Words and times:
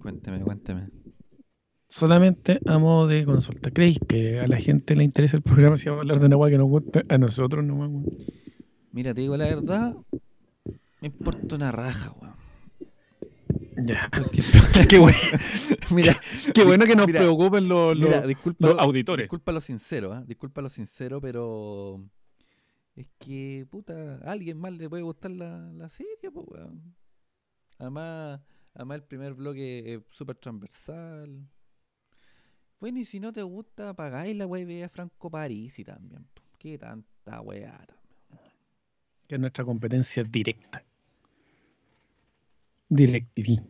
Cuénteme, 0.00 0.40
cuénteme. 0.40 0.88
Solamente 1.88 2.58
a 2.66 2.78
modo 2.78 3.06
de 3.06 3.24
consulta. 3.24 3.70
¿Creéis 3.70 3.98
que 4.08 4.40
a 4.40 4.46
la 4.46 4.56
gente 4.58 4.96
le 4.96 5.04
interesa 5.04 5.36
el 5.36 5.42
programa 5.42 5.76
si 5.76 5.88
vamos 5.88 6.00
a 6.00 6.02
hablar 6.02 6.20
de 6.20 6.26
una 6.26 6.36
weá 6.36 6.50
que 6.50 6.58
nos 6.58 6.68
gusta? 6.68 7.02
A 7.08 7.18
nosotros 7.18 7.64
no 7.64 7.74
weón. 7.76 8.06
Mira, 8.92 9.12
te 9.14 9.20
digo 9.20 9.36
la 9.36 9.44
verdad, 9.46 9.94
me 11.00 11.08
importa 11.08 11.54
una 11.56 11.70
raja, 11.72 12.12
weón. 12.20 12.32
Ya. 13.86 14.08
Porque- 14.10 14.42
qué, 14.88 14.98
bueno, 14.98 15.18
mira, 15.90 16.16
qué 16.54 16.64
bueno 16.64 16.86
que 16.86 16.94
nos 16.96 17.06
Mira, 17.06 17.20
preocupen 17.20 17.68
los, 17.68 17.96
los- 17.96 18.08
mira, 18.08 18.26
disculpa, 18.26 18.68
los 18.68 18.78
auditores. 18.78 19.24
disculpa 19.24 19.52
lo 19.52 19.60
sincero, 19.60 20.12
¿ah? 20.12 20.24
disculpa 20.26 20.62
lo 20.62 20.70
sincero, 20.70 21.20
pero 21.20 22.02
es 22.96 23.06
que, 23.18 23.66
puta, 23.70 24.18
a 24.24 24.30
alguien 24.32 24.58
más 24.58 24.72
le 24.72 24.88
puede 24.88 25.02
gustar 25.02 25.30
la, 25.30 25.70
la 25.72 25.88
serie, 25.88 26.30
pues, 26.32 26.46
weón. 26.48 26.94
Además, 27.78 28.40
además 28.74 28.96
el 28.96 29.04
primer 29.04 29.34
bloque 29.34 29.94
es 29.94 30.00
súper 30.10 30.36
transversal. 30.36 31.48
Bueno, 32.80 32.98
y 32.98 33.04
si 33.04 33.20
no 33.20 33.32
te 33.32 33.42
gusta, 33.42 33.90
apagáis 33.90 34.36
la 34.36 34.46
weá 34.46 34.62
y 34.62 34.64
ve 34.64 34.84
a 34.84 34.88
Franco 34.88 35.30
Parisi 35.30 35.84
también. 35.84 36.26
Qué 36.58 36.78
tanta 36.78 37.40
weá 37.40 37.70
también. 37.86 38.02
que 39.28 39.36
es 39.36 39.40
nuestra 39.40 39.64
competencia 39.64 40.24
directa. 40.24 40.84
DirecTV. 42.88 43.62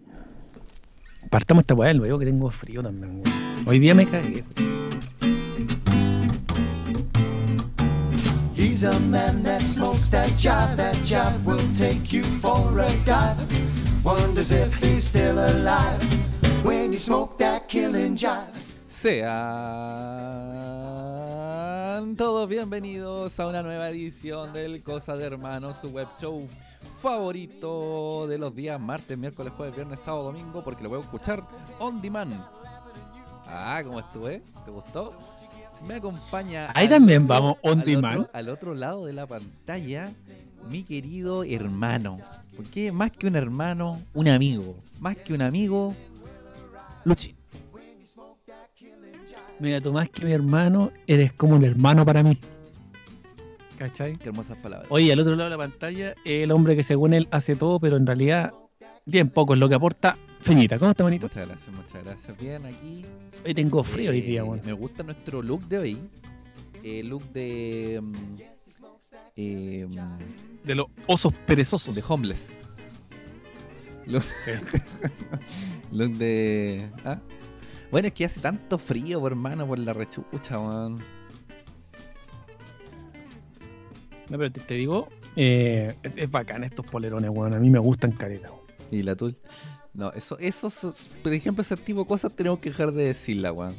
Partamos 1.30 1.62
esta 1.62 1.74
weá 1.74 1.88
del 1.88 1.98
luego 1.98 2.18
que 2.18 2.24
tengo 2.26 2.50
frío 2.50 2.82
también, 2.82 3.22
weón. 3.22 3.68
Hoy 3.68 3.78
día 3.78 3.94
me 3.94 4.06
cagué. 4.06 4.44
He's 8.56 8.82
a 8.82 8.98
man 8.98 9.42
that 9.44 9.60
smokes 9.60 10.10
that 10.10 10.30
jive, 10.36 10.76
that 10.76 10.96
jive 11.04 11.44
will 11.44 11.58
take 11.72 12.12
you 12.12 12.22
for 12.40 12.80
a 12.80 12.88
dive. 13.04 13.81
Wonders 14.04 14.50
if 14.50 14.74
he's 14.82 15.04
still 15.06 15.38
alive 15.38 16.02
when 16.64 16.90
you 16.92 16.98
smoke 16.98 17.38
that 17.38 17.68
killing 17.68 18.16
jive. 18.16 18.48
Sean 18.88 19.22
todos 22.16 22.48
bienvenidos 22.48 23.38
a 23.38 23.46
una 23.46 23.62
nueva 23.62 23.88
edición 23.90 24.52
del 24.52 24.82
Cosa 24.82 25.16
de 25.16 25.26
Hermanos, 25.26 25.76
su 25.80 25.88
web 25.90 26.08
show 26.20 26.46
favorito 27.00 28.26
de 28.28 28.38
los 28.38 28.54
días 28.54 28.80
martes, 28.80 29.16
miércoles, 29.16 29.52
jueves, 29.56 29.76
viernes, 29.76 30.00
sábado, 30.00 30.24
domingo, 30.24 30.62
porque 30.64 30.82
lo 30.82 30.88
puedo 30.88 31.02
escuchar 31.02 31.42
on 31.78 32.00
demand. 32.00 32.34
Ah, 33.46 33.80
¿cómo 33.84 34.00
estuve? 34.00 34.42
¿Te 34.64 34.70
gustó? 34.70 35.12
Me 35.86 35.94
acompaña. 35.94 36.70
Ahí 36.74 36.86
al 36.86 36.92
también 36.92 37.22
otro- 37.24 37.34
vamos 37.34 37.56
on 37.62 37.80
al 37.80 37.84
demand. 37.86 38.20
Otro, 38.22 38.30
al 38.38 38.48
otro 38.48 38.74
lado 38.74 39.04
de 39.06 39.12
la 39.12 39.26
pantalla, 39.26 40.12
mi 40.70 40.82
querido 40.84 41.44
hermano. 41.44 42.18
Porque 42.56 42.92
más 42.92 43.10
que 43.12 43.26
un 43.26 43.36
hermano, 43.36 44.00
un 44.14 44.28
amigo. 44.28 44.76
Más 45.00 45.16
que 45.16 45.32
un 45.34 45.42
amigo, 45.42 45.94
Luchín. 47.04 47.34
Mira, 49.58 49.80
tú 49.80 49.92
más 49.92 50.08
que 50.10 50.24
mi 50.24 50.32
hermano, 50.32 50.90
eres 51.06 51.32
como 51.32 51.54
un 51.56 51.64
hermano 51.64 52.04
para 52.04 52.22
mí. 52.22 52.36
¿Cachai? 53.78 54.12
Qué 54.14 54.28
hermosas 54.28 54.58
palabras. 54.58 54.88
Oye, 54.90 55.12
al 55.12 55.18
otro 55.20 55.34
lado 55.36 55.50
de 55.50 55.56
la 55.56 55.62
pantalla, 55.62 56.14
el 56.24 56.50
hombre 56.50 56.76
que 56.76 56.82
según 56.82 57.14
él 57.14 57.28
hace 57.30 57.56
todo, 57.56 57.78
pero 57.80 57.96
en 57.96 58.06
realidad 58.06 58.52
bien 59.06 59.28
poco 59.30 59.54
es 59.54 59.60
lo 59.60 59.68
que 59.68 59.74
aporta. 59.76 60.16
Feñita, 60.40 60.78
¿cómo 60.78 60.90
está, 60.90 61.04
manito? 61.04 61.26
Muchas 61.28 61.46
gracias, 61.48 61.68
muchas 61.74 62.04
gracias. 62.04 62.38
Bien, 62.38 62.66
aquí. 62.66 63.04
Hoy 63.46 63.54
tengo 63.54 63.82
frío 63.84 64.10
hoy 64.10 64.18
Eh, 64.18 64.22
día, 64.22 64.44
weón. 64.44 64.60
Me 64.64 64.72
gusta 64.72 65.02
nuestro 65.04 65.42
look 65.42 65.66
de 65.68 65.78
hoy. 65.78 65.98
El 66.82 67.08
look 67.08 67.22
de. 67.32 68.00
mm, 68.02 68.14
eh, 69.36 69.86
mm, 69.88 70.66
De 70.66 70.74
los 70.74 70.86
osos 71.06 71.32
perezosos. 71.46 71.94
de 71.94 72.02
homeless. 72.06 72.48
Look 74.06 74.24
de. 76.18 76.88
¿ah? 77.04 77.18
Bueno, 77.90 78.08
es 78.08 78.14
que 78.14 78.24
hace 78.24 78.40
tanto 78.40 78.78
frío, 78.78 79.20
por 79.20 79.32
hermano, 79.32 79.66
por 79.66 79.78
la 79.78 79.92
rechucha, 79.92 80.58
weón. 80.58 80.98
No, 84.28 84.38
pero 84.38 84.50
te, 84.50 84.60
te 84.60 84.74
digo, 84.74 85.08
eh, 85.36 85.94
es, 86.02 86.12
es 86.16 86.30
bacán 86.30 86.64
estos 86.64 86.86
polerones, 86.86 87.30
weón. 87.30 87.54
A 87.54 87.58
mí 87.58 87.70
me 87.70 87.78
gustan 87.78 88.12
careta, 88.12 88.50
weón. 88.50 88.62
Y 88.90 89.02
la 89.02 89.14
tul. 89.14 89.36
No, 89.94 90.10
eso, 90.12 90.38
eso, 90.38 90.72
por 91.22 91.34
ejemplo, 91.34 91.60
ese 91.60 91.76
tipo 91.76 92.00
de 92.00 92.06
cosas 92.06 92.32
tenemos 92.34 92.58
que 92.60 92.70
dejar 92.70 92.92
de 92.92 93.04
decirla, 93.04 93.52
weón. 93.52 93.74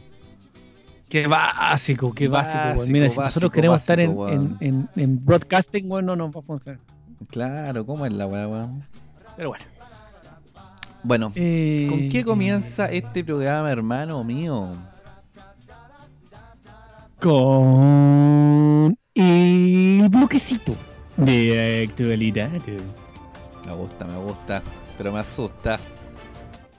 Qué 1.13 1.27
básico, 1.27 2.11
qué 2.11 2.27
básico, 2.27 2.57
weón. 2.57 2.77
Básico, 2.77 2.91
Mira, 2.91 3.07
si 3.07 3.19
nosotros 3.19 3.51
queremos 3.51 3.79
estar 3.81 3.99
en, 3.99 4.09
en, 4.09 4.17
weón. 4.17 4.57
en, 4.61 4.89
en 4.95 5.23
broadcasting, 5.23 5.91
weón, 5.91 6.07
no 6.07 6.15
nos 6.15 6.35
va 6.35 6.39
a 6.39 6.41
funcionar. 6.41 6.79
Claro, 7.29 7.85
¿cómo 7.85 8.03
es 8.07 8.11
la 8.13 8.25
weá, 8.25 8.47
weón? 8.47 8.83
Pero 9.37 9.49
bueno. 9.49 9.65
Bueno, 11.03 11.31
Eh, 11.35 11.85
¿Con 11.87 12.09
qué 12.09 12.23
comienza 12.25 12.87
este 12.87 13.23
programa, 13.23 13.71
hermano 13.71 14.23
mío? 14.23 14.71
Con 17.19 18.97
el 19.13 20.09
bloquecito 20.09 20.73
de 21.17 21.85
actualidad. 21.87 22.49
Me 23.67 23.73
gusta, 23.75 24.05
me 24.05 24.17
gusta, 24.17 24.63
pero 24.97 25.11
me 25.11 25.19
asusta. 25.19 25.79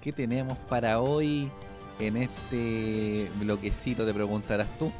¿Qué 0.00 0.12
tenemos 0.12 0.58
para 0.68 0.98
hoy 1.00 1.48
en 1.98 2.16
este 2.16 3.28
bloquecito? 3.38 4.04
Te 4.06 4.12
preguntarás 4.14 4.68
tú. 4.78 4.92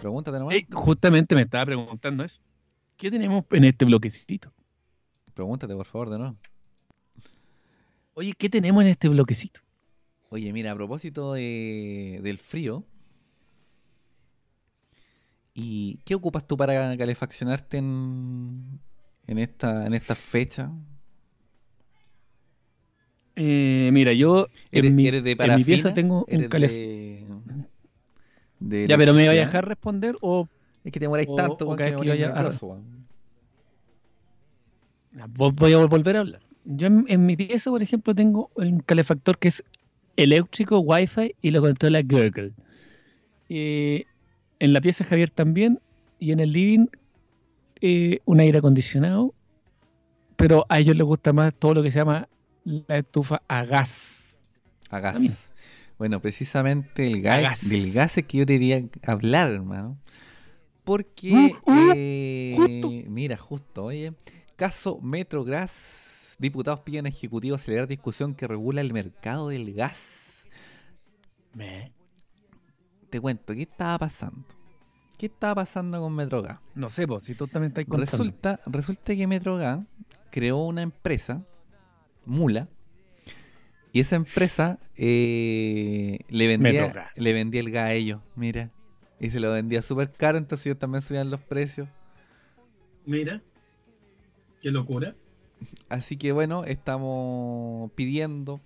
Pregúntate 0.00 0.38
nomás. 0.38 0.54
Ey, 0.54 0.66
justamente 0.72 1.34
me 1.34 1.42
estaba 1.42 1.64
preguntando 1.66 2.24
eso. 2.24 2.40
¿Qué 2.96 3.10
tenemos 3.10 3.44
en 3.50 3.64
este 3.64 3.84
bloquecito? 3.84 4.52
Pregúntate, 5.34 5.74
por 5.74 5.86
favor, 5.86 6.10
de 6.10 6.18
nuevo. 6.18 6.36
Oye, 8.14 8.32
¿qué 8.34 8.48
tenemos 8.48 8.82
en 8.84 8.90
este 8.90 9.08
bloquecito? 9.08 9.60
Oye, 10.28 10.52
mira, 10.52 10.72
a 10.72 10.74
propósito 10.74 11.32
de- 11.32 12.20
del 12.22 12.38
frío. 12.38 12.84
¿Y 15.54 15.98
qué 16.04 16.14
ocupas 16.14 16.46
tú 16.46 16.56
para 16.56 16.96
calefaccionarte 16.96 17.78
en, 17.78 18.80
en 19.26 19.38
esta, 19.38 19.86
en 19.86 19.94
esta 19.94 20.14
fecha? 20.14 20.70
Eh, 23.36 23.90
mira, 23.92 24.12
yo 24.12 24.46
¿Eres, 24.70 24.90
en 24.90 24.96
mi, 24.96 25.08
eres 25.08 25.24
de 25.24 25.30
en 25.32 25.36
mi 25.36 25.36
parafina? 25.36 25.66
pieza 25.66 25.94
tengo 25.94 26.18
un 26.20 26.26
¿Eres 26.26 26.48
calefactor. 26.48 27.42
de, 28.60 28.78
de 28.80 28.88
Ya, 28.88 28.96
pero 28.96 29.12
me 29.12 29.26
voy 29.28 29.36
a 29.36 29.40
dejar 29.46 29.68
responder 29.68 30.16
o 30.20 30.48
Es 30.84 30.92
que 30.92 31.00
te 31.00 31.04
demoráis 31.04 31.28
o- 31.28 31.36
tanto, 31.36 31.66
o 31.68 31.76
que 31.76 31.96
vaya 31.96 32.28
a- 32.28 32.58
voy 35.52 35.72
a 35.72 35.86
volver 35.86 36.16
a 36.16 36.20
hablar. 36.20 36.40
Yo 36.64 36.86
en, 36.86 37.04
en 37.08 37.26
mi 37.26 37.36
pieza, 37.36 37.70
por 37.70 37.82
ejemplo, 37.82 38.14
tengo 38.14 38.50
un 38.54 38.80
calefactor 38.80 39.38
que 39.38 39.48
es 39.48 39.62
eléctrico, 40.16 40.78
wifi 40.80 41.34
y 41.42 41.50
lo 41.50 41.60
controla 41.60 42.02
Google. 42.02 42.52
Eh, 43.48 44.04
en 44.58 44.72
la 44.72 44.80
pieza 44.80 45.04
Javier 45.04 45.30
también 45.30 45.78
y 46.18 46.32
en 46.32 46.40
el 46.40 46.52
living 46.52 46.86
eh, 47.80 48.20
un 48.24 48.40
aire 48.40 48.58
acondicionado, 48.58 49.34
pero 50.36 50.64
a 50.68 50.80
ellos 50.80 50.96
les 50.96 51.06
gusta 51.06 51.32
más 51.32 51.52
todo 51.58 51.74
lo 51.74 51.82
que 51.82 51.90
se 51.90 51.98
llama 51.98 52.28
la 52.64 52.98
estufa 52.98 53.42
a 53.48 53.64
gas. 53.64 54.40
A 54.90 55.00
gas. 55.00 55.18
Bueno, 55.98 56.20
precisamente 56.20 57.06
el 57.06 57.22
gas, 57.22 57.40
gas. 57.42 57.68
del 57.68 57.92
gas 57.92 58.18
es 58.18 58.26
que 58.26 58.38
yo 58.38 58.46
te 58.46 58.54
quería 58.54 58.82
hablar, 59.06 59.50
hermano. 59.52 59.96
Porque, 60.84 61.30
Mm, 61.66 61.70
mm, 61.72 61.78
eh, 61.78 62.80
justo. 62.82 63.10
mira, 63.10 63.36
justo, 63.38 63.84
oye, 63.84 64.12
caso 64.56 64.98
Metrogas, 65.00 66.36
diputados 66.38 66.80
piden 66.80 67.06
a 67.06 67.08
Ejecutivo 67.08 67.56
acelerar 67.56 67.86
discusión 67.88 68.34
que 68.34 68.46
regula 68.46 68.80
el 68.80 68.92
mercado 68.92 69.48
del 69.48 69.72
gas. 69.72 69.98
Me- 71.54 71.92
Te 73.10 73.20
cuento, 73.20 73.54
¿qué 73.54 73.62
estaba 73.62 73.98
pasando? 73.98 74.44
¿Qué 75.16 75.26
estaba 75.26 75.54
pasando 75.56 76.00
con 76.00 76.12
Metrogas? 76.14 76.58
No 76.74 76.88
sé, 76.88 77.06
pues, 77.06 77.22
si 77.22 77.34
tú 77.36 77.46
también 77.46 77.70
estás 77.70 77.84
contando. 77.84 78.04
Resulta, 78.10 78.60
resulta 78.66 79.14
que 79.14 79.26
Metrogas 79.28 79.80
creó 80.30 80.64
una 80.64 80.82
empresa, 80.82 81.46
Mula, 82.26 82.68
y 83.94 84.00
esa 84.00 84.16
empresa 84.16 84.80
eh, 84.96 86.18
le, 86.28 86.48
vendía, 86.48 87.12
le 87.14 87.32
vendía 87.32 87.60
el 87.60 87.70
gas 87.70 87.84
a 87.84 87.92
ellos, 87.92 88.20
mira. 88.34 88.72
Y 89.20 89.30
se 89.30 89.38
lo 89.38 89.52
vendía 89.52 89.82
súper 89.82 90.10
caro, 90.10 90.36
entonces 90.36 90.66
ellos 90.66 90.80
también 90.80 91.00
subían 91.00 91.30
los 91.30 91.40
precios. 91.40 91.88
Mira, 93.06 93.40
qué 94.60 94.72
locura. 94.72 95.14
Así 95.88 96.16
que 96.16 96.32
bueno, 96.32 96.64
estamos 96.64 97.92
pidiendo... 97.92 98.60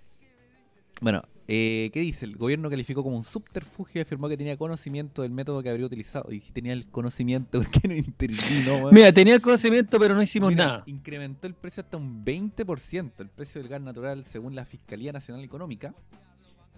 Bueno, 0.99 1.21
eh, 1.51 1.89
¿qué 1.91 2.01
dice? 2.01 2.25
El 2.25 2.37
gobierno 2.37 2.69
calificó 2.69 3.01
como 3.01 3.17
un 3.17 3.23
subterfugio 3.23 3.97
y 3.97 4.03
afirmó 4.03 4.29
que 4.29 4.37
tenía 4.37 4.55
conocimiento 4.55 5.23
del 5.23 5.31
método 5.31 5.63
que 5.63 5.71
habría 5.71 5.87
utilizado. 5.87 6.31
Y 6.31 6.41
si 6.41 6.51
tenía 6.51 6.73
el 6.73 6.85
conocimiento, 6.85 7.57
¿por 7.63 7.71
qué 7.71 7.87
no 7.87 7.95
intervino? 7.95 8.91
Mira, 8.91 9.11
tenía 9.11 9.33
el 9.33 9.41
conocimiento, 9.41 9.97
pero 9.97 10.13
no 10.13 10.21
hicimos 10.21 10.51
Mira, 10.51 10.65
nada. 10.65 10.83
Incrementó 10.85 11.47
el 11.47 11.55
precio 11.55 11.81
hasta 11.81 11.97
un 11.97 12.23
20%, 12.23 13.11
el 13.17 13.29
precio 13.29 13.59
del 13.61 13.67
gas 13.67 13.81
natural 13.81 14.25
según 14.25 14.53
la 14.53 14.63
Fiscalía 14.63 15.11
Nacional 15.11 15.43
Económica. 15.43 15.95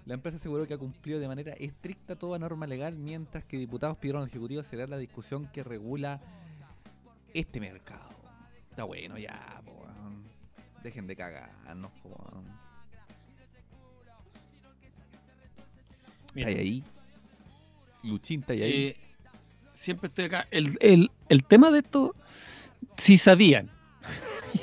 La 0.06 0.14
empresa 0.14 0.38
aseguró 0.38 0.66
que 0.66 0.76
ha 0.76 0.78
cumplido 0.78 1.20
de 1.20 1.28
manera 1.28 1.52
estricta 1.52 2.16
toda 2.16 2.40
norma 2.40 2.66
legal, 2.66 2.96
mientras 2.96 3.44
que 3.44 3.58
diputados 3.58 3.98
pidieron 3.98 4.22
al 4.22 4.30
Ejecutivo 4.30 4.62
acelerar 4.62 4.88
la 4.88 4.98
discusión 4.98 5.50
que 5.52 5.66
regula 5.66 6.22
este 7.34 7.60
mercado. 7.60 8.16
Está 8.70 8.86
bueno 8.86 9.18
ya, 9.18 9.62
po. 9.66 9.86
Dejen 10.82 11.08
de 11.08 11.16
cagarnos, 11.18 11.92
po, 12.02 12.16
Mira. 16.34 16.50
¿Está 16.50 16.62
ahí? 16.62 16.84
Luchín, 18.04 18.42
¿está 18.42 18.54
ahí? 18.54 18.62
Eh, 18.64 18.98
siempre 19.74 20.08
estoy 20.08 20.26
acá. 20.26 20.48
El, 20.52 20.78
el- 20.82 21.12
el 21.30 21.44
tema 21.44 21.72
de 21.72 21.80
esto, 21.80 22.16
si 22.98 23.18
sabían, 23.18 23.70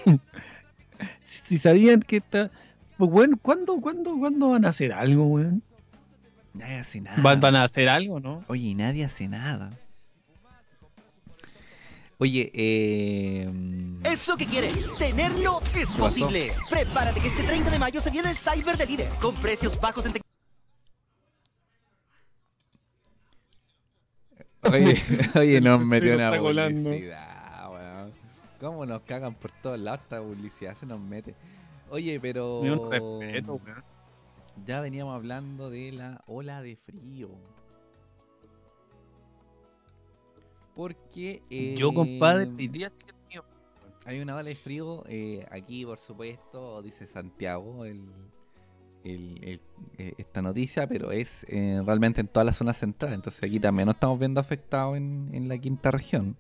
si 1.21 1.59
sabían 1.59 2.01
que 2.01 2.17
está, 2.19 2.51
pues 2.97 3.11
bueno, 3.11 3.39
¿cuándo, 3.41 3.81
cuándo, 3.81 4.19
cuándo 4.19 4.51
van 4.51 4.65
a 4.65 4.69
hacer 4.71 4.93
algo, 4.93 5.27
weón? 5.27 5.63
Nadie 6.55 6.77
hace 6.79 7.01
nada. 7.01 7.23
¿Van, 7.23 7.41
van 7.41 7.57
a 7.57 7.63
hacer 7.65 7.89
algo, 7.89 8.19
no? 8.21 8.45
Oye, 8.49 8.75
nadie 8.75 9.05
hace 9.05 9.29
nada. 9.29 9.71
Oye, 12.21 12.51
eh... 12.53 13.49
¿Eso 14.03 14.37
que 14.37 14.45
quieres? 14.45 14.93
¿Tenerlo? 14.99 15.61
Es 15.77 15.93
posible. 15.93 16.51
Prepárate 16.69 17.21
que 17.21 17.29
este 17.29 17.45
30 17.45 17.71
de 17.71 17.79
mayo 17.79 18.01
se 18.01 18.11
viene 18.11 18.29
el 18.31 18.37
Cyber 18.37 18.77
de 18.77 18.87
Líder 18.87 19.09
con 19.21 19.37
precios 19.37 19.79
bajos 19.81 20.05
en 20.07 20.15
Oye, 24.63 24.97
oye, 25.35 25.61
nos 25.61 25.85
metió 25.85 26.15
una 26.15 26.37
publicidad, 26.37 27.73
weón. 27.73 28.13
¿Cómo 28.61 28.87
nos 28.87 29.03
cagan 29.03 29.35
por 29.35 29.51
todos 29.63 29.79
lados 29.79 30.01
esta 30.03 30.21
publicidad? 30.21 30.75
Se 30.75 30.87
nos 30.87 31.01
mete. 31.01 31.35
Oye, 31.91 32.19
pero... 32.21 32.61
Ni 32.63 32.71
un 32.71 32.91
respeto, 32.91 33.55
weón. 33.55 33.85
Ya 34.67 34.81
veníamos 34.81 35.15
hablando 35.15 35.71
de 35.71 35.93
la 35.93 36.23
ola 36.27 36.61
de 36.63 36.77
frío. 36.77 37.31
Porque... 40.75 41.43
Yo, 41.77 41.93
compadre, 41.93 42.45
eh, 42.45 42.55
hoy 42.59 42.69
día 42.69 42.89
sí 42.89 42.99
que 43.05 43.13
tenido- 43.13 43.45
Hay 44.05 44.21
una 44.21 44.35
ola 44.35 44.45
de 44.45 44.55
frío, 44.55 45.05
eh, 45.09 45.47
aquí 45.51 45.85
por 45.85 45.99
supuesto, 45.99 46.83
dice 46.83 47.07
Santiago 47.07 47.85
el, 47.85 48.09
el- 49.05 49.39
el- 49.43 49.61
eh, 49.99 50.15
esta 50.19 50.43
noticia, 50.43 50.87
pero 50.87 51.13
es 51.13 51.45
eh, 51.49 51.81
realmente 51.85 52.21
en 52.21 52.29
toda 52.29 52.45
la 52.45 52.53
zona 52.53 52.73
central, 52.73 53.13
entonces 53.13 53.43
aquí 53.43 53.59
también 53.61 53.87
nos 53.87 53.95
estamos 53.97 54.19
viendo 54.19 54.41
afectados 54.41 54.97
en, 54.97 55.31
en 55.33 55.49
la 55.49 55.57
quinta 55.59 55.91
región. 55.91 56.37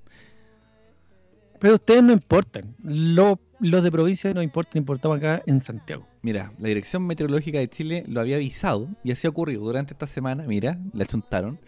Pero 1.60 1.74
ustedes 1.74 2.02
no 2.04 2.12
importan. 2.12 2.74
Lo- 2.84 3.40
los 3.60 3.82
de 3.82 3.90
provincia 3.90 4.32
no 4.32 4.42
importan, 4.42 4.78
importamos 4.78 5.18
acá 5.18 5.42
en 5.46 5.60
Santiago. 5.60 6.06
Mira, 6.22 6.52
la 6.58 6.68
Dirección 6.68 7.04
Meteorológica 7.04 7.58
de 7.58 7.66
Chile 7.66 8.04
lo 8.06 8.20
había 8.20 8.36
avisado 8.36 8.88
y 9.02 9.10
así 9.10 9.26
ha 9.26 9.30
ocurrido 9.30 9.62
durante 9.64 9.92
esta 9.94 10.06
semana, 10.06 10.44
mira, 10.44 10.78
la 10.92 11.04
chuntaron. 11.06 11.58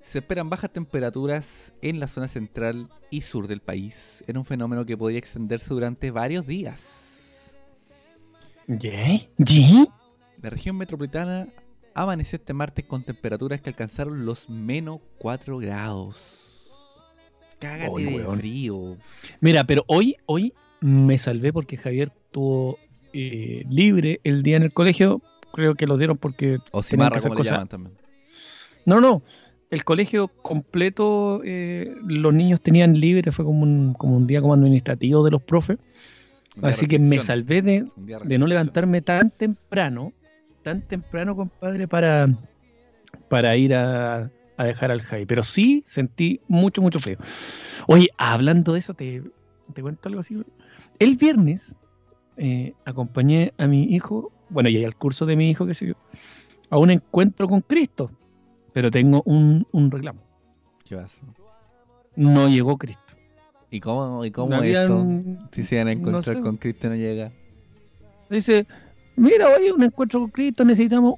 Se 0.00 0.20
esperan 0.20 0.48
bajas 0.48 0.70
temperaturas 0.72 1.74
en 1.82 1.98
la 2.00 2.06
zona 2.06 2.28
central 2.28 2.88
y 3.10 3.22
sur 3.22 3.48
del 3.48 3.60
país, 3.60 4.24
en 4.26 4.38
un 4.38 4.44
fenómeno 4.46 4.86
que 4.86 4.96
podría 4.96 5.18
extenderse 5.18 5.68
durante 5.74 6.10
varios 6.10 6.46
días. 6.46 6.80
¿Yay? 8.68 9.28
¿Yay? 9.38 9.86
La 10.46 10.50
región 10.50 10.76
metropolitana 10.76 11.48
amaneció 11.92 12.36
este 12.36 12.52
martes 12.52 12.84
con 12.84 13.02
temperaturas 13.02 13.60
que 13.60 13.68
alcanzaron 13.70 14.24
los 14.24 14.48
menos 14.48 15.00
4 15.18 15.58
grados. 15.58 16.20
Cágate 17.58 18.00
de 18.00 18.14
weón. 18.18 18.38
frío. 18.38 18.96
Mira, 19.40 19.64
pero 19.64 19.82
hoy, 19.88 20.14
hoy 20.26 20.52
me 20.80 21.18
salvé 21.18 21.52
porque 21.52 21.76
Javier 21.76 22.12
tuvo 22.30 22.78
eh, 23.12 23.64
libre 23.68 24.20
el 24.22 24.44
día 24.44 24.56
en 24.56 24.62
el 24.62 24.72
colegio. 24.72 25.20
Creo 25.52 25.74
que 25.74 25.88
lo 25.88 25.98
dieron 25.98 26.16
porque 26.16 26.58
O 26.70 26.80
cimarra, 26.80 27.20
como 27.20 27.34
le 27.34 27.38
cosas- 27.38 27.52
llaman 27.54 27.66
también. 27.68 27.96
No, 28.84 29.00
no. 29.00 29.24
El 29.70 29.82
colegio 29.82 30.28
completo, 30.28 31.40
eh, 31.44 31.92
los 32.06 32.32
niños 32.32 32.60
tenían 32.60 32.94
libre, 32.94 33.32
fue 33.32 33.44
como 33.44 33.64
un, 33.64 33.94
como 33.94 34.16
un 34.16 34.28
día 34.28 34.40
como 34.40 34.54
administrativo 34.54 35.24
de 35.24 35.32
los 35.32 35.42
profes. 35.42 35.78
Así 36.62 36.86
que 36.86 37.00
me 37.00 37.18
salvé 37.20 37.62
de, 37.62 37.86
de 38.24 38.38
no 38.38 38.46
levantarme 38.46 39.02
tan 39.02 39.32
temprano, 39.32 40.12
tan 40.66 40.82
temprano, 40.82 41.36
compadre, 41.36 41.86
para, 41.86 42.28
para 43.28 43.56
ir 43.56 43.72
a, 43.72 44.28
a 44.56 44.64
dejar 44.64 44.90
al 44.90 45.00
Jai. 45.00 45.24
Pero 45.24 45.44
sí 45.44 45.84
sentí 45.86 46.40
mucho, 46.48 46.82
mucho 46.82 46.98
frío. 46.98 47.18
Oye, 47.86 48.08
hablando 48.18 48.72
de 48.72 48.80
eso, 48.80 48.92
te, 48.92 49.22
te 49.72 49.80
cuento 49.80 50.08
algo 50.08 50.20
así. 50.22 50.42
El 50.98 51.14
viernes 51.14 51.76
eh, 52.36 52.72
acompañé 52.84 53.52
a 53.58 53.68
mi 53.68 53.84
hijo, 53.84 54.32
bueno, 54.48 54.68
y 54.68 54.84
al 54.84 54.96
curso 54.96 55.24
de 55.24 55.36
mi 55.36 55.50
hijo, 55.50 55.66
que 55.66 55.74
sé 55.74 55.86
yo, 55.86 55.94
a 56.68 56.78
un 56.78 56.90
encuentro 56.90 57.46
con 57.46 57.60
Cristo. 57.60 58.10
Pero 58.72 58.90
tengo 58.90 59.22
un, 59.24 59.68
un 59.70 59.88
reclamo. 59.88 60.20
¿Qué 60.84 60.96
pasa? 60.96 61.22
No 62.16 62.48
llegó 62.48 62.76
Cristo. 62.76 63.14
¿Y 63.70 63.78
cómo, 63.78 64.24
y 64.24 64.32
cómo 64.32 64.50
No 64.56 64.64
eso? 64.64 65.06
Si 65.52 65.62
se 65.62 65.78
van 65.78 65.86
a 65.86 65.94
no 65.94 66.00
encontrar 66.00 66.36
sé. 66.36 66.42
con 66.42 66.56
Cristo 66.56 66.88
y 66.88 66.90
no 66.90 66.96
llega. 66.96 67.30
Dice, 68.28 68.66
mira, 69.16 69.46
oye, 69.56 69.72
un 69.72 69.82
encuentro 69.82 70.20
con 70.20 70.30
Cristo, 70.30 70.64
necesitamos 70.64 71.14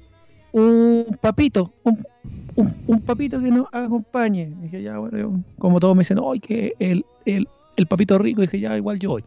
un 0.51 1.17
papito, 1.21 1.73
un, 1.83 2.03
un- 2.55 2.75
un 2.87 3.01
papito 3.01 3.39
que 3.41 3.51
nos 3.51 3.67
acompañe. 3.71 4.51
Dije, 4.61 4.81
ya, 4.81 4.97
bueno, 4.97 5.17
yo- 5.17 5.33
como 5.57 5.79
todos 5.79 5.95
me 5.95 6.01
dicen, 6.01 6.19
oye, 6.19 6.41
que 6.41 6.73
el, 6.79 7.05
el, 7.25 7.47
el 7.77 7.87
papito 7.87 8.17
rico, 8.17 8.41
dije, 8.41 8.59
ya, 8.59 8.75
igual 8.75 8.99
yo 8.99 9.09
voy. 9.11 9.23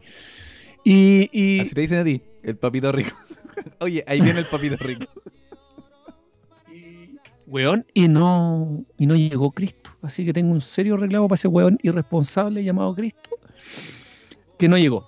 Y, 0.83 1.29
y 1.31 1.61
Así 1.61 1.73
te 1.73 1.81
dicen 1.81 1.99
a 1.99 2.03
ti, 2.03 2.21
el 2.43 2.57
papito 2.57 2.91
rico. 2.91 3.15
Oye, 3.79 4.03
ahí 4.07 4.19
viene 4.19 4.39
el 4.39 4.47
papito 4.47 4.75
rico. 4.77 5.05
weón, 7.47 7.85
y 7.93 8.07
no, 8.07 8.83
y 8.97 9.05
no 9.05 9.15
llegó 9.15 9.51
Cristo. 9.51 9.91
Así 10.01 10.25
que 10.25 10.33
tengo 10.33 10.51
un 10.51 10.61
serio 10.61 10.97
reclamo 10.97 11.27
para 11.27 11.37
ese 11.37 11.47
weón 11.47 11.77
irresponsable 11.83 12.63
llamado 12.63 12.95
Cristo, 12.95 13.29
que 14.57 14.67
no 14.67 14.77
llegó. 14.77 15.07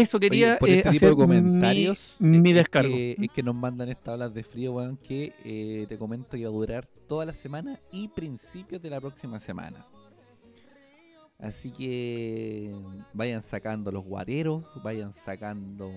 Eso 0.00 0.20
quería 0.20 0.48
Oye, 0.52 0.56
por 0.58 0.68
eh, 0.68 0.76
este 0.78 0.90
tipo 0.90 1.06
hacer 1.06 1.10
de 1.10 1.16
comentarios 1.16 2.16
mi, 2.18 2.40
mi 2.40 2.50
es- 2.50 2.56
descargo. 2.56 2.94
Es 2.94 3.16
que, 3.16 3.24
es 3.24 3.32
que 3.32 3.42
nos 3.42 3.54
mandan 3.54 3.88
estas 3.88 4.14
olas 4.14 4.34
de 4.34 4.42
frío, 4.42 4.72
weón, 4.74 4.96
que 4.96 5.32
eh, 5.44 5.86
te 5.88 5.98
comento 5.98 6.36
que 6.36 6.44
va 6.44 6.50
a 6.50 6.52
durar 6.52 6.86
toda 7.08 7.24
la 7.24 7.32
semana 7.32 7.80
y 7.92 8.08
principios 8.08 8.82
de 8.82 8.90
la 8.90 9.00
próxima 9.00 9.38
semana. 9.38 9.86
Así 11.38 11.70
que 11.70 12.74
vayan 13.12 13.42
sacando 13.42 13.90
los 13.92 14.04
guateros, 14.04 14.64
vayan 14.82 15.12
sacando 15.24 15.92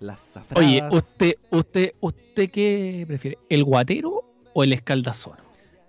las 0.00 0.18
zafradas. 0.18 0.66
Oye, 0.66 0.82
usted, 0.90 1.34
usted, 1.50 1.92
usted 2.00 2.50
qué 2.50 3.04
prefiere, 3.06 3.38
el 3.50 3.64
guatero 3.64 4.24
o 4.54 4.64
el 4.64 4.72
escaldazón? 4.72 5.36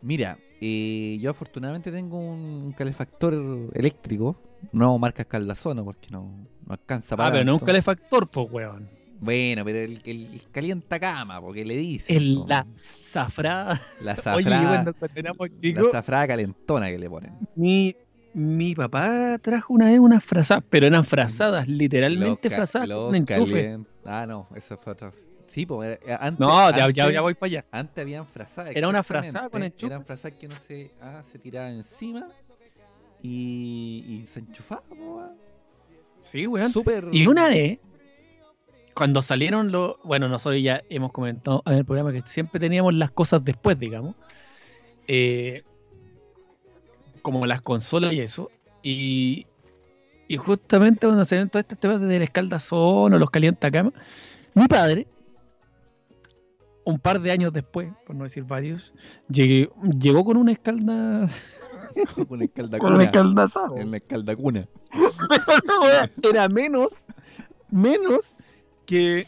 Mira, 0.01 0.37
eh, 0.61 1.17
yo 1.21 1.31
afortunadamente 1.31 1.91
tengo 1.91 2.17
un, 2.19 2.73
calefactor 2.73 3.69
eléctrico, 3.73 4.35
no 4.71 4.97
marca 4.97 5.21
escaldazono 5.21 5.85
porque 5.85 6.09
no, 6.11 6.47
no 6.69 6.73
alcanza 6.75 7.17
para 7.17 7.27
Ah, 7.29 7.31
pero 7.33 7.43
no 7.45 7.53
un 7.53 7.59
tanto. 7.59 7.65
calefactor, 7.65 8.27
pues 8.29 8.51
weón. 8.51 8.89
Bueno, 9.21 9.65
pero 9.65 9.79
el, 9.79 10.01
el, 10.05 10.33
el 10.33 10.41
calienta 10.49 10.97
cama, 10.97 11.41
porque 11.41 11.65
le 11.65 11.75
dice. 11.75 12.15
El 12.15 12.45
la 12.47 12.65
zafrada. 12.77 13.81
La 14.01 14.13
Oye, 14.13 14.21
zafrada, 14.21 14.67
cuando, 14.69 14.93
cuando 14.93 15.19
éramos 15.19 15.49
la 15.49 15.59
chicos, 15.59 15.91
zafrada 15.91 16.27
calentona 16.27 16.87
que 16.89 16.97
le 16.99 17.09
ponen. 17.09 17.33
mi, 17.55 17.93
mi 18.33 18.75
papá 18.75 19.37
trajo 19.41 19.73
una 19.73 19.87
vez 19.87 19.99
unas 19.99 20.23
frazadas, 20.23 20.63
pero 20.69 20.87
eran 20.87 21.03
frazadas, 21.03 21.67
literalmente 21.67 22.47
Los 22.47 22.51
ca- 22.51 22.55
frazadas 22.55 22.87
con 22.87 22.97
un 23.09 23.15
enchufe. 23.15 23.79
Ah, 24.05 24.25
no, 24.25 24.47
eso 24.55 24.77
fue 24.77 24.93
otro. 24.93 25.11
Sí, 25.47 25.65
pues 25.65 25.99
antes, 26.19 26.39
No, 26.39 26.69
ya, 26.69 26.77
ya, 26.77 26.85
antes- 26.85 27.13
ya 27.15 27.21
voy 27.21 27.33
para 27.33 27.47
allá. 27.47 27.65
Antes 27.71 28.01
habían 28.03 28.23
frazadas. 28.25 28.73
Era 28.75 28.87
una 28.87 29.03
frazada 29.03 29.49
con 29.49 29.63
enchufe. 29.63 29.87
Eran 29.87 30.05
frazadas 30.05 30.37
que 30.39 30.45
uno 30.45 30.55
se, 30.65 30.91
ah, 31.01 31.23
se 31.29 31.39
tiraba 31.39 31.69
encima 31.71 32.27
y, 33.21 34.05
y 34.21 34.25
se 34.27 34.39
enchufaba. 34.39 34.81
po, 34.87 34.95
weón. 34.95 35.48
Sí, 36.21 36.47
weón. 36.47 36.71
Súper. 36.71 37.05
Y 37.11 37.27
una 37.27 37.47
vez, 37.49 37.79
cuando 38.93 39.21
salieron 39.21 39.71
los. 39.71 39.95
Bueno, 40.03 40.27
nosotros 40.29 40.61
ya 40.61 40.81
hemos 40.89 41.11
comentado 41.11 41.63
en 41.65 41.73
el 41.73 41.85
programa 41.85 42.11
que 42.11 42.21
siempre 42.21 42.59
teníamos 42.59 42.93
las 42.93 43.11
cosas 43.11 43.43
después, 43.43 43.77
digamos. 43.79 44.15
eh, 45.07 45.63
como 47.21 47.45
las 47.45 47.61
consolas 47.61 48.13
y 48.13 48.21
eso. 48.21 48.49
Y, 48.81 49.45
y 50.27 50.37
justamente 50.37 51.05
cuando 51.05 51.25
salieron 51.25 51.49
todos 51.49 51.63
estos 51.63 51.77
temas 51.79 51.99
del 52.01 52.21
escaldazón 52.21 53.13
o 53.13 53.17
los 53.19 53.29
calientacamas, 53.29 53.93
mi 54.53 54.67
padre, 54.67 55.05
un 56.85 56.97
par 56.99 57.19
de 57.21 57.31
años 57.31 57.51
después, 57.51 57.89
por 58.05 58.15
no 58.15 58.23
decir 58.23 58.43
varios, 58.43 58.93
llegué- 59.29 59.69
llegó 59.99 60.23
con 60.23 60.37
una 60.37 60.51
escalda. 60.53 61.29
Con 61.93 62.05
una 62.17 62.25
Con 62.27 62.41
escaldacuna. 62.43 63.03
escaldazado. 63.03 63.77
En 63.77 63.91
la 63.91 63.97
escaldacuna. 63.97 64.67
era 66.29 66.47
menos, 66.49 67.07
menos 67.69 68.35
que, 68.85 69.27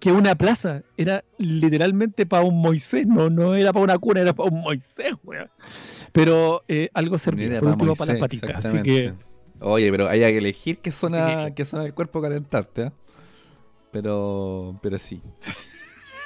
que 0.00 0.12
una 0.12 0.34
plaza. 0.34 0.82
Era 0.96 1.24
literalmente 1.38 2.26
para 2.26 2.44
un 2.44 2.60
Moisés, 2.60 3.06
no, 3.06 3.30
no 3.30 3.54
era 3.54 3.72
para 3.72 3.84
una 3.84 3.98
cuna, 3.98 4.20
era 4.20 4.32
para 4.32 4.50
un 4.50 4.60
Moisés, 4.62 5.12
weón. 5.24 5.50
Pero 6.12 6.62
eh, 6.68 6.88
algo 6.94 7.18
servía, 7.18 7.60
por 7.60 7.70
último 7.70 7.94
para 7.94 8.12
las 8.14 8.20
patitas. 8.20 8.64
Así 8.64 8.82
que, 8.82 8.96
exactamente. 8.98 9.24
Oye, 9.60 9.90
pero 9.90 10.08
hay 10.08 10.20
que 10.20 10.38
elegir 10.38 10.78
qué 10.78 10.90
zona, 10.90 11.44
Así 11.44 11.54
qué 11.54 11.64
zona 11.64 11.82
del 11.84 11.94
cuerpo 11.94 12.22
calentarte, 12.22 12.82
¿eh? 12.84 12.92
Pero, 13.92 14.78
pero 14.82 14.96
sí. 14.98 15.20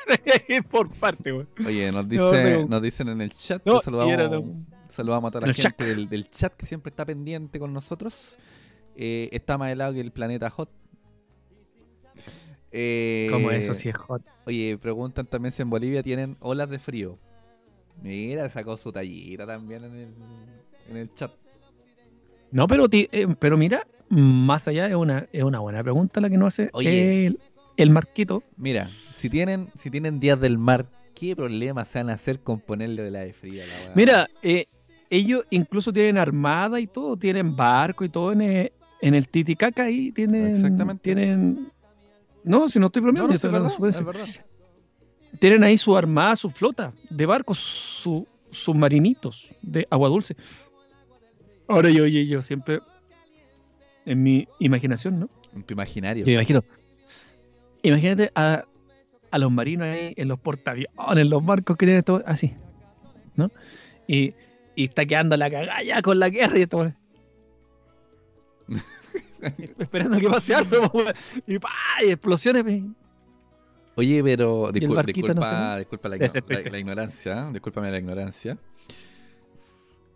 por 0.70 0.90
parte, 0.90 1.32
weón. 1.32 1.48
Oye, 1.66 1.90
nos, 1.90 2.04
No, 2.04 2.08
dice, 2.08 2.30
pero- 2.30 2.66
nos 2.68 2.82
dicen 2.82 3.08
en 3.08 3.20
el 3.20 3.30
chat, 3.30 3.62
No, 3.64 3.78
que 3.78 3.84
saludamos, 3.84 4.44
saludamos 4.94 5.28
a 5.28 5.32
toda 5.32 5.42
la 5.42 5.48
el 5.48 5.54
gente 5.54 5.84
del, 5.84 6.06
del 6.08 6.28
chat 6.30 6.52
que 6.54 6.66
siempre 6.66 6.90
está 6.90 7.04
pendiente 7.04 7.58
con 7.58 7.72
nosotros. 7.72 8.36
Eh, 8.96 9.28
está 9.32 9.58
más 9.58 9.70
helado 9.72 9.92
que 9.94 10.00
el 10.00 10.12
planeta 10.12 10.48
Hot. 10.50 10.70
Eh, 12.72 13.28
Como 13.30 13.50
eso 13.52 13.72
sí 13.74 13.88
es 13.88 13.96
hot. 13.96 14.22
Oye, 14.46 14.76
preguntan 14.78 15.26
también 15.26 15.52
si 15.52 15.62
en 15.62 15.70
Bolivia 15.70 16.02
tienen 16.02 16.36
olas 16.40 16.68
de 16.68 16.78
frío. 16.78 17.18
Mira, 18.02 18.48
sacó 18.50 18.76
su 18.76 18.90
tallita 18.90 19.46
también 19.46 19.84
en 19.84 19.94
el, 19.94 20.08
en 20.90 20.96
el 20.96 21.14
chat. 21.14 21.30
No, 22.50 22.66
pero, 22.66 22.88
ti- 22.88 23.08
eh, 23.12 23.26
pero 23.38 23.56
mira, 23.56 23.86
más 24.08 24.66
allá 24.68 24.88
es 24.88 24.94
una, 24.94 25.28
es 25.32 25.42
una 25.44 25.60
buena 25.60 25.82
pregunta 25.82 26.20
la 26.20 26.28
que 26.28 26.36
nos 26.36 26.54
hace 26.54 26.70
Oye. 26.72 27.26
el, 27.26 27.38
el 27.76 27.90
Marquito. 27.90 28.42
Mira, 28.56 28.90
si 29.12 29.30
tienen, 29.30 29.70
si 29.78 29.90
tienen 29.90 30.18
días 30.18 30.40
del 30.40 30.58
mar, 30.58 30.86
¿qué 31.14 31.36
problema 31.36 31.84
se 31.84 31.98
van 32.00 32.10
a 32.10 32.14
hacer 32.14 32.40
con 32.40 32.58
ponerle 32.60 33.02
de 33.02 33.10
la 33.12 33.20
de 33.20 33.32
fría 33.32 33.64
la? 33.66 33.92
Mira, 33.94 34.28
eh, 34.42 34.66
ellos 35.16 35.46
incluso 35.50 35.92
tienen 35.92 36.18
armada 36.18 36.80
y 36.80 36.86
todo, 36.86 37.16
tienen 37.16 37.54
barco 37.54 38.04
y 38.04 38.08
todo 38.08 38.32
en 38.32 38.40
el, 38.42 38.72
en 39.00 39.14
el 39.14 39.28
Titicaca 39.28 39.84
ahí, 39.84 40.12
tienen... 40.12 40.48
Exactamente. 40.48 41.02
Tienen... 41.02 41.70
No, 42.42 42.68
si 42.68 42.78
no 42.78 42.86
estoy 42.86 43.00
no, 43.00 43.06
bromeando, 43.06 43.28
no, 43.28 43.78
yo 43.78 43.86
es 43.88 44.04
verdad, 44.04 44.26
tienen 45.38 45.64
ahí 45.64 45.76
su 45.76 45.96
armada, 45.96 46.36
su 46.36 46.50
flota 46.50 46.92
de 47.10 47.26
barcos, 47.26 47.58
su, 47.58 48.26
submarinitos 48.50 49.54
de 49.62 49.86
agua 49.90 50.08
dulce. 50.08 50.36
Ahora 51.68 51.90
yo, 51.90 52.06
yo, 52.06 52.20
yo 52.20 52.42
siempre, 52.42 52.80
en 54.04 54.22
mi 54.22 54.46
imaginación, 54.58 55.20
¿no? 55.20 55.30
En 55.54 55.62
tu 55.62 55.74
imaginario. 55.74 56.24
Yo 56.24 56.32
imagino, 56.32 56.62
imagínate 57.82 58.30
a, 58.34 58.64
a 59.30 59.38
los 59.38 59.50
marinos 59.50 59.86
ahí 59.86 60.12
en 60.16 60.28
los 60.28 60.38
portaaviones, 60.38 60.92
en 61.16 61.30
los 61.30 61.44
barcos 61.44 61.76
que 61.76 61.86
tienen 61.86 62.02
todo 62.02 62.22
así, 62.26 62.52
¿no? 63.36 63.50
Y, 64.06 64.34
y 64.74 64.84
está 64.84 65.04
quedando 65.06 65.36
la 65.36 65.50
cagada 65.50 65.82
ya 65.82 66.02
con 66.02 66.18
la 66.18 66.28
guerra 66.28 66.58
y 66.58 66.62
esto, 66.62 66.92
esperando 69.78 70.18
que 70.18 70.28
pase 70.28 70.54
algo, 70.54 70.90
y 71.46 71.58
pa, 71.58 71.70
y 72.02 72.10
explosiones. 72.10 72.82
Oye, 73.96 74.22
pero 74.24 74.72
discul- 74.72 74.94
no 74.96 75.02
disculpa, 75.02 75.78
disculpa 75.78 76.08
la, 76.08 76.78
ignorancia, 76.78 77.48
¿eh? 77.48 77.52
discúlpame 77.52 77.90
la 77.90 77.98
ignorancia. 77.98 78.58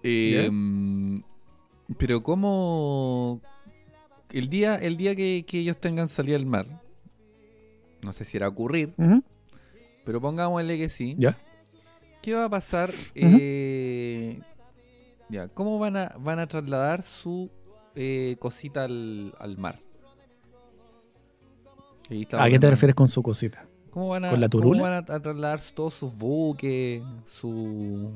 Eh, 0.02 0.48
mm, 0.50 1.22
pero 1.96 2.22
cómo 2.22 3.40
el 4.32 4.48
día, 4.48 4.76
el 4.76 4.96
día 4.96 5.14
que, 5.14 5.44
que 5.46 5.60
ellos 5.60 5.78
tengan 5.78 6.08
salida 6.08 6.36
al 6.36 6.46
mar, 6.46 6.66
no 8.04 8.12
sé 8.12 8.24
si 8.24 8.36
era 8.36 8.48
ocurrir, 8.48 8.94
pero 10.04 10.20
pongámosle 10.20 10.76
que 10.76 10.88
sí. 10.88 11.14
Ya. 11.18 11.36
¿Qué 12.28 12.34
va 12.34 12.44
a 12.44 12.50
pasar? 12.50 12.90
eh, 13.14 14.38
ya, 15.30 15.48
¿cómo 15.48 15.78
van 15.78 15.96
a, 15.96 16.12
van 16.20 16.38
a 16.38 16.46
trasladar 16.46 17.02
su 17.02 17.48
eh, 17.94 18.36
cosita 18.38 18.84
al, 18.84 19.32
al 19.38 19.56
mar? 19.56 19.80
Ahí 22.10 22.22
estaba 22.22 22.44
¿A 22.44 22.50
qué 22.50 22.58
te 22.58 22.68
refieres 22.68 22.94
con 22.94 23.08
su 23.08 23.22
cosita? 23.22 23.66
¿Cómo 23.88 24.08
van 24.08 24.26
a, 24.26 24.30
¿Con 24.32 24.40
la 24.42 24.48
cómo 24.50 24.62
turula? 24.62 24.82
van 24.82 24.92
a, 24.92 24.98
a 24.98 25.20
trasladar 25.20 25.58
todos 25.74 25.94
sus 25.94 26.14
buques, 26.18 27.02
su, 27.24 28.12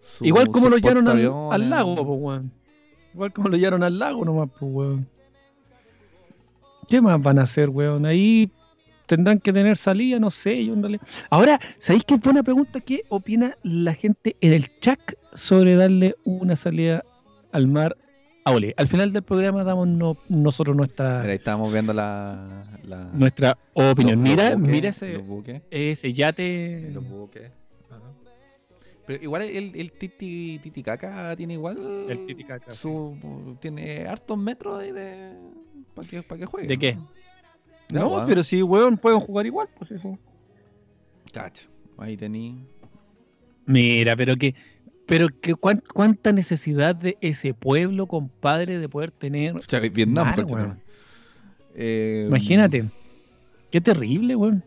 su- 0.00 0.24
Igual 0.24 0.46
como 0.50 0.68
lo 0.68 0.76
llevaron 0.78 1.08
al, 1.08 1.32
al 1.50 1.70
lago, 1.70 1.96
pues, 1.96 2.20
weón. 2.20 2.52
Igual 3.12 3.32
como 3.32 3.48
lo 3.48 3.56
llevaron 3.56 3.82
al 3.82 3.98
lago 3.98 4.24
nomás, 4.24 4.50
pues, 4.56 4.72
weón. 4.72 5.08
¿Qué 6.86 7.00
más 7.02 7.20
van 7.20 7.40
a 7.40 7.42
hacer, 7.42 7.70
weón? 7.70 8.06
Ahí 8.06 8.48
tendrán 9.06 9.38
que 9.40 9.52
tener 9.52 9.76
salida, 9.76 10.18
no 10.18 10.30
sé, 10.30 10.64
yo 10.64 10.72
en 10.74 10.82
realidad. 10.82 11.02
Ahora, 11.30 11.60
¿sabéis 11.78 12.04
qué 12.04 12.16
buena 12.16 12.42
pregunta? 12.42 12.80
¿Qué 12.80 13.02
opina 13.08 13.56
la 13.62 13.94
gente 13.94 14.36
en 14.40 14.52
el 14.52 14.78
chat 14.80 14.98
sobre 15.34 15.74
darle 15.76 16.14
una 16.24 16.56
salida 16.56 17.04
al 17.52 17.66
mar 17.68 17.96
a 18.44 18.52
Oli? 18.52 18.72
Al 18.76 18.88
final 18.88 19.12
del 19.12 19.22
programa 19.22 19.64
damos 19.64 19.88
no- 19.88 20.16
nosotros 20.28 20.76
nuestra, 20.76 21.18
Mira, 21.20 21.30
ahí 21.32 21.36
estábamos 21.36 21.72
viendo 21.72 21.92
la, 21.92 22.66
la- 22.84 23.10
nuestra 23.12 23.58
opinión. 23.74 24.18
los- 24.20 24.28
los 24.28 24.36
mira, 24.36 24.56
buques, 24.56 24.70
mira 24.72 24.88
ese, 24.90 25.90
ese 25.90 26.12
yate. 26.12 26.90
los 26.92 27.08
buques. 27.08 27.50
Pero 29.06 29.22
igual 29.22 29.42
el, 29.42 29.72
el 29.76 29.92
titi, 29.92 30.58
Titicaca 30.62 31.36
tiene 31.36 31.52
igual 31.54 32.06
El 32.08 32.24
Titicaca, 32.24 32.72
su, 32.72 33.54
tiene 33.60 34.06
hartos 34.06 34.38
metros 34.38 34.80
de, 34.80 34.94
de 34.94 35.32
para 35.94 36.08
que, 36.08 36.22
pa' 36.22 36.38
que 36.38 36.46
juegue. 36.46 36.68
¿De 36.68 36.78
qué? 36.78 36.96
No, 37.92 38.24
pero 38.26 38.42
si, 38.42 38.62
weón, 38.62 38.96
pueden 38.98 39.20
jugar 39.20 39.46
igual, 39.46 39.68
pues 39.78 39.90
eso. 39.92 40.18
Cacho, 41.32 41.68
ahí 41.98 42.16
tení. 42.16 42.64
Mira, 43.66 44.16
pero 44.16 44.36
que, 44.36 44.54
pero 45.06 45.28
que 45.40 45.54
cuán- 45.54 45.82
cuánta 45.92 46.32
necesidad 46.32 46.94
de 46.96 47.16
ese 47.20 47.54
pueblo, 47.54 48.06
compadre, 48.06 48.78
de 48.78 48.88
poder 48.88 49.10
tener. 49.10 49.54
O 49.56 49.58
sea, 49.58 49.80
Vietnam, 49.80 50.34
weón. 50.48 50.80
Eh, 51.74 52.26
Imagínate. 52.28 52.84
Qué 53.70 53.80
terrible, 53.80 54.36
weón. 54.36 54.62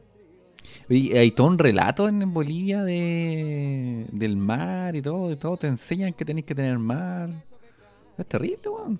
Oye, 0.89 1.17
hay 1.17 1.31
todo 1.31 1.47
un 1.47 1.57
relato 1.57 2.09
en 2.09 2.33
Bolivia 2.33 2.83
de 2.83 4.05
del 4.11 4.35
mar 4.35 4.95
y 4.95 5.01
todo, 5.01 5.31
y 5.31 5.35
todo 5.37 5.55
te 5.57 5.67
enseñan 5.67 6.13
que 6.13 6.25
tenéis 6.25 6.45
que 6.45 6.55
tener 6.55 6.77
mar. 6.77 7.29
Es 8.17 8.25
terrible, 8.25 8.67
weón. 8.69 8.99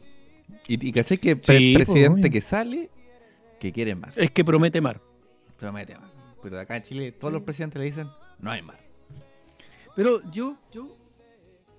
Y, 0.68 0.88
y 0.88 0.92
caché 0.92 1.18
que 1.18 1.32
Sí, 1.42 1.74
pues, 1.76 1.86
presidente 1.90 2.30
que 2.30 2.40
sale, 2.42 2.90
que 3.60 3.72
quiere 3.72 3.96
mar. 3.96 4.12
Es 4.16 4.32
que 4.32 4.44
promete 4.46 4.80
mar. 4.82 5.02
Promete 5.58 5.96
mar. 5.96 6.10
Pero 6.42 6.60
acá 6.60 6.78
en 6.78 6.84
Chile 6.84 7.12
todos 7.12 7.34
los 7.34 7.42
presidentes 7.44 7.80
le 7.80 7.86
dicen, 7.86 8.08
no 8.40 8.52
hay 8.52 8.62
mar. 8.62 8.78
Pero 9.96 10.22
yo, 10.32 10.56
yo 10.72 10.96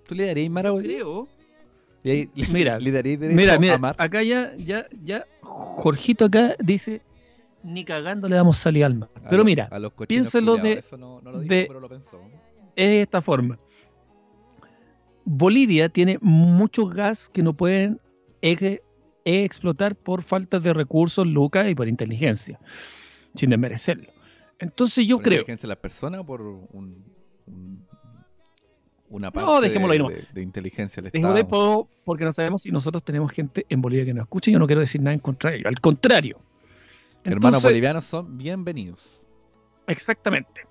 ¿Tú 0.06 0.14
le 0.14 0.26
darías 0.26 0.50
mar 0.50 0.66
a 0.66 0.70
Bolivia? 0.72 0.96
creo. 0.96 1.28
Ahí- 2.04 2.30
le- 2.34 2.46
Mira, 2.52 2.78
le 2.80 2.90
darías 2.90 3.20
derecho 3.20 3.36
Mira, 3.36 3.54
a 3.54 3.58
mira, 3.58 3.78
mar. 3.78 3.94
acá 3.98 4.22
ya, 4.22 4.54
ya, 4.56 4.86
ya, 5.02 5.26
Jorgito 5.42 6.24
acá 6.24 6.56
dice, 6.58 7.02
ni 7.62 7.84
cagando 7.84 8.28
le 8.28 8.34
damos 8.36 8.56
salida 8.56 8.86
al 8.86 8.94
mar. 8.94 9.10
A 9.24 9.28
Pero 9.28 9.44
mira, 9.44 9.68
culiados. 10.56 10.62
de- 10.62 10.78
Eso 10.80 10.96
no, 10.96 11.20
no 11.20 11.32
lo 11.32 11.40
dijo, 11.40 11.54
de- 11.54 11.64
pero 11.68 11.80
lo 11.80 11.88
pensó. 11.88 12.20
es 12.74 12.86
de 12.88 13.02
esta 13.02 13.20
forma. 13.22 13.58
Bolivia 15.24 15.88
tiene 15.88 16.18
mucho 16.20 16.86
gas 16.86 17.28
que 17.28 17.42
no 17.42 17.52
pueden 17.52 18.00
eje- 18.40 18.80
explotar 19.36 19.94
por 19.96 20.22
falta 20.22 20.60
de 20.60 20.72
recursos, 20.74 21.26
lucas 21.26 21.68
y 21.68 21.74
por 21.74 21.88
inteligencia, 21.88 22.58
sin 23.34 23.50
desmerecerlo. 23.50 24.10
Entonces 24.58 25.06
yo 25.06 25.16
¿Por 25.16 25.24
creo, 25.24 25.34
inteligencia 25.40 25.66
de 25.66 25.68
las 25.68 25.78
personas 25.78 26.20
o 26.20 26.24
por 26.26 26.40
un, 26.40 27.04
un- 27.46 27.86
una 29.10 29.28
No, 29.28 29.32
parte 29.32 29.68
dejémoslo 29.68 29.92
ahí 29.92 29.98
de, 30.14 30.20
de- 30.22 30.26
de 30.32 30.42
inteligencia 30.42 31.02
del 31.02 31.10
de 31.12 31.18
Estado? 31.18 31.48
po- 31.48 31.88
porque 32.04 32.24
no 32.24 32.32
sabemos 32.32 32.62
si 32.62 32.70
nosotros 32.70 33.02
tenemos 33.02 33.32
gente 33.32 33.64
en 33.68 33.80
Bolivia 33.80 34.04
que 34.04 34.12
nos 34.14 34.22
escucha, 34.24 34.50
yo 34.50 34.58
no 34.58 34.66
quiero 34.66 34.80
decir 34.80 35.00
nada 35.00 35.14
en 35.14 35.20
contra 35.20 35.50
de 35.50 35.58
ello, 35.58 35.68
al 35.68 35.80
contrario. 35.80 36.40
Hermanos 37.24 37.62
bolivianos 37.62 38.04
son 38.04 38.36
bienvenidos. 38.38 39.20
Exactamente. 39.86 40.62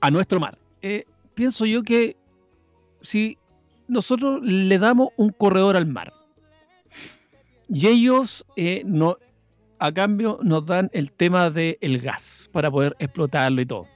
A 0.00 0.10
nuestro 0.10 0.38
mar. 0.40 0.58
Eh, 0.82 1.04
pienso 1.34 1.66
yo 1.66 1.82
que 1.82 2.16
si 3.02 3.38
nosotros 3.88 4.40
le 4.42 4.78
damos 4.78 5.08
un 5.16 5.30
corredor 5.30 5.76
al 5.76 5.86
mar 5.86 6.12
y 7.68 7.86
ellos 7.86 8.44
eh, 8.56 8.82
no, 8.84 9.16
a 9.78 9.92
cambio 9.92 10.38
nos 10.42 10.66
dan 10.66 10.90
el 10.92 11.12
tema 11.12 11.50
del 11.50 11.98
gas 12.00 12.48
para 12.52 12.70
poder 12.70 12.96
explotarlo 12.98 13.60
y 13.60 13.66
todo. 13.66 13.86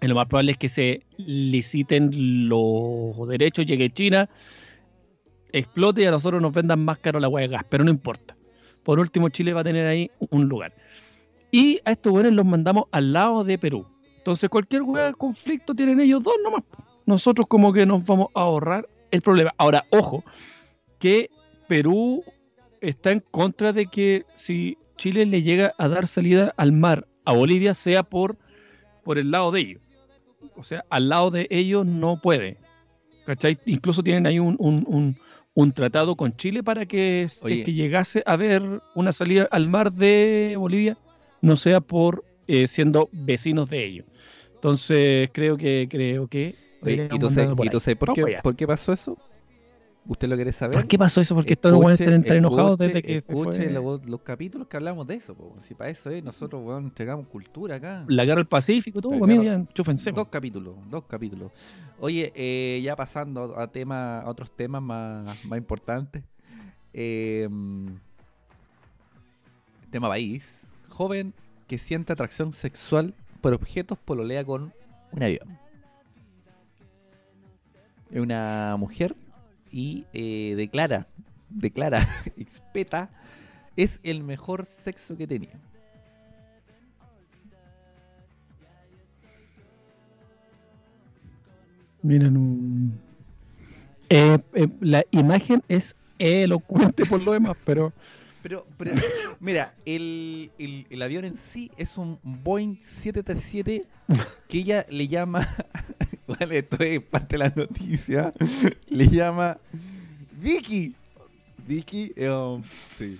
Y 0.00 0.06
lo 0.06 0.14
más 0.14 0.26
probable 0.26 0.52
es 0.52 0.58
que 0.58 0.68
se 0.68 1.02
liciten 1.18 2.48
los 2.48 3.28
derechos, 3.28 3.66
llegue 3.66 3.90
China, 3.90 4.28
explote 5.52 6.02
y 6.02 6.06
a 6.06 6.10
nosotros 6.10 6.40
nos 6.40 6.52
vendan 6.52 6.84
más 6.84 6.98
caro 6.98 7.20
la 7.20 7.26
agua 7.26 7.42
de 7.42 7.48
gas, 7.48 7.64
pero 7.68 7.84
no 7.84 7.90
importa. 7.90 8.36
Por 8.82 8.98
último, 8.98 9.28
Chile 9.28 9.52
va 9.52 9.60
a 9.60 9.64
tener 9.64 9.86
ahí 9.86 10.10
un 10.30 10.48
lugar. 10.48 10.72
Y 11.50 11.80
a 11.84 11.92
estos 11.92 12.12
buenos 12.12 12.32
los 12.32 12.46
mandamos 12.46 12.84
al 12.92 13.12
lado 13.12 13.44
de 13.44 13.58
Perú. 13.58 13.86
Entonces, 14.16 14.48
cualquier 14.48 14.82
de 14.82 15.14
conflicto 15.14 15.74
tienen 15.74 16.00
ellos 16.00 16.22
dos 16.22 16.34
nomás. 16.42 16.64
Nosotros, 17.06 17.46
como 17.46 17.72
que 17.72 17.84
nos 17.84 18.04
vamos 18.06 18.28
a 18.34 18.40
ahorrar 18.42 18.88
el 19.10 19.20
problema. 19.20 19.52
Ahora, 19.58 19.84
ojo, 19.90 20.24
que 20.98 21.30
Perú 21.68 22.24
está 22.80 23.12
en 23.12 23.20
contra 23.30 23.72
de 23.72 23.86
que 23.86 24.24
si 24.34 24.76
Chile 24.96 25.26
le 25.26 25.42
llega 25.42 25.72
a 25.78 25.88
dar 25.88 26.06
salida 26.06 26.54
al 26.56 26.72
mar 26.72 27.06
a 27.24 27.32
Bolivia, 27.32 27.74
sea 27.74 28.02
por, 28.02 28.36
por 29.04 29.18
el 29.18 29.30
lado 29.30 29.50
de 29.52 29.60
ellos. 29.60 29.82
O 30.56 30.62
sea, 30.62 30.84
al 30.90 31.08
lado 31.08 31.30
de 31.30 31.46
ellos 31.50 31.86
no 31.86 32.20
puede. 32.20 32.58
¿Cachai? 33.26 33.58
Incluso 33.66 34.02
tienen 34.02 34.26
ahí 34.26 34.38
un, 34.38 34.56
un- 34.58 34.84
un- 34.86 35.16
un 35.54 35.72
tratado 35.72 36.16
con 36.16 36.36
Chile 36.36 36.62
para 36.62 36.86
que, 36.86 37.22
es 37.22 37.42
que 37.64 37.72
llegase 37.74 38.22
a 38.26 38.32
haber 38.32 38.62
una 38.94 39.12
salida 39.12 39.48
al 39.50 39.68
mar 39.68 39.92
de 39.92 40.54
Bolivia, 40.58 40.96
no 41.42 41.56
sea 41.56 41.80
por 41.80 42.24
eh, 42.46 42.66
siendo 42.66 43.08
vecinos 43.12 43.68
de 43.70 43.84
ellos. 43.84 44.06
Entonces, 44.54 45.28
creo 45.32 45.56
que, 45.56 45.86
creo 45.90 46.28
que. 46.28 46.54
Oye, 46.82 46.96
¿y 47.04 47.18
tú 47.18 47.26
sabes, 47.30 47.48
por 48.42 48.56
qué 48.56 48.66
pasó 48.66 48.92
eso? 48.92 49.16
¿Usted 50.10 50.26
lo 50.26 50.34
quiere 50.34 50.50
saber? 50.50 50.74
¿Por 50.74 50.88
qué 50.88 50.98
pasó 50.98 51.20
eso? 51.20 51.36
Porque 51.36 51.52
estos 51.52 51.72
weones 51.72 52.00
están 52.00 52.36
enojados 52.36 52.78
desde 52.78 53.00
que 53.00 53.20
se 53.20 53.32
fue 53.32 53.70
los, 53.70 54.04
los 54.06 54.20
capítulos 54.22 54.66
que 54.66 54.76
hablamos 54.76 55.06
de 55.06 55.14
eso. 55.14 55.36
po. 55.36 55.54
Si 55.62 55.72
para 55.72 55.88
eso 55.88 56.10
es, 56.10 56.24
nosotros 56.24 56.60
weón, 56.64 56.86
entregamos 56.86 57.28
cultura 57.28 57.76
acá. 57.76 58.04
la 58.08 58.24
guerra 58.24 58.38
del 58.38 58.48
Pacífico 58.48 59.00
todo, 59.00 59.24
ya, 59.40 59.64
chúfense. 59.72 60.10
Dos 60.10 60.26
capítulos, 60.26 60.74
dos 60.90 61.04
capítulos. 61.04 61.52
Oye, 62.00 62.32
eh, 62.34 62.80
ya 62.82 62.96
pasando 62.96 63.56
a 63.56 63.68
tema, 63.68 64.22
a 64.22 64.28
otros 64.28 64.50
temas 64.50 64.82
más, 64.82 65.44
más 65.44 65.56
importantes. 65.56 66.24
Eh, 66.92 67.48
tema 69.92 70.08
país. 70.08 70.66
Joven 70.88 71.32
que 71.68 71.78
siente 71.78 72.12
atracción 72.12 72.52
sexual 72.52 73.14
por 73.40 73.54
objetos 73.54 73.96
pololea 73.96 74.44
con 74.44 74.72
un 75.12 75.22
avión. 75.22 75.56
Es 78.10 78.20
una 78.20 78.74
mujer 78.76 79.14
y 79.72 80.06
eh, 80.12 80.54
declara, 80.56 81.06
declara, 81.48 82.06
expeta, 82.36 83.10
es 83.76 84.00
el 84.02 84.22
mejor 84.22 84.66
sexo 84.66 85.16
que 85.16 85.26
tenido. 85.26 85.52
Miren, 92.02 92.36
un... 92.36 93.00
eh, 94.08 94.38
eh, 94.54 94.68
la 94.80 95.04
imagen 95.10 95.62
es 95.68 95.96
elocuente 96.18 97.04
por 97.06 97.20
lo 97.22 97.32
demás, 97.32 97.56
pero 97.64 97.92
Pero, 98.42 98.66
pero 98.78 98.92
mira, 99.38 99.74
el, 99.84 100.50
el- 100.58 100.86
el 100.88 101.02
avión 101.02 101.24
en 101.26 101.36
sí 101.36 101.70
es 101.76 101.98
un 101.98 102.18
Boeing 102.22 102.76
737 102.82 103.84
que 104.48 104.58
ella 104.58 104.86
le 104.88 105.08
llama, 105.08 105.46
vale, 106.38 106.58
esto 106.58 106.82
es 106.82 107.00
parte 107.02 107.34
de 107.36 107.38
la 107.38 107.52
noticia, 107.54 108.32
le 108.88 109.08
llama 109.08 109.58
Vicky. 110.40 110.94
Vicky, 111.66 112.12
um, 112.26 112.62
sí. 112.98 113.18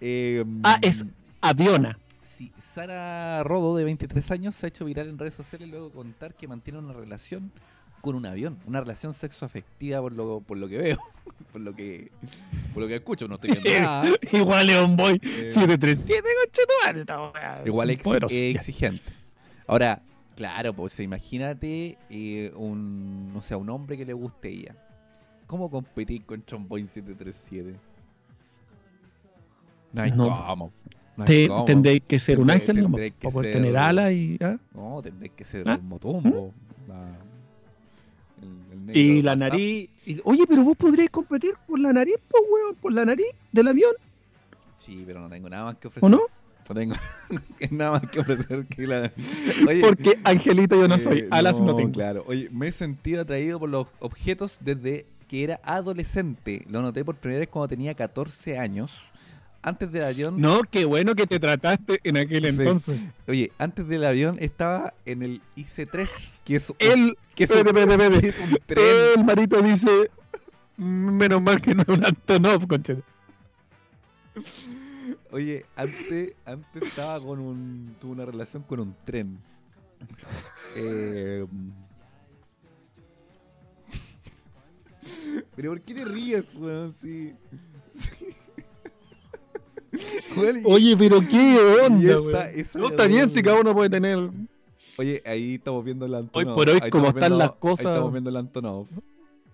Eh, 0.00 0.44
Ah, 0.62 0.78
es 0.82 1.04
aviona. 1.40 1.98
Sí, 2.36 2.52
Sara 2.74 3.42
Rodo, 3.44 3.76
de 3.76 3.84
23 3.84 4.30
años, 4.30 4.54
se 4.54 4.66
ha 4.66 4.68
hecho 4.68 4.84
viral 4.84 5.08
en 5.08 5.18
redes 5.18 5.34
sociales 5.34 5.68
luego 5.68 5.86
de 5.88 5.94
contar 5.94 6.34
que 6.34 6.46
mantiene 6.46 6.78
una 6.78 6.92
relación 6.92 7.50
con 8.00 8.14
un 8.14 8.26
avión, 8.26 8.56
una 8.66 8.80
relación 8.80 9.12
sexoafectiva 9.12 10.00
por 10.00 10.12
lo, 10.12 10.40
por 10.40 10.56
lo 10.56 10.68
que 10.68 10.78
veo, 10.78 10.98
por 11.52 11.60
lo 11.60 11.74
que, 11.74 12.10
por 12.72 12.82
lo 12.82 12.88
que 12.88 12.96
escucho, 12.96 13.26
no 13.26 13.34
estoy 13.36 13.50
viendo 13.50 13.80
nada. 13.80 14.08
Igual 14.32 14.66
Leon 14.68 14.96
Boy 14.96 15.14
Eh, 15.22 15.48
737, 15.48 16.22
conchetumare, 16.44 17.00
esta 17.00 17.20
weá. 17.30 17.62
Igual 17.66 17.90
ex- 17.90 18.06
eh, 18.30 18.50
exigente. 18.50 19.02
Ahora, 19.66 20.00
claro, 20.38 20.72
pues 20.72 21.00
imagínate 21.00 21.98
eh, 22.10 22.52
un, 22.54 23.32
no 23.34 23.42
sé, 23.42 23.56
un 23.56 23.68
hombre 23.70 23.96
que 23.96 24.04
le 24.06 24.12
guste 24.12 24.48
ella. 24.50 24.76
¿Cómo 25.48 25.68
competir 25.68 26.24
contra 26.24 26.56
un 26.56 26.68
Boeing 26.68 26.86
737? 26.86 27.74
No 29.92 30.02
hay 30.02 30.10
No. 30.12 30.28
cómo. 30.46 30.72
No 31.16 31.24
hay 31.24 31.26
Te- 31.26 31.48
cómo. 31.48 31.64
tendréis 31.64 32.02
que 32.06 32.18
ser 32.20 32.38
un 32.38 32.50
ángel 32.52 32.80
nomás, 32.82 33.00
para 33.20 33.32
poder 33.32 33.52
tener 33.52 33.76
alas 33.76 34.12
y. 34.12 34.38
¿ah? 34.40 34.56
No, 34.74 35.02
tendré 35.02 35.30
que 35.30 35.42
ser 35.44 35.68
¿Ah? 35.68 35.76
un 35.80 35.88
motumbo. 35.88 36.52
el- 38.40 38.72
el 38.72 38.86
negro 38.86 39.00
Y 39.00 39.22
la 39.22 39.32
WhatsApp. 39.32 39.50
nariz. 39.50 39.90
y- 40.06 40.20
Oye, 40.22 40.44
pero 40.48 40.62
vos 40.62 40.76
podríais 40.76 41.10
competir 41.10 41.54
por 41.66 41.80
la 41.80 41.92
nariz, 41.92 42.14
pues, 42.30 42.42
weón, 42.48 42.76
por 42.76 42.92
la 42.92 43.04
nariz 43.04 43.26
del 43.50 43.66
avión, 43.66 43.92
Sí, 44.76 45.02
pero 45.04 45.18
no 45.20 45.28
tengo 45.28 45.48
nada 45.50 45.64
más 45.64 45.74
que 45.76 45.88
ofrecer. 45.88 46.06
¿o 46.06 46.08
no? 46.08 46.20
No 46.68 46.74
tengo 46.74 46.94
nada 47.70 47.92
más 47.92 48.10
que 48.10 48.20
ofrecer 48.20 48.66
que 48.66 48.86
la. 48.86 49.12
Oye, 49.66 49.80
Porque 49.80 50.18
Angelito 50.24 50.76
yo 50.80 50.86
no 50.88 50.98
soy, 50.98 51.20
Eh, 51.20 51.28
alas 51.30 51.60
no, 51.60 51.74
tengo. 51.74 51.92
Claro. 51.92 52.24
Oye, 52.26 52.48
me 52.52 52.68
he 52.68 52.72
sentido 52.72 53.22
atraído 53.22 53.58
por 53.58 53.68
los 53.70 53.86
objetos 54.00 54.58
desde 54.60 55.06
que 55.28 55.44
era 55.44 55.60
adolescente. 55.64 56.64
Lo 56.68 56.82
noté 56.82 57.04
por 57.04 57.16
primera 57.16 57.40
vez 57.40 57.48
cuando 57.48 57.68
tenía 57.68 57.94
14 57.94 58.58
años. 58.58 58.92
Antes 59.60 59.90
del 59.90 60.04
avión. 60.04 60.40
No, 60.40 60.62
qué 60.62 60.84
bueno 60.84 61.14
que 61.16 61.26
te 61.26 61.40
trataste 61.40 61.98
en 62.04 62.16
aquel 62.16 62.42
Sí. 62.42 62.48
entonces. 62.48 63.00
Oye, 63.26 63.50
antes 63.58 63.88
del 63.88 64.04
avión 64.04 64.36
estaba 64.38 64.94
en 65.04 65.22
el 65.22 65.40
IC3, 65.56 66.08
que 66.44 66.56
es 66.56 66.72
El, 66.78 67.16
que 67.34 67.44
es 67.44 67.50
un- 67.50 67.64
que 67.64 68.28
es 68.28 68.36
tren. 68.66 68.84
el 69.16 69.24
marito 69.24 69.60
dice, 69.60 70.10
menos 70.76 71.42
mal 71.42 71.60
que 71.60 71.74
no 71.74 71.82
es 71.82 71.88
un 71.88 72.04
Antonov, 72.06 72.66
conchete. 72.68 73.02
Oye, 75.30 75.64
antes, 75.76 76.34
antes 76.46 76.82
estaba 76.82 77.20
con 77.20 77.38
un. 77.40 77.94
Tuve 78.00 78.12
una 78.12 78.24
relación 78.24 78.62
con 78.62 78.80
un 78.80 78.94
tren. 79.04 79.38
Eh, 80.76 81.46
Pero 85.56 85.70
¿por 85.70 85.80
qué 85.80 85.94
te 85.94 86.04
ríes, 86.04 86.54
weón? 86.56 86.92
Sí. 86.92 87.32
Oye, 90.64 90.96
pero 90.96 91.20
qué 91.20 91.58
onda, 91.86 92.10
esa- 92.12 92.20
weón. 92.20 92.36
esa 92.54 92.78
No, 92.78 92.88
está 92.88 93.06
bien 93.06 93.18
weón. 93.20 93.30
si 93.30 93.42
cada 93.42 93.60
uno 93.60 93.74
puede 93.74 93.90
tener... 93.90 94.30
Oye, 94.98 95.22
ahí 95.26 95.54
estamos 95.54 95.84
viendo 95.84 96.06
el 96.06 96.14
Antonov. 96.14 96.54
por 96.56 96.68
hoy, 96.68 96.78
Ahí 96.82 96.90
como 96.90 97.06
están 97.08 97.20
viendo- 97.20 97.38
las 97.38 97.52
cosas- 97.52 97.86
Ahí 97.86 97.92
estamos 97.92 98.12
viendo 98.12 98.30
el 98.30 98.36
Antonov. 98.36 98.86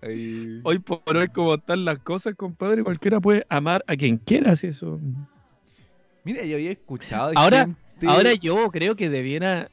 Ahí... 0.01 0.59
Hoy 0.63 0.79
por 0.79 1.15
hoy, 1.17 1.27
como 1.29 1.55
están 1.55 1.85
las 1.85 1.99
cosas, 1.99 2.35
compadre, 2.35 2.83
cualquiera 2.83 3.19
puede 3.19 3.45
amar 3.49 3.83
a 3.87 3.95
quien 3.95 4.17
quiera, 4.17 4.55
si 4.55 4.67
eso... 4.67 4.99
Mira, 6.25 6.43
yo 6.43 6.57
había 6.57 6.71
escuchado. 6.71 7.29
de 7.29 7.35
Ahora- 7.37 7.59
gente- 7.61 8.07
Ahora 8.07 8.33
yo 8.33 8.69
creo 8.71 8.95
que 8.97 9.09
debiera 9.09 9.69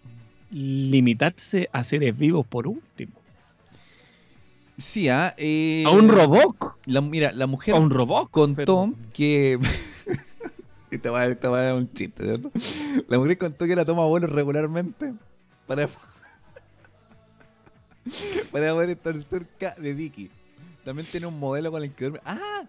limitarse 0.51 1.69
a 1.73 1.83
seres 1.83 2.17
vivos 2.17 2.47
por 2.47 2.69
último. 2.69 3.13
Sí, 4.79 5.09
ah, 5.09 5.35
eh, 5.39 5.85
A 5.87 5.91
un 5.91 6.09
robot. 6.09 6.77
la- 6.87 7.01
mira, 7.01 7.33
la 7.33 7.47
mujer 7.47 7.75
A 7.75 7.79
un 7.79 7.91
robot. 7.91 8.31
contó 8.31 8.93
pero- 8.95 9.13
que. 9.13 9.59
esta 10.91 11.11
va, 11.11 11.27
esta 11.27 11.49
va 11.49 11.69
es 11.71 11.75
un 11.75 11.93
chiste, 11.93 12.25
¿cierto? 12.25 12.51
La 13.09 13.19
mujer 13.19 13.39
contó 13.39 13.67
que 13.67 13.77
la 13.77 13.85
toma 13.85 14.07
vuelos 14.07 14.31
regularmente 14.31 15.13
para. 15.67 15.89
para 18.53 18.73
poder 18.73 18.91
estar 18.91 19.23
cerca 19.23 19.75
de 19.79 19.95
Vicky. 19.95 20.31
También 20.85 21.07
tiene 21.11 21.27
un 21.27 21.39
modelo 21.39 21.71
con 21.71 21.83
el 21.83 21.93
que 21.93 22.05
duerme. 22.07 22.21
¡Ah! 22.25 22.63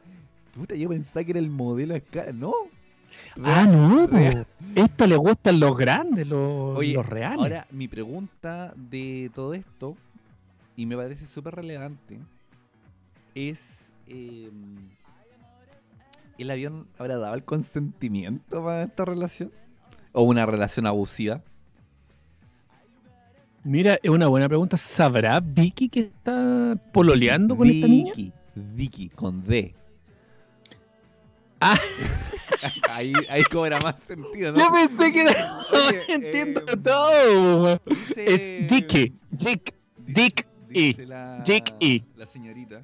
Puta, 0.55 0.75
yo 0.75 0.89
pensaba 0.89 1.23
que 1.23 1.31
era 1.31 1.39
el 1.39 1.49
modelo 1.49 1.95
a 1.95 1.97
escala. 1.97 2.31
No. 2.31 2.53
Ah, 3.43 3.65
no. 3.65 4.07
real. 4.11 4.45
Esta 4.75 5.07
le 5.07 5.15
gustan 5.15 5.59
los 5.59 5.77
grandes, 5.77 6.27
los, 6.27 6.77
Oye, 6.77 6.93
los 6.93 7.05
reales. 7.05 7.39
Ahora, 7.39 7.67
mi 7.71 7.87
pregunta 7.87 8.73
de 8.75 9.31
todo 9.33 9.53
esto, 9.53 9.95
y 10.75 10.85
me 10.85 10.95
parece 10.95 11.25
súper 11.25 11.55
relevante, 11.55 12.19
es: 13.35 13.91
eh, 14.07 14.49
¿el 16.37 16.51
avión 16.51 16.87
habrá 16.97 17.17
dado 17.17 17.35
el 17.35 17.43
consentimiento 17.43 18.63
para 18.63 18.83
esta 18.83 19.05
relación? 19.05 19.51
¿O 20.11 20.23
una 20.23 20.45
relación 20.45 20.85
abusiva? 20.85 21.41
Mira, 23.63 23.97
es 24.03 24.09
una 24.09 24.27
buena 24.27 24.47
pregunta. 24.47 24.75
¿Sabrá 24.75 25.39
Vicky 25.39 25.87
que 25.87 25.99
está 26.01 26.77
pololeando 26.91 27.55
con 27.55 27.69
esta 27.69 27.87
niña? 27.87 28.11
Vicky, 28.15 28.33
Vicky, 28.55 29.09
con 29.09 29.43
D. 29.45 29.73
Ah. 31.61 31.79
ahí, 32.89 33.13
ahí 33.29 33.43
cobra 33.43 33.79
más 33.79 33.99
sentido, 34.01 34.51
¿no? 34.51 34.59
Yo 34.59 34.71
pensé 34.71 35.11
que 35.13 35.21
era. 35.21 35.33
Oye, 35.87 36.01
Entiendo 36.09 36.61
eh, 36.61 36.77
todo. 36.77 37.81
Dice- 37.85 38.25
Es 38.33 38.67
Dicky. 38.67 39.13
Dick. 39.31 39.73
Dick 40.05 40.47
y. 40.69 40.87
Dice 40.89 41.05
la, 41.05 41.43
Dick 41.45 41.73
y. 41.79 42.03
la 42.15 42.25
señorita. 42.25 42.81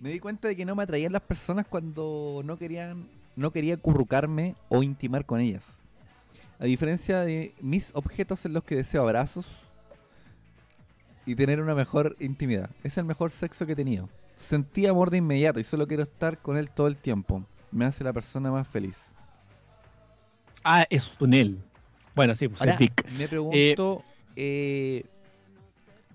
Me 0.00 0.10
di 0.10 0.18
cuenta 0.18 0.48
de 0.48 0.56
que 0.56 0.64
no 0.64 0.74
me 0.74 0.82
atraían 0.82 1.12
las 1.12 1.22
personas 1.22 1.66
cuando 1.66 2.40
no 2.44 2.56
querían, 2.56 3.06
no 3.36 3.50
quería 3.52 3.76
currucarme 3.76 4.54
o 4.68 4.82
intimar 4.82 5.24
con 5.26 5.40
ellas. 5.40 5.78
A 6.58 6.64
diferencia 6.64 7.20
de 7.20 7.54
mis 7.60 7.90
objetos 7.94 8.44
en 8.44 8.52
los 8.52 8.64
que 8.64 8.76
deseo 8.76 9.02
abrazos 9.02 9.46
y 11.26 11.34
tener 11.34 11.60
una 11.60 11.74
mejor 11.74 12.16
intimidad. 12.20 12.70
Es 12.82 12.98
el 12.98 13.04
mejor 13.04 13.30
sexo 13.30 13.66
que 13.66 13.72
he 13.72 13.76
tenido. 13.76 14.08
Sentí 14.38 14.86
amor 14.86 15.10
de 15.10 15.18
inmediato 15.18 15.60
y 15.60 15.64
solo 15.64 15.86
quiero 15.86 16.02
estar 16.02 16.38
con 16.38 16.56
él 16.56 16.70
todo 16.70 16.86
el 16.86 16.96
tiempo. 16.96 17.44
Me 17.72 17.84
hace 17.84 18.02
la 18.04 18.12
persona 18.12 18.50
más 18.50 18.66
feliz. 18.68 19.12
Ah, 20.64 20.84
es 20.90 21.10
un 21.20 21.34
él. 21.34 21.62
Bueno, 22.14 22.34
sí, 22.34 22.48
pues 22.48 22.60
Ahora, 22.60 22.76
es 22.78 22.90
me 23.18 23.28
pregunto, 23.28 24.04
eh, 24.36 25.04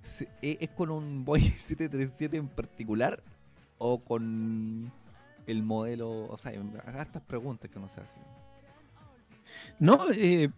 se- 0.04 0.28
¿e- 0.42 0.58
¿es 0.62 0.70
con 0.72 0.92
un 0.92 1.26
Boeing 1.26 1.52
737 1.58 2.38
en 2.38 2.48
particular 2.48 3.22
o 3.78 4.00
con 4.00 4.92
el 5.48 5.64
modelo? 5.64 6.10
O 6.28 6.38
sea, 6.38 6.52
haga 6.86 7.02
estas 7.04 7.22
preguntas 7.24 7.72
que 7.72 7.80
no 7.80 7.88
se 7.90 8.02
hacen. 8.02 8.22
No, 9.80 10.00
eh, 10.14 10.50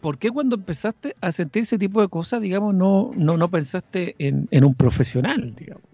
¿por 0.00 0.18
qué 0.18 0.30
cuando 0.30 0.56
empezaste 0.56 1.14
a 1.20 1.30
sentir 1.32 1.62
ese 1.62 1.78
tipo 1.78 2.00
de 2.00 2.08
cosas, 2.08 2.40
digamos, 2.40 2.74
no, 2.74 3.12
no, 3.14 3.36
no 3.36 3.48
pensaste 3.48 4.14
en, 4.18 4.48
en 4.50 4.64
un 4.64 4.74
profesional, 4.74 5.54
digamos? 5.54 5.84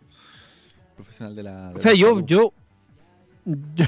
Profesional 0.94 1.34
de 1.34 1.42
la. 1.42 1.68
de 1.72 1.74
O 1.74 1.78
sea, 1.82 1.92
la 1.92 1.98
yo, 1.98 2.08
salud. 2.10 2.24
yo, 2.26 2.52
yo, 3.44 3.84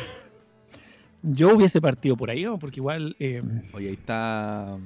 yo 1.22 1.54
hubiese 1.56 1.80
partido 1.80 2.16
por 2.16 2.30
ahí, 2.30 2.44
¿no? 2.44 2.58
porque 2.58 2.80
igual... 2.80 3.16
eh, 3.18 3.42
Oye, 3.72 3.88
ahí 3.88 3.94
está 3.94 4.76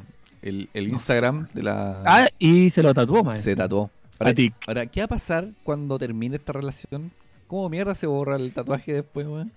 el, 0.42 0.68
el 0.74 0.86
No 0.86 0.94
Instagram 0.94 1.48
de 1.52 1.62
la. 1.62 2.02
ah, 2.06 2.28
y 2.38 2.70
se 2.70 2.82
lo 2.82 2.94
tatuó, 2.94 3.22
más. 3.24 3.42
se 3.42 3.54
tatuó. 3.56 3.90
A 4.18 4.24
Ahora, 4.24 4.34
ahora, 4.66 4.86
¿qué 4.86 5.00
va 5.00 5.04
a 5.06 5.08
pasar 5.08 5.48
cuando 5.62 5.98
termine 5.98 6.36
esta 6.36 6.52
relación? 6.52 7.10
¿Cómo 7.46 7.68
mierda 7.70 7.94
se 7.94 8.06
borra 8.06 8.36
el 8.36 8.52
tatuaje 8.52 8.92
después, 8.92 9.26
weón? 9.26 9.50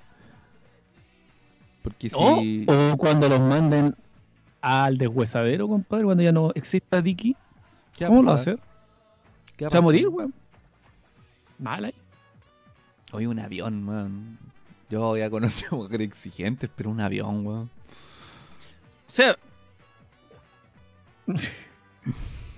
Porque 1.81 2.09
si. 2.09 2.65
O 2.67 2.97
cuando 2.97 3.27
los 3.27 3.41
manden 3.41 3.95
al 4.61 4.97
deshuesadero, 4.97 5.67
compadre, 5.67 6.05
cuando 6.05 6.23
ya 6.23 6.31
no 6.31 6.51
exista 6.55 7.01
Dicky, 7.01 7.35
¿qué 7.97 8.07
¿cómo 8.07 8.21
lo 8.21 8.27
va 8.27 8.31
a 8.31 8.35
hacer? 8.35 8.57
¿Qué 9.57 9.65
va 9.65 9.69
Se 9.69 9.77
va 9.77 9.79
a 9.79 9.83
morir, 9.83 10.07
weón. 10.07 10.33
Mal 11.59 11.85
ahí. 11.85 11.93
Oye, 13.11 13.27
un 13.27 13.39
avión, 13.39 13.83
man. 13.83 14.39
Yo 14.93 15.09
había 15.09 15.27
conocido 15.27 15.77
mujeres 15.77 16.07
exigentes, 16.07 16.69
pero 16.75 16.91
un 16.91 17.01
avión, 17.01 17.43
weón. 17.47 17.63
O 17.63 17.69
sea. 19.07 19.35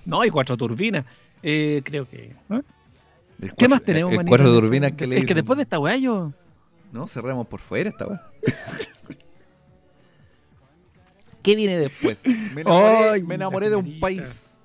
no, 0.04 0.20
hay 0.20 0.28
cuatro 0.28 0.54
turbinas. 0.54 1.06
Eh, 1.42 1.80
creo 1.82 2.06
que. 2.06 2.34
El 2.50 2.60
¿Qué 3.40 3.48
cuatro- 3.48 3.68
más 3.70 3.82
tenemos, 3.82 4.12
El, 4.12 4.26
cuatro 4.26 4.52
turbinas 4.52 4.92
que 4.92 5.06
le 5.06 5.16
Es 5.16 5.24
que 5.24 5.32
después 5.32 5.56
de 5.56 5.62
esta 5.62 5.78
weá 5.78 5.96
yo. 5.96 6.34
No, 6.92 7.06
cerramos 7.08 7.46
por 7.46 7.60
fuera 7.60 7.88
esta 7.88 8.06
weá. 8.06 8.22
¿Qué 11.42 11.56
viene 11.56 11.78
después? 11.78 12.22
Me 12.26 12.60
enamoré, 12.60 13.08
Ay, 13.12 13.22
me 13.22 13.28
la 13.28 13.34
enamoré 13.36 13.70
de 13.70 13.76
un 13.76 13.98
país. 13.98 14.58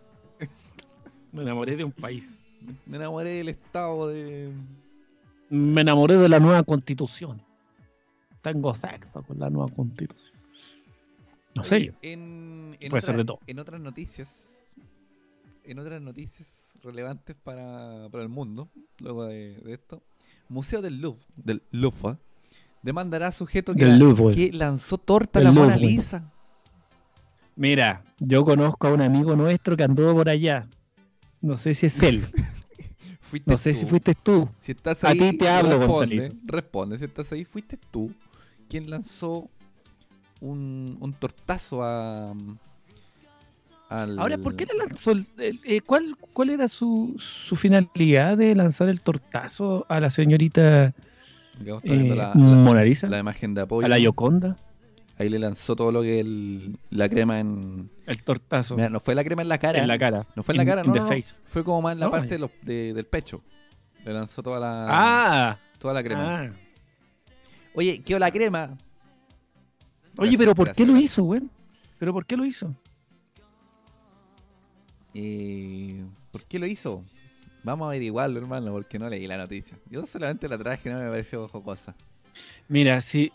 Me 1.31 1.43
enamoré 1.43 1.77
de 1.77 1.85
un 1.85 1.93
país. 1.93 2.51
Me 2.85 2.97
enamoré 2.97 3.29
del 3.29 3.47
estado 3.47 4.09
de. 4.09 4.51
Me 5.49 5.79
enamoré 5.81 6.17
de 6.17 6.27
la 6.27 6.41
nueva 6.41 6.63
constitución. 6.63 7.41
Tengo 8.41 8.73
sexo 8.75 9.21
con 9.23 9.39
la 9.39 9.49
nueva 9.49 9.71
constitución. 9.73 10.37
No 11.55 11.63
sé. 11.63 11.93
En, 12.01 12.75
en, 12.79 12.89
Puede 12.89 13.01
ser 13.01 13.17
de 13.17 13.25
todo. 13.25 13.39
en 13.47 13.59
otras 13.59 13.79
noticias. 13.81 14.65
En 15.63 15.79
otras 15.79 16.01
noticias 16.01 16.47
relevantes 16.83 17.35
para, 17.43 18.07
para 18.09 18.23
el 18.23 18.29
mundo, 18.29 18.67
luego 18.99 19.25
de, 19.25 19.55
de 19.57 19.73
esto. 19.73 20.01
Museo 20.49 20.81
del 20.81 20.99
Louvre, 20.99 21.21
del 21.35 21.61
Louvre, 21.71 22.17
demandará 22.81 23.27
a 23.27 23.31
sujeto 23.31 23.75
que, 23.75 23.85
la- 23.85 23.97
lanzó 24.53 24.97
torta 24.97 25.39
a 25.39 25.43
la 25.43 25.51
Mona. 25.51 25.77
Lisa. 25.77 26.23
Mira, 27.55 28.03
yo 28.19 28.43
conozco 28.43 28.87
a 28.87 28.93
un 28.93 29.01
amigo 29.01 29.35
nuestro 29.35 29.77
que 29.77 29.83
anduvo 29.83 30.13
por 30.15 30.29
allá. 30.29 30.67
No 31.41 31.57
sé 31.57 31.73
si 31.73 31.85
es 31.87 32.01
él. 32.03 32.23
No 33.45 33.55
sé 33.55 33.71
tú. 33.71 33.79
si 33.79 33.85
fuiste 33.85 34.13
tú. 34.13 34.49
Si 34.59 34.73
estás 34.73 35.01
A 35.05 35.07
ahí, 35.11 35.17
ti 35.17 35.37
te 35.37 35.47
hablo, 35.47 35.77
responde, 35.79 36.17
Gonzalito. 36.17 36.35
Responde, 36.43 36.97
si 36.97 37.05
estás 37.05 37.31
ahí, 37.31 37.45
fuiste 37.45 37.77
tú 37.89 38.11
quien 38.71 38.89
lanzó 38.89 39.49
un, 40.39 40.97
un 40.99 41.13
tortazo 41.13 41.83
a. 41.83 42.33
al- 43.89 44.17
Ahora, 44.19 44.37
¿por 44.37 44.55
qué 44.55 44.65
le 44.65 44.77
lanzó? 44.77 45.11
eh, 45.37 45.81
¿cuál, 45.81 46.15
¿Cuál 46.33 46.49
era 46.51 46.67
su, 46.67 47.15
su 47.19 47.55
finalidad 47.55 48.37
de 48.37 48.55
lanzar 48.55 48.89
el 48.89 49.01
tortazo 49.01 49.85
a 49.89 49.99
la 49.99 50.09
señorita 50.09 50.93
eh, 51.63 52.15
la, 52.15 52.33
Mona 52.33 52.83
Lisa? 52.83 53.07
la 53.07 53.19
imagen 53.19 53.53
de 53.53 53.61
apoyo. 53.61 53.85
a 53.85 53.89
la 53.89 53.99
Yoconda. 53.99 54.55
Ahí 55.19 55.29
le 55.29 55.37
lanzó 55.37 55.75
todo 55.75 55.91
lo 55.91 56.01
que 56.01 56.19
el, 56.19 56.77
la 56.89 57.07
crema 57.07 57.39
en. 57.39 57.91
El 58.07 58.23
tortazo 58.23 58.75
Mira, 58.75 58.89
no 58.89 58.99
fue 58.99 59.13
la 59.13 59.23
crema 59.23 59.43
en 59.43 59.49
la 59.49 59.59
cara. 59.59 59.79
en 59.79 59.87
la 59.87 59.99
cara. 59.99 60.25
No 60.35 60.41
fue 60.41 60.53
en 60.53 60.57
la 60.57 60.63
In- 60.63 60.69
cara, 60.69 60.81
in 60.81 60.87
no, 60.87 60.93
the 60.93 60.99
no, 60.99 61.05
no. 61.05 61.11
face. 61.11 61.43
Fue 61.45 61.63
como 61.63 61.81
más 61.83 61.93
en 61.93 61.99
la 61.99 62.09
parte 62.09 62.27
ya. 62.29 62.33
de 62.35 62.39
los- 62.39 62.51
de- 62.63 62.93
del 62.93 63.05
pecho. 63.05 63.43
Le 64.03 64.13
lanzó 64.13 64.41
toda 64.41 64.59
la, 64.59 64.87
Ah, 64.89 65.57
toda 65.77 65.93
la 65.93 66.01
crema. 66.03 66.39
ah. 66.45 66.51
Oye, 67.73 68.01
¿qué 68.03 68.19
la 68.19 68.31
crema? 68.31 68.77
Oye, 70.17 70.31
Gracias, 70.31 70.37
pero 70.37 70.55
¿por 70.55 70.73
qué 70.73 70.85
lo 70.85 70.97
hizo, 70.97 71.23
güey? 71.23 71.41
¿Pero 71.97 72.13
por 72.13 72.25
qué 72.25 72.35
lo 72.35 72.45
hizo? 72.45 72.75
Eh, 75.13 76.03
¿Por 76.31 76.43
qué 76.43 76.59
lo 76.59 76.65
hizo? 76.65 77.03
Vamos 77.63 77.85
a 77.85 77.89
averiguarlo, 77.89 78.39
hermano, 78.39 78.71
porque 78.71 78.97
no 78.97 79.07
leí 79.07 79.27
la 79.27 79.37
noticia. 79.37 79.77
Yo 79.89 80.05
solamente 80.05 80.47
la 80.47 80.57
traje, 80.57 80.89
no 80.89 80.99
me 80.99 81.09
pareció 81.09 81.47
jocosa. 81.47 81.95
Mira, 82.67 82.99
sí. 83.01 83.31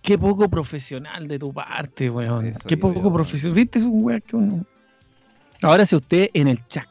Qué 0.00 0.18
poco 0.18 0.48
profesional 0.48 1.28
de 1.28 1.38
tu 1.38 1.52
parte, 1.52 2.10
weón. 2.10 2.46
Eso 2.46 2.60
Qué 2.66 2.76
poco 2.76 3.12
profesional. 3.12 3.56
¿Viste? 3.56 3.78
Es 3.78 3.84
un 3.84 4.02
weón 4.02 4.20
que 4.22 4.36
uno. 4.36 4.64
Ahora, 5.62 5.86
si 5.86 5.94
usted 5.94 6.30
en 6.34 6.48
el 6.48 6.66
chat 6.66 6.88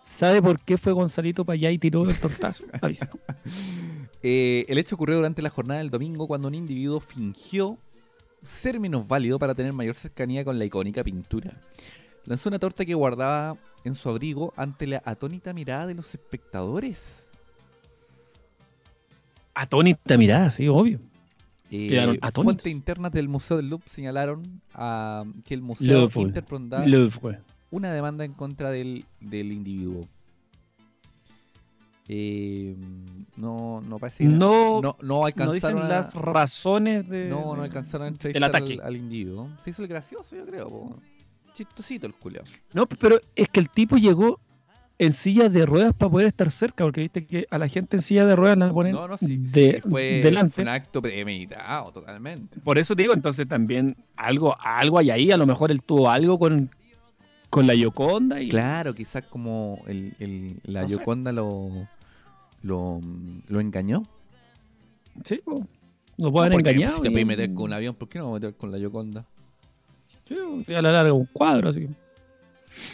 sabe 0.00 0.40
por 0.40 0.60
qué 0.60 0.78
fue 0.78 0.92
Gonzalito 0.92 1.44
para 1.44 1.54
allá 1.54 1.70
y 1.70 1.78
tiró 1.78 2.08
el 2.08 2.18
tortazo, 2.18 2.64
avisa. 2.80 3.08
Eh, 4.26 4.64
el 4.70 4.78
hecho 4.78 4.94
ocurrió 4.94 5.16
durante 5.16 5.42
la 5.42 5.50
jornada 5.50 5.80
del 5.80 5.90
domingo 5.90 6.26
cuando 6.26 6.48
un 6.48 6.54
individuo 6.54 6.98
fingió 6.98 7.76
ser 8.42 8.80
menos 8.80 9.06
válido 9.06 9.38
para 9.38 9.54
tener 9.54 9.74
mayor 9.74 9.94
cercanía 9.96 10.46
con 10.46 10.58
la 10.58 10.64
icónica 10.64 11.04
pintura. 11.04 11.60
Lanzó 12.24 12.48
una 12.48 12.58
torta 12.58 12.86
que 12.86 12.94
guardaba 12.94 13.58
en 13.84 13.94
su 13.94 14.08
abrigo 14.08 14.54
ante 14.56 14.86
la 14.86 15.02
atónita 15.04 15.52
mirada 15.52 15.86
de 15.86 15.94
los 15.94 16.14
espectadores. 16.14 17.28
Atónita 19.52 20.16
mirada, 20.16 20.50
sí, 20.50 20.68
obvio. 20.68 21.00
Eh, 21.70 22.18
fuentes 22.32 22.72
internas 22.72 23.12
del 23.12 23.28
Museo 23.28 23.58
del 23.58 23.68
Louvre 23.68 23.90
señalaron 23.90 24.62
ah, 24.72 25.24
que 25.44 25.52
el 25.52 25.60
museo 25.60 26.00
Louvre. 26.00 26.22
interpondrá 26.22 26.86
Louvre. 26.86 27.40
una 27.70 27.92
demanda 27.92 28.24
en 28.24 28.32
contra 28.32 28.70
del, 28.70 29.04
del 29.20 29.52
individuo. 29.52 30.08
Eh, 32.08 32.76
no, 33.36 33.80
no 33.80 33.98
parece 33.98 34.24
que 34.24 34.30
No, 34.30 34.80
no, 34.80 34.80
no 34.82 34.96
no 35.02 35.24
alcanzaron 35.24 35.82
a- 35.84 35.88
las 35.88 36.14
razones 36.14 37.08
de. 37.08 37.28
no, 37.28 37.56
no 37.56 37.62
alcanzaron 37.62 38.06
a 38.06 38.08
entrevistar 38.08 38.44
ataque. 38.50 38.74
al, 38.74 38.80
al 38.88 38.96
individuo. 38.96 39.48
Se 39.62 39.70
hizo 39.70 39.82
el 39.82 39.88
gracioso, 39.88 40.36
yo 40.36 40.44
creo. 40.44 40.68
po. 40.68 40.96
Chistosito 41.54 42.06
el 42.06 42.14
culiao. 42.14 42.44
No, 42.72 42.86
pero 42.86 43.18
es 43.36 43.48
que 43.48 43.60
el 43.60 43.70
tipo 43.70 43.96
llegó 43.96 44.38
en 44.98 45.12
silla 45.12 45.48
de 45.48 45.64
ruedas 45.66 45.92
para 45.94 46.10
poder 46.10 46.26
estar 46.26 46.50
cerca, 46.50 46.84
porque 46.84 47.00
viste 47.00 47.24
que 47.26 47.46
a 47.50 47.58
la 47.58 47.68
gente 47.68 47.96
en 47.96 48.02
silla 48.02 48.26
de 48.26 48.36
ruedas 48.36 48.58
la 48.58 48.72
ponen 48.72 48.92
No, 48.92 49.08
no, 49.08 49.16
sí, 49.16 49.38
de, 49.38 49.80
sí, 49.82 49.88
fue, 49.88 50.20
delante. 50.22 50.52
fue 50.54 50.62
un 50.62 50.68
acto 50.68 51.00
premeditado, 51.00 51.90
totalmente. 51.92 52.60
Por 52.60 52.76
eso 52.78 52.94
te 52.94 53.02
digo, 53.02 53.14
entonces 53.14 53.48
también 53.48 53.96
algo, 54.16 54.54
algo 54.60 54.98
hay 54.98 55.10
ahí, 55.10 55.32
a 55.32 55.36
lo 55.36 55.46
mejor 55.46 55.70
él 55.70 55.80
tuvo 55.82 56.10
algo 56.10 56.38
con, 56.38 56.70
con 57.50 57.66
la 57.68 57.74
Yoconda 57.74 58.40
y 58.42 58.48
Claro, 58.48 58.94
quizás 58.94 59.24
como 59.24 59.80
el, 59.86 60.14
el- 60.18 60.60
la 60.64 60.82
No 60.82 60.88
sé. 60.88 60.94
Yoconda 60.96 61.32
lo, 61.32 61.88
lo, 62.64 63.00
lo 63.48 63.60
engañó. 63.60 64.02
sí, 65.24 65.40
po, 65.44 65.64
lo 66.16 66.32
pueden 66.32 66.52
No, 66.52 66.58
engañar. 66.58 66.92
Si 66.92 67.02
te 67.02 67.10
puedes 67.10 67.26
meter 67.26 67.54
con 67.54 67.64
un 67.64 67.72
avión, 67.74 67.94
¿por 67.94 68.08
qué 68.08 68.18
no 68.18 68.24
me 68.24 68.30
voy 68.30 68.38
a 68.38 68.40
meter 68.40 68.56
con 68.56 68.72
la 68.72 68.78
Yoconda? 68.78 69.24
a 70.68 70.82
la 70.82 70.92
larga 70.92 71.12
un 71.12 71.26
cuadro, 71.26 71.68
así. 71.68 71.86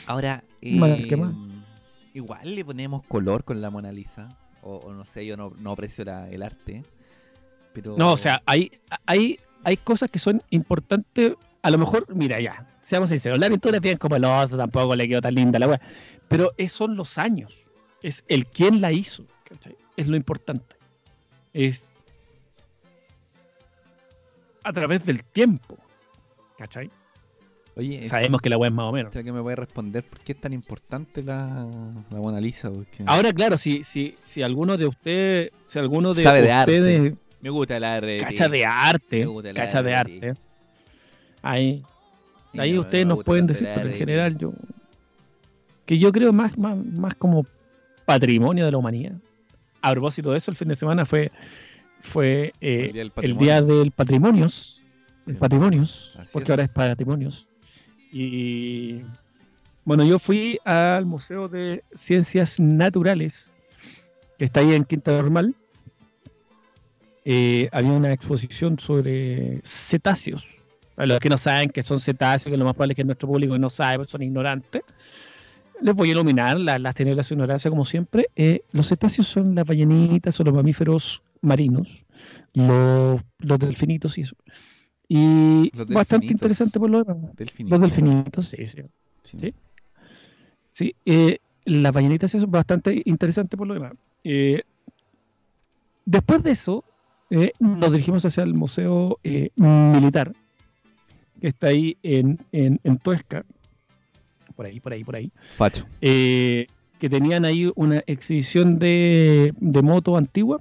Ahora, 0.06 0.42
eh, 0.60 0.78
igual 2.14 2.54
le 2.54 2.64
ponemos 2.64 3.04
color 3.06 3.44
con 3.44 3.60
la 3.60 3.70
Mona 3.70 3.92
Lisa. 3.92 4.28
O, 4.62 4.76
o 4.76 4.92
no 4.92 5.04
sé, 5.04 5.24
yo 5.24 5.36
no, 5.36 5.52
no 5.60 5.70
aprecio 5.70 6.04
la- 6.04 6.28
el 6.28 6.42
arte. 6.42 6.82
Pero... 7.72 7.96
No, 7.96 8.12
o 8.12 8.16
sea, 8.16 8.42
hay, 8.46 8.70
hay, 9.06 9.38
hay 9.64 9.76
cosas 9.78 10.10
que 10.10 10.18
son 10.18 10.42
importantes. 10.50 11.34
A 11.62 11.70
lo 11.70 11.78
mejor, 11.78 12.06
mira, 12.14 12.40
ya, 12.40 12.66
seamos 12.82 13.08
sinceros, 13.10 13.38
la 13.38 13.48
pintura 13.48 13.76
es 13.76 13.82
bien 13.82 13.96
como 13.96 14.16
el 14.16 14.24
oso, 14.24 14.56
tampoco 14.56 14.94
le 14.96 15.08
quedó 15.08 15.20
tan 15.22 15.34
linda 15.34 15.58
la 15.58 15.68
weá. 15.68 15.80
Pero 16.28 16.52
es- 16.58 16.72
son 16.72 16.96
los 16.96 17.16
años. 17.16 17.56
Es 18.02 18.24
el 18.28 18.46
quién 18.46 18.80
la 18.80 18.92
hizo. 18.92 19.24
¿Cachai? 19.50 19.76
Es 19.96 20.08
lo 20.08 20.16
importante. 20.16 20.76
Es 21.52 21.86
a 24.64 24.72
través 24.72 25.04
del 25.04 25.22
tiempo. 25.24 25.76
¿Cachai? 26.58 26.90
Oye, 27.76 28.08
Sabemos 28.08 28.40
que 28.42 28.50
la 28.50 28.58
weá 28.58 28.68
es 28.68 28.74
más 28.74 28.86
o 28.86 28.92
menos. 28.92 29.12
¿será 29.12 29.22
que 29.24 29.32
me 29.32 29.40
puede 29.40 29.56
responder 29.56 30.02
por 30.04 30.20
qué 30.20 30.32
es 30.32 30.40
tan 30.40 30.52
importante 30.52 31.22
la, 31.22 31.66
la 32.10 32.18
Mona 32.18 32.40
Lisa? 32.40 32.70
Porque 32.70 33.02
Ahora, 33.06 33.32
claro, 33.32 33.56
si, 33.56 33.84
si, 33.84 34.16
si 34.22 34.42
alguno 34.42 34.76
de 34.76 34.86
ustedes, 34.86 35.50
si 35.66 35.78
alguno 35.78 36.12
de 36.12 36.22
Sabe 36.22 36.42
de 36.42 36.54
ustedes 36.58 37.14
me 37.40 37.50
gusta 37.50 37.76
el 37.76 37.84
arte. 37.84 38.18
cacha 38.18 38.48
de 38.48 38.66
arte, 38.66 39.20
Me 39.20 39.26
gusta 39.26 39.50
el 39.50 39.56
cacha 39.56 39.82
de 39.82 39.94
arte. 39.94 40.28
arte, 40.30 40.40
ahí, 41.42 41.82
Sí, 42.52 42.58
ahí 42.58 42.76
ustedes 42.76 43.06
nos 43.06 43.22
pueden 43.24 43.46
decir, 43.46 43.68
pero 43.68 43.82
en 43.82 43.86
arte. 43.86 43.98
general 43.98 44.36
yo, 44.36 44.52
que 45.86 45.98
yo 45.98 46.10
creo 46.12 46.32
más, 46.32 46.58
más, 46.58 46.76
más 46.76 47.14
como 47.14 47.46
patrimonio 48.04 48.64
de 48.66 48.72
la 48.72 48.76
humanidad. 48.78 49.12
A 49.82 49.92
propósito 49.92 50.32
de 50.32 50.38
eso, 50.38 50.50
el 50.50 50.56
fin 50.56 50.68
de 50.68 50.74
semana 50.74 51.06
fue, 51.06 51.32
fue 52.02 52.52
eh, 52.60 52.86
El 52.86 52.92
Día 52.92 53.02
del 53.02 53.12
el 53.16 53.38
día 53.38 53.62
del 53.62 53.90
patrimonios, 53.92 54.84
el 55.26 55.36
patrimonios, 55.36 56.16
Así 56.18 56.28
porque 56.32 56.44
es. 56.44 56.50
ahora 56.50 56.62
es 56.64 56.70
patrimonios. 56.70 57.50
Y 58.12 59.02
bueno, 59.84 60.04
yo 60.04 60.18
fui 60.18 60.58
al 60.64 61.06
Museo 61.06 61.48
de 61.48 61.84
Ciencias 61.94 62.60
Naturales, 62.60 63.52
que 64.38 64.44
está 64.44 64.60
ahí 64.60 64.74
en 64.74 64.84
Quinta 64.84 65.12
Normal. 65.12 65.54
Eh, 67.24 67.68
había 67.72 67.92
una 67.92 68.12
exposición 68.12 68.78
sobre 68.78 69.60
cetáceos. 69.64 70.46
Para 70.94 71.06
los 71.06 71.20
que 71.20 71.28
no 71.28 71.38
saben 71.38 71.70
que 71.70 71.82
son 71.82 72.00
cetáceos, 72.00 72.52
que 72.52 72.56
lo 72.58 72.64
más 72.64 72.74
probable 72.74 72.92
es 72.92 72.96
que 72.96 73.04
nuestro 73.04 73.28
público 73.28 73.58
no 73.58 73.70
sabe, 73.70 73.98
pues 73.98 74.10
son 74.10 74.22
ignorantes. 74.22 74.82
Les 75.82 75.94
voy 75.94 76.08
a 76.08 76.12
iluminar 76.12 76.58
la- 76.58 76.78
las 76.78 76.94
tinieblas 76.94 77.30
ignorancia, 77.30 77.70
como 77.70 77.84
siempre. 77.84 78.28
Eh, 78.36 78.62
los 78.72 78.88
cetáceos 78.88 79.26
son 79.26 79.54
las 79.54 79.64
ballenitas, 79.66 80.34
son 80.34 80.46
los 80.46 80.54
mamíferos 80.54 81.22
marinos, 81.40 82.04
los, 82.54 83.20
los 83.38 83.58
delfinitos 83.58 84.18
y 84.18 84.22
eso. 84.22 84.36
Y 85.08 85.70
Los 85.74 85.88
bastante 85.88 86.26
interesante 86.26 86.78
por 86.78 86.90
lo 86.90 87.02
demás. 87.02 87.34
Delfinito. 87.36 87.74
Los 87.78 87.82
delfinitos, 87.82 88.46
sí, 88.48 88.66
sí. 88.66 88.82
Sí. 89.22 89.38
Sí. 89.40 89.54
Sí, 90.72 90.94
eh, 91.04 91.38
las 91.64 91.92
ballenitas 91.92 92.34
eso 92.34 92.44
es 92.44 92.50
bastante 92.50 93.02
interesante 93.04 93.56
por 93.56 93.66
lo 93.66 93.74
demás. 93.74 93.92
Eh, 94.22 94.62
después 96.04 96.42
de 96.42 96.52
eso, 96.52 96.84
eh, 97.30 97.52
nos 97.58 97.90
dirigimos 97.90 98.24
hacia 98.24 98.42
el 98.44 98.54
Museo 98.54 99.18
Militar, 99.56 100.32
que 101.40 101.48
está 101.48 101.68
ahí 101.68 101.96
en, 102.02 102.38
en, 102.52 102.80
en 102.84 102.98
Tuesca, 102.98 103.44
por 104.60 104.66
ahí, 104.66 104.78
por 104.78 104.92
ahí, 104.92 105.04
por 105.04 105.16
ahí, 105.16 105.32
Facho. 105.56 105.86
eh, 106.02 106.66
que 106.98 107.08
tenían 107.08 107.46
ahí 107.46 107.72
una 107.76 108.02
exhibición 108.06 108.78
de, 108.78 109.54
de 109.58 109.80
moto 109.82 110.18
antigua, 110.18 110.60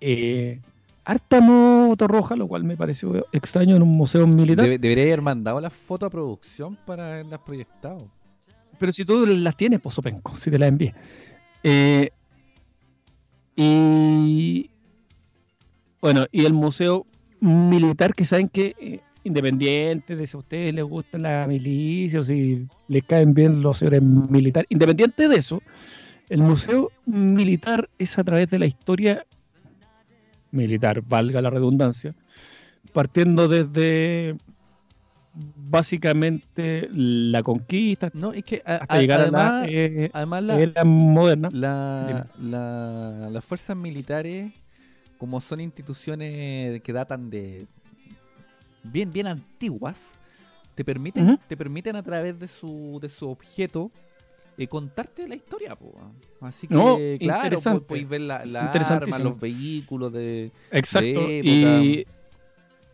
eh, 0.00 0.58
harta 1.04 1.40
moto 1.40 2.08
roja, 2.08 2.34
lo 2.34 2.48
cual 2.48 2.64
me 2.64 2.76
pareció 2.76 3.24
extraño 3.30 3.76
en 3.76 3.82
un 3.82 3.90
museo 3.90 4.26
militar. 4.26 4.66
Debe- 4.66 4.78
debería 4.80 5.04
haber 5.04 5.22
mandado 5.22 5.60
la 5.60 5.70
foto 5.70 6.04
a 6.06 6.10
producción 6.10 6.76
para 6.84 7.12
haberlas 7.12 7.38
proyectado. 7.46 8.08
Pero 8.80 8.90
si 8.90 9.04
tú 9.04 9.24
las 9.24 9.56
tienes, 9.56 9.80
pues 9.80 9.94
Sopenco, 9.94 10.36
si 10.36 10.50
te 10.50 10.58
las 10.58 10.68
envié. 10.68 10.92
Eh, 11.62 12.10
Y 13.54 14.68
bueno, 16.00 16.26
y 16.32 16.44
el 16.44 16.54
museo 16.54 17.06
militar 17.40 18.14
que 18.14 18.24
saben 18.24 18.48
que 18.48 18.74
eh, 18.80 19.00
independiente 19.24 20.16
de 20.16 20.26
si 20.26 20.36
a 20.36 20.40
ustedes 20.40 20.74
les 20.74 20.84
gusta 20.84 21.18
la 21.18 21.46
milicia 21.46 22.20
o 22.20 22.22
si 22.24 22.66
les 22.88 23.04
caen 23.04 23.34
bien 23.34 23.62
los 23.62 23.78
señores 23.78 24.02
militares, 24.02 24.66
independiente 24.70 25.28
de 25.28 25.36
eso, 25.36 25.62
el 26.28 26.42
museo 26.42 26.90
militar 27.06 27.88
es 27.98 28.18
a 28.18 28.24
través 28.24 28.48
de 28.50 28.58
la 28.58 28.66
historia 28.66 29.24
militar, 30.50 31.02
valga 31.06 31.40
la 31.40 31.50
redundancia, 31.50 32.14
partiendo 32.92 33.48
desde 33.48 34.36
básicamente 35.34 36.88
la 36.92 37.42
conquista 37.42 38.10
No, 38.12 38.32
es 38.32 38.44
que 38.44 38.62
a- 38.66 38.76
hasta 38.76 38.94
a- 38.96 39.00
llegar 39.00 39.20
además, 39.20 39.52
a 39.52 39.60
la 39.60 39.66
eh, 39.68 40.10
además 40.12 40.42
la, 40.42 40.60
era 40.60 40.84
moderna. 40.84 41.48
la- 41.52 42.26
la- 42.40 43.28
las 43.30 43.44
fuerzas 43.44 43.76
militares, 43.76 44.52
como 45.16 45.40
son 45.40 45.60
instituciones 45.60 46.82
que 46.82 46.92
datan 46.92 47.30
de 47.30 47.66
bien, 48.82 49.12
bien 49.12 49.26
antiguas, 49.26 49.98
te 50.74 50.84
permiten, 50.84 51.38
te 51.48 51.56
permiten 51.56 51.96
a 51.96 52.02
través 52.02 52.38
de 52.38 52.48
su, 52.48 52.98
de 53.00 53.08
su 53.08 53.28
objeto 53.28 53.90
eh, 54.58 54.66
contarte 54.66 55.26
la 55.28 55.34
historia, 55.34 55.74
po. 55.76 55.92
Así 56.40 56.66
que, 56.66 56.74
No, 56.74 56.98
claro, 57.18 57.60
podéis 57.86 58.08
ver 58.08 58.20
la, 58.22 58.44
la 58.44 58.64
Interesantísimo. 58.64 59.24
los 59.30 59.40
vehículos 59.40 60.12
de... 60.12 60.50
Exacto. 60.70 61.26
de 61.26 61.40
Y 61.44 62.06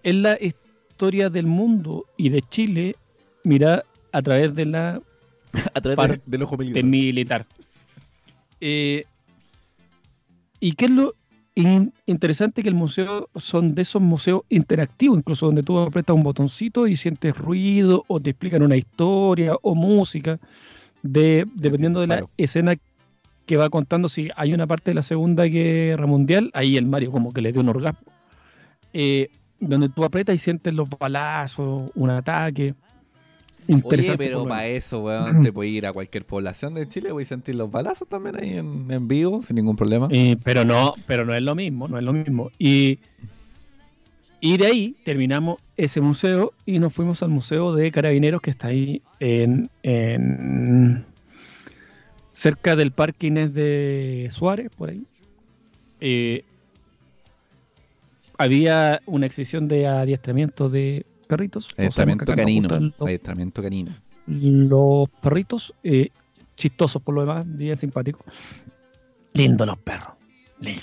es 0.03 0.15
la 0.15 0.37
historia 0.41 1.31
del 1.31 1.47
mundo 1.47 2.07
y 2.17 2.29
de 2.29 2.43
Chile, 2.43 2.97
mira 3.45 3.85
a 4.13 4.23
través 4.23 4.55
de 4.55 4.65
la 4.67 5.01
a 5.75 5.81
través 5.81 5.97
Par- 5.97 6.21
del 6.25 6.43
ojo 6.43 6.57
de 6.57 6.83
militar. 6.83 7.47
Eh, 8.61 9.05
¿Y 10.61 10.73
qué 10.73 10.87
es 10.87 10.91
lo 10.91 11.15
in- 11.67 11.93
interesante? 12.07 12.63
Que 12.63 12.69
el 12.69 12.75
museo 12.75 13.29
son 13.37 13.75
de 13.75 13.83
esos 13.83 14.01
museos 14.03 14.43
interactivos, 14.49 15.19
incluso 15.19 15.47
donde 15.47 15.63
tú 15.63 15.79
apretas 15.79 16.15
un 16.15 16.23
botoncito 16.23 16.87
y 16.87 16.97
sientes 16.97 17.37
ruido 17.37 18.05
o 18.09 18.21
te 18.21 18.31
explican 18.31 18.63
una 18.63 18.77
historia 18.77 19.55
o 19.63 19.75
música, 19.75 20.39
de, 21.03 21.47
dependiendo 21.55 22.01
de 22.01 22.07
la 22.07 22.15
Claro. 22.17 22.31
escena 22.37 22.75
que 23.47 23.57
va 23.57 23.71
contando. 23.71 24.09
Si 24.09 24.29
hay 24.37 24.53
una 24.53 24.67
parte 24.67 24.91
de 24.91 24.95
la 24.97 25.03
Segunda 25.03 25.45
Guerra 25.45 26.07
Mundial, 26.07 26.51
ahí 26.55 26.77
el 26.77 26.87
Mario 26.87 27.11
como 27.13 27.33
que 27.33 27.41
le 27.41 27.53
dio 27.53 27.61
un 27.63 27.69
orgasmo. 27.71 28.01
Eh, 28.93 29.29
donde 29.61 29.89
tú 29.89 30.05
apretas 30.05 30.35
y 30.35 30.39
sientes 30.39 30.73
los 30.75 30.89
balazos, 30.89 31.91
un 31.95 32.11
ataque. 32.11 32.75
Oye, 33.85 34.17
pero 34.17 34.39
lo 34.45 34.49
para 34.49 34.67
eso, 34.67 35.01
weón, 35.01 35.43
te 35.43 35.53
puedes 35.53 35.73
ir 35.73 35.87
a 35.87 35.93
cualquier 35.93 36.25
población 36.25 36.75
de 36.75 36.89
Chile, 36.89 37.13
voy 37.13 37.25
a 37.25 37.27
sentir 37.27 37.55
los 37.55 37.71
balazos 37.71 38.09
también 38.09 38.37
ahí 38.43 38.57
en, 38.57 38.91
en 38.91 39.09
vivo, 39.09 39.43
sin 39.43 39.57
ningún 39.57 39.77
problema. 39.77 40.09
Eh, 40.11 40.37
pero 40.43 40.65
no, 40.65 40.95
pero 41.07 41.25
no 41.25 41.35
es 41.35 41.43
lo 41.43 41.55
mismo, 41.55 41.87
no 41.89 41.99
es 41.99 42.05
lo 42.05 42.13
mismo. 42.13 42.51
Y, 42.59 42.99
y 44.41 44.57
de 44.57 44.67
ahí 44.67 44.97
terminamos 45.05 45.61
ese 45.77 46.01
museo 46.01 46.53
y 46.65 46.79
nos 46.79 46.93
fuimos 46.95 47.23
al 47.23 47.29
museo 47.29 47.75
de 47.75 47.91
carabineros 47.93 48.41
que 48.41 48.51
está 48.51 48.69
ahí 48.69 49.03
en, 49.21 49.69
en- 49.83 51.05
cerca 52.31 52.75
del 52.77 52.93
Parque 52.93 53.27
Inés 53.27 53.53
de 53.53 54.29
Suárez, 54.31 54.71
por 54.77 54.91
ahí. 54.91 55.03
Eh, 56.01 56.45
había 58.39 59.01
una 59.07 59.27
exhibición 59.27 59.67
de 59.69 59.87
adiestramiento 59.89 60.69
de 60.69 61.05
perritos. 61.29 61.69
Que 61.69 61.83
Adiestramiento 61.83 62.35
canino. 62.35 62.69
Adiestramiento 62.99 63.63
canino. 63.63 63.93
los 64.27 65.09
perritos, 65.23 65.75
eh, 65.85 66.11
chistosos 66.57 67.01
por 67.03 67.15
lo 67.15 67.21
demás, 67.21 67.45
bien 67.47 67.77
simpáticos. 67.77 68.23
Lindo 69.35 69.65
los 69.65 69.79
perros, 69.79 70.15
lindo. 70.61 70.83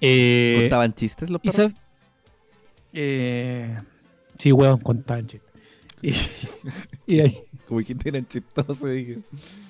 Eh, 0.00 0.56
¿Contaban 0.62 0.94
chistes 0.94 1.28
los 1.30 1.40
perros? 1.40 1.72
eh, 2.92 3.78
sí, 4.38 4.52
weón, 4.52 4.78
contaban 4.80 5.26
chistes. 5.26 5.52
Y, 6.00 6.14
y 7.06 7.20
ahí, 7.20 7.36
Como 7.68 7.80
dijiste 7.80 8.08
eran 8.08 8.26
chistosos, 8.26 8.82
dije. 8.82 9.18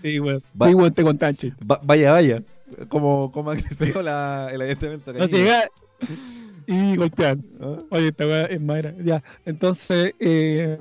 sí, 0.03 0.19
weón, 0.21 0.43
Va- 0.61 0.69
sí, 0.69 0.75
weón, 0.75 0.93
te 0.95 1.03
contaban 1.03 1.37
chistes. 1.37 1.67
Va- 1.71 1.81
vaya, 1.83 2.13
vaya. 2.13 2.43
Como, 2.89 3.31
como 3.33 3.51
ha 3.51 3.57
crecido 3.57 4.01
la, 4.03 4.49
el 4.51 4.63
adiestramiento 4.63 5.13
No 5.13 5.27
llega 5.27 5.69
y 6.67 6.97
golpean. 6.97 7.43
¿Ah? 7.61 7.77
Oye, 7.91 8.09
esta 8.09 8.27
weá 8.27 8.45
es 8.47 8.61
madera. 8.61 8.93
Ya, 9.05 9.23
entonces, 9.47 10.15
eh, 10.19 10.79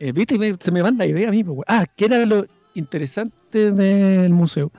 eh, 0.00 0.12
viste, 0.12 0.38
Me- 0.38 0.54
se 0.60 0.70
me 0.70 0.82
van 0.82 0.98
la 0.98 1.06
idea 1.06 1.28
a 1.28 1.30
mí. 1.32 1.42
pues. 1.44 1.60
Ah, 1.66 1.86
que 1.96 2.04
era 2.06 2.24
lo 2.26 2.46
interesante 2.74 3.72
del 3.72 4.32
museo. 4.32 4.70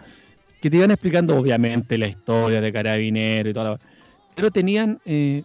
Que 0.62 0.70
te 0.70 0.78
iban 0.78 0.92
explicando, 0.92 1.38
obviamente, 1.38 1.98
la 1.98 2.08
historia 2.08 2.62
de 2.62 2.72
Carabinero 2.74 3.50
y 3.50 3.54
toda 3.54 3.72
la. 3.72 3.80
Pero 4.36 4.52
tenían 4.52 5.00
eh, 5.06 5.44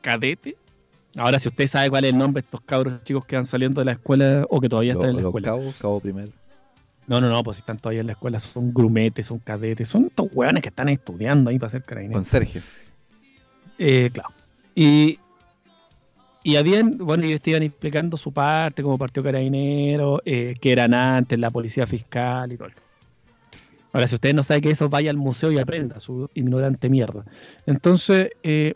cadete. 0.00 0.56
Ahora, 1.16 1.38
si 1.38 1.48
usted 1.48 1.66
sabe 1.66 1.90
cuál 1.90 2.04
es 2.04 2.12
el 2.12 2.18
nombre 2.18 2.42
de 2.42 2.46
estos 2.46 2.60
cabros 2.62 3.02
chicos 3.04 3.24
que 3.24 3.36
van 3.36 3.46
saliendo 3.46 3.80
de 3.80 3.84
la 3.84 3.92
escuela 3.92 4.44
o 4.50 4.60
que 4.60 4.68
todavía 4.68 4.94
están 4.94 5.10
en 5.10 5.16
la 5.16 5.22
Los 5.22 5.28
escuela. 5.30 5.46
cabos, 5.48 5.78
cabo 5.80 6.00
primero. 6.00 6.30
No, 7.06 7.20
no, 7.20 7.28
no, 7.28 7.42
pues 7.42 7.58
si 7.58 7.60
están 7.60 7.78
todavía 7.78 8.00
en 8.00 8.06
la 8.06 8.12
escuela, 8.12 8.38
son 8.38 8.72
grumetes, 8.72 9.26
son 9.26 9.38
cadetes, 9.38 9.88
son 9.88 10.06
estos 10.06 10.28
hueones 10.32 10.62
que 10.62 10.70
están 10.70 10.88
estudiando 10.88 11.50
ahí 11.50 11.58
para 11.58 11.70
ser 11.70 11.82
carabineros. 11.82 12.22
Conserje. 12.22 12.62
Eh, 13.78 14.10
claro. 14.12 14.30
Y, 14.74 15.18
y 16.42 16.56
habían, 16.56 16.96
bueno, 16.98 17.24
ellos 17.24 17.40
te 17.40 17.50
iban 17.50 17.62
explicando 17.62 18.16
su 18.16 18.32
parte, 18.32 18.82
como 18.82 18.96
partió 18.96 19.22
Carabinero, 19.22 20.22
eh, 20.24 20.54
que 20.60 20.72
eran 20.72 20.94
antes, 20.94 21.38
la 21.38 21.50
policía 21.50 21.86
fiscal 21.86 22.52
y 22.52 22.56
todo. 22.56 22.68
Ahora, 23.92 24.06
si 24.06 24.16
ustedes 24.16 24.34
no 24.34 24.42
saben 24.42 24.62
que 24.62 24.70
eso, 24.70 24.88
vaya 24.88 25.10
al 25.10 25.16
museo 25.16 25.52
y 25.52 25.58
aprenda, 25.58 26.00
su 26.00 26.28
ignorante 26.34 26.88
mierda. 26.88 27.24
Entonces, 27.64 28.30
eh, 28.42 28.74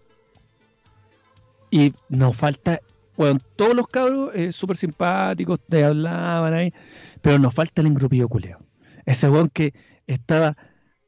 y 1.70 1.92
nos 2.08 2.36
falta, 2.36 2.80
bueno, 3.18 3.40
todos 3.56 3.74
los 3.74 3.88
cabros 3.88 4.30
eh, 4.32 4.52
súper 4.52 4.76
simpáticos, 4.76 5.58
te 5.68 5.82
hablaban 5.82 6.54
ahí, 6.54 6.72
pero 7.20 7.36
nos 7.40 7.52
falta 7.52 7.80
el 7.80 7.88
engrupillo 7.88 8.28
culeo. 8.28 8.60
Ese 9.06 9.28
weón 9.28 9.50
que 9.50 9.74
estaba 10.06 10.56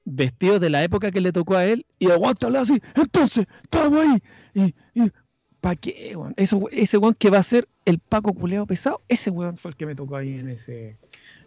vestido 0.05 0.59
de 0.59 0.71
la 0.71 0.83
época 0.83 1.13
que 1.13 1.21
le 1.21 1.31
tocó 1.31 1.55
a 1.55 1.65
él 1.65 1.87
y 2.01 2.11
aguántale 2.11 2.59
así. 2.59 2.83
Entonces, 2.97 3.47
estamos 3.63 4.01
ahí. 4.01 4.19
Y, 4.55 4.75
y 5.01 5.13
¿para 5.61 5.77
qué, 5.77 6.17
weón? 6.17 6.35
Eso, 6.37 6.67
ese 6.73 6.99
weón 6.99 7.15
que 7.15 7.31
va 7.31 7.39
a 7.39 7.45
ser 7.45 7.69
el 7.85 8.01
Paco 8.01 8.35
culeado 8.35 8.67
pesado, 8.67 9.01
ese 9.09 9.31
weón 9.31 9.57
fue 9.57 9.71
el 9.71 9.77
que 9.77 9.87
me 9.87 9.95
tocó 9.95 10.17
ahí 10.17 10.33
en 10.33 10.49
ese, 10.49 10.99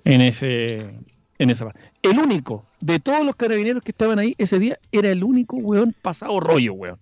en 0.06 0.22
ese, 0.22 0.98
en 1.40 1.50
esa 1.50 1.66
parte. 1.66 1.82
El 2.04 2.20
único 2.20 2.66
de 2.80 3.00
todos 3.00 3.26
los 3.26 3.36
carabineros 3.36 3.84
que 3.84 3.92
estaban 3.92 4.18
ahí 4.18 4.34
ese 4.38 4.60
día 4.60 4.80
era 4.94 5.12
el 5.12 5.26
único 5.26 5.58
weón 5.58 5.94
pasado 6.02 6.40
rollo, 6.40 6.72
weón. 6.72 7.00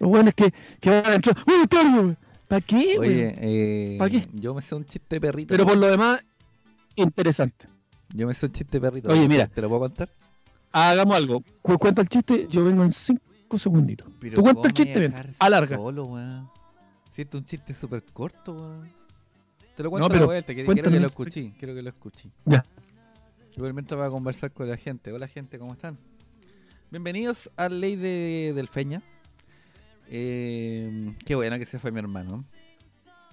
Los 0.00 0.10
weones 0.10 0.34
que, 0.34 0.52
que 0.80 0.90
van 0.90 1.06
a 1.06 1.14
entrar. 1.14 1.36
¡Buenas 1.46 1.68
tardes, 1.68 1.92
weón! 1.92 2.25
¿Para 2.48 2.60
qué, 2.60 2.96
weón? 2.98 3.00
Oye, 3.00 3.34
eh, 3.40 3.96
¿Pa' 3.98 4.08
qué? 4.08 4.26
yo 4.32 4.54
me 4.54 4.62
sé 4.62 4.74
un 4.74 4.84
chiste 4.84 5.20
perrito. 5.20 5.48
Pero 5.48 5.66
por 5.66 5.76
lo 5.76 5.86
demás, 5.88 6.20
interesante. 6.94 7.66
Yo 8.14 8.26
me 8.26 8.34
sé 8.34 8.46
un 8.46 8.52
chiste 8.52 8.80
perrito. 8.80 9.10
Oye, 9.10 9.28
mira. 9.28 9.46
¿Te 9.48 9.60
lo 9.60 9.68
puedo 9.68 9.80
contar? 9.80 10.08
Hagamos 10.72 11.16
algo. 11.16 11.42
Cu- 11.62 11.78
cuenta 11.78 12.02
el 12.02 12.08
chiste, 12.08 12.46
yo 12.48 12.64
vengo 12.64 12.82
en 12.84 12.92
cinco 12.92 13.58
segunditos. 13.58 14.08
Pero 14.20 14.36
Tú 14.36 14.42
cuenta 14.42 14.60
¿cómo 14.62 14.66
el 14.68 14.72
chiste, 14.74 15.00
dejar 15.00 15.30
Alarga. 15.38 15.76
Solo, 15.76 16.04
weón. 16.04 16.48
Si 17.12 17.22
es 17.22 17.28
un 17.34 17.44
chiste 17.44 17.72
súper 17.74 18.02
corto, 18.12 18.52
weón. 18.52 18.88
Te 19.76 19.82
lo 19.82 19.88
No, 19.88 19.90
cuento 19.90 20.06
a 20.06 20.08
pero 20.08 20.20
la 20.20 20.26
vuelta, 20.26 20.54
quiero 20.54 20.72
que 20.90 21.00
lo 21.00 21.06
escuché. 21.06 21.52
Quiero 21.58 21.74
que 21.74 21.82
lo 21.82 21.88
escuché. 21.90 22.30
Ya. 22.44 22.62
Igual 23.56 23.74
mientras 23.74 23.98
voy 23.98 24.06
a 24.06 24.10
conversar 24.10 24.52
con 24.52 24.68
la 24.68 24.76
gente. 24.76 25.12
Hola, 25.12 25.26
gente, 25.28 25.58
¿cómo 25.58 25.72
están? 25.72 25.98
Bienvenidos 26.90 27.50
a 27.56 27.68
Ley 27.68 27.96
de, 27.96 28.52
del 28.54 28.68
Feña. 28.68 29.02
Eh, 30.08 31.14
qué 31.24 31.34
bueno 31.34 31.58
que 31.58 31.64
se 31.64 31.78
fue 31.78 31.90
mi 31.90 31.98
hermano. 31.98 32.44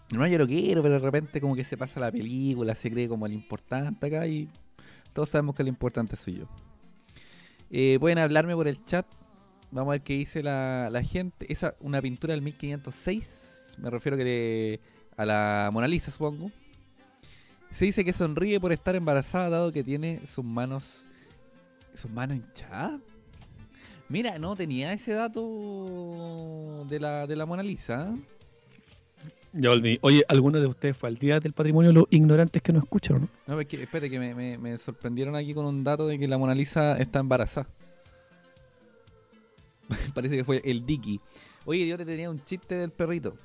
Mi 0.09 0.15
hermano 0.15 0.31
yo 0.31 0.37
lo 0.39 0.47
quiero, 0.47 0.81
pero 0.81 0.95
de 0.95 0.99
repente 0.99 1.39
como 1.41 1.55
que 1.55 1.63
se 1.63 1.77
pasa 1.77 1.99
la 1.99 2.11
película, 2.11 2.75
se 2.75 2.91
cree 2.91 3.07
como 3.07 3.25
el 3.25 3.33
importante 3.33 4.05
acá 4.07 4.27
y 4.27 4.49
todos 5.13 5.29
sabemos 5.29 5.55
que 5.55 5.61
el 5.61 5.67
importante 5.69 6.15
soy 6.15 6.35
yo. 6.39 6.45
Eh, 7.69 7.97
pueden 7.99 8.17
hablarme 8.19 8.53
por 8.55 8.67
el 8.67 8.83
chat. 8.85 9.05
Vamos 9.71 9.91
a 9.91 9.93
ver 9.93 10.01
qué 10.01 10.13
dice 10.13 10.43
la, 10.43 10.89
la 10.91 11.03
gente. 11.03 11.51
Esa 11.51 11.75
una 11.79 12.01
pintura 12.01 12.33
del 12.33 12.41
1506. 12.43 13.75
Me 13.79 13.89
refiero 13.89 14.17
que 14.17 14.23
de- 14.23 14.79
a 15.17 15.25
la 15.25 15.69
Mona 15.73 15.87
Lisa, 15.87 16.11
supongo. 16.11 16.51
Se 17.71 17.85
dice 17.85 18.05
que 18.05 18.13
sonríe 18.13 18.59
por 18.59 18.71
estar 18.71 18.95
embarazada 18.95 19.49
dado 19.49 19.71
que 19.71 19.83
tiene 19.83 20.21
sus 20.27 20.45
manos 20.45 21.05
sus 21.95 22.09
manos 22.11 22.37
hinchadas. 22.37 22.99
Mira, 24.13 24.37
no 24.37 24.55
tenía 24.55 24.93
ese 24.93 25.13
dato 25.13 26.85
de 26.87 26.99
la, 26.99 27.25
de 27.25 27.35
la 27.35 27.47
Mona 27.47 27.63
Lisa. 27.63 28.13
Ya 29.53 29.69
volví. 29.69 29.97
Oye, 30.01 30.23
¿alguno 30.27 30.59
de 30.59 30.67
ustedes 30.67 30.95
fue 30.95 31.09
al 31.09 31.15
día 31.17 31.39
del 31.39 31.53
patrimonio 31.53 31.91
los 31.91 32.05
ignorantes 32.11 32.61
que 32.61 32.71
no 32.71 32.77
escucharon? 32.77 33.23
no? 33.47 33.55
No, 33.55 33.59
es 33.59 33.65
que, 33.67 33.81
espérate, 33.81 34.11
que 34.11 34.19
me, 34.19 34.35
me- 34.35 34.57
me 34.59 34.77
sorprendieron 34.77 35.35
aquí 35.35 35.55
con 35.55 35.65
un 35.65 35.83
dato 35.83 36.05
de 36.05 36.19
que 36.19 36.27
la 36.27 36.37
Mona 36.37 36.53
Lisa 36.53 36.95
está 36.99 37.17
embarazada. 37.19 37.67
Parece 40.13 40.35
que 40.37 40.43
fue 40.43 40.61
el 40.63 40.85
Dicky. 40.85 41.19
Oye, 41.65 41.87
yo 41.87 41.97
te 41.97 42.05
tenía 42.05 42.29
un 42.29 42.43
chiste 42.45 42.75
del 42.75 42.91
perrito. 42.91 43.35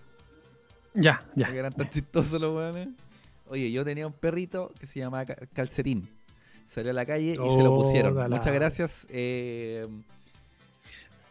Ya, 0.95 1.25
ya. 1.35 1.47
Porque 1.47 1.59
eran 1.61 1.73
tan 1.73 1.89
chistosos 1.89 2.39
los 2.41 2.55
weones. 2.55 2.89
Oye, 3.49 3.71
yo 3.73 3.85
tenía 3.87 4.07
un 4.07 4.13
perrito 4.13 4.71
que 4.79 4.87
se 4.87 4.99
llamaba 5.01 5.25
Ca- 5.25 5.47
Calcetín. 5.55 6.09
Salió 6.69 6.91
a 6.91 6.95
la 6.95 7.07
calle 7.07 7.33
y 7.33 7.37
se 7.37 7.63
lo 7.63 7.75
pusieron. 7.75 8.13
Toda 8.13 8.29
la- 8.29 8.37
Muchas 8.37 8.53
gracias. 8.53 9.07
eh, 9.09 9.87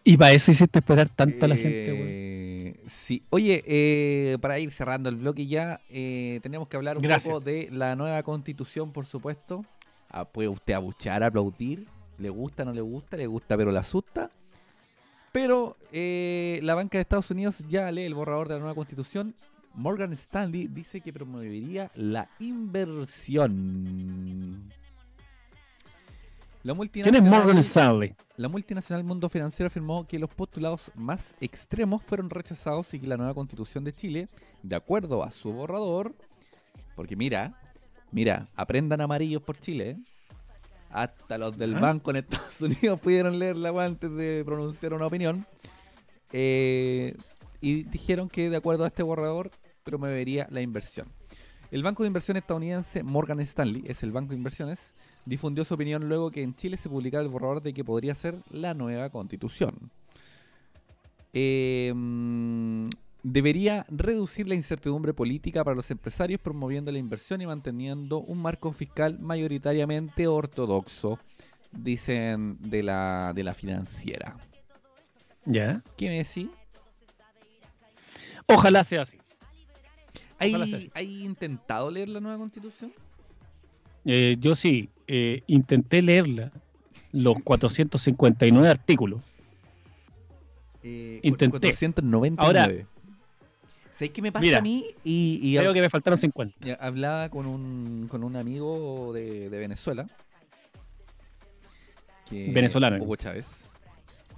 Y 0.07 0.15
para 0.17 0.31
eso 0.31 0.51
hiciste 0.51 0.79
esperar 0.79 1.09
tanto 1.09 1.45
a 1.45 1.49
la 1.49 1.55
gente, 1.57 1.91
weón. 1.91 2.07
eh, 2.09 2.75
Sí. 2.87 3.23
Oye, 3.29 3.61
eh, 3.67 4.37
para 4.39 4.57
ir 4.59 4.71
cerrando 4.71 5.09
el 5.09 5.17
bloque 5.17 5.45
ya, 5.47 5.81
eh, 5.89 6.39
tenemos 6.41 6.69
que 6.69 6.77
hablar 6.77 6.95
un 6.97 7.03
Gracias. 7.03 7.33
poco 7.33 7.43
de 7.43 7.67
la 7.71 7.95
nueva 7.97 8.23
constitución, 8.23 8.93
por 8.93 9.05
supuesto. 9.05 9.65
Ah, 10.09 10.23
puede 10.23 10.47
usted 10.47 10.73
abuchar, 10.73 11.21
aplaudir. 11.23 11.85
Le 12.17 12.29
gusta, 12.29 12.63
no 12.63 12.71
le 12.71 12.79
gusta, 12.81 13.17
le 13.17 13.27
gusta, 13.27 13.57
pero 13.57 13.71
le 13.71 13.79
asusta. 13.79 14.31
Pero 15.33 15.75
eh, 15.91 16.61
la 16.63 16.75
banca 16.75 16.97
de 16.97 17.01
Estados 17.01 17.29
Unidos 17.29 17.61
ya 17.69 17.91
lee 17.91 18.03
el 18.03 18.13
borrador 18.13 18.47
de 18.47 18.53
la 18.53 18.59
nueva 18.61 18.75
constitución. 18.75 19.35
Morgan 19.73 20.13
Stanley 20.13 20.67
dice 20.67 21.01
que 21.01 21.11
promovería 21.11 21.91
la 21.95 22.29
inversión. 22.39 23.51
La 26.63 26.73
¿Quién 26.73 27.15
es 27.15 27.21
multinacional- 27.23 27.29
Morgan 27.29 27.57
Stanley? 27.59 28.15
la 28.35 28.47
multinacional 28.49 29.03
Mundo 29.03 29.29
Financiero 29.29 29.67
afirmó 29.67 30.05
que 30.05 30.19
los 30.19 30.29
postulados 30.29 30.91
más 30.95 31.35
extremos 31.39 32.03
fueron 32.03 32.29
rechazados 32.29 32.93
y 32.93 32.99
que 32.99 33.07
la 33.07 33.15
nueva 33.17 33.33
constitución 33.33 33.83
de 33.83 33.93
Chile, 33.93 34.27
de 34.63 34.75
acuerdo 34.75 35.23
a 35.23 35.31
su 35.31 35.51
borrador, 35.53 36.13
porque 36.95 37.15
mira, 37.15 37.53
mira, 38.11 38.47
aprendan 38.55 38.99
amarillos 39.01 39.41
por 39.41 39.57
Chile, 39.57 39.91
¿eh? 39.91 39.97
hasta 40.89 41.37
los 41.37 41.57
del 41.57 41.73
Ajá. 41.75 41.81
banco 41.85 42.11
en 42.11 42.17
Estados 42.17 42.59
Unidos 42.61 42.99
pudieron 42.99 43.39
leerla 43.39 43.69
antes 43.83 44.11
de 44.11 44.43
pronunciar 44.45 44.93
una 44.93 45.05
opinión, 45.07 45.45
eh, 46.33 47.15
y 47.61 47.83
dijeron 47.83 48.29
que 48.29 48.49
de 48.49 48.57
acuerdo 48.57 48.83
a 48.83 48.87
este 48.87 49.03
borrador 49.03 49.51
promovería 49.83 50.47
la 50.51 50.61
inversión. 50.61 51.07
El 51.69 51.83
banco 51.83 52.03
de 52.03 52.07
inversión 52.07 52.37
estadounidense 52.37 53.03
Morgan 53.03 53.39
Stanley, 53.41 53.83
es 53.87 54.01
el 54.03 54.11
banco 54.11 54.29
de 54.29 54.37
inversiones, 54.37 54.95
difundió 55.25 55.65
su 55.65 55.73
opinión 55.73 56.07
luego 56.07 56.31
que 56.31 56.41
en 56.41 56.55
Chile 56.55 56.77
se 56.77 56.89
publicara 56.89 57.23
el 57.23 57.29
borrador 57.29 57.61
de 57.61 57.73
que 57.73 57.83
podría 57.83 58.15
ser 58.15 58.35
la 58.49 58.73
nueva 58.73 59.09
constitución. 59.09 59.91
Eh, 61.33 61.91
mm, 61.93 62.87
debería 63.21 63.85
reducir 63.89 64.47
la 64.47 64.55
incertidumbre 64.55 65.13
política 65.13 65.63
para 65.63 65.75
los 65.75 65.91
empresarios 65.91 66.39
promoviendo 66.39 66.91
la 66.91 66.99
inversión 66.99 67.41
y 67.41 67.47
manteniendo 67.47 68.19
un 68.19 68.41
marco 68.41 68.71
fiscal 68.71 69.19
mayoritariamente 69.19 70.25
ortodoxo, 70.27 71.19
dicen 71.71 72.57
de 72.61 72.83
la, 72.83 73.33
de 73.35 73.43
la 73.43 73.53
financiera. 73.53 74.37
Ya. 75.45 75.83
¿Qué 75.97 76.07
me 76.07 76.17
decís? 76.17 76.49
Ojalá 78.47 78.85
sea 78.85 79.01
así. 79.01 79.17
¿Hay. 80.39 80.91
¿Hay 80.93 81.23
intentado 81.23 81.89
leer 81.91 82.09
la 82.09 82.19
nueva 82.19 82.37
constitución? 82.37 82.93
Eh, 84.05 84.37
yo 84.39 84.55
sí, 84.55 84.89
eh, 85.07 85.41
intenté 85.47 86.01
leerla, 86.01 86.51
los 87.11 87.37
459 87.43 88.69
artículos. 88.69 89.21
Eh, 90.83 91.19
Intenté. 91.23 91.59
499. 91.59 92.37
Ahora- 92.37 92.85
¿Sabes 93.91 94.11
qué 94.11 94.21
me 94.21 94.31
pasa 94.31 94.43
Mira, 94.45 94.59
a 94.59 94.61
mí? 94.61 94.85
Y, 95.03 95.39
y 95.41 95.57
Creo 95.57 95.73
que 95.73 95.81
me 95.81 95.89
faltaron 95.89 96.17
50. 96.17 96.55
Ya, 96.65 96.75
hablaba 96.75 97.29
con 97.29 97.47
un, 97.47 98.07
con 98.07 98.23
un 98.23 98.35
amigo 98.35 99.11
de, 99.11 99.49
de 99.49 99.57
Venezuela. 99.57 100.07
que- 102.29 102.51
Venezolano. 102.53 103.03
Hugo 103.03 103.15
Chávez. 103.15 103.47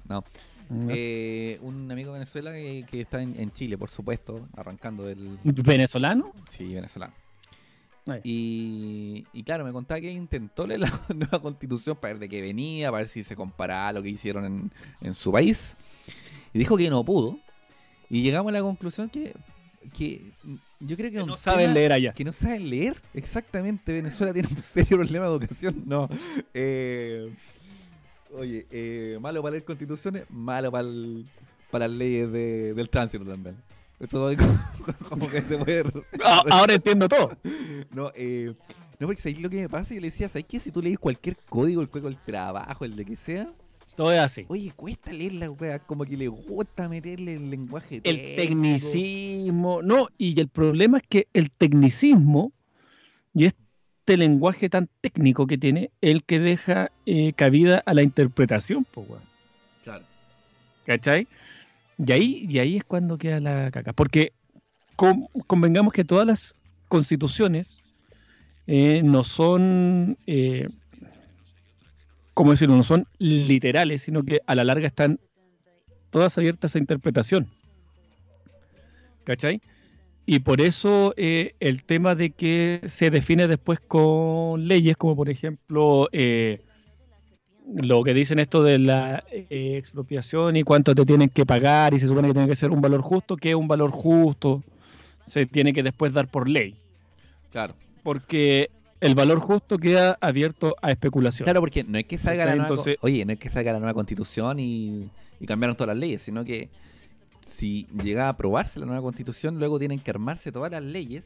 No. 0.08 0.24
¿No? 0.70 0.88
Eh, 0.94 1.58
un 1.62 1.92
amigo 1.92 2.14
de 2.14 2.20
Venezuela 2.20 2.52
que, 2.54 2.86
que 2.90 3.02
está 3.02 3.22
en, 3.22 3.40
en 3.40 3.52
Chile, 3.52 3.78
por 3.78 3.90
supuesto, 3.90 4.48
arrancando 4.56 5.04
del. 5.06 5.38
¿Venezolano? 5.44 6.32
Sí, 6.50 6.74
venezolano. 6.74 7.14
Y, 8.24 9.24
y 9.34 9.44
claro, 9.44 9.64
me 9.66 9.72
contaba 9.72 10.02
que 10.02 10.12
intentó 10.12 10.66
leer 10.66 10.80
la 10.80 11.02
nueva 11.16 11.40
constitución 11.42 11.96
para 11.96 12.14
ver 12.14 12.20
de 12.22 12.30
qué 12.30 12.42
venía, 12.42 12.88
para 12.90 13.00
ver 13.00 13.08
si 13.08 13.22
se 13.24 13.36
comparaba 13.36 13.90
a 13.90 13.94
lo 13.94 14.02
que 14.02 14.10
hicieron 14.10 14.46
en, 14.46 14.72
en 15.02 15.14
su 15.14 15.32
país. 15.32 15.78
Y 16.54 16.58
dijo 16.60 16.76
que 16.76 16.90
no 16.90 17.04
pudo. 17.04 17.38
Y 18.10 18.24
llegamos 18.24 18.50
a 18.50 18.54
la 18.54 18.62
conclusión 18.62 19.10
que, 19.10 19.34
que 19.96 20.32
yo 20.80 20.98
creo 20.98 21.12
que, 21.12 21.20
Que 21.20 21.26
no 21.26 21.38
saben 21.38 21.66
tema- 21.66 21.74
leer 21.76 21.94
allá. 21.94 22.14
que 22.14 22.24
no 22.24 22.34
saben 22.34 22.68
leer. 22.72 23.00
Exactamente, 23.14 23.94
Venezuela 23.94 24.34
tiene 24.34 24.48
un 24.50 24.58
serio 24.64 24.98
problema 24.98 25.26
de 25.28 25.32
educación. 25.32 25.84
No. 25.86 26.10
Eh, 26.56 27.32
oye, 28.34 28.66
eh, 28.72 29.18
malo 29.22 29.42
para 29.42 29.52
leer 29.52 29.64
constituciones, 29.66 30.26
malo 30.30 30.72
para, 30.72 30.88
el- 30.88 31.26
para 31.72 31.88
las 31.88 31.98
leyes 31.98 32.32
de- 32.32 32.74
del 32.74 32.90
tránsito 32.90 33.26
también. 33.26 33.56
Eso 34.00 34.32
como, 34.38 34.60
como 35.10 35.30
que 35.30 35.42
se 35.42 35.58
puede... 35.58 35.84
Ah, 36.24 36.44
ahora 36.52 36.74
entiendo 36.76 37.08
todo. 37.08 37.32
No, 37.92 38.12
eh, 38.16 38.54
no, 39.00 39.08
porque 39.08 39.22
¿sabes 39.22 39.40
lo 39.40 39.50
que 39.50 39.58
me 39.62 39.70
pasa? 39.70 39.94
Yo 39.94 40.02
le 40.02 40.08
decía, 40.08 40.28
¿sabes 40.30 40.46
qué? 40.48 40.60
Si 40.60 40.72
tú 40.72 40.82
lees 40.82 40.98
cualquier 41.00 41.38
código, 41.50 41.82
el 41.82 41.90
código 41.90 42.10
del 42.10 42.18
trabajo, 42.26 42.86
el 42.86 42.96
de 42.96 43.06
que 43.06 43.16
sea, 43.16 43.52
Todo 43.96 44.12
es 44.14 44.20
así. 44.20 44.46
oye, 44.48 44.72
cuesta 44.76 45.12
leer 45.14 45.34
la 45.34 45.50
weá, 45.52 45.80
como 45.80 46.06
que 46.06 46.16
le 46.18 46.28
gusta 46.28 46.88
meterle 46.90 47.36
el 47.36 47.50
lenguaje 47.50 47.96
El 48.04 48.36
técnico. 48.36 48.42
tecnicismo. 48.42 49.82
No, 49.82 50.08
y 50.18 50.40
el 50.40 50.48
problema 50.50 50.98
es 50.98 51.04
que 51.08 51.28
el 51.34 51.50
tecnicismo 51.52 52.52
y 53.34 53.46
este 53.46 53.60
lenguaje 54.18 54.70
tan 54.70 54.90
técnico 55.02 55.48
que 55.48 55.58
tiene, 55.58 55.92
el 56.02 56.24
que 56.24 56.40
deja 56.40 56.92
eh, 57.06 57.34
cabida 57.34 57.82
a 57.86 57.94
la 57.94 58.04
interpretación, 58.04 58.86
pues, 58.92 59.10
weón. 59.10 59.24
Claro. 59.84 60.06
¿Cachai? 60.86 61.28
Y 61.98 62.12
ahí, 62.12 62.46
y 62.50 62.60
ahí 62.60 62.78
es 62.78 62.84
cuando 62.84 63.18
queda 63.18 63.40
la 63.40 63.72
caca. 63.72 63.94
Porque 63.94 64.32
con- 64.96 65.28
convengamos 65.48 65.94
que 65.94 66.04
todas 66.04 66.26
las 66.26 66.56
constituciones 66.88 67.78
eh, 68.68 69.02
no 69.04 69.24
son, 69.24 70.18
eh, 70.28 70.68
¿cómo 72.34 72.52
decirlo? 72.52 72.76
No 72.76 72.84
son 72.84 73.06
literales, 73.18 74.02
sino 74.04 74.24
que 74.24 74.40
a 74.46 74.56
la 74.56 74.64
larga 74.64 74.88
están 74.88 75.20
todas 76.10 76.38
abiertas 76.38 76.76
a 76.76 76.80
interpretación. 76.80 77.48
¿Cachai? 79.24 79.62
Y 80.32 80.42
por 80.42 80.62
eso 80.62 81.16
eh, 81.18 81.56
el 81.60 81.82
tema 81.84 82.14
de 82.14 82.30
que 82.30 82.82
se 82.86 83.10
define 83.10 83.48
después 83.48 83.80
con 83.80 84.68
leyes, 84.68 84.96
como 84.96 85.16
por 85.16 85.28
ejemplo 85.28 86.08
eh, 86.12 86.60
lo 87.76 88.04
que 88.04 88.14
dicen 88.14 88.38
esto 88.38 88.62
de 88.62 88.78
la 88.78 89.24
eh, 89.32 89.76
expropiación 89.80 90.56
y 90.56 90.62
cuánto 90.62 90.94
te 90.94 91.04
tienen 91.04 91.30
que 91.30 91.48
pagar 91.48 91.96
y 91.96 92.00
se 92.00 92.06
supone 92.08 92.28
que 92.28 92.36
tiene 92.36 92.48
que 92.48 92.56
ser 92.56 92.70
un 92.70 92.80
valor 92.80 93.02
justo, 93.02 93.38
que 93.38 93.50
es 93.50 93.56
un 93.56 93.68
valor 93.68 93.90
justo 93.90 94.62
se 95.26 95.48
tiene 95.48 95.74
que 95.74 95.82
después 95.82 96.14
dar 96.14 96.28
por 96.28 96.48
ley, 96.48 96.76
Claro. 97.52 97.74
porque 98.04 98.70
el 99.02 99.16
valor 99.16 99.40
justo 99.40 99.80
queda 99.80 100.16
abierto 100.22 100.76
a 100.84 100.92
especulación. 100.92 101.46
Claro, 101.46 101.60
porque 101.62 101.84
no 101.86 101.98
es 101.98 102.06
que 102.06 102.20
salga 102.20 102.46
la 102.46 102.52
¿Cachai? 102.52 102.58
nueva, 102.60 102.70
Entonces- 102.76 102.98
oye, 103.02 103.26
no 103.26 103.34
es 103.34 103.40
que 103.40 103.50
salga 103.50 103.72
la 103.74 103.80
nueva 103.80 103.96
constitución 103.96 104.60
y, 104.60 105.06
y 105.40 105.46
cambiaron 105.48 105.76
todas 105.76 105.88
las 105.96 105.98
leyes, 105.98 106.22
sino 106.22 106.44
que 106.46 106.70
si 107.60 107.88
llega 108.02 108.28
a 108.28 108.30
aprobarse 108.30 108.80
la 108.80 108.86
nueva 108.86 109.02
constitución, 109.02 109.60
luego 109.60 109.80
tienen 109.80 110.00
que 110.00 110.12
armarse 110.12 110.50
todas 110.50 110.72
las 110.72 110.82
leyes 110.82 111.26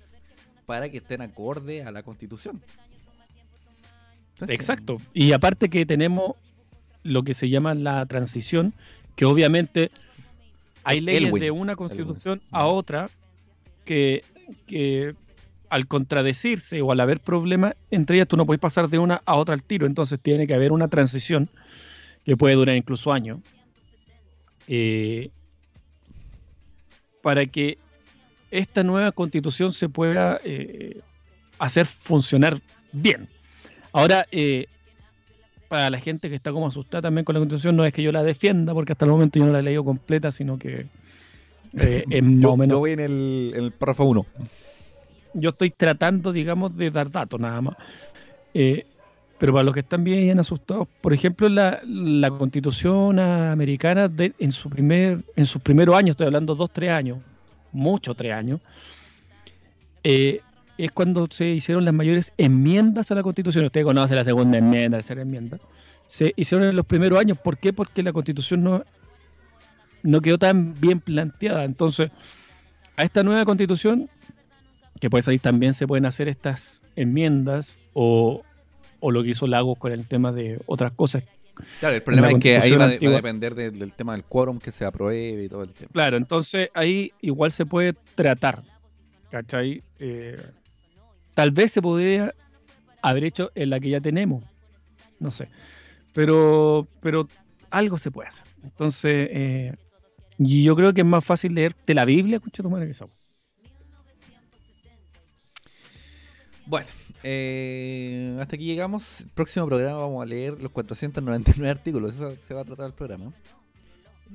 para 0.66 0.90
que 0.90 0.98
estén 0.98 1.22
acorde 1.22 1.84
a 1.84 1.92
la 1.92 2.02
constitución. 2.02 2.60
Entonces, 4.34 4.56
Exacto. 4.56 4.98
Y 5.14 5.32
aparte 5.34 5.70
que 5.70 5.86
tenemos 5.86 6.32
lo 7.04 7.22
que 7.22 7.36
se 7.36 7.50
llama 7.50 7.76
la 7.76 8.04
transición, 8.08 8.74
que 9.16 9.26
obviamente 9.26 9.92
hay 10.84 11.02
leyes 11.02 11.28
Elwin. 11.28 11.44
de 11.44 11.52
una 11.52 11.76
constitución 11.76 12.42
a 12.50 12.66
otra 12.66 13.12
que, 13.86 14.24
que 14.66 15.14
al 15.70 15.86
contradecirse 15.86 16.82
o 16.82 16.92
al 16.92 17.00
haber 17.00 17.20
problemas, 17.20 17.76
entre 17.92 18.16
ellas 18.16 18.28
tú 18.28 18.38
no 18.38 18.48
puedes 18.48 18.60
pasar 18.60 18.90
de 18.90 18.98
una 18.98 19.22
a 19.26 19.36
otra 19.36 19.54
al 19.54 19.62
tiro, 19.62 19.86
entonces 19.86 20.20
tiene 20.20 20.48
que 20.48 20.56
haber 20.56 20.72
una 20.72 20.88
transición 20.88 21.48
que 22.26 22.36
puede 22.36 22.56
durar 22.56 22.76
incluso 22.76 23.14
años. 23.14 23.40
eh, 24.68 25.30
para 27.24 27.48
que 27.48 27.80
esta 28.52 28.84
nueva 28.84 29.12
constitución 29.12 29.74
se 29.74 29.90
pueda 29.90 30.40
eh, 30.44 31.00
hacer 31.58 31.88
funcionar 31.88 32.60
bien. 32.92 33.28
Ahora, 33.94 34.28
eh, 34.32 34.68
para 35.70 35.90
la 35.90 36.00
gente 36.00 36.30
que 36.30 36.36
está 36.36 36.52
como 36.52 36.68
asustada 36.68 37.04
también 37.04 37.26
con 37.26 37.34
la 37.34 37.40
constitución, 37.40 37.76
no 37.76 37.86
es 37.86 37.94
que 37.94 38.04
yo 38.04 38.12
la 38.12 38.24
defienda, 38.24 38.74
porque 38.74 38.92
hasta 38.92 39.06
el 39.06 39.12
momento 39.12 39.40
yo 39.40 39.46
no 39.46 39.54
la 39.54 39.60
he 39.60 39.64
leído 39.64 39.84
completa, 39.84 40.32
sino 40.32 40.60
que 40.60 40.86
eh, 41.80 42.04
es 42.10 42.24
más 42.24 42.42
yo, 42.42 42.52
o 42.52 42.58
menos 42.58 42.76
yo 42.76 42.80
voy 42.80 42.92
en 42.92 43.00
el, 43.00 43.54
en 43.56 43.64
el 43.64 43.72
párrafo 43.72 44.04
1. 44.04 44.26
yo 45.34 45.50
estoy 45.50 45.72
tratando, 45.72 46.32
digamos, 46.32 46.74
de 46.74 46.92
dar 46.92 47.10
datos 47.10 47.40
nada 47.40 47.62
más. 47.62 47.76
Eh, 48.54 48.86
pero 49.38 49.54
para 49.54 49.64
los 49.64 49.74
que 49.74 49.82
están 49.82 50.04
bien 50.04 50.40
asustados, 50.40 50.88
por 51.02 51.14
ejemplo, 51.14 51.50
la, 51.50 51.82
la 51.86 52.30
constitución 52.30 53.20
americana 53.20 54.10
en, 54.18 54.52
su 54.52 54.70
primer, 54.70 55.20
en 55.36 55.46
sus 55.46 55.62
primeros 55.62 55.96
años, 55.96 56.12
estoy 56.12 56.28
hablando 56.28 56.56
dos, 56.56 56.72
tres 56.72 56.92
años, 56.92 57.20
mucho 57.72 58.14
tres 58.14 58.34
años, 58.34 58.62
eh, 60.04 60.42
es 60.78 60.92
cuando 60.92 61.28
se 61.30 61.50
hicieron 61.50 61.86
las 61.86 61.94
mayores 61.94 62.34
enmiendas 62.38 63.12
a 63.12 63.16
la 63.16 63.24
constitución. 63.24 63.66
Usted 63.66 63.84
conoce 63.84 64.16
la 64.16 64.24
segunda 64.24 64.58
enmienda, 64.58 64.98
la 64.98 65.04
tercera 65.04 65.22
enmienda. 65.22 65.58
Se 66.08 66.34
hicieron 66.36 66.68
en 66.68 66.76
los 66.76 66.86
primeros 66.86 67.20
años. 67.20 67.38
¿Por 67.38 67.58
qué? 67.58 67.74
Porque 67.74 68.02
la 68.02 68.12
constitución 68.12 68.64
no, 68.64 68.84
no 70.02 70.22
quedó 70.22 70.38
tan 70.38 70.74
bien 70.80 71.00
planteada. 71.00 71.64
Entonces, 71.64 72.12
a 72.98 73.04
esta 73.04 73.24
nueva 73.24 73.46
constitución 73.46 74.10
que 75.00 75.10
puede 75.10 75.22
salir 75.22 75.42
también 75.42 75.74
se 75.74 75.88
pueden 75.88 76.06
hacer 76.06 76.28
estas 76.28 76.82
enmiendas 76.96 77.78
o, 77.94 78.44
o 79.06 79.12
lo 79.12 79.22
que 79.22 79.32
hizo 79.32 79.48
Lagos 79.48 79.78
con 79.78 79.92
el 79.92 80.08
tema 80.08 80.32
de 80.32 80.60
otras 80.66 80.94
cosas. 80.94 81.24
Claro, 81.80 81.96
el 81.96 82.02
problema 82.02 82.32
es 82.32 82.40
que 82.40 82.58
ahí 82.58 82.72
va, 82.72 82.78
va 82.78 82.86
a 82.86 82.98
depender 82.98 83.54
de- 83.54 83.70
del 83.72 83.92
tema 83.92 84.14
del 84.14 84.24
quórum 84.24 84.60
que 84.60 84.72
se 84.72 84.86
apruebe 84.86 85.44
y 85.44 85.50
todo 85.50 85.64
el 85.64 85.70
tema. 85.74 85.90
Claro, 85.92 86.16
entonces 86.18 86.70
ahí 86.74 87.12
igual 87.22 87.52
se 87.52 87.66
puede 87.66 87.94
tratar. 88.16 88.64
¿Cachai? 89.30 89.84
Eh, 90.00 90.42
tal 91.34 91.52
vez 91.52 91.72
se 91.72 91.82
podría 91.82 92.34
haber 93.02 93.26
hecho 93.26 93.52
en 93.56 93.70
la 93.72 93.80
que 93.80 93.90
ya 93.90 94.00
tenemos. 94.00 94.44
No 95.20 95.32
sé. 95.32 95.50
Pero, 96.14 96.88
pero 97.02 97.28
algo 97.72 97.98
se 97.98 98.10
puede 98.10 98.30
hacer. 98.30 98.48
Entonces, 98.64 99.28
eh, 99.32 99.74
y 100.40 100.64
yo 100.64 100.76
creo 100.76 100.94
que 100.94 101.02
es 101.02 101.08
más 101.08 101.26
fácil 101.26 101.54
leerte 101.56 101.94
la 101.94 102.06
Biblia, 102.06 102.38
escucha 102.38 102.64
tu 102.64 102.70
madre 102.70 102.86
que 102.86 102.92
esa. 102.92 103.06
Bueno, 106.66 106.88
eh, 107.24 108.38
hasta 108.42 108.56
aquí 108.56 108.66
llegamos. 108.66 109.22
El 109.22 109.28
próximo 109.30 109.66
programa 109.68 110.00
vamos 110.00 110.22
a 110.22 110.26
leer 110.26 110.62
los 110.62 110.72
499 110.72 111.70
artículos. 111.70 112.16
Eso 112.16 112.34
se 112.36 112.54
va 112.54 112.62
a 112.62 112.66
tratar 112.66 112.88
el 112.88 112.94
programa. 112.94 113.32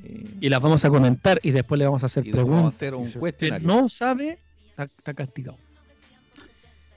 Eh, 0.05 0.25
Y 0.41 0.49
las 0.49 0.61
vamos 0.61 0.85
a 0.85 0.91
comentar 0.91 1.39
y 1.43 1.51
después 1.51 1.79
le 1.79 1.85
vamos 1.85 2.03
a 2.03 2.07
hacer 2.07 2.27
Y 2.27 2.31
preguntas. 2.31 2.57
vamos 2.57 2.75
a 2.75 2.77
hacer 2.77 2.95
un 2.95 3.03
Si 3.05 3.09
usted 3.09 3.21
cuestionario. 3.21 3.67
no 3.67 3.89
sabe, 3.89 4.39
está, 4.71 4.85
está 4.85 5.15
castigado. 5.15 5.59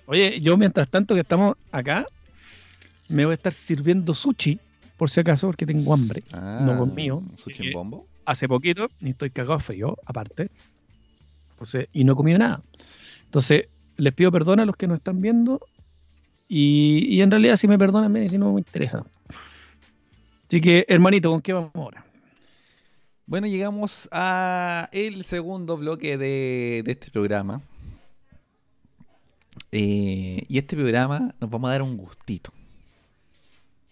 Oye, 0.05 0.39
yo 0.41 0.57
mientras 0.57 0.89
tanto 0.89 1.13
que 1.13 1.21
estamos 1.21 1.55
acá, 1.71 2.05
me 3.09 3.25
voy 3.25 3.31
a 3.31 3.35
estar 3.35 3.53
sirviendo 3.53 4.13
sushi, 4.13 4.59
por 4.97 5.09
si 5.09 5.19
acaso, 5.19 5.47
porque 5.47 5.65
tengo 5.65 5.93
hambre. 5.93 6.23
ah, 6.33 6.61
no 6.65 6.77
conmigo. 6.77 7.23
Sushi 7.37 7.67
en 7.67 7.73
bombo. 7.73 8.07
Hace 8.25 8.47
poquito, 8.47 8.87
y 8.99 9.09
estoy 9.09 9.29
cagado 9.31 9.59
frío, 9.59 9.97
aparte. 10.05 10.49
Entonces, 11.51 11.87
y 11.93 12.03
no 12.03 12.13
he 12.13 12.15
comido 12.15 12.39
nada. 12.39 12.61
Entonces, 13.25 13.67
les 13.97 14.13
pido 14.13 14.31
perdón 14.31 14.59
a 14.59 14.65
los 14.65 14.75
que 14.75 14.87
nos 14.87 14.97
están 14.97 15.21
viendo. 15.21 15.59
Y, 16.53 17.21
en 17.21 17.31
realidad, 17.31 17.55
si 17.55 17.65
me 17.65 17.77
perdonan, 17.77 18.13
y 18.21 18.27
si 18.27 18.37
no 18.37 18.51
me 18.51 18.59
interesa. 18.59 19.05
Así 20.47 20.59
que, 20.59 20.85
hermanito, 20.89 21.31
¿con 21.31 21.41
qué 21.41 21.53
vamos 21.53 21.71
ahora? 21.73 22.05
Bueno, 23.25 23.47
llegamos 23.47 24.09
a 24.11 24.89
el 24.91 25.23
segundo 25.23 25.77
bloque 25.77 26.17
de, 26.17 26.81
de 26.83 26.91
este 26.91 27.09
programa. 27.09 27.61
Eh, 29.71 30.43
y 30.49 30.57
este 30.57 30.75
programa 30.75 31.33
nos 31.39 31.49
vamos 31.49 31.69
a 31.69 31.71
dar 31.71 31.83
un 31.83 31.95
gustito. 31.95 32.51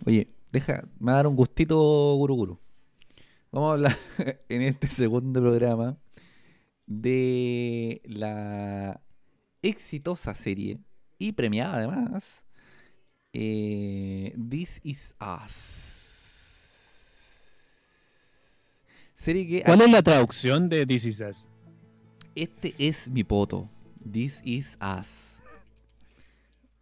Oye, 0.06 0.28
deja, 0.52 0.84
me 1.00 1.06
va 1.06 1.14
a 1.14 1.16
dar 1.16 1.28
un 1.28 1.38
gustito, 1.38 1.78
Guru 2.18 2.36
Guru. 2.36 2.60
Vamos 3.54 3.70
a 3.70 3.74
hablar 3.76 3.98
en 4.50 4.64
este 4.64 4.88
segundo 4.88 5.40
programa 5.40 5.98
de 6.88 8.02
la 8.04 9.00
exitosa 9.62 10.34
serie 10.34 10.80
y 11.18 11.32
premiada 11.32 11.78
además, 11.78 12.44
eh, 13.34 14.36
This 14.50 14.80
Is 14.84 15.16
Us. 15.20 15.86
Serie 19.16 19.48
que 19.48 19.64
¿Cuál 19.64 19.82
es 19.82 19.92
la 19.92 20.02
traducción 20.02 20.70
de 20.70 20.86
This 20.86 21.06
Is 21.06 21.22
Us? 21.22 21.48
este 22.36 22.74
es 22.78 23.10
mi 23.10 23.24
poto. 23.24 23.70
This 24.12 24.42
is 24.44 24.78
us. 24.82 25.08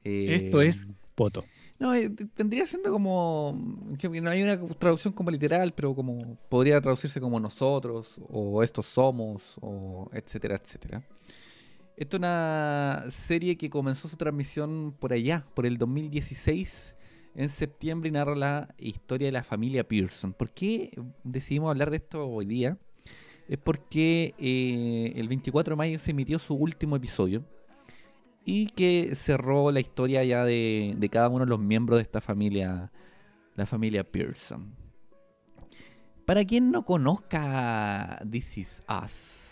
Eh, 0.04 0.36
Esto 0.36 0.62
es 0.62 0.86
Poto. 1.16 1.46
No, 1.80 1.94
eh, 1.94 2.10
tendría 2.36 2.66
siendo 2.66 2.92
como. 2.92 3.58
que 4.00 4.10
No 4.22 4.30
hay 4.30 4.42
una 4.44 4.58
traducción 4.76 5.14
como 5.14 5.32
literal, 5.32 5.74
pero 5.74 5.96
como. 5.96 6.38
Podría 6.50 6.80
traducirse 6.80 7.20
como 7.20 7.40
nosotros, 7.40 8.20
o 8.30 8.64
estos 8.64 8.86
somos, 8.86 9.58
o 9.62 10.10
etcétera, 10.14 10.56
etcétera. 10.64 11.04
Esto 11.98 12.18
es 12.18 12.20
una 12.20 13.06
serie 13.10 13.58
que 13.58 13.72
comenzó 13.72 14.08
su 14.08 14.18
transmisión 14.18 14.96
por 15.00 15.14
allá, 15.14 15.48
por 15.56 15.66
el 15.66 15.80
2016, 15.80 16.96
en 17.34 17.50
septiembre, 17.50 18.10
y 18.10 18.12
narra 18.12 18.36
la 18.36 18.76
historia 18.78 19.30
de 19.30 19.32
la 19.32 19.44
familia 19.44 19.88
Pearson. 19.88 20.32
¿Por 20.32 20.52
qué 20.52 20.92
decidimos 21.24 21.72
hablar 21.72 21.90
de 21.90 21.98
esto 21.98 22.28
hoy 22.28 22.46
día? 22.46 22.78
Es 23.48 23.58
porque 23.58 24.36
eh, 24.38 25.14
el 25.16 25.28
24 25.28 25.72
de 25.72 25.76
mayo 25.76 25.98
se 25.98 26.12
emitió 26.12 26.38
su 26.38 26.54
último 26.54 26.96
episodio 26.96 27.44
y 28.46 28.68
que 28.68 29.16
cerró 29.16 29.72
la 29.72 29.80
historia 29.80 30.24
ya 30.24 30.46
de 30.46 31.10
cada 31.12 31.30
uno 31.30 31.46
de 31.46 31.50
los 31.50 31.60
miembros 31.60 31.98
de 31.98 32.04
esta 32.04 32.22
familia, 32.22 32.92
la 33.56 33.66
familia 33.66 34.04
Pearson. 34.04 34.76
Para 36.26 36.46
quien 36.46 36.70
no 36.70 36.86
conozca 36.86 38.22
This 38.30 38.58
Is 38.60 38.84
Us, 38.88 39.47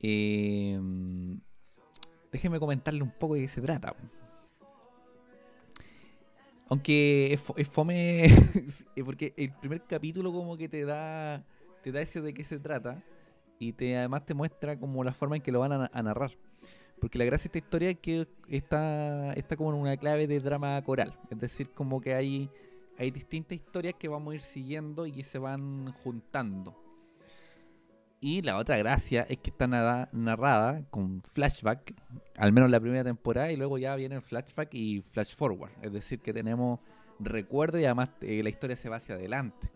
eh, 0.00 0.78
déjeme 2.32 2.58
comentarle 2.58 3.02
un 3.02 3.10
poco 3.10 3.34
de 3.34 3.42
qué 3.42 3.48
se 3.48 3.60
trata. 3.60 3.94
Aunque 6.68 7.32
es, 7.32 7.44
fo- 7.46 7.54
es 7.56 7.68
fome, 7.68 8.28
porque 9.04 9.34
el 9.36 9.52
primer 9.52 9.82
capítulo 9.82 10.32
como 10.32 10.56
que 10.56 10.68
te 10.68 10.84
da, 10.84 11.44
te 11.82 11.90
da 11.90 12.00
eso 12.00 12.22
de 12.22 12.32
qué 12.32 12.44
se 12.44 12.60
trata 12.60 13.02
y 13.58 13.72
te 13.72 13.96
además 13.96 14.24
te 14.24 14.34
muestra 14.34 14.78
como 14.78 15.02
la 15.02 15.12
forma 15.12 15.36
en 15.36 15.42
que 15.42 15.50
lo 15.52 15.60
van 15.60 15.72
a, 15.72 15.90
a 15.92 16.02
narrar. 16.02 16.30
Porque 17.00 17.18
la 17.18 17.24
gracia 17.24 17.50
de 17.50 17.58
esta 17.58 17.66
historia 17.66 17.90
es 17.90 17.98
que 17.98 18.28
está, 18.48 19.32
está 19.32 19.56
como 19.56 19.70
en 19.70 19.80
una 19.80 19.96
clave 19.96 20.26
de 20.26 20.38
drama 20.38 20.80
coral. 20.82 21.18
Es 21.30 21.38
decir, 21.40 21.70
como 21.70 22.00
que 22.00 22.14
hay, 22.14 22.48
hay 22.98 23.10
distintas 23.10 23.56
historias 23.56 23.94
que 23.98 24.06
vamos 24.06 24.32
a 24.32 24.34
ir 24.36 24.42
siguiendo 24.42 25.06
y 25.06 25.12
que 25.12 25.24
se 25.24 25.38
van 25.38 25.92
juntando. 25.92 26.76
Y 28.22 28.42
la 28.42 28.58
otra 28.58 28.76
gracia 28.76 29.22
es 29.30 29.38
que 29.38 29.48
está 29.50 29.66
nada- 29.66 30.10
narrada 30.12 30.84
con 30.90 31.22
flashback, 31.22 31.94
al 32.36 32.52
menos 32.52 32.70
la 32.70 32.78
primera 32.78 33.02
temporada, 33.02 33.50
y 33.50 33.56
luego 33.56 33.78
ya 33.78 33.96
viene 33.96 34.16
el 34.16 34.22
flashback 34.22 34.74
y 34.74 35.00
flash 35.00 35.34
forward. 35.34 35.70
Es 35.80 35.92
decir, 35.92 36.20
que 36.20 36.34
tenemos 36.34 36.80
recuerdo 37.18 37.78
y 37.78 37.84
además 37.84 38.10
eh, 38.20 38.42
la 38.42 38.50
historia 38.50 38.76
se 38.76 38.90
va 38.90 38.96
hacia 38.96 39.14
adelante. 39.14 39.70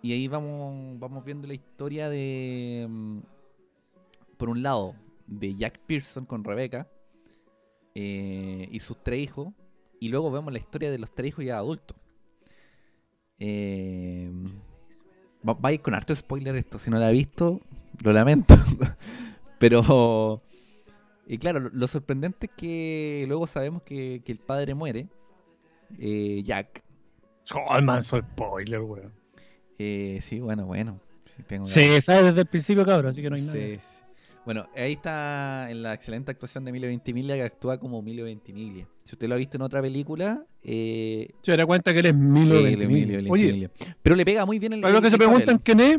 Y 0.00 0.12
ahí 0.12 0.26
vamos, 0.28 0.98
vamos 0.98 1.24
viendo 1.24 1.46
la 1.46 1.54
historia 1.54 2.08
de, 2.08 2.86
mm, 2.88 3.18
por 4.38 4.48
un 4.48 4.62
lado, 4.62 4.94
de 5.26 5.54
Jack 5.54 5.80
Pearson 5.80 6.24
con 6.24 6.44
Rebecca 6.44 6.88
eh, 7.94 8.68
y 8.70 8.80
sus 8.80 8.96
tres 9.02 9.20
hijos. 9.20 9.48
Y 10.00 10.08
luego 10.08 10.30
vemos 10.30 10.52
la 10.52 10.58
historia 10.60 10.90
de 10.90 10.98
los 10.98 11.10
tres 11.14 11.28
hijos 11.28 11.44
ya 11.44 11.58
adultos. 11.58 11.96
Eh, 13.38 14.30
va, 15.48 15.54
va 15.54 15.68
a 15.70 15.72
ir 15.72 15.80
con 15.80 15.94
harto 15.94 16.14
spoiler 16.14 16.54
esto. 16.56 16.78
Si 16.78 16.90
no 16.90 16.98
la 16.98 17.08
ha 17.08 17.10
visto, 17.10 17.60
lo 18.02 18.12
lamento. 18.12 18.54
Pero, 19.58 20.42
y 21.26 21.38
claro, 21.38 21.60
lo, 21.60 21.70
lo 21.72 21.86
sorprendente 21.86 22.46
es 22.46 22.52
que 22.56 23.24
luego 23.26 23.46
sabemos 23.46 23.82
que, 23.82 24.22
que 24.24 24.32
el 24.32 24.38
padre 24.38 24.74
muere, 24.74 25.08
eh, 25.98 26.42
Jack. 26.44 26.84
Oh, 27.54 27.80
manso 27.80 28.20
spoiler, 28.20 28.80
weón. 28.80 29.12
Eh, 29.78 30.20
sí, 30.22 30.40
bueno, 30.40 30.66
bueno. 30.66 31.00
sí, 31.36 31.42
tengo 31.44 31.64
ganas. 31.64 31.68
Se 31.68 32.00
sabe 32.00 32.24
desde 32.24 32.40
el 32.42 32.46
principio, 32.46 32.84
cabrón, 32.84 33.10
así 33.10 33.22
que 33.22 33.30
no 33.30 33.36
hay 33.36 33.42
nada. 33.42 33.58
Sí, 33.58 33.76
sí. 33.76 33.97
Bueno, 34.48 34.66
ahí 34.74 34.92
está 34.94 35.70
en 35.70 35.82
la 35.82 35.92
excelente 35.92 36.30
actuación 36.30 36.64
de 36.64 36.70
Emilio 36.70 36.88
Ventimiglia 36.88 37.34
que 37.36 37.42
actúa 37.42 37.78
como 37.78 37.98
Emilio 37.98 38.24
Ventimiglia. 38.24 38.88
Si 39.04 39.14
usted 39.14 39.28
lo 39.28 39.34
ha 39.34 39.36
visto 39.36 39.58
en 39.58 39.62
otra 39.62 39.82
película, 39.82 40.42
eh, 40.62 41.28
Se 41.42 41.50
dará 41.50 41.66
cuenta 41.66 41.92
que 41.92 41.98
él 41.98 42.06
es 42.06 42.14
Milo 42.14 42.62
Ventimiglia. 42.62 43.30
Oye. 43.30 43.68
Pero 44.00 44.16
le 44.16 44.24
pega 44.24 44.46
muy 44.46 44.58
bien 44.58 44.72
el 44.72 44.80
para 44.80 44.94
los 44.94 45.02
que 45.02 45.10
se 45.10 45.18
preguntan 45.18 45.58
quién 45.58 45.80
es, 45.80 45.98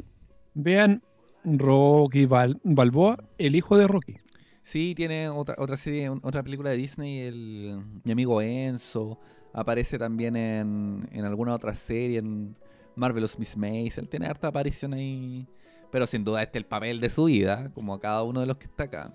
vean 0.56 1.04
Rocky 1.44 2.26
Bal- 2.26 2.60
Balboa, 2.64 3.24
el 3.38 3.56
hijo 3.56 3.78
de 3.78 3.86
Rocky. 3.86 4.16
Sí, 4.64 4.94
tiene 4.96 5.30
otra, 5.30 5.54
otra 5.60 5.78
serie, 5.78 6.10
otra 6.10 6.42
película 6.42 6.72
de 6.72 6.78
Disney, 6.78 7.20
el, 7.20 7.80
mi 8.04 8.12
amigo 8.12 8.42
Enzo. 8.42 9.20
Aparece 9.54 10.00
también 10.00 10.36
en, 10.36 11.08
en 11.12 11.24
alguna 11.24 11.54
otra 11.54 11.76
serie, 11.76 12.18
en 12.18 12.56
Marvelous 12.96 13.38
Miss 13.38 13.56
Maisel. 13.56 14.10
Tiene 14.10 14.26
harta 14.26 14.48
aparición 14.48 14.96
ahí. 14.96 15.46
Pero 15.92 16.06
sin 16.08 16.24
duda 16.24 16.44
este 16.44 16.60
es 16.60 16.64
el 16.64 16.68
papel 16.68 17.00
de 17.00 17.10
su 17.10 17.26
vida, 17.26 17.72
como 17.74 17.94
a 17.94 18.00
cada 18.00 18.24
uno 18.24 18.42
de 18.42 18.46
los 18.46 18.58
que 18.58 18.66
está 18.66 18.84
acá. 18.84 19.14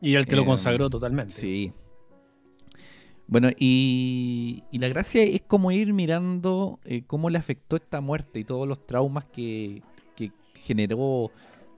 Y 0.00 0.14
el 0.14 0.26
que 0.26 0.36
lo 0.36 0.42
Eh, 0.42 0.46
consagró 0.46 0.90
totalmente. 0.90 1.32
Sí. 1.32 1.72
Bueno, 3.26 3.48
y, 3.58 4.64
y 4.72 4.78
la 4.78 4.88
gracia 4.88 5.22
es 5.22 5.42
como 5.42 5.70
ir 5.70 5.92
mirando 5.92 6.80
eh, 6.84 7.02
cómo 7.06 7.30
le 7.30 7.38
afectó 7.38 7.76
esta 7.76 8.00
muerte 8.00 8.40
y 8.40 8.44
todos 8.44 8.66
los 8.66 8.84
traumas 8.86 9.24
que, 9.26 9.82
que 10.16 10.32
generó 10.54 11.30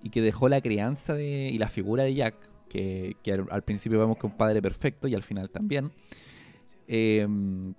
y 0.03 0.09
que 0.11 0.23
dejó 0.23 0.49
la 0.49 0.61
crianza 0.63 1.15
de, 1.15 1.51
y 1.53 1.59
la 1.59 1.69
figura 1.69 2.05
de 2.05 2.15
Jack, 2.15 2.35
que, 2.71 3.17
que 3.23 3.33
al, 3.35 3.47
al 3.51 3.63
principio 3.63 3.99
vemos 3.99 4.17
que 4.17 4.27
es 4.27 4.33
un 4.33 4.39
padre 4.39 4.63
perfecto 4.63 5.09
y 5.09 5.15
al 5.15 5.23
final 5.23 5.51
también. 5.51 5.93
Em, 6.89 7.75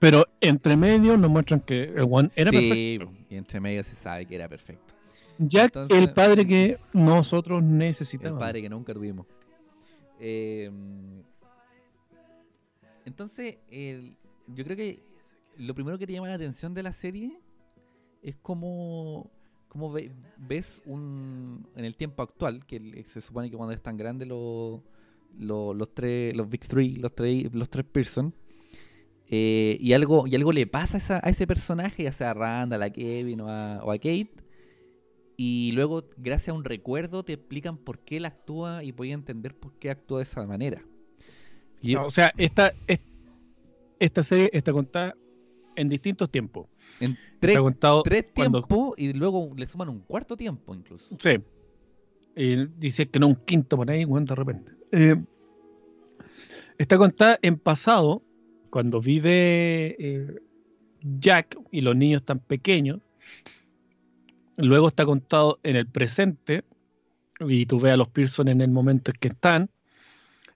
Pero 0.00 0.26
entre 0.40 0.76
medio 0.76 1.16
nos 1.16 1.30
muestran 1.30 1.60
que 1.60 1.84
el 1.84 2.06
one 2.10 2.30
era 2.36 2.50
sí, 2.50 2.98
perfecto. 2.98 3.26
y 3.30 3.36
entre 3.36 3.60
medio 3.60 3.84
se 3.84 3.94
sabe 3.94 4.26
que 4.26 4.34
era 4.34 4.48
perfecto. 4.48 4.94
Jack, 5.38 5.66
Entonces- 5.66 5.98
el 5.98 6.12
padre 6.12 6.46
que 6.46 6.78
nosotros 6.92 7.62
El 7.62 7.78
necesitamos. 7.78 8.38
padre 8.40 8.60
que 8.62 8.68
nunca 8.68 8.92
tuvimos. 8.92 9.26
Eh, 10.20 10.70
entonces, 13.04 13.58
el- 13.70 14.14
yo 14.48 14.64
creo 14.64 14.76
que 14.76 14.98
lo 15.56 15.74
primero 15.74 15.98
que 15.98 16.06
te 16.06 16.12
llama 16.12 16.28
la 16.28 16.34
atención 16.34 16.74
de 16.74 16.82
la 16.82 16.92
serie 16.92 17.38
es 18.22 18.36
cómo, 18.42 19.30
cómo 19.68 19.92
ve- 19.92 20.10
ves 20.36 20.82
un, 20.86 21.66
en 21.76 21.84
el 21.84 21.94
tiempo 21.96 22.22
actual, 22.22 22.64
que 22.66 22.76
el- 22.76 23.04
se 23.04 23.20
supone 23.20 23.50
que 23.50 23.56
cuando 23.56 23.74
es 23.74 23.82
tan 23.82 23.96
grande 23.96 24.26
los 24.26 24.80
los 25.38 25.76
los 25.76 25.94
tres, 25.94 26.34
los 26.34 26.48
Big 26.48 26.66
Three, 26.66 26.96
los 26.96 27.14
tres, 27.14 27.52
los 27.54 27.68
tres 27.68 27.84
Pearson, 27.84 28.34
eh, 29.30 29.76
y, 29.78 29.92
algo, 29.92 30.26
y 30.26 30.34
algo 30.34 30.50
le 30.52 30.66
pasa 30.66 30.96
a, 30.96 30.98
esa- 30.98 31.20
a 31.22 31.28
ese 31.28 31.46
personaje, 31.46 32.02
ya 32.04 32.12
sea 32.12 32.30
a 32.30 32.34
Randall, 32.34 32.82
a 32.82 32.90
Kevin 32.90 33.42
o 33.42 33.48
a, 33.50 33.84
o 33.84 33.92
a 33.92 33.96
Kate. 33.98 34.30
Y 35.40 35.70
luego, 35.72 36.02
gracias 36.16 36.48
a 36.48 36.52
un 36.58 36.64
recuerdo, 36.64 37.22
te 37.24 37.34
explican 37.34 37.76
por 37.78 38.00
qué 38.00 38.16
él 38.16 38.24
actúa 38.24 38.82
y 38.82 38.90
podía 38.90 39.14
entender 39.14 39.54
por 39.54 39.72
qué 39.78 39.88
actúa 39.90 40.18
de 40.18 40.24
esa 40.24 40.44
manera. 40.44 40.82
Y- 41.80 41.94
O 41.94 42.10
sea, 42.10 42.32
esta, 42.36 42.72
es- 42.88 42.98
esta 44.00 44.24
serie 44.24 44.50
está 44.52 44.72
contada 44.72 45.14
en 45.76 45.88
distintos 45.88 46.28
tiempos. 46.28 46.66
en 47.00 47.16
tres, 47.38 47.56
tres 48.04 48.24
cuando- 48.34 48.62
tiempos 48.64 48.94
y 48.96 49.12
luego 49.12 49.52
le 49.56 49.64
suman 49.66 49.88
un 49.90 50.00
cuarto 50.00 50.36
tiempo 50.36 50.74
incluso. 50.74 51.16
Sí. 51.20 51.38
Eh, 52.34 52.66
dice 52.76 53.06
que 53.08 53.20
no 53.20 53.28
un 53.28 53.36
quinto 53.36 53.76
por 53.76 53.88
ahí, 53.88 54.04
weón, 54.04 54.24
de 54.24 54.34
repente. 54.34 54.72
Eh, 54.90 55.14
está 56.78 56.98
contada 56.98 57.38
en 57.42 57.58
pasado, 57.58 58.22
cuando 58.70 59.00
vive 59.00 59.94
eh, 60.00 60.40
Jack 61.20 61.56
y 61.70 61.80
los 61.82 61.94
niños 61.94 62.24
tan 62.24 62.40
pequeños. 62.40 63.00
Luego 64.58 64.88
está 64.88 65.06
contado 65.06 65.58
en 65.62 65.76
el 65.76 65.86
presente, 65.86 66.64
y 67.40 67.64
tú 67.66 67.78
ves 67.78 67.92
a 67.94 67.96
los 67.96 68.08
Pearson 68.08 68.48
en 68.48 68.60
el 68.60 68.70
momento 68.70 69.12
en 69.12 69.18
que 69.20 69.28
están. 69.28 69.70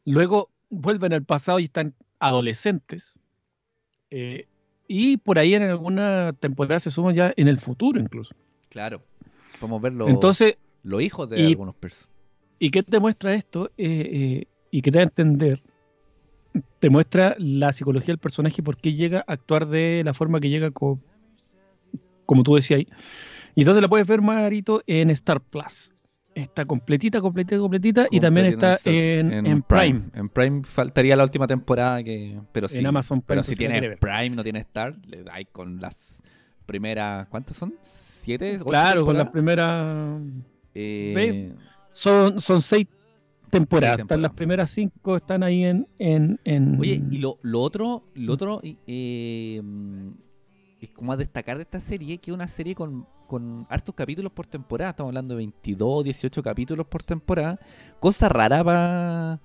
Luego 0.04 0.50
vuelven 0.70 1.12
al 1.12 1.22
pasado 1.24 1.60
y 1.60 1.64
están 1.64 1.94
adolescentes. 2.18 3.18
Eh, 4.10 4.46
y 4.88 5.16
por 5.18 5.38
ahí 5.38 5.54
en 5.54 5.62
alguna 5.62 6.32
temporada 6.38 6.80
se 6.80 6.90
suman 6.90 7.14
ya 7.14 7.32
en 7.36 7.46
el 7.48 7.58
futuro 7.58 8.00
incluso. 8.00 8.34
Claro. 8.68 9.02
Podemos 9.60 9.80
ver 9.80 9.92
los, 9.92 10.10
Entonces, 10.10 10.56
los 10.82 11.00
hijos 11.00 11.30
de 11.30 11.40
y- 11.40 11.46
algunos 11.52 11.74
personajes. 11.76 12.10
¿Y 12.58 12.70
qué 12.70 12.82
te 12.82 12.98
muestra 13.00 13.34
esto? 13.34 13.70
Eh, 13.76 14.10
eh, 14.12 14.46
y 14.70 14.82
que 14.82 14.90
te 14.90 14.98
da 14.98 15.02
a 15.02 15.04
entender, 15.04 15.62
te 16.80 16.90
muestra 16.90 17.34
la 17.38 17.72
psicología 17.72 18.08
del 18.08 18.18
personaje 18.18 18.56
y 18.58 18.62
por 18.62 18.76
qué 18.76 18.94
llega 18.94 19.24
a 19.26 19.32
actuar 19.32 19.66
de 19.68 20.02
la 20.04 20.12
forma 20.14 20.40
que 20.40 20.48
llega, 20.50 20.70
co- 20.70 21.00
como 22.26 22.42
tú 22.42 22.54
decías 22.56 22.78
ahí. 22.78 22.88
¿Y 23.54 23.64
dónde 23.64 23.80
la 23.82 23.88
puedes 23.88 24.06
ver, 24.06 24.20
Marito? 24.22 24.82
En 24.86 25.10
Star 25.10 25.40
Plus. 25.40 25.92
Está 26.34 26.64
completita, 26.64 27.20
completita, 27.20 27.58
completita. 27.58 28.06
Y 28.10 28.18
también 28.18 28.46
está 28.46 28.78
en, 28.86 29.46
en 29.46 29.60
Prime, 29.62 30.02
En 30.14 30.30
Prime 30.30 30.62
faltaría 30.64 31.14
la 31.14 31.24
última 31.24 31.46
temporada 31.46 32.02
que. 32.02 32.40
Pero 32.52 32.68
sí. 32.68 32.78
en 32.78 32.86
Amazon 32.86 33.20
Prime. 33.20 33.26
Pero 33.26 33.42
si 33.42 33.54
tienes. 33.54 33.98
Prime, 33.98 34.30
no 34.30 34.42
tienes 34.42 34.62
Star, 34.66 34.96
le 35.06 35.22
dais 35.24 35.46
con 35.52 35.78
las 35.80 36.22
primeras. 36.64 37.28
¿Cuántas 37.28 37.56
son? 37.58 37.74
¿Siete? 37.82 38.54
¿Ocho 38.56 38.64
Claro, 38.64 39.04
con 39.04 39.16
la 39.18 39.24
temporadas? 39.30 39.32
primera. 39.32 40.18
Eh, 40.74 41.52
Son, 41.92 42.40
son 42.40 42.62
seis 42.62 42.86
temporadas. 43.50 44.06
Las 44.18 44.32
primeras 44.32 44.70
cinco, 44.70 45.16
están 45.16 45.42
ahí 45.42 45.64
en. 45.64 45.86
en, 45.98 46.40
en- 46.44 46.80
Oye, 46.80 47.02
y 47.10 47.18
lo, 47.18 47.36
lo 47.42 47.60
otro, 47.60 48.04
lo 48.14 48.32
otro 48.32 48.62
eh, 48.86 49.60
es 50.86 50.90
como 50.90 51.12
a 51.12 51.16
destacar 51.16 51.56
de 51.56 51.62
esta 51.62 51.80
serie, 51.80 52.18
que 52.18 52.30
es 52.30 52.34
una 52.34 52.48
serie 52.48 52.74
con, 52.74 53.06
con 53.26 53.66
hartos 53.70 53.94
capítulos 53.94 54.32
por 54.32 54.46
temporada. 54.46 54.90
Estamos 54.90 55.10
hablando 55.10 55.34
de 55.34 55.38
22, 55.38 56.04
18 56.04 56.42
capítulos 56.42 56.86
por 56.86 57.02
temporada. 57.02 57.58
Cosa 58.00 58.28
rara 58.28 58.64
pa- 58.64 59.40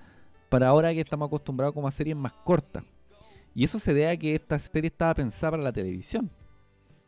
para 0.50 0.68
ahora 0.70 0.94
que 0.94 1.02
estamos 1.02 1.28
acostumbrados 1.28 1.74
como 1.74 1.88
a 1.88 1.92
series 1.92 2.16
más 2.18 2.34
cortas. 2.34 2.84
Y 3.54 3.64
eso 3.64 3.80
se 3.80 3.94
debe 3.94 4.10
a 4.10 4.18
que 4.18 4.36
esta 4.36 4.58
serie 4.60 4.88
estaba 4.88 5.14
pensada 5.16 5.52
para 5.52 5.64
la 5.64 5.72
televisión, 5.74 6.30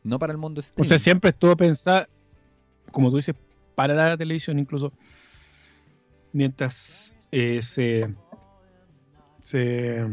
no 0.03 0.17
para 0.19 0.32
el 0.32 0.38
mundo 0.38 0.59
O 0.59 0.61
streaming. 0.61 0.88
sea, 0.89 0.97
siempre 0.99 1.30
estuvo 1.30 1.55
pensada, 1.55 2.07
como 2.91 3.09
tú 3.11 3.17
dices, 3.17 3.36
para 3.75 3.93
la 3.93 4.17
televisión, 4.17 4.57
incluso 4.59 4.91
mientras 6.34 7.15
eh, 7.32 7.61
se, 7.61 8.13
se 9.39 10.05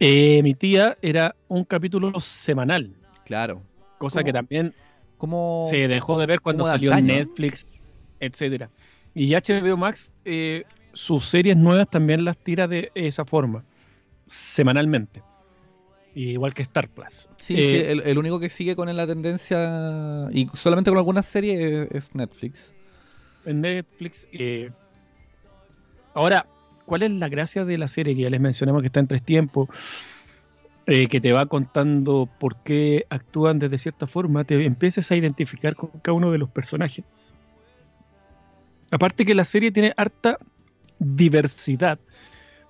eh, 0.00 0.38
emitía, 0.38 0.96
era 1.02 1.34
un 1.48 1.64
capítulo 1.64 2.18
semanal, 2.20 2.94
Claro. 3.24 3.62
cosa 3.98 4.20
¿Cómo? 4.20 4.24
que 4.26 4.32
también 4.32 4.74
Como... 5.18 5.66
se 5.70 5.88
dejó 5.88 6.18
de 6.18 6.26
ver 6.26 6.40
cuando 6.40 6.64
salió. 6.64 6.94
Netflix, 6.94 7.68
etcétera. 8.20 8.70
Y 9.14 9.32
HBO 9.34 9.76
Max, 9.76 10.12
eh, 10.24 10.64
sus 10.92 11.24
series 11.24 11.56
nuevas 11.56 11.88
también 11.88 12.24
las 12.24 12.36
tira 12.36 12.68
de 12.68 12.90
esa 12.94 13.24
forma, 13.24 13.64
semanalmente. 14.26 15.22
Igual 16.14 16.54
que 16.54 16.62
Star 16.62 16.88
Plus. 16.88 17.28
Sí, 17.36 17.54
Eh, 17.54 17.62
sí, 17.62 17.76
el, 17.76 18.00
el 18.00 18.18
único 18.18 18.40
que 18.40 18.48
sigue 18.48 18.74
con 18.76 18.94
la 18.94 19.06
tendencia, 19.06 20.28
y 20.32 20.46
solamente 20.54 20.90
con 20.90 20.98
algunas 20.98 21.26
series, 21.26 21.88
es- 21.90 22.14
Netflix. 22.14 22.74
en 23.44 23.60
Netflix. 23.60 24.26
Ahora, 26.14 26.46
¿cuál 26.86 27.02
es 27.02 27.10
la 27.10 27.28
gracia 27.28 27.64
de 27.66 27.76
la 27.76 27.88
serie 27.88 28.14
que 28.16 28.22
ya 28.22 28.30
les 28.30 28.40
mencionamos 28.40 28.80
que 28.80 28.86
está 28.86 29.00
en 29.00 29.08
tres 29.08 29.22
tiempos? 29.22 29.68
eh, 30.88 31.08
que 31.08 31.20
te 31.20 31.32
va 31.32 31.46
contando 31.46 32.28
por 32.38 32.54
qué 32.62 33.06
actúan 33.10 33.58
de 33.58 33.76
cierta 33.76 34.06
forma, 34.06 34.44
te 34.44 34.64
empiezas 34.64 35.10
a 35.10 35.16
identificar 35.16 35.74
con 35.74 35.90
cada 36.00 36.12
uno 36.16 36.30
de 36.30 36.38
los 36.38 36.48
personajes. 36.48 37.04
Aparte 38.92 39.24
que 39.24 39.34
la 39.34 39.42
serie 39.44 39.72
tiene 39.72 39.92
harta 39.96 40.38
diversidad, 41.00 41.98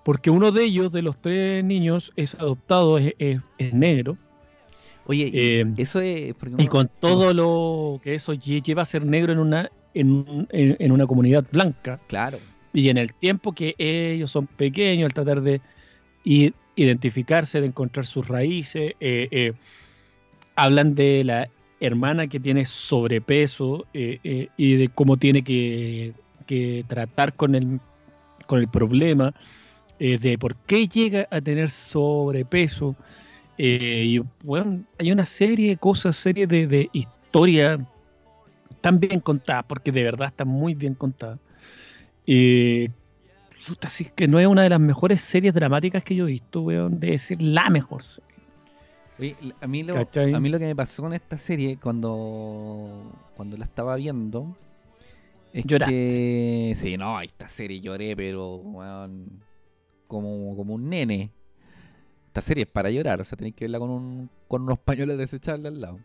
porque 0.03 0.31
uno 0.31 0.51
de 0.51 0.65
ellos, 0.65 0.93
de 0.93 1.03
los 1.03 1.19
tres 1.21 1.63
niños, 1.63 2.11
es 2.17 2.35
adoptado, 2.37 2.97
es, 2.97 3.13
es- 3.19 3.41
es 3.59 3.75
negro, 3.75 4.17
Oye, 5.09 5.31
Eh, 5.33 5.65
eso 5.77 6.01
es... 6.01 6.35
y 6.59 6.67
con 6.67 6.91
todo 7.01 7.33
lo 7.33 8.01
que 8.03 8.15
eso 8.17 8.33
lle- 8.33 8.61
lleva 8.63 8.83
a 8.83 8.87
ser 8.87 9.05
negro 9.05 9.33
en 9.33 9.39
una, 9.39 9.71
en, 9.95 10.49
en- 10.51 10.77
en 10.81 10.91
una 10.91 11.07
comunidad 11.07 11.45
blanca, 11.53 12.01
Claro. 12.09 12.41
Y 12.77 12.91
en 12.91 12.99
el 12.99 13.15
tiempo 13.15 13.53
que 13.53 13.75
ellos 13.79 14.31
son 14.31 14.47
pequeños, 14.47 15.07
al 15.07 15.15
tratar 15.15 15.41
de 15.41 15.63
identificarse, 16.25 17.63
de 17.63 17.69
encontrar 17.69 18.05
sus 18.05 18.29
raíces, 18.29 18.93
eh, 19.01 19.29
eh, 19.31 19.53
hablan 20.57 20.95
de 20.95 21.25
la 21.25 21.49
hermana 21.81 22.27
que 22.27 22.39
tiene 22.39 22.67
sobrepeso 22.67 23.87
eh, 23.95 24.49
y 24.59 24.75
de 24.75 24.89
cómo 24.91 25.17
tiene 25.17 25.43
que, 25.43 26.13
que 26.47 26.85
tratar 26.87 27.33
con 27.33 27.55
el, 27.55 27.81
con 28.47 28.61
el 28.61 28.69
problema, 28.69 29.33
de 29.99 30.37
por 30.39 30.55
qué 30.55 30.87
llega 30.87 31.27
a 31.31 31.41
tener 31.41 31.71
sobrepeso. 31.71 32.95
y 33.57 34.19
bueno, 34.45 34.85
hay 34.99 35.13
una 35.13 35.25
serie 35.25 35.71
de 35.71 35.77
cosas, 35.79 36.15
serie 36.15 36.47
de, 36.47 36.67
de 36.67 36.91
historia 36.93 37.79
tan 38.83 39.01
bien 39.01 39.21
contada, 39.21 39.63
porque 39.63 39.93
de 39.93 40.03
verdad 40.03 40.29
está 40.29 40.45
muy 40.45 40.75
bien 40.75 40.93
contada. 40.93 41.39
Eh, 42.27 42.91
puta, 43.67 43.89
sí 43.91 44.09
que 44.15 44.27
no 44.29 44.39
es 44.39 44.47
una 44.47 44.63
de 44.63 44.71
las 44.71 44.81
mejores 44.81 45.21
series 45.21 45.55
dramáticas 45.55 46.03
que 46.03 46.15
yo 46.15 46.27
he 46.27 46.33
visto, 46.33 46.63
weón. 46.63 46.99
Debe 47.01 47.19
ser 47.19 47.43
la 47.43 47.69
mejor 47.71 48.03
serie. 48.03 48.31
Oye, 49.19 49.37
a 49.61 49.67
mí, 49.67 49.83
lo, 49.83 49.95
¿Cachai? 49.95 50.35
a 50.35 50.41
mí 50.41 50.49
lo 50.51 50.59
que 50.59 50.67
me 50.67 50.77
pasó 50.77 51.03
con 51.03 51.15
esta 51.15 51.39
serie 51.39 51.79
cuando, 51.79 53.13
cuando 53.35 53.57
la 53.57 53.65
estaba 53.65 53.97
viendo 53.97 54.55
es 55.55 55.65
Lloraste. 55.65 55.95
que... 55.95 56.75
Sí, 56.77 56.99
no, 56.99 57.19
esta 57.21 57.49
serie 57.49 57.81
lloré, 57.81 58.15
pero 58.15 58.57
weón, 58.57 59.43
como, 60.07 60.55
como 60.55 60.75
un 60.75 60.91
nene. 60.91 61.31
Esta 62.27 62.43
serie 62.43 62.65
es 62.65 62.71
para 62.71 62.91
llorar, 62.91 63.21
o 63.23 63.25
sea, 63.25 63.39
tenéis 63.39 63.55
que 63.55 63.65
verla 63.65 63.79
con, 63.79 63.89
un, 63.89 64.31
con 64.49 64.63
unos 64.63 64.79
pañuelos 64.79 65.17
desechables 65.17 65.73
al 65.73 65.81
lado. 65.81 66.01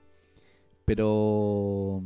Pero 0.86 2.02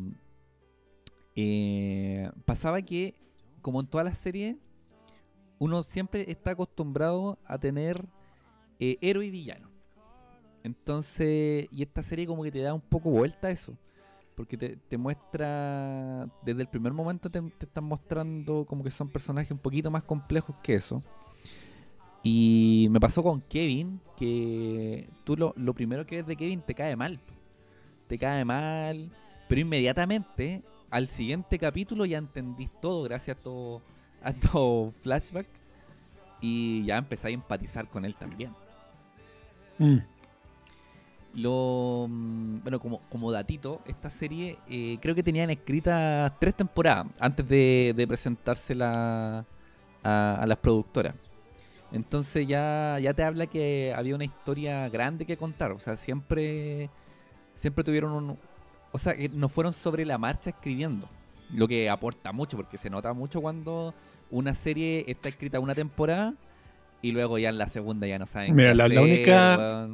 eh, 1.36 2.32
pasaba 2.46 2.82
que, 2.82 3.14
como 3.66 3.80
en 3.80 3.88
todas 3.88 4.06
las 4.06 4.20
series, 4.20 4.58
uno 5.58 5.82
siempre 5.82 6.30
está 6.30 6.52
acostumbrado 6.52 7.40
a 7.46 7.58
tener 7.58 8.06
eh, 8.80 9.00
héroe 9.02 9.26
y 9.26 9.32
villano. 9.32 9.72
Entonces, 10.62 11.68
y 11.72 11.82
esta 11.82 12.04
serie 12.04 12.28
como 12.28 12.44
que 12.44 12.52
te 12.52 12.60
da 12.60 12.76
un 12.76 12.82
poco 12.82 13.10
vuelta 13.10 13.48
a 13.48 13.50
eso. 13.50 13.76
Porque 14.36 14.56
te, 14.56 14.98
muestra, 15.00 16.28
desde 16.44 16.62
el 16.62 16.68
primer 16.68 16.94
momento 16.94 17.32
te, 17.32 17.42
te 17.42 17.66
están 17.66 17.86
mostrando 17.86 18.66
como 18.66 18.84
que 18.84 18.92
son 18.92 19.10
personajes 19.10 19.50
un 19.50 19.58
poquito 19.58 19.90
más 19.90 20.04
complejos 20.04 20.56
que 20.62 20.76
eso. 20.76 21.02
Y 22.22 22.88
me 22.92 23.00
pasó 23.00 23.24
con 23.24 23.42
Kevin, 23.42 24.00
que 24.16 25.10
tú 25.24 25.36
lo, 25.36 25.56
lo 25.58 25.74
primero 25.74 26.06
que 26.06 26.18
ves 26.18 26.28
de 26.28 26.36
Kevin 26.36 26.62
te 26.62 26.76
cae 26.76 26.96
mal. 26.96 27.20
Te 28.08 28.20
cae 28.20 28.46
mal, 28.46 29.10
pero 29.50 29.62
inmediatamente 29.62 30.62
al 30.96 31.10
siguiente 31.10 31.60
capítulo 31.60 32.06
ya 32.06 32.18
entendís 32.18 32.70
todo 32.80 33.04
gracias 33.04 33.36
a 33.38 33.40
todo, 33.42 33.82
a 34.24 34.32
todo 34.32 34.92
flashback. 35.04 35.46
Y 36.40 36.86
ya 36.86 36.98
empezáis 36.98 37.34
a 37.34 37.42
empatizar 37.42 37.90
con 37.90 38.06
él 38.06 38.16
también. 38.16 38.52
Mm. 39.78 39.98
Lo, 41.34 42.08
mm, 42.10 42.60
bueno, 42.64 42.80
como, 42.80 43.02
como 43.10 43.30
datito, 43.30 43.82
esta 43.86 44.10
serie 44.10 44.58
eh, 44.70 44.98
creo 45.02 45.14
que 45.14 45.24
tenían 45.24 45.50
escritas 45.50 46.32
tres 46.40 46.56
temporadas 46.56 47.08
antes 47.20 47.46
de, 47.46 47.94
de 47.94 48.08
presentársela 48.08 49.46
a, 50.02 50.36
a 50.36 50.48
las 50.48 50.58
productoras. 50.60 51.14
Entonces 51.92 52.48
ya, 52.48 53.00
ya 53.02 53.14
te 53.14 53.24
habla 53.24 53.48
que 53.48 53.94
había 53.94 54.16
una 54.16 54.24
historia 54.24 54.88
grande 54.88 55.26
que 55.26 55.36
contar. 55.36 55.72
O 55.72 55.80
sea, 55.80 55.98
siempre, 55.98 56.90
siempre 57.54 57.84
tuvieron 57.84 58.14
un... 58.14 58.38
O 58.96 58.98
sea, 58.98 59.14
que 59.16 59.28
no 59.28 59.50
fueron 59.50 59.74
sobre 59.74 60.06
la 60.06 60.18
marcha 60.18 60.52
escribiendo. 60.52 61.10
Lo 61.54 61.68
que 61.68 61.90
aporta 61.90 62.32
mucho, 62.32 62.56
porque 62.56 62.78
se 62.78 62.90
nota 62.90 63.12
mucho 63.14 63.42
cuando 63.42 63.94
una 64.32 64.54
serie 64.54 65.04
está 65.08 65.28
escrita 65.30 65.60
una 65.60 65.76
temporada 65.76 66.34
Y 67.02 67.12
luego 67.12 67.38
ya 67.38 67.50
en 67.50 67.58
la 67.58 67.68
segunda 67.68 68.08
ya 68.08 68.18
no 68.18 68.26
saben 68.26 68.56
Mira, 68.56 68.70
qué 68.72 68.76
la- 68.76 68.88
la 68.88 68.96
hacer, 69.02 69.04
única-. 69.14 69.90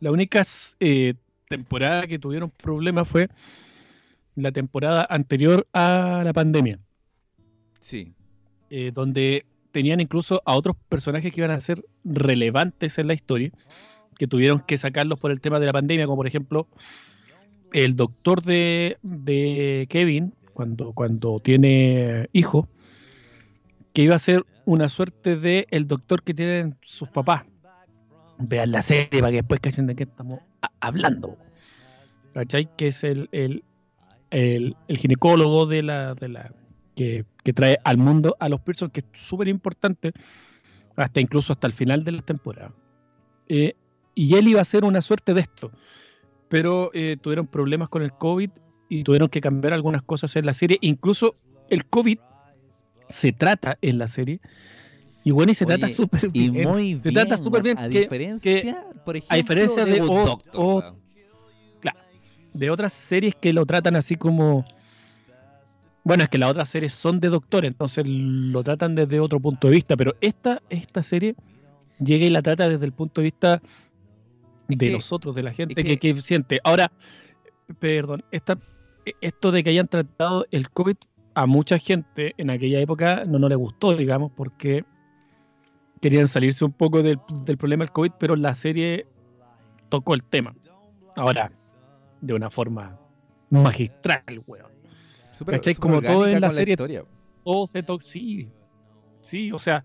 La 0.00 0.10
única 0.12 0.42
eh, 0.80 1.14
temporada 1.48 2.06
que 2.06 2.18
tuvieron 2.18 2.50
problemas 2.50 3.08
fue 3.08 3.28
la 4.36 4.52
temporada 4.52 5.06
anterior 5.08 5.66
a 5.72 6.22
la 6.24 6.32
pandemia, 6.32 6.78
Sí. 7.80 8.12
eh, 8.70 8.90
donde 8.92 9.46
tenían 9.72 10.00
incluso 10.00 10.42
a 10.44 10.54
otros 10.54 10.76
personajes 10.88 11.32
que 11.32 11.40
iban 11.40 11.50
a 11.50 11.58
ser 11.58 11.84
relevantes 12.04 12.98
en 12.98 13.06
la 13.08 13.14
historia, 13.14 13.50
que 14.18 14.26
tuvieron 14.26 14.60
que 14.60 14.76
sacarlos 14.78 15.18
por 15.18 15.30
el 15.30 15.40
tema 15.40 15.58
de 15.58 15.66
la 15.66 15.72
pandemia, 15.72 16.04
como 16.06 16.16
por 16.16 16.26
ejemplo 16.26 16.68
el 17.74 17.96
doctor 17.96 18.40
de, 18.42 18.98
de 19.02 19.86
Kevin, 19.90 20.32
cuando, 20.54 20.92
cuando 20.92 21.40
tiene 21.40 22.28
hijo, 22.32 22.68
que 23.92 24.02
iba 24.02 24.14
a 24.14 24.20
ser 24.20 24.46
una 24.64 24.88
suerte 24.88 25.36
de 25.36 25.66
el 25.70 25.88
doctor 25.88 26.22
que 26.22 26.34
tienen 26.34 26.76
sus 26.82 27.08
papás. 27.08 27.44
Vean 28.38 28.70
la 28.70 28.80
serie 28.80 29.20
para 29.20 29.30
que 29.30 29.38
después 29.38 29.60
cachen 29.60 29.88
de 29.88 29.96
qué 29.96 30.04
estamos 30.04 30.38
hablando. 30.80 31.36
¿Cachai? 32.32 32.68
Que 32.76 32.88
es 32.88 33.02
el, 33.02 33.28
el, 33.32 33.64
el- 34.30 34.76
ginecólogo 34.88 35.66
de 35.66 35.82
la, 35.82 36.14
de 36.14 36.28
la 36.28 36.52
que, 36.94 37.24
que 37.42 37.52
trae 37.52 37.78
al 37.84 37.98
mundo 37.98 38.36
a 38.38 38.48
los 38.48 38.60
Pearson, 38.60 38.90
que 38.90 39.00
es 39.00 39.06
súper 39.12 39.48
importante, 39.48 40.12
hasta 40.96 41.20
incluso 41.20 41.52
hasta 41.52 41.66
el 41.66 41.72
final 41.72 42.04
de 42.04 42.12
la 42.12 42.22
temporada. 42.22 42.72
Eh, 43.48 43.74
y 44.14 44.36
él 44.36 44.46
iba 44.46 44.60
a 44.60 44.62
hacer 44.62 44.84
una 44.84 45.00
suerte 45.02 45.34
de 45.34 45.40
esto, 45.40 45.72
pero 46.48 46.90
eh, 46.94 47.16
tuvieron 47.20 47.46
problemas 47.46 47.88
con 47.88 48.02
el 48.02 48.12
COVID 48.12 48.50
y 48.88 49.02
tuvieron 49.04 49.28
que 49.28 49.40
cambiar 49.40 49.72
algunas 49.72 50.02
cosas 50.02 50.34
en 50.36 50.46
la 50.46 50.52
serie. 50.54 50.78
Incluso 50.80 51.36
el 51.68 51.84
COVID 51.86 52.18
se 53.08 53.32
trata 53.32 53.78
en 53.82 53.98
la 53.98 54.08
serie. 54.08 54.40
Y 55.24 55.30
bueno, 55.30 55.52
y 55.52 55.54
se 55.54 55.64
Oye, 55.64 55.78
trata 55.78 55.88
súper 55.88 56.30
Y 56.32 56.50
bien. 56.50 56.68
muy 56.68 56.92
Se 56.94 57.08
bien. 57.10 57.14
trata 57.14 57.36
súper 57.36 57.62
bien, 57.62 57.78
A 57.78 57.88
que- 57.88 58.00
diferencia, 58.00 58.84
por 59.04 59.16
ejemplo, 59.16 59.36
diferencia 59.36 59.84
de 59.86 60.00
o- 60.02 60.06
Doctor, 60.06 60.52
o- 60.54 60.76
weón. 60.80 60.94
de 62.52 62.70
otras 62.70 62.92
series 62.92 63.34
que 63.34 63.52
lo 63.52 63.66
tratan 63.66 63.96
así 63.96 64.14
como. 64.16 64.64
Bueno, 66.04 66.22
es 66.22 66.28
que 66.28 66.36
las 66.38 66.50
otras 66.50 66.68
series 66.68 66.92
son 66.92 67.18
de 67.18 67.30
doctor, 67.30 67.64
entonces 67.64 68.04
lo 68.06 68.62
tratan 68.62 68.94
desde 68.94 69.18
otro 69.20 69.40
punto 69.40 69.68
de 69.68 69.74
vista, 69.74 69.96
pero 69.96 70.14
esta, 70.20 70.62
esta 70.68 71.02
serie 71.02 71.34
llega 71.98 72.26
y 72.26 72.30
la 72.30 72.42
trata 72.42 72.68
desde 72.68 72.84
el 72.84 72.92
punto 72.92 73.22
de 73.22 73.24
vista 73.24 73.62
de 74.68 74.76
que- 74.76 74.92
nosotros, 74.92 75.34
de 75.34 75.42
la 75.42 75.52
gente 75.52 75.74
que, 75.74 75.98
que- 75.98 76.14
que 76.14 76.20
siente. 76.22 76.60
Ahora, 76.64 76.90
perdón, 77.78 78.24
esta, 78.30 78.58
esto 79.20 79.52
de 79.52 79.62
que 79.64 79.70
hayan 79.70 79.88
tratado 79.88 80.46
el 80.50 80.70
COVID 80.70 80.96
a 81.34 81.46
mucha 81.46 81.78
gente 81.78 82.34
en 82.38 82.50
aquella 82.50 82.80
época 82.80 83.24
no, 83.26 83.38
no 83.38 83.48
le 83.48 83.56
gustó, 83.56 83.94
digamos, 83.96 84.30
porque 84.32 84.84
querían 86.00 86.28
salirse 86.28 86.64
un 86.64 86.72
poco 86.72 87.02
del, 87.02 87.18
del 87.44 87.56
problema 87.56 87.84
del 87.84 87.92
COVID, 87.92 88.12
pero 88.18 88.36
la 88.36 88.54
serie 88.54 89.06
tocó 89.88 90.14
el 90.14 90.24
tema. 90.24 90.54
Ahora, 91.16 91.50
de 92.20 92.34
una 92.34 92.50
forma 92.50 92.98
magistral, 93.50 94.22
weón. 94.46 94.70
Súper- 95.32 95.56
¿Cachai? 95.56 95.74
súper 95.74 95.90
Como 95.90 96.02
todo 96.02 96.26
en 96.28 96.40
la 96.40 96.50
serie. 96.50 96.72
historia. 96.74 97.04
Todo 97.44 97.66
se 97.66 97.82
toca, 97.82 98.02
sí, 98.04 98.48
sí, 99.20 99.50
o 99.52 99.58
sea, 99.58 99.84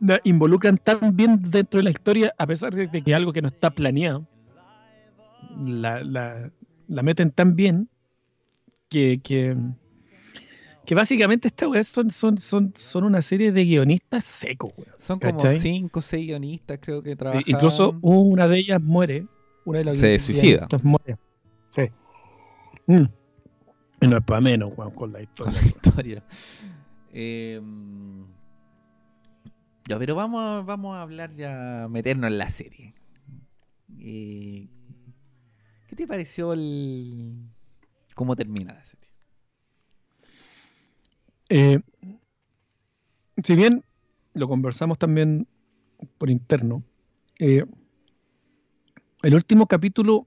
la 0.00 0.20
involucran 0.24 0.78
tan 0.78 1.16
bien 1.16 1.50
dentro 1.50 1.78
de 1.78 1.84
la 1.84 1.90
historia, 1.90 2.34
a 2.38 2.46
pesar 2.46 2.74
de 2.74 2.88
que 2.90 3.10
es 3.10 3.16
algo 3.16 3.32
que 3.32 3.42
no 3.42 3.48
está 3.48 3.70
planeado, 3.70 4.26
la, 5.64 6.02
la- 6.02 6.50
la 6.88 7.02
meten 7.02 7.30
tan 7.30 7.56
bien 7.56 7.88
que, 8.90 9.20
que, 9.22 9.56
que 10.84 10.94
básicamente 10.94 11.48
esta 11.48 11.66
weá 11.68 11.82
son, 11.82 12.10
son, 12.10 12.38
son, 12.38 12.72
son 12.76 13.04
una 13.04 13.22
serie 13.22 13.52
de 13.52 13.64
guionistas 13.64 14.24
secos, 14.24 14.72
weón. 14.76 14.90
Son 14.98 15.18
como 15.18 15.32
¿Cachai? 15.38 15.58
cinco 15.60 16.00
o 16.00 16.02
seis 16.02 16.26
guionistas, 16.26 16.78
creo 16.82 17.02
que 17.02 17.10
Sí, 17.12 17.16
trabajan. 17.16 17.42
incluso 17.46 17.96
una 18.02 18.46
de 18.48 18.58
ellas 18.58 18.82
muere, 18.82 19.26
una 19.64 19.78
de 19.78 19.84
las 19.86 19.98
Se 19.98 20.18
suicida. 20.18 20.68
muere. 20.82 21.16
Sí. 21.70 21.82
Mm. 22.86 23.04
Y 24.02 24.08
no 24.08 24.18
es 24.18 24.24
para 24.24 24.40
menos, 24.42 24.76
weón, 24.76 24.90
con 24.92 25.10
la 25.12 25.22
historia. 25.22 25.52
con 25.54 25.62
la 25.62 25.68
historia. 25.68 26.22
Eh, 27.14 27.60
ya, 29.88 29.98
pero 29.98 30.14
vamos 30.14 30.64
vamos 30.66 30.96
a 30.96 31.02
hablar 31.02 31.34
ya, 31.34 31.86
meternos 31.90 32.30
en 32.30 32.38
la 32.38 32.48
serie. 32.48 32.94
¿Qué 33.96 34.68
te 35.96 36.06
pareció 36.06 36.52
el 36.52 37.48
cómo 38.14 38.36
termina 38.36 38.74
la 38.74 38.84
serie? 38.84 39.08
Eh, 41.50 41.80
si 43.42 43.54
bien 43.54 43.84
lo 44.32 44.48
conversamos 44.48 44.98
también 44.98 45.46
por 46.18 46.30
interno, 46.30 46.82
eh, 47.38 47.64
el 49.22 49.34
último 49.34 49.66
capítulo 49.66 50.24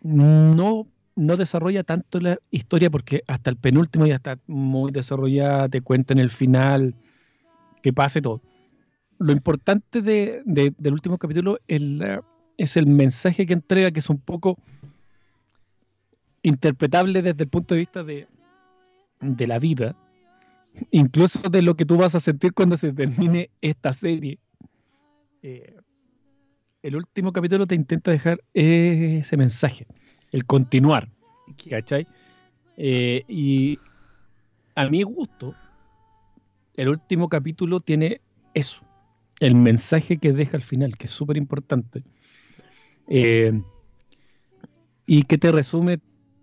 no, 0.00 0.86
no 1.14 1.36
desarrolla 1.36 1.84
tanto 1.84 2.20
la 2.20 2.38
historia 2.50 2.90
porque 2.90 3.22
hasta 3.26 3.50
el 3.50 3.56
penúltimo 3.56 4.06
ya 4.06 4.16
está 4.16 4.38
muy 4.46 4.92
desarrollada, 4.92 5.68
te 5.68 5.80
cuentan 5.80 6.18
el 6.18 6.30
final, 6.30 6.94
que 7.82 7.92
pase 7.92 8.22
todo. 8.22 8.40
Lo 9.18 9.32
importante 9.32 10.00
de- 10.02 10.42
de- 10.44 10.74
del 10.78 10.92
último 10.94 11.18
capítulo 11.18 11.58
es, 11.68 11.80
la- 11.82 12.22
es 12.56 12.76
el 12.76 12.86
mensaje 12.86 13.46
que 13.46 13.52
entrega, 13.52 13.90
que 13.90 14.00
es 14.00 14.10
un 14.10 14.18
poco 14.18 14.58
interpretable 16.42 17.22
desde 17.22 17.44
el 17.44 17.48
punto 17.48 17.74
de 17.74 17.80
vista 17.80 18.02
de, 18.02 18.26
de 19.20 19.46
la 19.46 19.58
vida, 19.58 19.94
incluso 20.90 21.38
de 21.50 21.62
lo 21.62 21.76
que 21.76 21.84
tú 21.86 21.96
vas 21.96 22.14
a 22.14 22.20
sentir 22.20 22.52
cuando 22.52 22.76
se 22.76 22.92
termine 22.92 23.50
esta 23.60 23.92
serie. 23.92 24.38
Eh, 25.42 25.76
el 26.82 26.96
último 26.96 27.32
capítulo 27.32 27.66
te 27.66 27.74
intenta 27.76 28.10
dejar 28.10 28.38
ese 28.54 29.36
mensaje, 29.36 29.86
el 30.32 30.44
continuar, 30.46 31.08
¿Qué- 31.56 31.70
¿cachai? 31.70 32.06
Eh, 32.76 33.22
y 33.28 33.78
a 34.74 34.88
mi 34.88 35.02
gusto, 35.04 35.54
el 36.74 36.88
último 36.88 37.28
capítulo 37.28 37.80
tiene 37.80 38.20
eso, 38.54 38.82
el 39.40 39.54
mensaje 39.54 40.18
que 40.18 40.32
deja 40.32 40.56
al 40.56 40.62
final, 40.62 40.96
que 40.96 41.06
es 41.06 41.10
súper 41.10 41.36
importante. 41.36 42.02
Eh, 43.08 43.60
y 45.06 45.24
que 45.24 45.36
te 45.38 45.50
resume 45.50 46.00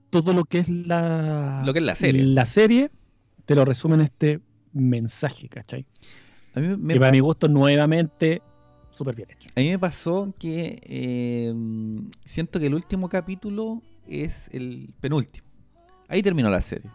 todo 0.09 0.33
lo 0.33 0.43
que 0.45 0.59
es 0.59 0.69
la, 0.69 1.61
Lo 1.65 1.73
que 1.73 1.79
es 1.79 1.85
la 1.85 1.95
serie. 1.95 2.23
la 2.23 2.45
serie, 2.45 2.91
te 3.45 3.55
lo 3.55 3.65
resume 3.65 3.95
en 3.95 4.01
este 4.01 4.41
mensaje, 4.73 5.47
¿cachai? 5.47 5.85
A 6.53 6.59
mí 6.59 6.75
me, 6.77 6.95
y 6.95 6.99
para 6.99 7.11
mi 7.11 7.19
gusto, 7.19 7.47
nuevamente, 7.47 8.41
súper 8.89 9.15
bien 9.15 9.29
hecho. 9.31 9.49
a 9.55 9.59
mí 9.59 9.69
me 9.69 9.79
pasó 9.79 10.33
que 10.37 10.79
eh, 10.83 11.53
siento 12.25 12.59
que 12.59 12.67
el 12.67 12.75
último 12.75 13.07
capítulo 13.07 13.81
es 14.07 14.49
el 14.51 14.89
penúltimo. 14.99 15.47
Ahí 16.07 16.21
terminó 16.23 16.49
la 16.49 16.61
serie. 16.61 16.89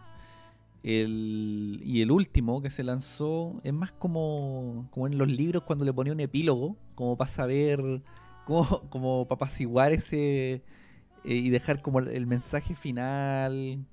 El, 0.87 1.81
y 1.83 2.03
el 2.03 2.11
último 2.11 2.61
que 2.61 2.69
se 2.69 2.83
lanzó 2.83 3.59
es 3.63 3.73
más 3.73 3.91
como, 3.91 4.87
como 4.91 5.07
en 5.07 5.17
los 5.17 5.27
libros 5.27 5.63
cuando 5.63 5.83
le 5.83 5.91
ponía 5.91 6.13
un 6.13 6.19
epílogo, 6.19 6.77
como 6.93 7.17
para 7.17 7.27
saber, 7.31 7.81
como, 8.45 8.81
como 8.91 9.27
para 9.27 9.35
apaciguar 9.37 9.91
ese 9.93 10.53
eh, 10.53 10.61
y 11.23 11.49
dejar 11.49 11.81
como 11.81 11.97
el, 11.99 12.09
el 12.09 12.27
mensaje 12.27 12.75
final. 12.75 13.83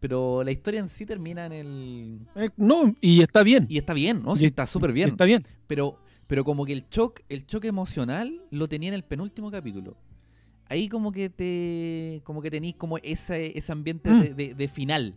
Pero 0.00 0.42
la 0.42 0.50
historia 0.50 0.80
en 0.80 0.88
sí 0.88 1.06
termina 1.06 1.46
en 1.46 1.52
el... 1.52 2.18
Eh, 2.34 2.50
no, 2.56 2.96
y 3.00 3.22
está 3.22 3.44
bien. 3.44 3.66
Y 3.68 3.78
está 3.78 3.94
bien, 3.94 4.20
¿no? 4.24 4.34
Y 4.34 4.38
Sí, 4.40 4.46
está 4.46 4.66
súper 4.66 4.92
bien. 4.92 5.10
Está 5.10 5.24
bien. 5.24 5.44
Pero, 5.68 6.00
pero 6.26 6.42
como 6.44 6.64
que 6.66 6.72
el 6.72 6.88
choque, 6.88 7.24
el 7.28 7.46
choque 7.46 7.68
emocional 7.68 8.42
lo 8.50 8.68
tenía 8.68 8.88
en 8.88 8.94
el 8.94 9.04
penúltimo 9.04 9.52
capítulo. 9.52 9.96
Ahí 10.68 10.88
como 10.88 11.12
que 11.12 11.30
te. 11.30 12.22
como 12.24 12.42
que 12.42 12.50
tenéis 12.50 12.74
como 12.74 12.98
ese, 12.98 13.56
ese 13.56 13.70
ambiente 13.72 14.10
Mm. 14.12 14.20
de, 14.20 14.34
de- 14.34 14.54
de 14.54 14.68
final. 14.68 15.14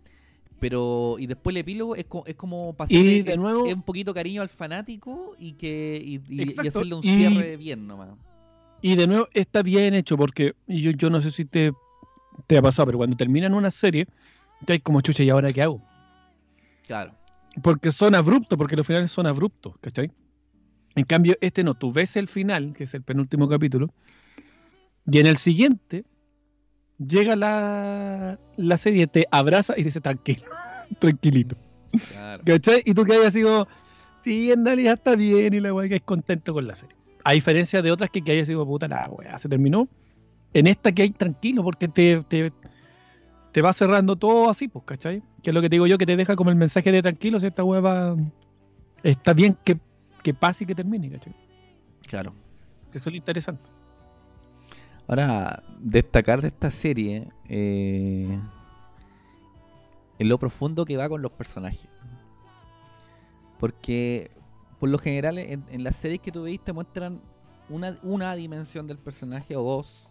Pero. 0.62 1.18
Y 1.20 1.26
después 1.28 1.52
el 1.54 1.58
epílogo 1.58 1.96
es, 1.98 2.06
co- 2.06 2.24
es 2.26 2.36
como 2.36 2.70
Y 2.70 2.74
pasarle 2.74 3.24
de 3.24 3.36
nuevo- 3.36 3.66
es 3.68 3.74
un 3.74 3.82
poquito 3.82 4.14
cariño 4.14 4.42
al 4.42 4.48
fanático 4.50 5.36
y 5.38 5.54
que. 5.54 6.00
y, 6.02 6.16
y- 6.34 6.40
y 6.40 6.42
Exacto, 6.44 6.70
hacerle 6.80 6.96
un 6.96 7.04
cierre 7.04 7.58
bien 7.58 7.88
nomás. 7.88 8.10
Y 8.82 8.96
de 8.96 9.08
nuevo, 9.08 9.28
está 9.34 9.62
bien 9.64 9.94
hecho 9.96 10.16
porque 10.18 10.54
yo, 10.68 10.92
yo 10.92 11.10
no 11.10 11.22
sé 11.22 11.32
si 11.32 11.46
te, 11.46 11.72
te 12.48 12.58
ha 12.58 12.62
pasado, 12.62 12.86
pero 12.88 13.00
cuando 13.00 13.18
terminan 13.18 13.54
una 13.54 13.70
serie, 13.72 14.08
ya 14.66 14.74
hay 14.74 14.80
como 14.80 15.02
chucha, 15.02 15.24
¿y 15.24 15.30
ahora 15.30 15.52
qué 15.52 15.62
hago? 15.64 15.82
Claro. 16.88 17.14
Porque 17.62 17.92
son 17.92 18.16
abruptos, 18.16 18.58
porque 18.58 18.76
los 18.76 18.86
finales 18.88 19.12
son 19.12 19.28
abruptos, 19.28 19.74
¿cachai? 19.82 20.12
En 20.96 21.06
cambio, 21.06 21.36
este 21.42 21.64
no, 21.64 21.74
tú 21.74 21.92
ves 21.92 22.16
el 22.16 22.28
final, 22.28 22.74
que 22.74 22.84
es 22.86 22.94
el 22.94 23.02
penúltimo 23.04 23.48
capítulo, 23.48 23.94
y 25.06 25.20
en 25.20 25.26
el 25.28 25.38
siguiente 25.38 26.06
llega 27.08 27.36
la, 27.36 28.40
la 28.58 28.78
serie, 28.78 29.08
te 29.08 29.28
abraza 29.32 29.74
y 29.78 29.84
dice 29.84 30.02
tranquilo, 30.02 30.46
tranquilito, 31.00 31.56
Claro. 32.12 32.44
¿cachai? 32.46 32.82
Y 32.86 32.94
tú 32.94 33.04
quedas 33.04 33.28
así 33.28 33.44
como, 33.44 33.68
sí, 34.24 34.52
en 34.52 34.66
realidad 34.66 34.94
está 34.94 35.16
bien 35.16 35.54
y 35.54 35.60
la 35.60 35.74
weá 35.74 35.90
que 35.90 35.96
es 35.96 36.02
contento 36.02 36.54
con 36.54 36.68
la 36.68 36.76
serie. 36.76 36.96
A 37.24 37.34
diferencia 37.34 37.82
de 37.82 37.92
otras 37.92 38.10
que, 38.10 38.22
que 38.24 38.32
haya 38.32 38.46
sido 38.46 38.66
puta, 38.66 38.88
la 38.88 39.08
weá, 39.10 39.38
se 39.38 39.50
terminó. 39.50 39.88
En 40.54 40.68
esta 40.68 40.92
que 40.92 41.04
hay 41.04 41.12
tranquilo, 41.12 41.64
porque 41.64 41.88
te, 41.88 42.22
te, 42.24 42.52
te 43.52 43.62
va 43.62 43.72
cerrando 43.74 44.16
todo 44.16 44.50
así, 44.50 44.68
pues, 44.68 44.84
¿cachai? 44.86 45.22
Que 45.44 45.52
es 45.52 45.54
lo 45.54 45.62
que 45.62 45.70
te 45.70 45.76
digo 45.76 45.88
yo, 45.88 45.98
que 45.98 46.06
te 46.06 46.16
deja 46.16 46.36
como 46.36 46.50
el 46.50 46.56
mensaje 46.56 46.92
de 46.92 47.02
tranquilo, 47.02 47.40
si 47.40 47.48
esta 47.48 47.64
weá 47.64 47.80
va, 47.82 48.16
está 49.04 49.34
bien 49.34 49.58
que, 49.64 49.78
que 50.24 50.34
pase 50.34 50.64
y 50.64 50.68
que 50.68 50.76
termine, 50.76 51.10
¿cachai? 51.12 51.34
Claro. 52.08 52.34
Eso 52.94 53.10
es 53.10 53.14
lo 53.14 53.18
interesante. 53.18 53.70
Ahora, 55.12 55.62
destacar 55.78 56.40
de 56.42 56.48
esta 56.48 56.72
serie 56.72 57.28
eh, 57.50 58.40
en 60.18 60.30
lo 60.30 60.40
profundo 60.40 60.86
que 60.86 60.96
va 60.96 61.10
con 61.10 61.22
los 61.22 61.34
personajes. 61.34 61.90
Porque, 63.60 64.32
por 64.80 64.88
lo 64.88 64.98
general, 64.98 65.38
en, 65.38 65.66
en 65.70 65.84
las 65.84 65.98
series 65.98 66.22
que 66.22 66.32
tú 66.32 66.44
veis 66.44 66.64
te 66.64 66.72
muestran 66.72 67.20
una, 67.68 67.98
una 68.04 68.34
dimensión 68.38 68.88
del 68.88 69.00
personaje 69.00 69.58
o 69.58 69.64
dos. 69.64 70.10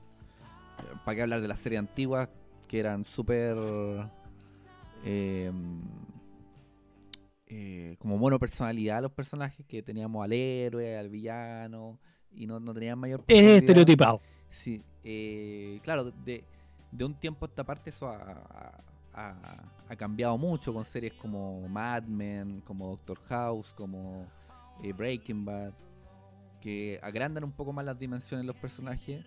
¿Para 1.07 1.15
qué 1.15 1.23
hablar 1.23 1.41
de 1.41 1.49
las 1.49 1.61
series 1.61 1.79
antiguas 1.79 2.29
que 2.69 2.79
eran 2.79 3.07
súper. 3.07 3.57
eh, 5.03 5.51
eh, 7.47 7.97
como 7.99 8.19
monopersonalidad 8.19 9.01
los 9.01 9.13
personajes, 9.13 9.65
que 9.65 9.83
teníamos 9.83 10.23
al 10.23 10.35
héroe, 10.35 10.99
al 10.99 11.09
villano, 11.09 11.99
y 12.31 12.47
no, 12.47 12.61
no 12.61 12.75
tenían 12.75 12.99
mayor 12.99 13.25
Es 13.27 13.63
estereotipado. 13.63 14.21
Sí, 14.51 14.83
eh, 15.05 15.81
claro, 15.83 16.11
de, 16.11 16.45
de 16.91 17.05
un 17.05 17.15
tiempo 17.15 17.47
a 17.47 17.49
esta 17.49 17.65
parte 17.65 17.91
eso 17.91 18.09
ha, 18.09 18.83
ha- 19.15 19.97
cambiado 19.97 20.37
mucho 20.39 20.73
con 20.73 20.85
series 20.85 21.13
como 21.15 21.69
Mad 21.69 22.05
Men, 22.05 22.61
como 22.67 22.89
Doctor 22.89 23.19
House, 23.29 23.73
como 23.77 24.27
eh, 24.83 24.93
Breaking 24.93 25.45
Bad, 25.45 25.73
que 26.61 26.99
agrandan 27.03 27.45
un 27.45 27.53
poco 27.53 27.73
más 27.73 27.85
las 27.85 27.99
dimensiones 27.99 28.45
de 28.45 28.53
los 28.53 28.57
personajes, 28.57 29.25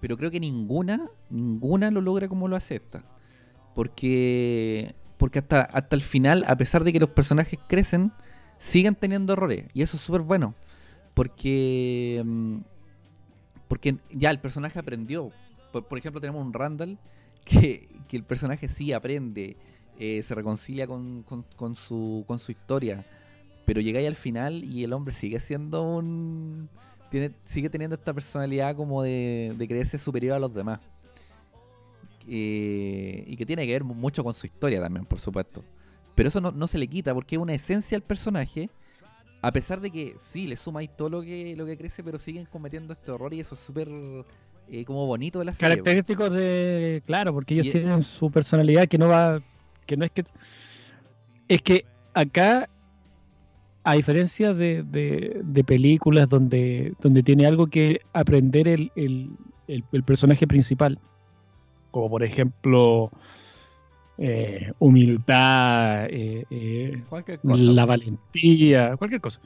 pero 0.00 0.16
creo 0.16 0.30
que 0.30 0.40
ninguna, 0.40 1.08
ninguna 1.30 1.90
lo 1.90 2.00
logra 2.00 2.28
como 2.28 2.48
lo 2.48 2.56
hace 2.56 2.76
esta. 2.76 3.02
Porque, 3.74 4.94
porque 5.18 5.38
hasta, 5.40 5.62
hasta 5.62 5.96
el 5.96 6.02
final, 6.02 6.44
a 6.46 6.56
pesar 6.56 6.82
de 6.84 6.92
que 6.92 7.00
los 7.00 7.10
personajes 7.10 7.58
crecen, 7.68 8.12
siguen 8.58 8.94
teniendo 8.94 9.32
errores, 9.34 9.66
y 9.74 9.82
eso 9.82 9.96
es 9.96 10.02
súper 10.02 10.22
bueno. 10.22 10.54
Porque... 11.14 12.22
mm, 12.24 12.56
porque 13.68 13.96
ya 14.10 14.30
el 14.30 14.38
personaje 14.38 14.78
aprendió. 14.78 15.30
Por, 15.72 15.98
ejemplo, 15.98 16.20
tenemos 16.20 16.44
un 16.44 16.52
Randall 16.52 16.98
que, 17.44 17.88
que 18.08 18.16
el 18.16 18.22
personaje 18.24 18.68
sí 18.68 18.92
aprende, 18.92 19.56
eh, 19.98 20.22
se 20.22 20.34
reconcilia 20.34 20.86
con, 20.86 21.22
con- 21.56 21.76
su, 21.76 22.24
con 22.26 22.38
su 22.38 22.52
historia, 22.52 23.04
pero 23.64 23.80
llega 23.80 23.98
ahí 23.98 24.06
al 24.06 24.14
final 24.14 24.64
y 24.64 24.84
el 24.84 24.92
hombre 24.92 25.12
sigue 25.12 25.38
siendo 25.40 25.82
un... 25.82 26.68
Tiene, 27.10 27.32
sigue 27.44 27.70
teniendo 27.70 27.94
esta 27.96 28.12
personalidad 28.12 28.74
como 28.76 29.02
de, 29.02 29.54
de 29.56 29.68
creerse 29.68 29.96
superior 29.98 30.34
a 30.36 30.38
los 30.38 30.52
demás. 30.54 30.80
Eh, 32.28 33.24
y 33.26 33.36
que 33.36 33.46
tiene 33.46 33.66
que 33.66 33.72
ver 33.72 33.84
mu- 33.84 33.94
mucho 33.94 34.24
con 34.24 34.34
su 34.34 34.46
historia 34.46 34.80
también, 34.80 35.04
por 35.04 35.18
supuesto. 35.20 35.62
Pero 36.14 36.28
eso 36.28 36.40
no, 36.40 36.50
no 36.50 36.66
se 36.66 36.78
le 36.78 36.88
quita 36.88 37.14
porque 37.14 37.36
es 37.36 37.42
una 37.42 37.54
esencia 37.54 37.96
al 37.96 38.02
personaje. 38.02 38.70
A 39.42 39.52
pesar 39.52 39.80
de 39.80 39.90
que 39.90 40.16
sí, 40.20 40.46
le 40.46 40.56
sumáis 40.56 40.90
todo 40.96 41.08
lo 41.08 41.22
que, 41.22 41.54
lo 41.56 41.66
que 41.66 41.76
crece, 41.76 42.02
pero 42.02 42.18
siguen 42.18 42.46
cometiendo 42.46 42.92
este 42.92 43.10
horror 43.12 43.32
y 43.34 43.40
eso 43.40 43.54
es 43.54 43.60
súper 43.60 43.88
eh, 44.68 44.84
como 44.84 45.06
bonito 45.06 45.38
de 45.38 45.44
la 45.44 45.52
serie. 45.52 45.68
Característicos 45.76 46.32
de. 46.32 47.02
Claro, 47.06 47.32
porque 47.32 47.54
ellos 47.54 47.66
Y- 47.66 47.70
tienen 47.70 48.02
su 48.02 48.30
personalidad 48.30 48.88
que 48.88 48.98
no 48.98 49.08
va. 49.08 49.40
Que 49.86 49.96
no 49.96 50.04
es 50.04 50.10
que. 50.10 50.24
Es 51.48 51.62
que 51.62 51.84
acá, 52.14 52.68
a 53.84 53.94
diferencia 53.94 54.52
de, 54.52 54.82
de- 54.82 55.42
de 55.44 55.64
películas 55.64 56.28
donde, 56.28 56.94
donde 57.00 57.22
tiene 57.22 57.46
algo 57.46 57.68
que 57.68 58.00
aprender 58.12 58.66
el, 58.66 58.90
el- 58.96 59.30
el- 59.68 59.84
el 59.92 60.02
personaje 60.02 60.46
principal, 60.48 60.98
como 61.92 62.10
por 62.10 62.24
ejemplo 62.24 63.12
eh, 64.18 64.72
humildad, 64.78 66.06
eh, 66.06 66.44
eh, 66.50 67.02
cosa. 67.08 67.24
la 67.42 67.84
valentía, 67.84 68.96
cualquier 68.96 69.20
cosa. 69.20 69.40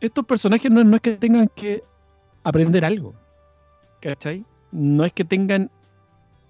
Estos 0.00 0.24
personajes 0.26 0.70
no, 0.70 0.84
no 0.84 0.96
es 0.96 1.02
que 1.02 1.16
tengan 1.16 1.48
que 1.48 1.82
aprender 2.42 2.84
algo, 2.84 3.14
¿cachai? 4.00 4.44
No 4.70 5.04
es 5.04 5.12
que 5.12 5.24
tengan 5.24 5.70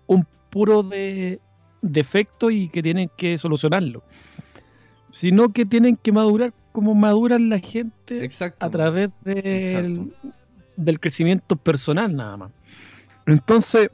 un 0.06 0.26
puro 0.50 0.82
de 0.82 1.40
defecto 1.82 2.50
y 2.50 2.68
que 2.68 2.82
tienen 2.82 3.10
que 3.16 3.38
solucionarlo, 3.38 4.02
sino 5.12 5.52
que 5.52 5.64
tienen 5.64 5.96
que 5.96 6.12
madurar 6.12 6.52
como 6.72 6.94
maduran 6.94 7.48
la 7.48 7.60
gente 7.60 8.24
Exacto. 8.24 8.66
a 8.66 8.70
través 8.70 9.10
del 9.24 10.10
crecimiento 11.00 11.56
personal 11.56 12.16
nada 12.16 12.36
más. 12.36 12.50
Entonces, 13.26 13.90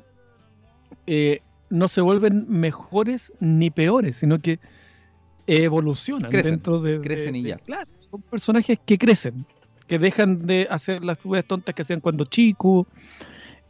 eh, 1.07 1.41
no 1.71 1.89
se 1.89 2.01
vuelven 2.01 2.45
mejores 2.49 3.33
ni 3.41 3.71
peores, 3.71 4.17
sino 4.17 4.39
que 4.41 4.59
evolucionan 5.47 6.31
Crecen, 6.31 6.53
dentro 6.53 6.81
de... 6.81 6.99
de- 6.99 7.01
crecen 7.01 7.37
y 7.37 7.43
de- 7.43 7.49
ya. 7.51 7.57
Claro, 7.59 7.89
son 7.99 8.23
personajes 8.23 8.79
que 8.85 8.99
crecen, 8.99 9.47
que 9.87 9.99
dejan 9.99 10.47
de 10.47 10.67
hacer 10.71 11.05
las 11.05 11.19
cosas 11.19 11.45
tontas 11.45 11.75
que 11.75 11.83
hacían 11.83 12.01
cuando 12.01 12.25
chicos, 12.25 12.87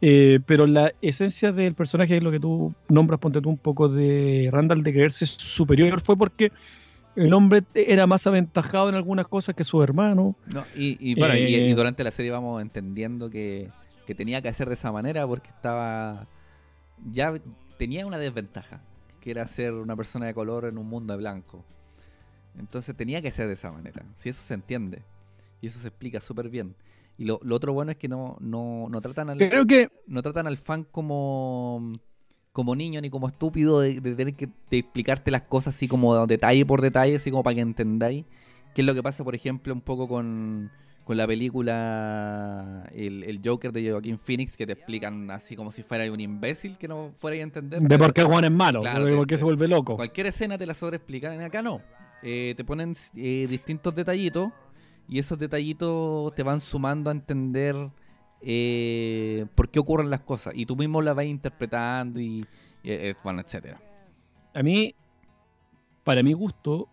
eh, 0.01 0.39
pero 0.45 0.65
la 0.67 0.93
esencia 1.01 1.51
del 1.51 1.75
personaje 1.75 2.17
es 2.17 2.23
lo 2.23 2.31
que 2.31 2.39
tú 2.39 2.73
nombras, 2.89 3.19
ponte 3.19 3.41
tú 3.41 3.49
un 3.49 3.57
poco 3.57 3.87
de 3.87 4.49
Randall 4.51 4.83
de 4.83 4.91
creerse 4.91 5.25
superior, 5.25 6.01
fue 6.01 6.17
porque 6.17 6.51
el 7.15 7.33
hombre 7.33 7.63
era 7.73 8.07
más 8.07 8.25
aventajado 8.25 8.89
en 8.89 8.95
algunas 8.95 9.27
cosas 9.27 9.53
que 9.55 9.63
su 9.63 9.81
hermano. 9.83 10.35
No, 10.53 10.63
y, 10.75 10.97
y 10.99 11.15
bueno, 11.15 11.35
y- 11.35 11.55
Eh, 11.55 11.69
y, 11.69 11.73
durante 11.73 12.03
la 12.03 12.11
serie 12.11 12.31
vamos 12.31 12.61
entendiendo 12.61 13.29
que, 13.29 13.69
que 14.07 14.15
tenía 14.15 14.41
que 14.41 14.49
hacer 14.49 14.67
de 14.67 14.75
esa 14.75 14.91
manera 14.91 15.27
porque 15.27 15.49
estaba. 15.49 16.25
Ya 17.11 17.33
tenía 17.81 18.05
una 18.05 18.19
desventaja, 18.19 18.79
que 19.21 19.31
era 19.31 19.47
ser 19.47 19.73
una 19.73 19.95
persona 19.95 20.27
de 20.27 20.35
color 20.35 20.65
en 20.65 20.77
un 20.77 20.87
mundo 20.87 21.13
de 21.13 21.17
blanco. 21.17 21.65
Entonces 22.59 22.95
tenía 22.95 23.23
que 23.23 23.31
ser 23.31 23.47
de 23.47 23.53
esa 23.53 23.71
manera. 23.71 24.05
Si 24.17 24.29
eso 24.29 24.43
se 24.43 24.53
entiende. 24.53 25.01
Y 25.61 25.65
eso 25.65 25.79
se 25.79 25.87
explica 25.87 26.19
súper 26.19 26.49
bien. 26.49 26.75
Y 27.17 27.25
lo, 27.25 27.39
lo 27.41 27.55
otro 27.55 27.73
bueno 27.73 27.89
es 27.89 27.97
que 27.97 28.07
no, 28.07 28.37
no, 28.39 28.85
no 28.87 29.01
tratan 29.01 29.31
al, 29.31 29.39
Creo 29.39 29.65
que 29.65 29.89
no 30.05 30.21
tratan 30.21 30.45
al 30.45 30.59
fan 30.59 30.83
como 30.91 31.91
como 32.51 32.75
niño 32.75 33.01
ni 33.01 33.09
como 33.09 33.27
estúpido 33.27 33.79
de, 33.79 33.99
de 33.99 34.13
tener 34.13 34.35
que 34.35 34.47
de 34.69 34.77
explicarte 34.77 35.31
las 35.31 35.41
cosas 35.41 35.73
así 35.73 35.87
como 35.87 36.27
detalle 36.27 36.63
por 36.67 36.81
detalle, 36.81 37.15
así 37.15 37.31
como 37.31 37.41
para 37.41 37.55
que 37.55 37.61
entendáis. 37.61 38.25
qué 38.75 38.81
es 38.81 38.85
lo 38.85 38.93
que 38.93 39.01
pasa, 39.01 39.23
por 39.23 39.33
ejemplo, 39.33 39.73
un 39.73 39.81
poco 39.81 40.07
con, 40.07 40.69
con 41.03 41.17
la 41.17 41.25
película 41.27 42.83
el, 42.93 43.23
el 43.23 43.41
Joker 43.43 43.71
de 43.71 43.91
Joaquín 43.91 44.17
Phoenix, 44.17 44.55
que 44.55 44.65
te 44.65 44.73
explican 44.73 45.29
así 45.31 45.55
como 45.55 45.71
si 45.71 45.83
fuera 45.83 46.11
un 46.11 46.19
imbécil 46.19 46.77
que 46.77 46.87
no 46.87 47.11
fuera 47.17 47.37
a 47.37 47.41
entender. 47.41 47.81
de 47.81 47.97
por 47.97 48.13
qué 48.13 48.23
Juan 48.23 48.45
es 48.45 48.51
malo, 48.51 48.81
Claro, 48.81 49.05
de 49.05 49.15
por 49.15 49.27
qué 49.27 49.37
se 49.37 49.43
vuelve 49.43 49.67
loco. 49.67 49.95
Cualquier 49.95 50.27
escena 50.27 50.57
te 50.57 50.65
la 50.65 50.73
sobreexplican, 50.73 51.41
acá 51.41 51.61
no. 51.61 51.81
Eh, 52.23 52.53
te 52.55 52.63
ponen 52.63 52.95
eh, 53.15 53.47
distintos 53.49 53.95
detallitos 53.95 54.51
y 55.07 55.17
esos 55.19 55.39
detallitos 55.39 56.33
te 56.35 56.43
van 56.43 56.61
sumando 56.61 57.09
a 57.09 57.13
entender 57.13 57.75
eh, 58.41 59.45
por 59.55 59.69
qué 59.69 59.79
ocurren 59.79 60.09
las 60.09 60.21
cosas. 60.21 60.53
Y 60.55 60.65
tú 60.65 60.75
mismo 60.75 61.01
las 61.01 61.15
vas 61.15 61.25
interpretando 61.25 62.19
y, 62.19 62.45
y, 62.83 62.91
eh, 62.91 63.15
bueno, 63.23 63.41
etcétera. 63.41 63.81
A 64.53 64.61
mí, 64.63 64.95
para 66.03 66.21
mi 66.23 66.33
gusto, 66.33 66.87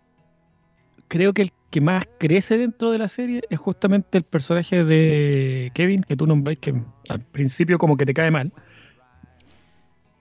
creo 1.08 1.32
que 1.32 1.42
el 1.42 1.52
que 1.70 1.80
más 1.80 2.04
crece 2.18 2.56
dentro 2.56 2.90
de 2.90 2.98
la 2.98 3.08
serie 3.08 3.42
es 3.50 3.58
justamente 3.58 4.18
el 4.18 4.24
personaje 4.24 4.84
de 4.84 5.70
Kevin, 5.74 6.02
que 6.02 6.16
tú 6.16 6.26
nombráis 6.26 6.58
que 6.58 6.72
al 7.08 7.20
principio 7.20 7.78
como 7.78 7.96
que 7.96 8.06
te 8.06 8.14
cae 8.14 8.30
mal, 8.30 8.52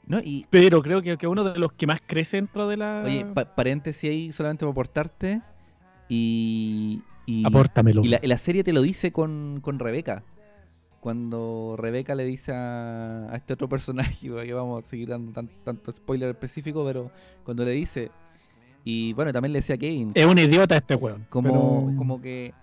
¿No? 0.07 0.19
Y, 0.19 0.45
pero 0.49 0.81
creo 0.81 1.01
que 1.01 1.17
que 1.17 1.27
uno 1.27 1.43
de 1.43 1.59
los 1.59 1.73
que 1.73 1.85
más 1.85 1.99
crece 2.05 2.37
dentro 2.37 2.67
de 2.69 2.77
la... 2.77 3.03
oye, 3.05 3.25
pa- 3.25 3.43
paréntesis 3.55 4.09
ahí 4.09 4.31
solamente 4.31 4.61
para 4.63 4.71
aportarte. 4.71 5.41
Y, 6.07 7.01
y, 7.25 7.45
Apórtamelo. 7.45 8.01
y 8.03 8.07
la, 8.07 8.37
serie 8.37 8.63
te 8.63 8.71
lo 8.71 8.81
dice 8.81 9.11
con, 9.11 9.59
con 9.61 9.79
Rebeca. 9.79 10.23
Cuando 11.01 11.75
Rebeca 11.77 12.15
le 12.15 12.23
dice 12.23 12.53
a, 12.53 13.27
a 13.29 13.35
este 13.35 13.53
otro 13.53 13.67
personaje, 13.67 14.15
que 14.45 14.53
vamos 14.53 14.85
a 14.85 14.87
seguir 14.87 15.09
dando 15.09 15.33
tan- 15.33 15.49
tanto 15.65 15.91
spoiler 15.91 16.29
específico, 16.29 16.85
pero 16.85 17.11
cuando 17.43 17.65
le 17.65 17.71
dice, 17.71 18.09
y 18.89 19.11
bueno, 19.13 19.33
también 19.33 19.51
le 19.51 19.59
decía 19.59 19.75
a 19.75 19.77
Kevin, 19.77 20.11
Es 20.13 20.25
un 20.25 20.37
idiota 20.37 20.77
este 20.77 20.95
weón. 20.95 21.25
como, 21.29 21.49
pero- 21.49 21.97
como 21.97 22.21
que 22.21 22.53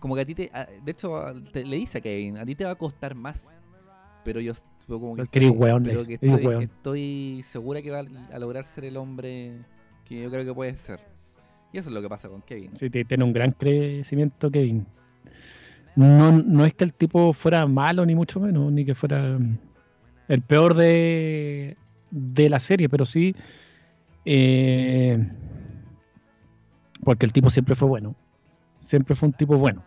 como 0.00 0.14
que 0.16 0.20
a 0.22 0.24
ti 0.24 0.34
te, 0.34 0.50
de 0.84 0.90
hecho 0.90 1.24
te- 1.52 1.64
le 1.64 1.76
dice 1.76 1.98
a 1.98 2.00
Kevin, 2.00 2.38
a 2.38 2.44
ti 2.44 2.54
te 2.56 2.64
va 2.64 2.70
a 2.72 2.74
costar 2.76 3.14
más, 3.14 3.44
pero 4.24 4.40
yo 4.40 4.52
como 4.88 5.14
que, 5.16 5.22
estoy- 5.22 5.48
weón, 5.50 5.82
pero 5.84 6.04
que 6.06 6.14
estoy, 6.14 6.30
weón. 6.46 6.62
estoy 6.62 7.44
segura 7.48 7.80
que 7.82 7.90
va 7.90 8.00
a- 8.32 8.38
lograr 8.38 8.64
ser 8.64 8.84
el 8.86 8.96
hombre 8.96 9.52
que 10.04 10.22
yo 10.22 10.30
creo 10.30 10.44
que 10.44 10.54
puede 10.54 10.74
ser. 10.76 10.98
Y 11.72 11.78
eso 11.78 11.90
es 11.90 11.94
lo 11.94 12.00
que 12.02 12.08
pasa 12.08 12.28
con 12.28 12.42
Kevin. 12.42 12.70
Sí, 12.76 12.88
ti- 12.90 13.04
tiene 13.04 13.22
un 13.24 13.32
gran 13.32 13.50
crecimiento 13.52 14.50
Kevin. 14.50 14.86
No, 15.96 16.32
no 16.32 16.64
es 16.64 16.74
que 16.74 16.84
el 16.84 16.92
tipo 16.94 17.32
fuera 17.32 17.66
malo, 17.66 18.06
ni 18.06 18.14
mucho 18.14 18.40
menos, 18.40 18.72
ni 18.72 18.84
que 18.84 18.94
fuera 18.94 19.36
mm, 19.38 19.58
el 20.28 20.42
peor 20.42 20.74
de, 20.74 21.76
de 22.10 22.48
la 22.48 22.58
serie, 22.58 22.88
pero 22.88 23.04
sí. 23.04 23.34
eh, 24.24 25.26
porque 27.08 27.24
el 27.24 27.32
tipo 27.32 27.48
siempre 27.48 27.74
fue 27.74 27.88
bueno. 27.88 28.14
Siempre 28.80 29.14
fue 29.14 29.28
un 29.28 29.32
tipo 29.32 29.56
bueno. 29.56 29.82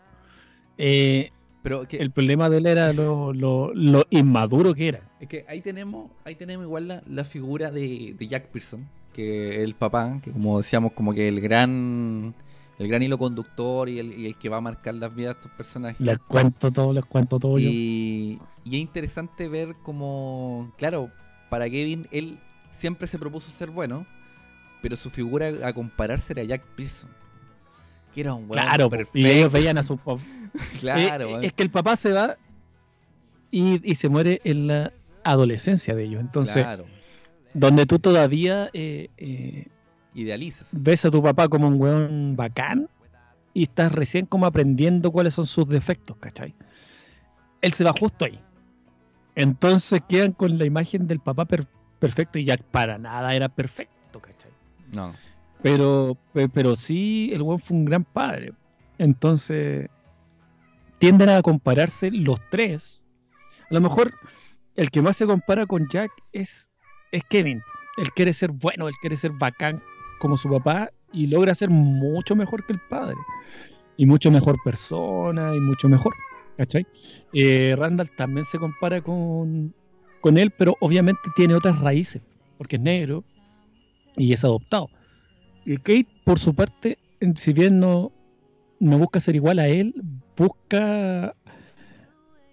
Eh, 0.76 1.30
Pero 1.62 1.88
que, 1.88 1.98
el 1.98 2.10
problema 2.10 2.50
de 2.50 2.58
él 2.58 2.66
era 2.66 2.94
lo, 2.94 3.32
lo- 3.32 3.72
lo 3.76 4.06
inmaduro 4.10 4.74
que 4.74 4.88
era. 4.88 5.02
es 5.20 5.28
que 5.30 5.46
ahí 5.48 5.62
tenemos, 5.62 6.10
ahí 6.26 6.34
tenemos 6.34 6.66
igual 6.66 6.88
la, 6.88 7.04
la 7.08 7.24
figura 7.24 7.70
de, 7.70 8.16
de 8.18 8.28
Jack 8.28 8.48
Pearson, 8.48 8.88
que 9.14 9.50
es 9.50 9.64
el 9.68 9.76
papá, 9.76 10.20
que 10.24 10.32
como 10.32 10.58
decíamos, 10.58 10.94
como 10.94 11.14
que 11.14 11.28
el 11.28 11.40
gran 11.42 12.34
el 12.80 12.88
gran 12.88 13.04
hilo 13.04 13.20
conductor 13.20 13.88
y 13.88 14.00
el, 14.00 14.18
y 14.18 14.26
el 14.26 14.36
que 14.40 14.50
va 14.50 14.58
a 14.58 14.62
marcar 14.62 14.96
las 14.96 15.14
vidas 15.14 15.36
de 15.36 15.42
estos 15.42 15.52
personajes. 15.52 16.00
Les 16.04 16.18
cuento 16.18 16.72
todo, 16.72 16.92
les 16.92 17.06
cuento 17.06 17.38
todo 17.38 17.60
yo. 17.60 17.70
Y 17.70 18.40
es 18.66 18.74
interesante 18.74 19.48
ver 19.48 19.76
como, 19.84 20.72
claro, 20.80 21.12
para 21.52 21.70
Kevin, 21.70 22.08
él 22.10 22.40
siempre 22.74 23.06
se 23.06 23.20
propuso 23.20 23.52
ser 23.52 23.70
bueno, 23.70 24.08
pero 24.82 24.96
su 24.98 25.10
figura 25.10 25.52
a 25.68 25.74
compararse 25.74 26.34
era 26.34 26.44
Jack 26.44 26.64
Pearson. 26.76 27.10
Que 28.14 28.22
era 28.22 28.34
un 28.34 28.50
weón 28.50 28.54
Claro, 28.64 28.90
perfecto. 28.90 29.18
y 29.20 29.26
ellos 29.26 29.52
veían 29.52 29.78
a 29.78 29.84
su 29.84 29.98
papá. 29.98 30.22
Claro, 30.82 31.24
Eh, 31.26 31.28
weón. 31.28 31.44
es 31.44 31.54
que 31.54 31.64
el 31.64 31.70
papá 31.70 31.96
se 31.96 32.12
va 32.12 32.36
y, 33.52 33.80
y 33.90 33.96
se 33.96 34.10
muere 34.10 34.42
en 34.44 34.68
la 34.68 34.92
adolescencia 35.24 35.96
de 35.96 36.04
ellos. 36.06 36.20
Entonces, 36.22 36.56
claro. 36.64 36.86
donde 37.54 37.86
tú 37.86 38.00
todavía 38.00 38.70
eh, 38.74 39.10
eh, 39.18 39.68
Idealizas. 40.14 40.68
ves 40.72 41.06
a 41.06 41.12
tu 41.12 41.22
papá 41.24 41.48
como 41.48 41.68
un 41.68 41.80
weón 41.80 42.36
bacán 42.36 42.90
y 43.54 43.64
estás 43.64 43.92
recién 43.94 44.26
como 44.26 44.46
aprendiendo 44.46 45.12
cuáles 45.12 45.34
son 45.34 45.46
sus 45.46 45.68
defectos, 45.70 46.18
¿cachai? 46.18 46.54
Él 47.62 47.72
se 47.74 47.84
va 47.84 47.94
justo 47.94 48.26
ahí. 48.26 48.40
Entonces 49.36 50.02
quedan 50.10 50.34
con 50.34 50.58
la 50.58 50.66
imagen 50.66 51.08
del 51.08 51.20
papá 51.20 51.46
per- 51.46 51.68
perfecto 52.00 52.40
y 52.40 52.46
Jack 52.46 52.64
para 52.64 52.98
nada 52.98 53.34
era 53.36 53.48
perfecto. 53.50 53.94
No. 54.94 55.14
Pero, 55.62 56.18
pe- 56.34 56.50
pero 56.50 56.76
sí, 56.76 57.32
el 57.34 57.42
weón 57.42 57.60
fue 57.60 57.78
un 57.78 57.86
gran 57.86 58.04
padre. 58.04 58.54
Entonces, 58.98 59.88
tienden 60.98 61.30
a 61.30 61.42
compararse 61.42 62.12
los 62.12 62.40
tres. 62.50 63.04
A 63.70 63.74
lo 63.74 63.82
mejor 63.82 64.14
el 64.76 64.90
que 64.90 65.02
más 65.02 65.18
se 65.18 65.26
compara 65.26 65.66
con 65.66 65.88
Jack 65.90 66.12
es, 66.32 66.70
es 67.12 67.24
Kevin. 67.26 67.62
Él 67.98 68.12
quiere 68.14 68.34
ser 68.34 68.52
bueno, 68.52 68.88
él 68.88 68.94
quiere 69.02 69.16
ser 69.18 69.32
bacán 69.32 69.80
como 70.20 70.38
su 70.38 70.50
papá 70.50 70.90
y 71.14 71.28
logra 71.28 71.54
ser 71.56 71.70
mucho 71.70 72.36
mejor 72.36 72.66
que 72.66 72.74
el 72.74 72.80
padre. 72.90 73.16
Y 73.98 74.06
mucho 74.06 74.32
mejor 74.32 74.58
persona 74.64 75.56
y 75.56 75.60
mucho 75.60 75.88
mejor. 75.90 76.14
¿Cachai? 76.58 76.86
Eh, 77.34 77.76
Randall 77.78 78.10
también 78.16 78.46
se 78.46 78.58
compara 78.60 79.02
con, 79.02 79.74
con 80.22 80.38
él, 80.38 80.52
pero 80.52 80.76
obviamente 80.80 81.22
tiene 81.36 81.56
otras 81.56 81.80
raíces, 81.82 82.22
porque 82.58 82.76
es 82.76 82.82
negro 82.82 83.24
y 84.18 84.34
es 84.34 84.44
adoptado. 84.44 84.90
Y 85.66 85.78
Kate, 85.78 86.08
por 86.24 86.40
su 86.40 86.54
parte, 86.56 86.98
si 87.36 87.54
bien 87.54 87.80
no, 87.80 88.12
no 88.80 88.98
busca 88.98 89.20
ser 89.20 89.36
igual 89.36 89.60
a 89.60 89.68
él, 89.68 89.94
busca. 90.36 91.36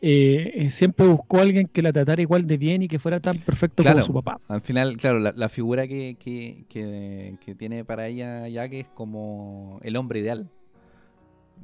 eh, 0.01 0.53
eh, 0.55 0.71
siempre 0.71 1.07
buscó 1.07 1.39
a 1.39 1.43
alguien 1.43 1.67
que 1.67 1.83
la 1.83 1.93
tratara 1.93 2.23
igual 2.23 2.47
de 2.47 2.57
bien 2.57 2.83
y 2.83 2.89
que 2.89 2.99
fuera 2.99 3.19
tan 3.21 3.37
perfecto 3.39 3.83
Claro. 3.83 3.97
como 3.97 4.07
su 4.07 4.13
papá. 4.15 4.41
Al 4.49 4.61
final, 4.61 4.97
claro, 4.97 5.19
la, 5.19 5.33
la 5.37 5.49
figura 5.49 5.89
que, 5.89 6.17
que, 6.21 6.65
que, 6.69 7.37
que 7.45 7.55
tiene 7.55 7.85
para 7.85 8.07
ella 8.07 8.47
Jack 8.49 8.73
es 8.75 8.89
como 8.89 9.81
el 9.83 9.97
hombre 9.97 10.21
ideal 10.21 10.51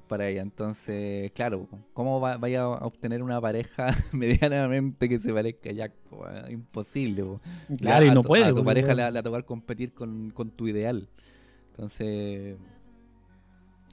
para 0.05 0.29
ella. 0.29 0.43
Entonces, 0.43 1.33
claro, 1.33 1.69
¿cómo 1.93 2.21
va- 2.21 2.37
vaya 2.37 2.63
a 2.63 2.87
obtener 2.87 3.23
una 3.23 3.41
pareja 3.41 3.87
medianamente 4.13 5.09
que 5.09 5.19
se 5.19 5.33
parezca 5.33 5.71
a 5.71 5.73
Jack? 5.73 5.93
po? 6.11 6.27
Eh, 6.29 6.53
Imposible. 6.53 7.23
po. 7.25 7.41
Claro, 7.79 8.05
y 8.07 8.11
no 8.11 8.23
puede. 8.23 8.45
A 8.45 8.49
tu 8.49 8.55
porque, 8.57 8.67
pareja 8.67 8.89
bueno, 8.95 9.03
le, 9.03 9.11
le 9.11 9.13
va 9.13 9.21
a 9.21 9.23
tocar 9.23 9.45
competir 9.45 9.93
con, 9.93 10.31
con 10.31 10.51
tu 10.51 10.69
ideal. 10.69 11.09
Entonces, 11.71 12.57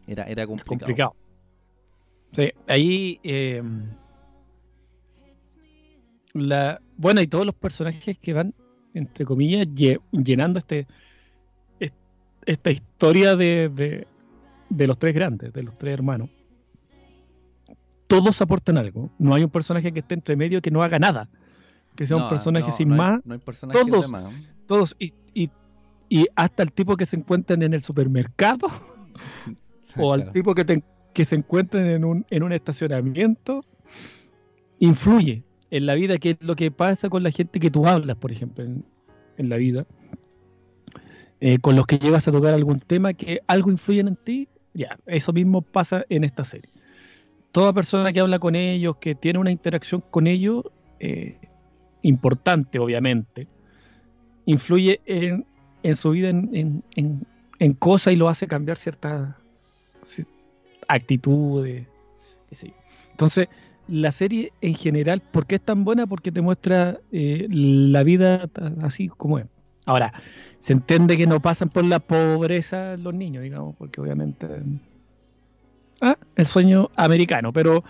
era, 0.07 0.24
era 0.26 0.45
complicado. 0.47 0.80
complicado. 0.80 1.16
Sí, 2.34 2.51
ahí. 2.68 3.20
eh, 3.24 3.62
la, 6.34 6.82
bueno, 6.97 7.22
y 7.22 7.28
todos 7.28 7.45
los 7.45 7.55
personajes 7.55 8.18
que 8.18 8.34
van, 8.34 8.53
entre 8.93 9.26
comillas, 9.26 9.68
lle- 9.68 9.99
llenando 10.12 10.59
este, 10.59 10.88
est- 11.80 11.93
esta 12.45 12.72
historia 12.72 13.36
de, 13.36 13.70
de, 13.70 14.07
de 14.72 14.88
los 14.88 14.97
tres 14.97 15.13
grandes, 15.13 15.53
de 15.53 15.63
los 15.63 15.78
tres 15.78 15.93
hermanos. 15.93 16.30
Todos 18.07 18.41
aportan 18.41 18.78
algo. 18.78 19.11
No 19.19 19.34
hay 19.36 19.43
un 19.43 19.49
personaje 19.49 19.91
que 19.93 19.99
esté 19.99 20.15
entre 20.15 20.36
medio 20.36 20.61
que 20.61 20.72
no 20.72 20.84
haga 20.84 20.99
nada. 20.99 21.30
Que 21.95 22.07
sea 22.07 22.17
un 22.17 22.30
personaje 22.30 22.67
no, 22.67 22.72
sin 22.76 22.88
no 22.89 22.93
hay- 22.95 22.99
más. 22.99 23.22
no 23.26 23.34
hay 23.34 23.39
personajes 23.39 23.86
de 23.86 23.91
todos. 23.91 24.09
más. 24.11 24.26
Todos. 24.65 24.95
Y, 24.99 25.13
y, 25.34 25.49
y 26.09 26.26
hasta 26.36 26.63
el 26.63 26.72
tipo 26.72 26.97
que 26.97 27.05
se 27.05 27.17
encuentran 27.17 27.61
en 27.63 27.74
el 27.74 27.82
supermercado. 27.82 28.67
o 29.97 30.13
al 30.13 30.32
tipo 30.32 30.53
que, 30.55 30.65
te- 30.65 30.84
que 31.13 31.26
se 31.26 31.36
encuentren 31.36 31.86
en 31.86 32.03
un, 32.05 32.26
en 32.30 32.43
un 32.43 32.51
estacionamiento, 32.53 33.63
influye 34.80 35.43
en 35.69 35.86
la 35.86 35.95
vida, 35.95 36.17
que 36.17 36.32
es 36.32 36.43
lo 36.43 36.55
que 36.55 36.72
pasa 36.72 37.09
con 37.09 37.24
la 37.24 37.32
gente 37.32 37.59
que 37.59 37.72
tú 37.72 37.88
hablas, 37.88 38.17
por 38.17 38.32
ejemplo, 38.32 38.63
en, 38.63 38.84
en 39.38 39.49
la 39.49 39.55
vida, 39.57 39.86
eh, 41.39 41.59
con 41.59 41.76
los 41.76 41.86
que 41.88 41.97
llevas 41.97 42.28
a 42.28 42.32
tocar 42.32 42.53
algún 42.53 42.80
tema 42.80 43.13
que 43.13 43.39
algo 43.47 43.72
influyen 43.72 44.07
en 44.09 44.15
ti, 44.17 44.47
ya, 44.74 44.97
eso 45.05 45.34
mismo 45.34 45.61
pasa 45.61 46.05
en 46.09 46.24
esta 46.24 46.43
serie. 46.43 46.69
Toda 47.51 47.74
persona 47.74 48.13
que 48.13 48.19
habla 48.22 48.39
con 48.39 48.55
ellos, 48.55 48.95
que 48.97 49.15
tiene 49.15 49.39
una 49.39 49.51
interacción 49.51 50.01
con 50.09 50.28
ellos, 50.28 50.63
eh, 50.99 51.38
importante 52.01 52.80
obviamente, 52.80 53.47
influye 54.45 55.01
en, 55.05 55.45
en 55.84 55.95
su 55.95 56.11
vida 56.11 56.30
en, 56.30 56.49
en, 56.95 57.26
en- 57.59 57.74
cosas 57.74 58.13
y 58.13 58.15
lo 58.15 58.28
hace 58.30 58.47
cambiar 58.47 58.78
ciertas 58.78 59.36
ci- 60.03 60.26
actitudes. 60.88 61.86
Entonces, 63.11 63.47
la 63.88 64.11
serie 64.11 64.51
en 64.61 64.74
general, 64.74 65.22
¿por 65.22 65.45
qué 65.45 65.55
es 65.55 65.61
tan 65.61 65.84
buena? 65.84 66.07
Porque 66.07 66.32
te 66.32 66.41
muestra 66.41 66.99
eh, 67.11 67.47
la 67.49 68.03
vida 68.03 68.49
así 68.82 69.09
como 69.09 69.38
es. 69.39 69.45
Ahora, 69.86 70.13
se 70.59 70.73
entiende 70.73 71.17
que 71.17 71.25
no 71.27 71.41
pasan 71.41 71.69
por 71.69 71.84
la 71.86 71.99
pobreza 71.99 72.95
los 72.97 73.13
niños, 73.13 73.43
digamos, 73.43 73.75
porque 73.77 73.99
obviamente... 74.01 74.47
Ah, 76.01 76.17
el 76.36 76.45
sueño 76.45 76.89
americano, 76.95 77.51
pero... 77.53 77.84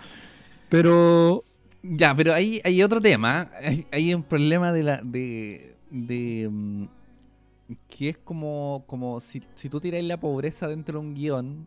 Pero... 0.68 1.44
Ya, 1.82 2.14
pero 2.14 2.32
ahí 2.32 2.60
hay 2.64 2.82
otro 2.82 3.00
tema. 3.00 3.50
Hay, 3.60 3.84
hay 3.90 4.14
un 4.14 4.22
problema 4.22 4.70
de 4.72 4.82
la. 4.84 5.00
de. 5.02 5.74
de. 5.90 6.48
mm, 6.48 6.84
que 7.88 8.10
es 8.10 8.18
como. 8.18 8.84
como 8.86 9.18
si, 9.18 9.42
si 9.56 9.68
tú 9.68 9.80
tiras 9.80 10.00
la 10.04 10.16
pobreza 10.20 10.68
dentro 10.68 11.00
de 11.00 11.06
un 11.08 11.14
guion. 11.14 11.66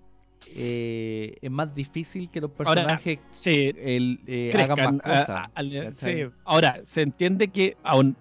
eh, 0.56 1.36
es 1.42 1.52
más 1.52 1.76
difícil 1.76 2.30
que 2.30 2.40
los 2.40 2.52
Ahora, 2.60 2.98
personajes 2.98 3.20
el, 3.46 4.22
eh, 4.26 4.52
crezcan, 4.54 4.72
hagan 4.80 4.96
más 4.96 5.06
a- 5.06 5.10
cosas. 5.10 5.30
a- 5.30 5.52
¿cachai? 5.92 6.24
sí. 6.24 6.30
Ahora, 6.46 6.80
se 6.86 7.02
entiende 7.02 7.50
que 7.50 7.76
aún 7.84 8.16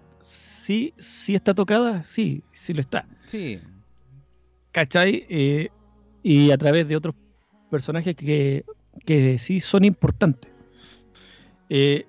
sí, 0.65 0.93
sí 0.97 1.35
está 1.35 1.53
tocada, 1.53 2.01
sí, 2.03 2.41
sí 2.51 2.73
lo 2.73 2.81
está. 2.81 3.07
Sí. 3.27 3.59
¿Cachai? 4.71 5.25
Eh, 5.29 5.69
y 6.23 6.49
a 6.51 6.57
través 6.57 6.87
de 6.87 6.95
otros 6.95 7.13
personajes 7.69 8.15
que, 8.15 8.65
que 9.05 9.37
sí 9.37 9.59
son 9.59 9.83
importantes. 9.85 10.51
Eh, 11.69 12.05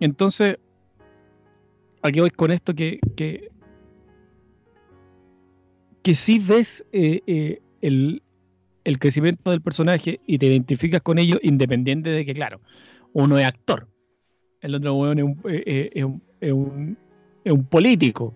entonces, 0.00 0.56
aquí 2.02 2.20
voy 2.20 2.30
con 2.30 2.50
esto 2.50 2.74
que, 2.74 2.98
que, 3.14 3.50
que 6.02 6.14
sí 6.14 6.38
ves 6.38 6.84
eh, 6.92 7.20
eh, 7.26 7.60
el, 7.82 8.22
el 8.84 8.98
crecimiento 8.98 9.50
del 9.50 9.60
personaje 9.60 10.20
y 10.26 10.38
te 10.38 10.46
identificas 10.46 11.02
con 11.02 11.18
ello 11.18 11.38
independiente 11.42 12.08
de 12.10 12.24
que, 12.24 12.32
claro, 12.32 12.60
uno 13.12 13.38
es 13.38 13.46
actor, 13.46 13.86
el 14.62 14.74
otro 14.74 14.94
weón 14.94 15.18
es 15.18 15.24
un, 15.24 15.40
es 15.44 16.04
un- 16.04 16.22
es 16.40 16.52
un- 16.52 16.98
es 17.48 17.54
un 17.54 17.64
político. 17.64 18.34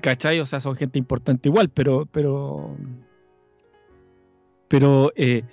¿Cachai? 0.00 0.40
O 0.40 0.44
sea, 0.44 0.60
son 0.60 0.74
gente 0.74 0.98
importante 0.98 1.48
igual, 1.48 1.68
pero. 1.68 2.06
Pero. 2.06 2.76
Pero 4.68 5.12
eh, 5.14 5.44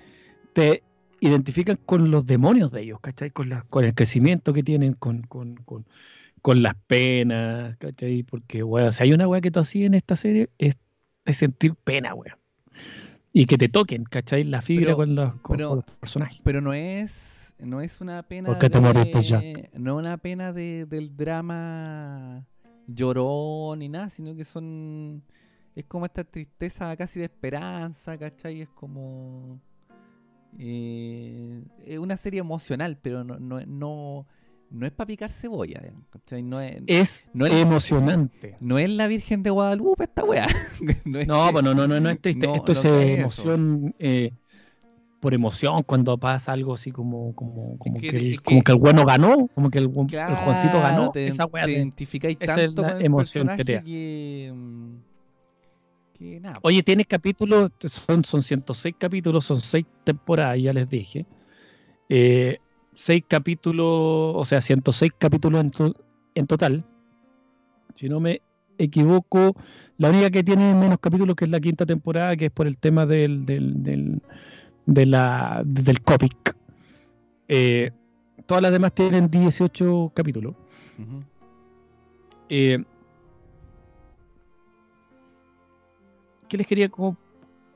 te 0.53 0.84
identifican 1.20 1.78
con 1.86 2.09
los 2.11 2.26
demonios 2.26 2.72
de 2.72 2.82
ellos, 2.82 2.99
¿cachai? 2.99 3.30
Con, 3.32 3.49
la, 3.49 3.61
con 3.70 3.86
el 3.86 3.93
crecimiento 3.93 4.53
que 4.53 4.64
tienen, 4.64 4.93
con, 4.93 5.22
con, 5.22 5.55
con, 5.57 5.86
con 6.41 6.64
las 6.64 6.76
penas, 6.88 7.78
¿cachai? 7.78 8.24
Porque, 8.24 8.64
weón, 8.64 8.91
si 8.91 9.03
hay 9.03 9.14
una 9.14 9.28
weá 9.28 9.39
que 9.39 9.51
tú 9.51 9.59
hacías 9.59 9.86
en 9.88 9.93
esta 9.93 10.16
serie, 10.16 10.49
es, 10.57 10.76
es 11.26 11.38
sentir 11.38 11.76
pena, 11.76 12.14
weón. 12.16 12.36
Y 13.32 13.45
que 13.45 13.57
te 13.57 13.70
toquen, 13.70 14.03
¿cachai? 14.03 14.43
La 14.43 14.61
fibra 14.61 14.86
Pero- 14.88 14.97
con, 14.97 15.16
los, 15.16 15.34
con- 15.41 15.57
pero- 15.57 15.70
con 15.70 15.78
los 15.78 15.86
personajes. 15.97 16.41
Pero 16.43 16.61
no 16.61 16.74
es. 16.74 17.53
No 17.59 17.82
es 17.82 18.01
una 18.01 18.24
pena. 18.24 18.47
¿Por 18.47 18.57
qué 18.57 18.70
te 18.70 18.80
moriste, 18.80 19.22
Jack? 19.22 19.74
No 19.78 19.97
es 19.99 20.05
una 20.05 20.18
pena 20.18 20.51
de, 20.51 20.86
del 20.89 21.16
drama 21.16 22.45
llorón 22.88 23.79
ni 23.79 23.89
nada, 23.89 24.09
sino 24.09 24.36
que 24.36 24.43
son. 24.43 25.23
Es 25.75 25.86
como 25.86 26.05
esta 26.05 26.23
tristeza 26.23 26.95
casi 26.95 27.19
de 27.19 27.25
esperanza, 27.25 28.17
¿cachai? 28.17 28.61
Es 28.61 28.69
como. 28.69 29.59
eh, 30.59 31.63
es 31.86 31.99
una 31.99 32.17
serie 32.17 32.39
emocional, 32.39 32.97
pero 33.01 33.23
no, 33.23 33.39
no, 33.39 33.59
no, 33.65 34.27
no 34.69 34.86
es 34.86 34.91
para 34.91 35.07
picar 35.07 35.31
cebolla, 35.31 35.81
¿cachai? 36.11 36.43
No 36.43 36.61
es, 36.61 36.81
Es 36.88 37.25
no 37.34 37.45
es- 37.47 37.53
emocionante. 37.53 38.55
no 38.61 38.77
es 38.77 38.89
la 38.89 39.07
Virgen 39.07 39.41
de 39.43 39.49
Guadalupe 39.49 40.03
esta 40.05 40.23
weá. 40.23 40.47
no, 41.05 41.19
es 41.19 41.27
No, 41.27 41.49
pues 41.51 41.63
no, 41.63 41.73
no, 41.73 41.88
no, 41.88 41.99
no 41.99 42.09
es 42.09 42.19
triste. 42.21 42.47
Esto 42.53 42.71
es 42.71 42.86
emoción 42.86 43.95
eh, 43.99 44.31
por 45.24 45.34
emoción 45.34 45.84
cuando 45.84 46.17
pasa 46.17 46.51
algo 46.51 46.74
así 46.74 46.91
como, 46.91 47.34
como, 47.34 47.78
como, 47.78 47.97
que- 48.01 48.09
que, 48.09 48.17
el, 48.17 48.34
es 48.34 48.41
como 48.41 48.61
que- 48.61 48.71
el 48.74 48.78
bueno 48.78 49.05
ganó, 49.05 49.47
como 49.55 49.69
que 49.71 49.80
el, 49.80 49.89
Claro, 50.09 50.36
Juancito 50.36 50.82
ganó. 50.82 51.11
te, 51.11 51.28
esa 51.28 51.45
weá 51.45 51.63
te 51.63 51.71
de- 51.71 51.78
identificáis 51.78 52.36
esa 52.41 52.55
es 52.59 52.76
tanto 52.76 52.82
la 52.82 52.99
emoción 52.99 53.47
que 53.55 53.63
te 53.63 53.74
da. 53.76 53.82
mm, 54.53 54.97
nada. 56.41 56.59
Oye, 56.61 56.84
tiene 56.84 57.05
capítulos, 57.05 57.71
son, 57.86 58.26
son 58.26 58.41
106 58.41 58.95
capítulos, 58.97 59.45
son 59.45 59.61
6 59.61 59.86
temporadas, 60.03 60.59
ya 60.61 60.74
les 60.74 60.89
dije. 60.89 61.26
Eh, 62.09 62.57
6 62.93 63.24
capítulos, 63.26 63.86
o 64.36 64.43
sea, 64.45 64.59
106 64.59 65.13
capítulos 65.17 65.61
en, 65.61 65.71
to- 65.71 65.95
en 66.36 66.47
total. 66.47 66.84
Si 67.95 68.09
no 68.09 68.19
me 68.19 68.41
equivoco, 68.78 69.55
la 69.97 70.09
única 70.09 70.30
que 70.32 70.43
tiene 70.43 70.74
menos 70.74 70.97
capítulos 70.99 71.36
que 71.38 71.45
es 71.45 71.51
la 71.51 71.61
quinta 71.61 71.86
temporada, 71.86 72.36
que 72.36 72.47
es 72.47 72.51
por 72.51 72.67
el 72.67 72.78
tema 72.78 73.05
del, 73.05 73.45
del, 73.45 73.82
del, 73.84 74.21
de 74.86 75.05
la, 75.05 75.61
del 75.65 76.01
Copic. 76.01 76.55
Eh, 77.47 77.91
todas 78.45 78.61
las 78.63 78.71
demás 78.71 78.93
tienen 78.93 79.29
18 79.29 80.11
capítulos. 80.15 80.55
Eh, 82.49 82.84
¿Qué 86.47 86.57
les 86.57 86.67
quería 86.67 86.89
co- 86.89 87.17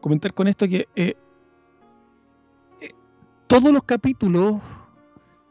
comentar 0.02 0.34
con 0.34 0.48
esto? 0.48 0.68
Que 0.68 0.88
eh, 0.96 1.16
todos 3.48 3.72
los 3.72 3.84
capítulos 3.84 4.62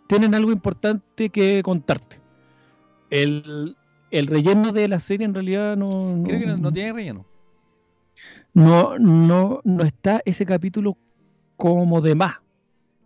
tienen 0.07 0.34
algo 0.34 0.52
importante 0.52 1.30
que 1.30 1.62
contarte. 1.62 2.20
El, 3.11 3.76
el 4.11 4.26
relleno 4.26 4.72
de 4.72 4.88
la 4.88 5.00
serie 5.00 5.24
en 5.24 5.34
realidad 5.34 5.76
no, 5.76 5.88
no, 6.16 6.24
Creo 6.24 6.40
que 6.40 6.46
no, 6.46 6.57
no 6.57 6.72
tiene 6.72 6.92
relleno. 6.92 7.24
no, 8.54 8.98
no, 8.98 9.61
no 9.64 9.82
está 9.84 10.22
ese 10.24 10.46
capítulo 10.46 10.96
como 11.57 12.00
de 12.00 12.14
más. 12.14 12.36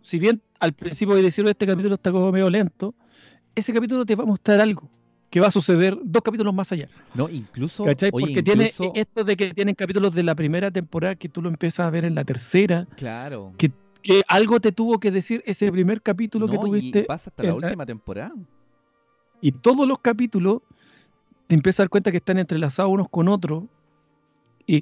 Si 0.01 0.19
bien 0.19 0.41
al 0.59 0.73
principio 0.73 1.15
de 1.15 1.21
decirlo 1.21 1.49
este 1.49 1.65
capítulo 1.67 1.95
está 1.95 2.11
como 2.11 2.31
medio 2.31 2.49
lento, 2.49 2.93
ese 3.55 3.73
capítulo 3.73 4.05
te 4.05 4.15
va 4.15 4.23
a 4.23 4.27
mostrar 4.27 4.59
algo 4.61 4.89
que 5.29 5.39
va 5.39 5.47
a 5.47 5.51
suceder 5.51 5.97
dos 6.03 6.21
capítulos 6.23 6.53
más 6.53 6.71
allá. 6.71 6.89
No, 7.15 7.29
incluso. 7.29 7.85
¿Cachai? 7.85 8.09
oye, 8.11 8.25
Porque 8.27 8.43
tiene 8.43 8.73
esto 8.95 9.23
de 9.23 9.37
que 9.37 9.53
tienen 9.53 9.75
capítulos 9.75 10.13
de 10.13 10.23
la 10.23 10.35
primera 10.35 10.71
temporada 10.71 11.15
que 11.15 11.29
tú 11.29 11.41
lo 11.41 11.47
empiezas 11.49 11.87
a 11.87 11.89
ver 11.89 12.03
en 12.03 12.15
la 12.15 12.25
tercera, 12.25 12.85
Claro. 12.97 13.53
que, 13.57 13.71
que 14.01 14.23
algo 14.27 14.59
te 14.59 14.71
tuvo 14.73 14.99
que 14.99 15.09
decir 15.11 15.41
ese 15.45 15.71
primer 15.71 16.01
capítulo 16.01 16.47
que 16.47 16.55
No, 16.55 16.61
tuviste 16.61 16.99
y 16.99 17.03
pasa 17.03 17.29
hasta 17.29 17.43
la- 17.43 17.53
última 17.53 17.85
temporada. 17.85 18.33
y 19.39 19.53
todos 19.53 19.87
los 19.87 19.99
capítulos 19.99 20.59
te 21.47 21.55
empiezas 21.55 21.79
a 21.79 21.83
dar 21.83 21.89
cuenta 21.89 22.11
que 22.11 22.17
están 22.17 22.37
entrelazados 22.37 22.91
unos 22.91 23.07
con 23.09 23.27
otros 23.29 23.63
y 24.67 24.81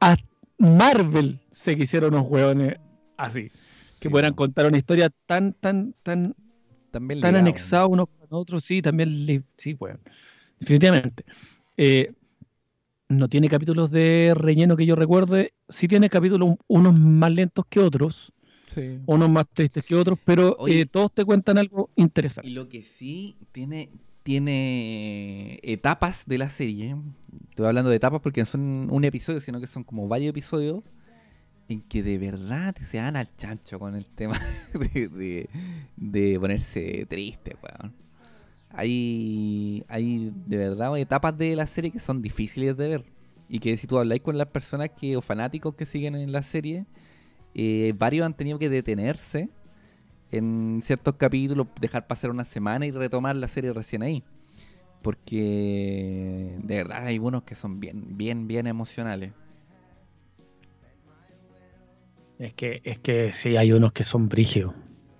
a 0.00 0.16
Marvel 0.58 1.40
se 1.50 1.76
quisieron 1.76 2.14
unos 2.14 2.26
hueones 2.30 2.76
así 3.24 3.50
que 3.98 4.08
Sí, 4.08 4.10
po. 4.10 4.34
contar 4.34 4.66
una 4.66 4.78
historia 4.78 5.10
tan 5.26 5.52
tan 5.54 5.94
tan 6.02 6.34
También 6.90 7.20
tan 7.20 7.34
ligado. 7.34 7.36
anexados 7.36 7.90
unos 7.90 8.08
con 8.08 8.28
otros 8.38 8.64
sí 8.64 8.82
también 8.82 9.44
sí 9.58 9.76
weón 9.80 10.00
definitivamente 10.60 11.24
Eh, 11.76 12.12
no 13.08 13.28
tiene 13.28 13.48
capítulos 13.48 13.90
de 13.90 14.32
relleno 14.36 14.76
que 14.76 14.86
yo 14.86 14.94
recuerde 14.96 15.52
sí 15.68 15.88
tiene 15.88 16.08
capítulos 16.08 16.56
unos 16.68 16.98
más 16.98 17.32
lentos 17.32 17.64
que 17.68 17.80
otros 17.80 18.32
Sí. 18.66 19.00
unos 19.06 19.30
más 19.30 19.46
tristes 19.52 19.84
que 19.84 19.96
otros 19.96 20.18
pero 20.24 20.56
Oye. 20.58 20.82
eh, 20.82 20.86
todos 20.86 21.12
te 21.12 21.24
cuentan 21.24 21.58
algo 21.58 21.90
Y 21.96 22.02
interesante 22.02 22.50
lo 22.50 22.68
que 22.68 22.82
sí 22.82 23.36
tiene, 23.52 23.90
tiene 24.22 25.58
etapas 25.62 26.24
de 26.26 26.38
la 26.38 26.48
serie. 26.48 26.96
Estoy 27.50 27.66
hablando 27.66 27.90
de 27.90 27.96
etapas 27.96 28.20
porque 28.22 28.40
no 28.40 28.46
son 28.46 28.88
un 28.90 29.04
episodio, 29.04 29.40
sino 29.40 29.60
que 29.60 29.66
son 29.66 29.84
como 29.84 30.08
varios 30.08 30.30
episodios 30.30 30.82
en 31.70 31.80
que 31.82 32.02
de 32.02 32.18
verdad 32.18 32.74
se 32.90 32.96
dan 32.98 33.14
al 33.16 33.34
chancho 33.36 33.78
con 33.78 33.94
el 33.94 34.04
tema 34.04 34.38
de, 34.74 35.48
de- 35.96 36.38
ponerse 36.40 37.06
triste, 37.08 37.56
weón. 37.62 37.92
Hay, 38.70 39.84
hay 39.88 40.32
de 40.46 40.56
verdad 40.56 40.96
etapas 40.98 41.36
de 41.38 41.54
la 41.56 41.66
serie 41.66 41.90
que 41.92 42.00
son 42.00 42.22
difíciles 42.22 42.76
de 42.76 42.88
ver. 42.88 43.04
Y 43.48 43.60
que 43.60 43.76
si 43.76 43.86
tú 43.86 43.98
habláis 43.98 44.22
con 44.22 44.36
las 44.36 44.48
personas 44.48 44.90
que, 44.90 45.16
o 45.16 45.22
fanáticos 45.22 45.74
que 45.74 45.86
siguen 45.86 46.16
en 46.16 46.32
la 46.32 46.42
serie, 46.42 46.86
eh, 47.54 47.94
varios 47.96 48.26
han 48.26 48.34
tenido 48.34 48.58
que 48.58 48.68
detenerse 48.68 49.48
en 50.32 50.80
ciertos 50.84 51.14
capítulos, 51.16 51.68
dejar 51.80 52.06
pasar 52.06 52.30
una 52.30 52.44
semana 52.44 52.86
y 52.86 52.90
retomar 52.90 53.36
la 53.36 53.48
serie 53.48 53.72
recién 53.72 54.02
ahí. 54.02 54.24
Porque 55.02 56.56
de 56.62 56.76
verdad 56.76 57.06
hay 57.06 57.18
unos 57.18 57.44
que 57.44 57.54
son 57.54 57.78
bien, 57.80 58.16
bien, 58.16 58.46
bien 58.48 58.66
emocionales. 58.66 59.32
Es 62.40 62.54
que, 62.54 62.80
es 62.84 62.98
que 62.98 63.34
sí, 63.34 63.58
hay 63.58 63.70
unos 63.72 63.92
que 63.92 64.02
son 64.02 64.30
brígidos. 64.30 64.72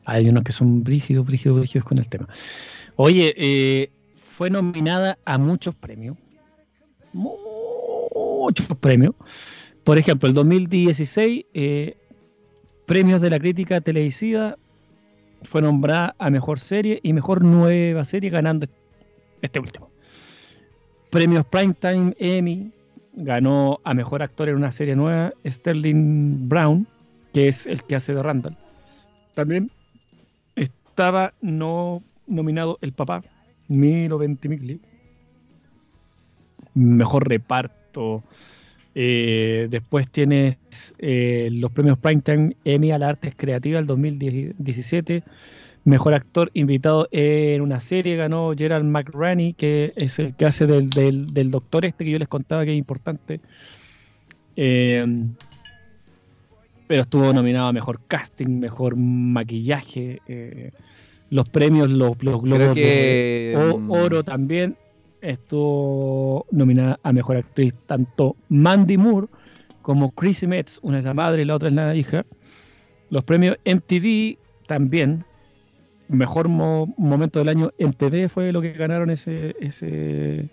Hay 0.06 0.26
unos 0.30 0.42
que 0.42 0.52
son 0.52 0.82
brígidos, 0.82 1.26
brígidos, 1.26 1.58
brígidos 1.58 1.84
con 1.84 1.98
el 1.98 2.08
tema. 2.08 2.26
Oye, 2.96 3.34
eh, 3.36 3.90
fue 4.30 4.48
nominada 4.48 5.18
a 5.26 5.36
muchos 5.36 5.74
premios. 5.74 6.16
Muchos 7.12 8.66
premios. 8.80 9.14
Por 9.84 9.98
ejemplo, 9.98 10.30
el 10.30 10.34
2016, 10.34 11.44
eh, 11.52 11.98
premios 12.86 13.20
de 13.20 13.28
la 13.28 13.38
crítica 13.38 13.82
televisiva, 13.82 14.56
fue 15.42 15.60
nombrada 15.60 16.14
a 16.18 16.30
mejor 16.30 16.58
serie 16.58 17.00
y 17.02 17.12
mejor 17.12 17.44
nueva 17.44 18.02
serie, 18.04 18.30
ganando 18.30 18.66
este 19.42 19.60
último. 19.60 19.90
Premios 21.10 21.44
Primetime 21.44 22.14
Emmy, 22.18 22.72
ganó 23.12 23.78
a 23.84 23.92
mejor 23.92 24.22
actor 24.22 24.48
en 24.48 24.56
una 24.56 24.72
serie 24.72 24.96
nueva 24.96 25.34
Sterling 25.46 26.48
Brown, 26.48 26.86
que 27.32 27.48
es 27.48 27.66
el 27.66 27.82
que 27.84 27.96
hace 27.96 28.14
de 28.14 28.22
Randall. 28.22 28.56
También 29.34 29.70
estaba 30.56 31.32
no 31.40 32.02
nominado 32.26 32.78
el 32.82 32.92
papá, 32.92 33.22
Milo 33.68 34.18
Ventimiglia. 34.18 34.78
Mejor 36.74 37.28
reparto. 37.28 38.22
Eh, 38.94 39.68
después 39.70 40.08
tienes 40.10 40.56
eh, 40.98 41.48
los 41.52 41.70
premios 41.72 41.98
Primetime 41.98 42.56
Emmy 42.64 42.90
a 42.92 42.98
las 42.98 43.10
Artes 43.10 43.34
Creativas 43.36 43.80
del 43.80 43.86
2017. 43.86 45.22
Mejor 45.84 46.12
actor 46.14 46.50
invitado 46.54 47.08
en 47.10 47.62
una 47.62 47.80
serie 47.80 48.16
ganó 48.16 48.52
Gerald 48.56 48.84
McRaney, 48.84 49.54
que 49.54 49.92
es 49.96 50.18
el 50.18 50.34
que 50.34 50.44
hace 50.44 50.66
del, 50.66 50.90
del- 50.90 51.32
del 51.32 51.50
doctor 51.50 51.84
este 51.84 52.04
que 52.04 52.10
yo 52.10 52.18
les 52.18 52.28
contaba 52.28 52.64
que 52.64 52.72
es 52.72 52.78
importante. 52.78 53.40
Eh, 54.56 55.04
pero 56.90 57.02
estuvo 57.02 57.32
nominado 57.32 57.68
a 57.68 57.72
mejor 57.72 58.00
casting, 58.08 58.58
mejor 58.58 58.96
maquillaje. 58.96 60.20
eh, 60.26 60.72
los 61.30 61.48
premios, 61.48 61.88
los, 61.88 62.20
los 62.20 62.42
globos 62.42 62.74
que, 62.74 63.54
de 63.56 63.76
mm, 63.78 63.90
oro 63.92 64.24
también 64.24 64.76
estuvo 65.20 66.46
nominada 66.50 66.98
a 67.04 67.12
mejor 67.12 67.36
actriz 67.36 67.74
tanto 67.86 68.34
Mandy 68.48 68.96
Moore 68.96 69.28
como 69.82 70.10
Chrissy 70.10 70.48
Metz, 70.48 70.80
una 70.82 70.98
es 70.98 71.04
la 71.04 71.14
madre 71.14 71.42
y 71.42 71.44
la 71.44 71.54
otra 71.54 71.68
es 71.68 71.74
la 71.74 71.94
hija. 71.94 72.26
Los 73.08 73.22
premios 73.22 73.56
MTV 73.64 74.36
también. 74.66 75.24
Mejor 76.08 76.48
mo- 76.48 76.92
momento 76.98 77.38
del 77.38 77.50
año 77.50 77.70
MTV 77.78 78.28
fue 78.28 78.50
lo 78.50 78.60
que 78.60 78.72
ganaron 78.72 79.10
ese, 79.10 79.54
ese 79.60 80.48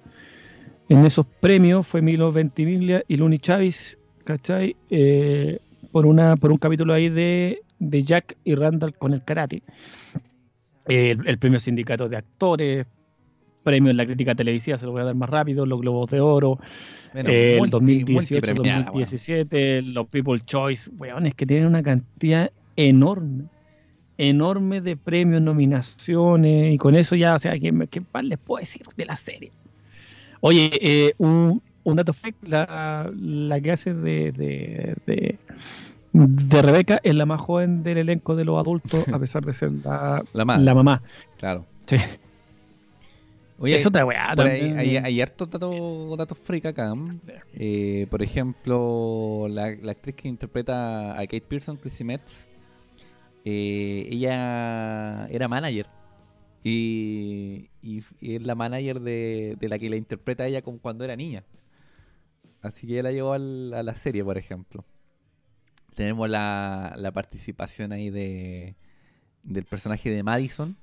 en 0.88 1.04
esos 1.04 1.26
premios 1.40 1.88
fue 1.88 2.04
Milo 2.04 2.32
Ventimiglia 2.32 3.04
y 3.08 3.18
Luni 3.18 3.40
Chavis, 3.40 3.98
¿cachai? 4.24 4.76
Eh, 4.92 5.58
por 5.98 6.06
una 6.06 6.36
por 6.36 6.52
un 6.52 6.60
capítulo 6.60 6.94
ahí 6.94 7.10
de, 7.10 7.64
de 7.80 8.04
Jack 8.04 8.38
y 8.44 8.54
Randall 8.54 8.94
con 8.96 9.14
el 9.16 9.24
karate. 9.24 9.64
El, 10.86 11.28
el 11.28 11.40
premio 11.40 11.60
Sindicato 11.60 12.08
de 12.08 12.18
Actores, 12.18 12.86
premio 13.64 13.90
en 13.90 13.98
la 13.98 14.06
crítica 14.06 14.36
televisiva, 14.36 14.78
se 14.78 14.86
lo 14.86 14.92
voy 14.92 15.02
a 15.02 15.06
dar 15.06 15.16
más 15.16 15.28
rápido, 15.28 15.66
los 15.66 15.82
Globos 15.82 16.12
de 16.12 16.22
Oro, 16.22 16.60
bueno, 17.14 17.30
eh, 17.32 17.54
el 17.56 17.60
multi- 17.62 17.72
2018, 17.72 18.14
multipremiada, 18.14 18.80
weón. 18.82 18.86
2017, 18.94 19.82
los 19.82 20.08
People 20.08 20.40
Choice, 20.46 20.92
weones 21.00 21.34
que 21.34 21.48
tienen 21.48 21.66
una 21.66 21.82
cantidad 21.82 22.52
enorme, 22.76 23.46
enorme 24.20 24.82
de 24.82 24.98
premios, 24.98 25.42
nominaciones, 25.42 26.76
y 26.76 26.78
con 26.78 26.94
eso 26.94 27.16
ya, 27.16 27.34
o 27.34 27.40
sea, 27.40 27.58
¿qué, 27.58 27.74
qué 27.90 28.04
más 28.14 28.24
les 28.24 28.38
puedo 28.38 28.60
decir 28.60 28.84
de 28.96 29.06
la 29.06 29.18
serie? 29.18 29.50
Oye, 30.42 30.70
eh, 30.80 31.14
un, 31.18 31.60
un 31.84 31.96
dato 31.96 32.14
fake, 32.14 32.36
la, 32.48 33.12
la 33.20 33.60
que 33.62 33.72
hace 33.72 33.94
de, 33.94 34.32
de, 34.34 34.96
de, 35.06 35.38
de 36.26 36.62
Rebeca 36.62 37.00
es 37.04 37.14
la 37.16 37.26
más 37.26 37.40
joven 37.42 37.84
del 37.84 37.98
elenco 38.00 38.36
de 38.36 38.46
los 38.46 38.60
adultos, 38.60 39.08
a 39.10 39.20
pesar 39.20 39.44
de 39.46 39.54
ser 39.54 39.72
la, 39.84 40.24
La 40.34 40.46
madre. 40.46 40.64
la 40.64 40.74
mamá. 40.76 41.04
Claro. 41.38 41.66
Sí. 41.86 41.96
Oye, 43.60 43.74
es 43.76 43.86
otra 43.88 44.06
weá 44.06 44.36
también. 44.36 44.78
hay, 44.78 44.98
hay 44.98 45.22
hartos 45.22 45.50
datos, 45.50 46.38
freak 46.38 46.66
acá. 46.68 46.94
Eh, 47.54 48.06
por 48.10 48.22
ejemplo, 48.22 49.48
la, 49.50 49.72
la 49.82 49.92
actriz 49.94 50.16
que 50.16 50.28
interpreta 50.28 51.14
a 51.14 51.22
Kate 51.22 51.42
Pearson, 51.42 51.78
Chrissy 51.78 52.04
Metz, 52.04 52.48
eh, 53.46 54.08
ella 54.12 55.28
era 55.30 55.48
manager. 55.48 55.88
Y, 56.64 57.70
y 57.82 58.04
es 58.22 58.42
la 58.44 58.54
manager 58.54 59.00
de, 59.00 59.56
de 59.60 59.70
la 59.70 59.80
que 59.80 59.90
la 59.90 59.96
interpreta 59.96 60.46
ella 60.46 60.62
como 60.62 60.78
cuando 60.80 61.04
era 61.04 61.16
niña. 61.16 61.44
Así 62.62 62.86
que 62.86 62.94
ella 62.94 63.04
la 63.04 63.12
llevó 63.12 63.34
al- 63.34 63.74
a 63.74 63.82
la 63.84 63.96
serie, 63.96 64.24
por 64.24 64.38
ejemplo. 64.38 64.84
Tenemos 65.98 66.30
la, 66.30 66.94
la 66.96 67.12
participación 67.12 67.92
ahí 67.92 68.12
de 68.12 68.76
del 69.42 69.66
personaje 69.66 70.12
de 70.12 70.22
Madison, 70.22 70.78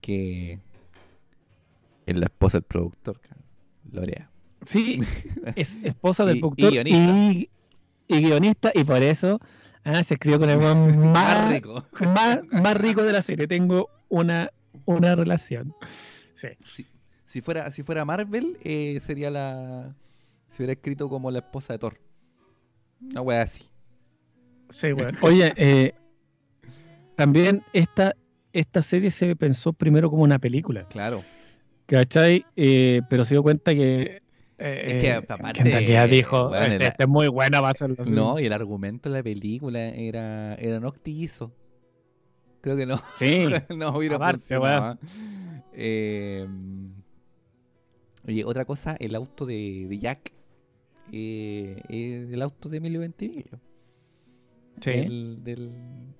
que 0.00 0.60
es 2.06 2.16
la 2.16 2.26
esposa 2.26 2.58
del 2.58 2.62
productor. 2.64 3.20
Lorea. 3.90 4.30
Sí, 4.64 5.00
es 5.56 5.76
esposa 5.82 6.24
del 6.24 6.36
Y- 6.36 6.40
productor 6.40 6.72
y, 6.72 6.76
guionista. 6.76 7.52
y 8.06 8.20
guionista, 8.20 8.70
y 8.76 8.84
por 8.84 9.02
eso 9.02 9.40
ah, 9.82 10.04
se 10.04 10.14
escribió 10.14 10.38
con 10.38 10.50
el 10.50 10.58
más, 10.98 11.50
rico. 11.50 11.84
más, 12.14 12.40
más 12.52 12.76
rico 12.76 13.02
de 13.02 13.12
la 13.12 13.22
serie. 13.22 13.48
Tengo 13.48 13.90
una, 14.08 14.52
una 14.84 15.16
relación. 15.16 15.74
Sí. 16.34 16.46
Si, 16.72 16.86
si 17.26 17.40
fuera, 17.40 17.72
si 17.72 17.82
fuera 17.82 18.04
Marvel, 18.04 18.56
eh, 18.62 19.00
sería 19.04 19.30
la. 19.32 19.96
Se 20.48 20.58
hubiera 20.62 20.74
escrito 20.74 21.08
como 21.08 21.28
la 21.32 21.40
esposa 21.40 21.72
de 21.72 21.80
Thor. 21.80 21.98
Una 23.00 23.20
wea 23.22 23.42
así. 23.42 23.64
Sí. 24.72 24.88
Oye, 25.22 25.52
eh, 25.56 25.92
también 27.16 27.62
esta, 27.72 28.14
esta 28.52 28.82
serie 28.82 29.10
se 29.10 29.36
pensó 29.36 29.72
primero 29.72 30.10
como 30.10 30.22
una 30.22 30.38
película, 30.38 30.84
Claro. 30.88 31.22
¿cachai? 31.86 32.44
Eh, 32.56 33.02
pero 33.08 33.24
se 33.24 33.34
dio 33.34 33.42
cuenta 33.42 33.72
que, 33.74 34.22
eh, 34.58 34.82
Es 34.86 35.02
que, 35.02 35.12
aparte, 35.12 35.60
en 35.60 35.66
realidad 35.72 36.08
dijo, 36.08 36.48
weón, 36.50 36.62
este, 36.64 36.74
era- 36.76 36.86
este 36.88 37.02
es 37.04 37.08
muy 37.08 37.28
buena 37.28 37.60
va 37.60 37.70
a 37.70 37.74
ser 37.74 37.90
No, 38.08 38.38
y 38.40 38.46
el 38.46 38.52
argumento 38.52 39.10
de 39.10 39.16
la 39.18 39.22
película 39.22 39.80
era, 39.88 40.54
era 40.54 40.80
noctillizo. 40.80 41.52
Creo 42.60 42.76
que 42.76 42.86
no. 42.86 42.96
Sí, 43.18 43.44
no 43.76 43.96
hubiera 43.96 44.16
Aparte, 44.16 44.38
funcionado. 44.38 44.98
Eh, 45.74 46.46
oye, 48.26 48.44
otra 48.44 48.64
cosa, 48.64 48.96
el 49.00 49.14
auto 49.14 49.46
de, 49.46 49.86
de 49.88 49.98
Jack. 49.98 50.32
eh, 51.10 51.76
es 51.88 52.32
el 52.32 52.40
auto 52.42 52.68
de 52.68 52.76
Emilio 52.78 53.00
Ventimiglia. 53.00 53.58
Sí. 54.80 54.90
Del, 54.90 55.44
del, 55.44 55.72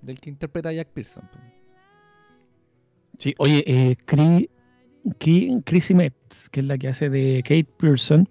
del 0.02 0.20
que 0.20 0.30
interpreta 0.30 0.70
a 0.70 0.72
Jack 0.72 0.88
Pearson. 0.88 1.28
po. 1.32 1.38
Sí, 3.18 3.34
oye, 3.38 3.62
eh, 3.66 3.96
Chrissy 5.64 5.94
Metz, 5.94 6.48
que 6.50 6.60
es 6.60 6.66
la 6.66 6.78
que 6.78 6.88
hace 6.88 7.10
de 7.10 7.42
Kate 7.42 7.68
Pearson, 7.78 8.28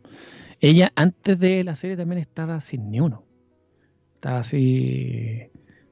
ella 0.59 0.91
antes 0.95 1.39
de 1.39 1.63
la 1.63 1.75
serie 1.75 1.97
también 1.97 2.19
estaba 2.19 2.59
sin 2.61 2.89
ni 2.89 2.99
uno. 2.99 3.23
Estaba 4.13 4.39
así 4.39 5.49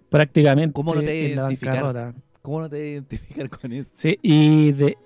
prácticamente 0.09 0.73
¿Cómo 0.73 0.95
no 0.95 1.01
te 1.01 1.31
en 1.31 1.35
la 1.35 1.43
bancarrota. 1.43 2.13
¿Cómo 2.41 2.61
no 2.61 2.69
te 2.69 2.91
identificar 2.91 3.49
con 3.49 3.73
eso? 3.73 3.91
Sí, 3.93 4.17
y 4.21 4.71
de 4.71 4.97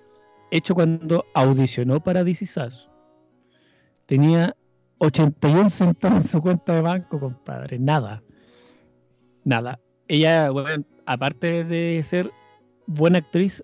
hecho 0.51 0.76
cuando 0.76 1.26
audicionó 1.34 2.01
para 2.01 2.24
DC 2.24 2.45
Sass, 2.45 2.89
tenía 4.05 4.55
81 4.99 5.69
centavos 5.69 6.24
en 6.24 6.30
su 6.30 6.41
cuenta 6.41 6.76
de 6.76 6.82
banco, 6.82 7.19
compadre. 7.19 7.80
Nada. 7.80 8.24
Nada. 9.44 9.80
Ella, 10.08 10.50
bueno, 10.50 10.84
aparte 11.06 11.64
de 11.64 12.02
ser 12.04 12.32
buena 12.88 13.20
actriz, 13.20 13.64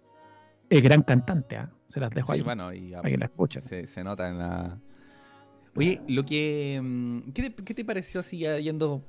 es 0.70 0.82
gran 0.82 1.04
cantante. 1.04 1.58
¿ah? 1.58 1.72
Se 1.88 2.00
las 2.00 2.12
dejo 2.12 2.32
Sí, 2.34 2.40
ahí 2.40 2.42
bueno, 2.44 2.74
y 2.74 2.92
para 2.92 3.10
que 3.10 3.18
la 3.18 3.26
escuchen. 3.26 3.62
se, 3.62 3.88
se 3.88 4.04
nota 4.04 4.30
en 4.30 4.38
la. 4.38 4.80
Oye, 5.76 6.02
lo 6.08 6.26
que. 6.26 6.80
mm, 6.82 7.32
¿Qué 7.32 7.50
te, 7.50 7.64
qué 7.64 7.74
te 7.74 7.86
pareció 7.86 8.20
así 8.20 8.40
yendo 8.40 9.02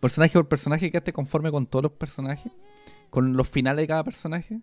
personaje 0.00 0.32
por 0.34 0.48
personaje? 0.48 0.90
¿Quedaste 0.90 1.12
conforme 1.12 1.50
con 1.50 1.66
todos 1.66 1.84
los 1.84 1.92
personajes? 1.92 2.52
¿Con 3.10 3.36
los 3.36 3.48
finales 3.48 3.82
de 3.82 3.86
cada 3.88 4.04
personaje? 4.04 4.60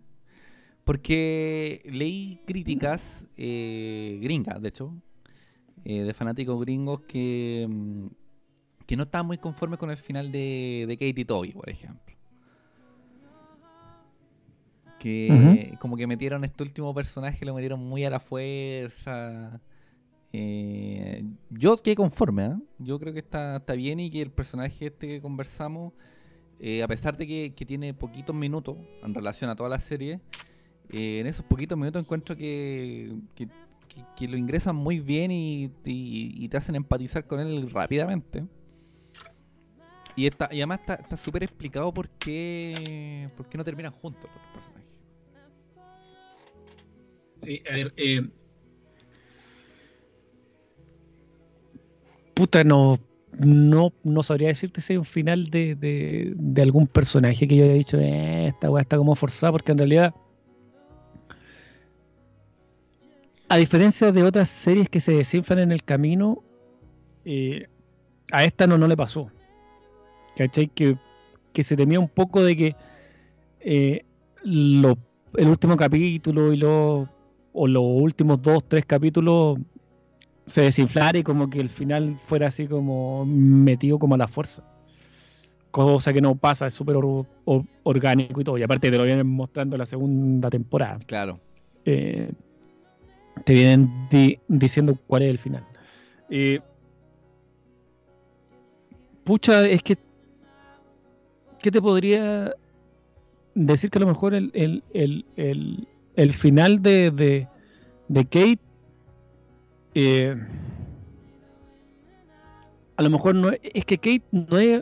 Porque 0.84 1.82
leí 1.90 2.40
críticas 2.46 3.26
eh, 3.36 4.20
gringas, 4.22 4.62
de 4.62 4.68
hecho, 4.68 4.94
eh, 5.84 6.02
de 6.02 6.14
fanáticos 6.14 6.60
gringos 6.60 7.00
que, 7.08 7.66
mm, 7.68 8.06
que 8.86 8.96
no 8.96 9.02
estaban 9.04 9.26
muy 9.26 9.38
conformes 9.38 9.78
con 9.78 9.90
el 9.90 9.96
final 9.96 10.30
de, 10.32 10.84
de 10.86 10.96
Katie 10.96 11.24
Toby, 11.24 11.52
por 11.52 11.68
ejemplo. 11.68 12.14
Que 14.98 15.76
como 15.80 15.96
que 15.96 16.06
metieron 16.06 16.44
este 16.44 16.62
último 16.62 16.94
personaje, 16.94 17.44
lo 17.44 17.54
metieron 17.54 17.80
muy 17.80 18.04
a 18.04 18.10
la 18.10 18.20
fuerza. 18.20 19.60
Eh, 20.32 21.24
yo 21.50 21.76
quedé 21.76 21.94
conforme, 21.96 22.42
¿ah? 22.44 22.58
Yo 22.78 22.98
creo 22.98 23.12
que 23.12 23.20
está, 23.20 23.56
está 23.56 23.74
bien 23.74 24.00
y 24.00 24.10
que 24.10 24.22
el 24.22 24.30
personaje 24.30 24.86
este 24.86 25.06
que 25.08 25.20
conversamos, 25.20 25.92
eh, 26.60 26.82
a 26.82 26.88
pesar 26.88 27.16
de 27.16 27.26
que, 27.26 27.52
que 27.54 27.64
tiene 27.66 27.92
poquitos 27.94 28.34
minutos 28.34 28.76
en 29.02 29.14
relación 29.14 29.50
a 29.50 29.56
toda 29.56 29.68
la 29.68 29.78
serie, 29.78 30.20
eh, 30.90 31.20
en 31.20 31.26
esos 31.26 31.44
poquitos 31.44 31.76
minutos 31.78 32.02
encuentro 32.02 32.36
que, 32.36 33.14
que, 33.34 33.46
que- 33.46 34.04
que 34.16 34.28
lo 34.28 34.36
ingresan 34.36 34.76
muy 34.76 35.00
bien 35.00 35.30
y, 35.30 35.64
y- 35.84 36.44
y 36.44 36.48
te 36.48 36.56
hacen 36.58 36.74
empatizar 36.74 37.26
con 37.26 37.40
él 37.40 37.70
rápidamente. 37.70 38.44
Y, 40.16 40.26
está, 40.26 40.48
y 40.50 40.56
además 40.58 40.80
está 40.86 41.16
súper 41.16 41.44
explicado 41.44 41.92
por 41.94 42.10
qué, 42.10 43.30
por 43.36 43.48
qué 43.48 43.58
no 43.58 43.64
terminan 43.64 43.92
juntos 43.92 44.30
los 44.34 44.42
personajes. 44.48 44.90
Sí, 47.42 47.62
a 47.68 47.72
ver, 47.74 47.92
eh, 47.96 48.20
puta, 52.34 52.64
no, 52.64 52.98
no, 53.32 53.94
no 54.02 54.22
sabría 54.22 54.48
decirte 54.48 54.80
si 54.80 54.92
hay 54.94 54.96
un 54.98 55.04
final 55.04 55.50
de, 55.50 55.74
de, 55.76 56.32
de 56.36 56.62
algún 56.62 56.88
personaje 56.88 57.46
que 57.48 57.56
yo 57.56 57.64
haya 57.64 57.74
dicho, 57.74 57.98
eh, 57.98 58.48
esta 58.48 58.70
weá 58.70 58.82
está 58.82 58.96
como 58.98 59.14
forzada, 59.16 59.52
porque 59.52 59.72
en 59.72 59.78
realidad, 59.78 60.14
a 63.48 63.56
diferencia 63.56 64.12
de 64.12 64.22
otras 64.22 64.48
series 64.48 64.88
que 64.88 65.00
se 65.00 65.12
desinflan 65.12 65.60
en 65.60 65.72
el 65.72 65.84
camino, 65.84 66.44
eh, 67.24 67.68
a 68.32 68.44
esta 68.44 68.66
no, 68.68 68.78
no 68.78 68.88
le 68.88 68.96
pasó. 68.98 69.35
¿Cachai? 70.36 70.68
Que, 70.68 70.96
que 71.52 71.64
se 71.64 71.76
temía 71.76 71.98
un 71.98 72.08
poco 72.08 72.42
de 72.44 72.56
que 72.56 72.76
eh, 73.60 74.02
lo- 74.44 74.98
el 75.36 75.48
último 75.48 75.76
capítulo 75.76 76.52
y 76.52 76.56
lo, 76.58 77.08
o 77.52 77.66
los 77.66 77.82
últimos 77.84 78.42
dos, 78.42 78.62
tres 78.68 78.84
capítulos 78.86 79.58
se 80.46 80.62
desinflara 80.62 81.18
y 81.18 81.22
como 81.22 81.50
que 81.50 81.58
el 81.60 81.68
final 81.70 82.18
fuera 82.24 82.46
así 82.48 82.66
como 82.66 83.24
metido 83.26 83.98
como 83.98 84.14
a 84.14 84.18
la 84.18 84.28
fuerza. 84.28 84.62
Cosa 85.72 86.12
que 86.12 86.20
no 86.20 86.36
pasa, 86.36 86.66
es 86.68 86.74
súper 86.74 86.96
or- 86.96 87.26
or- 87.44 87.64
orgánico 87.82 88.40
y 88.40 88.44
todo. 88.44 88.56
Y 88.56 88.62
aparte 88.62 88.90
te 88.90 88.96
lo 88.96 89.04
vienen 89.04 89.26
mostrando 89.26 89.74
en 89.76 89.80
la 89.80 89.86
segunda 89.86 90.48
temporada. 90.48 90.98
Claro. 91.06 91.40
Eh, 91.84 92.30
te 93.44 93.52
vienen 93.52 93.90
di- 94.08 94.38
diciendo 94.48 94.96
cuál 95.06 95.22
es 95.22 95.30
el 95.30 95.38
final. 95.38 95.66
Eh, 96.30 96.60
pucha, 99.24 99.66
es 99.66 99.82
que. 99.82 99.96
¿Qué 101.66 101.72
te 101.72 101.82
podría 101.82 102.54
decir 103.56 103.90
que 103.90 103.98
a 103.98 104.02
lo 104.02 104.06
mejor 104.06 104.34
el, 104.34 104.52
el, 104.54 104.84
el, 104.94 105.24
el, 105.34 105.88
el 106.14 106.32
final 106.32 106.80
de, 106.80 107.10
de, 107.10 107.48
de 108.06 108.24
Kate. 108.24 108.60
eh, 109.96 110.36
a 112.96 113.02
lo 113.02 113.10
mejor 113.10 113.34
no 113.34 113.50
es, 113.50 113.84
que 113.84 113.98
Kate 113.98 114.22
no, 114.30 114.58
es, 114.58 114.80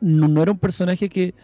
no, 0.00 0.26
no 0.28 0.42
era 0.42 0.50
un 0.52 0.58
personaje 0.58 1.10
que, 1.10 1.34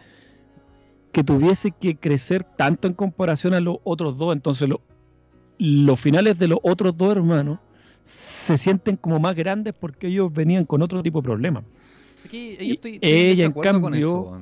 que 1.11 1.23
tuviese 1.23 1.69
que 1.69 1.95
crecer 1.95 2.43
tanto 2.43 2.87
en 2.87 2.95
comparación 2.95 3.53
a 3.53 3.59
los 3.59 3.77
otros 3.83 4.17
dos. 4.17 4.33
Entonces, 4.33 4.67
lo- 4.67 4.81
los 5.59 5.99
finales 5.99 6.39
de 6.39 6.47
los 6.47 6.57
otros 6.63 6.97
dos 6.97 7.15
hermanos 7.15 7.59
se 8.01 8.57
sienten 8.57 8.95
como 8.97 9.19
más 9.19 9.35
grandes 9.35 9.75
porque 9.79 10.07
ellos 10.07 10.33
venían 10.33 10.65
con 10.65 10.81
otro 10.81 11.03
tipo 11.03 11.21
de 11.21 11.25
problemas. 11.25 11.65
Aquí, 12.25 12.55
yo 12.57 12.63
Y 12.63 12.71
estoy, 12.71 12.95
estoy 12.95 13.09
en 13.11 13.17
ella, 13.17 13.31
en 13.31 13.37
desacuerdo 13.37 13.81
con 13.81 13.91
cambio- 13.91 14.09
eso. 14.09 14.41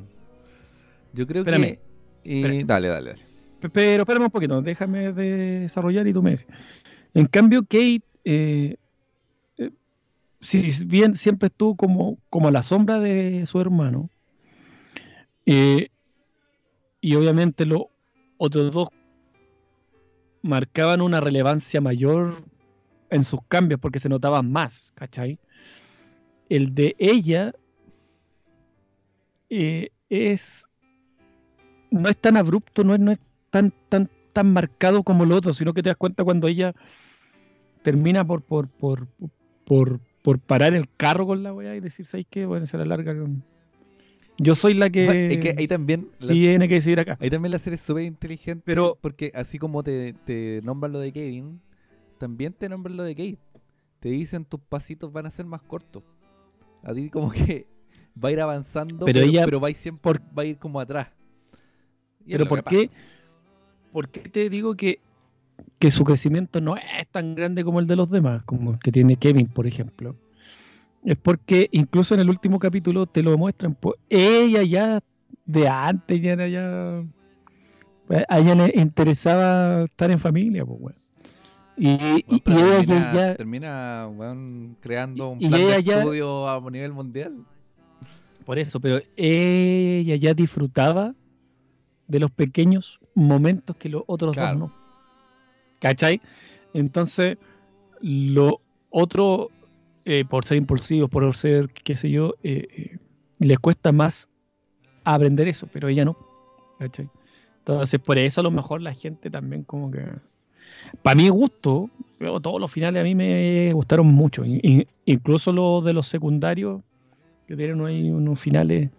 Yo 1.14 1.26
creo 1.28 1.42
Espérame, 1.42 1.64
que. 1.64 1.80
eh, 2.24 2.60
espérame. 2.60 2.66
dale, 2.66 2.88
dale, 2.88 3.10
dale. 3.12 3.22
Pe- 3.60 3.70
Pero 3.70 4.04
espérame 4.04 4.24
un 4.26 4.32
poquito, 4.32 4.62
déjame 4.62 5.12
desarrollar 5.12 6.08
y 6.08 6.14
tú 6.14 6.22
me 6.22 6.32
dices. 6.32 6.48
En 7.14 7.26
cambio, 7.26 7.62
Kate, 7.64 8.02
eh, 8.24 8.76
eh, 9.58 9.72
si 10.42 10.86
bien 10.86 11.16
siempre 11.16 11.48
estuvo 11.48 11.76
como, 11.76 12.18
como 12.30 12.48
a 12.48 12.52
la 12.52 12.64
sombra 12.64 13.00
de 13.00 13.46
su 13.46 13.60
hermano, 13.60 14.10
y 15.46 17.16
obviamente 17.16 17.66
los 17.66 17.84
otros 18.38 18.72
dos 18.72 18.90
marcaban 20.44 21.02
una 21.02 21.20
relevancia 21.20 21.82
mayor 21.82 22.44
en 23.10 23.24
sus 23.24 23.40
cambios 23.48 23.80
porque 23.80 24.00
se 24.00 24.10
notaban 24.10 24.52
más, 24.52 24.92
¿cachai? 24.94 25.40
El 26.50 26.76
de 26.76 26.96
ella 27.00 27.52
eh, 29.50 29.90
es 30.10 30.69
no 31.92 32.10
es 32.10 32.18
tan 32.18 32.38
abrupto, 32.38 32.84
no 32.84 32.94
es, 32.94 33.00
no 33.00 33.12
es 33.12 33.20
tan, 33.50 33.74
tan, 33.90 34.10
tan 34.34 34.52
marcado 34.54 35.04
como 35.04 35.26
lo 35.26 35.36
otro, 35.36 35.54
sino 35.54 35.74
que 35.74 35.82
te 35.84 35.90
das 35.90 35.98
cuenta 35.98 36.24
cuando 36.24 36.48
ella 36.48 36.74
termina 37.82 38.26
por, 38.26 38.42
por, 38.42 38.68
por, 38.68 39.08
por, 39.66 40.00
por 40.24 40.40
parar 40.40 40.74
el 40.74 40.86
carro 40.98 41.26
con 41.26 41.44
la 41.44 41.54
weá 41.54 41.76
y 41.76 41.80
decir, 41.80 42.06
¿sabes 42.06 42.26
qué? 42.30 42.46
Bueno, 42.46 42.66
se 42.66 42.78
la 42.78 42.86
larga 42.86 43.18
con... 43.18 43.44
Yo 44.38 44.56
soy 44.56 44.74
la 44.74 44.90
que, 44.90 45.28
Es 45.28 45.38
que 45.40 45.56
ahí 45.58 45.68
también. 45.68 46.10
la- 46.20 46.32
tiene 46.32 46.70
que 46.70 46.76
decidir 46.76 47.00
acá. 47.02 47.18
Ahí 47.20 47.30
también 47.30 47.52
la 47.52 47.60
serie 47.60 47.76
es 47.76 47.82
súper 47.82 48.04
inteligente. 48.06 48.64
Pero- 48.66 48.98
Porque 49.02 49.32
así 49.36 49.58
como 49.60 49.84
te, 49.84 50.14
te 50.26 50.62
nombran 50.64 50.94
lo 50.94 51.00
de 51.00 51.12
Kevin, 51.12 51.60
también 52.20 52.54
te 52.54 52.70
nombran 52.70 52.96
lo 52.96 53.04
de 53.04 53.16
Kate. 53.16 53.40
Te 54.00 54.10
dicen 54.10 54.46
tus 54.46 54.62
pasitos 54.62 55.12
van 55.12 55.26
a 55.26 55.30
ser 55.30 55.46
más 55.46 55.62
cortos. 55.62 56.04
A 56.84 56.94
ti 56.94 57.10
como 57.10 57.32
que 57.32 57.68
va 58.24 58.30
a 58.30 58.32
ir 58.32 58.40
avanzando, 58.40 59.06
Pero 59.06 59.20
pero, 59.20 59.30
ella- 59.30 59.44
pero 59.46 59.60
va 59.60 59.68
a 59.68 59.72
ir 59.72 59.76
siempre 59.76 60.04
por- 60.04 60.22
va 60.38 60.44
a 60.44 60.46
ir 60.46 60.58
como 60.58 60.80
atrás. 60.80 61.10
Y 62.30 62.34
Pero 62.34 62.46
¿por 62.48 62.64
qué. 62.64 62.90
¿por 63.92 64.08
qué 64.10 64.22
te 64.30 64.50
digo 64.50 64.76
que 64.76 65.00
que 65.80 65.90
su 65.92 66.04
crecimiento 66.04 66.62
no 66.62 66.78
es 66.78 67.08
tan 67.12 67.34
grande 67.36 67.64
como 67.64 67.80
el 67.80 67.88
de 67.88 67.96
los 67.96 68.10
demás, 68.10 68.44
como 68.44 68.72
el 68.74 68.80
que 68.80 68.92
tiene 68.92 69.16
Kevin, 69.18 69.48
por 69.48 69.66
ejemplo, 69.66 70.16
es 71.04 71.18
porque 71.18 71.68
incluso 71.72 72.14
en 72.14 72.20
el 72.22 72.30
último 72.30 72.60
capítulo 72.60 73.08
te 73.08 73.24
lo 73.24 73.38
muestran, 73.38 73.74
pues 73.76 73.96
ella 74.10 74.62
ya 74.64 75.00
de 75.46 75.68
antes, 75.68 76.22
ya, 76.22 76.48
ya 76.48 77.04
pues, 78.08 78.24
a 78.30 78.40
ella 78.40 78.56
le 78.56 78.72
interesaba 78.76 79.84
estar 79.84 80.12
en 80.12 80.20
familia, 80.20 80.66
pues, 80.66 80.80
weón. 80.80 80.96
Y, 81.78 81.88
y- 81.90 81.96
Bueno, 81.98 82.24
y 82.36 82.40
pero 82.42 82.58
ella 82.60 82.78
termina, 82.86 83.14
ya, 83.14 83.36
termina, 83.36 84.10
creando 84.82 85.30
un 85.30 85.42
y 85.42 85.48
plan 85.50 85.62
de 85.62 85.84
ya- 85.84 86.00
estudio 86.00 86.48
a 86.48 86.70
nivel 86.70 86.94
mundial. 86.94 87.34
por 88.46 88.60
eso, 88.60 88.80
pero 88.80 89.00
ella 89.18 90.16
ya 90.16 90.34
disfrutaba 90.34 91.16
de 92.10 92.20
los 92.20 92.32
pequeños 92.32 93.00
momentos 93.16 93.78
que 93.78 93.88
los 93.88 94.04
otros 94.08 94.36
Claro. 94.36 94.60
dos 94.60 94.70
no. 94.70 94.76
¿Cachai? 95.80 96.20
Entonces, 96.74 97.38
lo 98.02 98.60
otro, 98.90 99.50
eh, 100.06 100.26
por 100.28 100.44
ser 100.44 100.58
impulsivos, 100.58 101.10
por 101.10 101.34
ser, 101.36 101.70
qué 101.70 101.96
sé 101.96 102.10
yo, 102.12 102.34
eh, 102.44 102.68
eh, 102.76 102.98
les 103.40 103.60
cuesta 103.60 103.92
más 103.92 104.28
aprender 105.06 105.48
eso, 105.48 105.68
pero 105.72 105.88
ella 105.88 106.04
no. 106.04 106.18
¿Cachai? 106.80 107.08
Entonces, 107.60 108.00
por 108.00 108.18
eso 108.18 108.42
a 108.42 108.44
lo 108.44 108.52
mejor 108.52 108.82
la 108.82 108.94
gente 108.94 109.30
también 109.30 109.64
como 109.64 109.92
que... 109.92 110.04
Para 111.04 111.16
mi 111.16 111.30
gusto, 111.30 111.90
todos 112.42 112.60
los 112.60 112.72
finales 112.72 113.02
a 113.02 113.04
mí 113.04 113.14
me 113.16 113.72
gustaron 113.74 114.08
mucho, 114.08 114.44
in- 114.44 114.60
in- 114.64 114.88
incluso 115.06 115.54
los 115.54 115.84
de 115.86 115.94
los 115.94 116.08
secundarios, 116.08 116.82
que 117.48 117.56
tienen 117.56 117.86
ahí 117.86 118.10
unos 118.12 118.40
finales, 118.40 118.90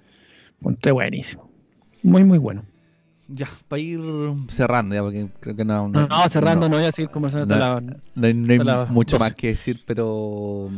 encontré 0.61 0.93
buenísimo. 0.93 1.51
Muy, 2.03 2.25
muy 2.25 2.39
bueno. 2.39 2.63
Ya, 3.33 3.49
para 3.69 3.81
ir 3.81 4.01
cerrando, 4.49 4.95
ya, 4.95 5.03
porque 5.03 5.29
creo 5.39 5.55
que 5.55 5.65
no. 5.65 5.89
No, 5.89 6.09
no, 6.09 6.29
cerrando, 6.29 6.69
no, 6.69 6.77
voy 6.77 6.87
a 6.87 6.91
seguir 6.93 7.11
conversando 7.11 7.47
no, 7.47 7.55
hasta 7.55 7.81
la- 7.81 7.97
no 8.17 8.27
hay, 8.27 8.35
no 8.35 8.53
hay 8.53 8.89
mucho 8.91 9.17
12. 9.17 9.19
más 9.19 9.35
que 9.37 9.47
decir, 9.49 9.81
pero. 9.87 10.69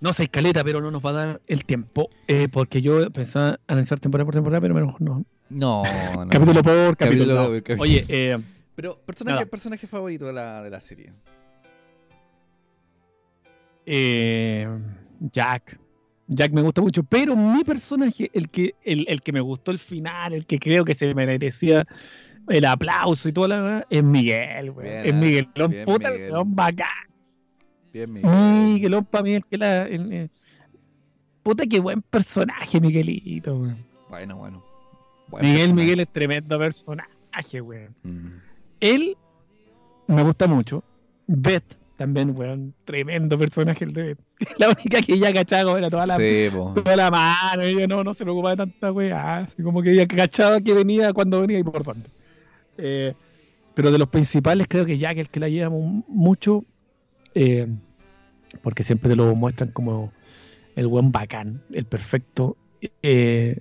No 0.00 0.12
sé, 0.14 0.22
escaleta, 0.22 0.64
pero 0.64 0.80
no 0.80 0.90
nos 0.90 1.04
va 1.04 1.10
a 1.10 1.12
dar 1.12 1.40
el 1.46 1.64
tiempo. 1.66 2.08
eh, 2.26 2.48
porque 2.50 2.80
yo 2.80 3.10
pensaba 3.10 3.58
analizar 3.66 4.00
temporada 4.00 4.24
por 4.24 4.34
temporada, 4.34 4.60
pero 4.62 4.74
mejor 4.74 5.00
no. 5.02 5.24
No, 5.50 5.82
no. 6.24 6.28
capítulo 6.30 6.62
por 6.62 6.96
capítulo. 6.96 7.34
Capítulo 7.36 7.52
capítulo. 7.64 7.82
Oye, 7.82 8.04
eh, 8.08 8.38
Pero, 8.76 8.98
personaje 9.04 9.86
favorito 9.88 10.26
de 10.26 10.32
la, 10.32 10.62
de 10.62 10.70
la 10.70 10.80
serie. 10.80 11.12
eh, 13.84 14.68
Jack. 15.32 15.78
Jack 16.32 16.52
me 16.52 16.62
gusta 16.62 16.80
mucho, 16.80 17.02
pero 17.02 17.34
mi 17.34 17.64
personaje, 17.64 18.30
el 18.32 18.48
que, 18.48 18.74
el, 18.84 19.04
el 19.08 19.20
que 19.20 19.32
me 19.32 19.40
gustó 19.40 19.72
el 19.72 19.80
final, 19.80 20.32
el 20.32 20.46
que 20.46 20.60
creo 20.60 20.84
que 20.84 20.94
se 20.94 21.12
merecía 21.12 21.84
el 22.48 22.64
aplauso 22.64 23.28
y 23.28 23.32
toda 23.32 23.48
la 23.48 23.60
verdad, 23.60 23.86
es 23.90 24.04
Miguel, 24.04 24.70
güey. 24.70 24.88
Bien, 24.88 25.06
Es 25.06 25.14
Miguelón, 25.14 25.70
bien, 25.72 25.84
puta, 25.84 26.08
Miguel. 26.08 26.20
Miguelón 26.22 26.54
bacán. 26.54 26.86
Bien, 27.92 28.12
Miguel. 28.12 28.30
Miguelón 28.30 29.04
para 29.06 29.24
mí 29.24 29.32
el 29.32 29.44
que 29.44 29.58
la. 29.58 29.82
el- 29.88 30.12
el- 30.12 30.30
puta, 31.42 31.66
qué 31.66 31.80
buen 31.80 32.00
personaje, 32.02 32.80
Miguelito, 32.80 33.58
güey. 33.58 33.74
Bueno, 34.08 34.36
bueno. 34.36 34.64
Buen 35.28 35.42
Miguel, 35.44 35.58
personaje. 35.60 35.82
Miguel 35.82 36.00
es 36.00 36.08
tremendo 36.12 36.58
personaje, 36.58 37.60
güey. 37.60 37.88
Mm. 38.04 38.28
Él 38.80 39.16
me 40.06 40.22
gusta 40.22 40.46
mucho. 40.46 40.84
Beth 41.26 41.76
también, 42.00 42.30
weón. 42.34 42.74
Tremendo 42.86 43.36
personaje 43.38 43.84
el 43.84 43.92
de 43.92 44.02
Beth. 44.02 44.18
La 44.58 44.68
única 44.70 45.02
que 45.02 45.12
ella 45.12 45.34
cachaba 45.34 45.76
era 45.78 45.90
toda 45.90 46.06
la, 46.06 46.16
Sí, 46.16 46.48
toda 46.74 46.96
la 46.96 47.10
mano. 47.10 47.60
Ella 47.62 47.86
no, 47.86 48.02
no 48.02 48.14
se 48.14 48.24
preocupaba 48.24 48.52
de 48.52 48.56
tanta 48.56 48.90
weá. 48.90 49.36
Así 49.40 49.62
como 49.62 49.82
que 49.82 49.92
ella 49.92 50.06
cachaba 50.06 50.60
que 50.62 50.72
venía, 50.72 51.12
cuando 51.12 51.42
venía 51.42 51.58
y 51.58 51.62
por 51.62 51.84
dónde. 51.84 52.08
Eh, 52.78 53.12
pero 53.74 53.90
de 53.90 53.98
los 53.98 54.08
principales, 54.08 54.66
creo 54.66 54.86
que 54.86 54.96
Jack 54.96 55.18
es 55.18 55.26
el 55.26 55.28
que 55.28 55.40
la 55.40 55.48
lleva 55.50 55.68
mu- 55.68 56.02
mucho. 56.08 56.64
eh, 57.34 57.66
porque 58.62 58.82
siempre 58.82 59.10
te 59.10 59.16
lo 59.16 59.34
muestran 59.36 59.70
como 59.70 60.10
el 60.76 60.86
buen 60.86 61.12
bacán, 61.12 61.60
el 61.70 61.84
perfecto. 61.84 62.56
eh, 63.02 63.58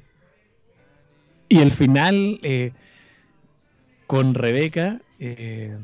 y 1.49 1.60
el 1.60 1.72
final, 1.72 2.40
eh, 2.41 2.72
con 4.07 4.34
Rebeca, 4.34 5.02
eh, 5.20 5.78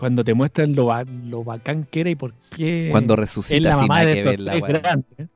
cuando 0.00 0.24
te 0.24 0.34
muestran 0.34 0.74
lo, 0.74 0.90
lo 1.26 1.44
bacán 1.44 1.84
que 1.84 2.00
era 2.00 2.10
y 2.10 2.16
por 2.16 2.32
qué 2.56 2.88
Cuando 2.90 3.14
es 3.14 3.20
resucita 3.20 3.60
la 3.60 3.78
sin 3.78 3.86
mamá 3.86 4.00
de 4.04 4.38
la 4.38 4.52
tres 4.52 4.62
grandes. 4.82 5.18
¿eh? 5.18 5.26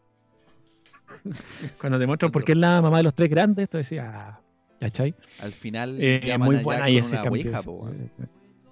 Cuando 1.81 1.99
te 1.99 2.07
muestran 2.07 2.33
por 2.33 2.45
qué 2.45 2.53
es 2.53 2.59
la 2.59 2.83
mamá 2.83 2.97
de 2.99 3.03
los 3.05 3.15
tres 3.15 3.29
grandes, 3.31 3.69
tú 3.69 3.77
decías, 3.79 4.07
ah, 4.13 4.41
¿cachai? 4.81 5.15
Al 5.41 5.53
final 5.53 5.97
Eh, 6.01 6.37
muy 6.39 6.57
buena 6.57 6.87
con 6.87 6.95
ese 6.95 7.17
cambio. 7.17 7.31
ouija, 7.33 7.63
po. 7.63 7.89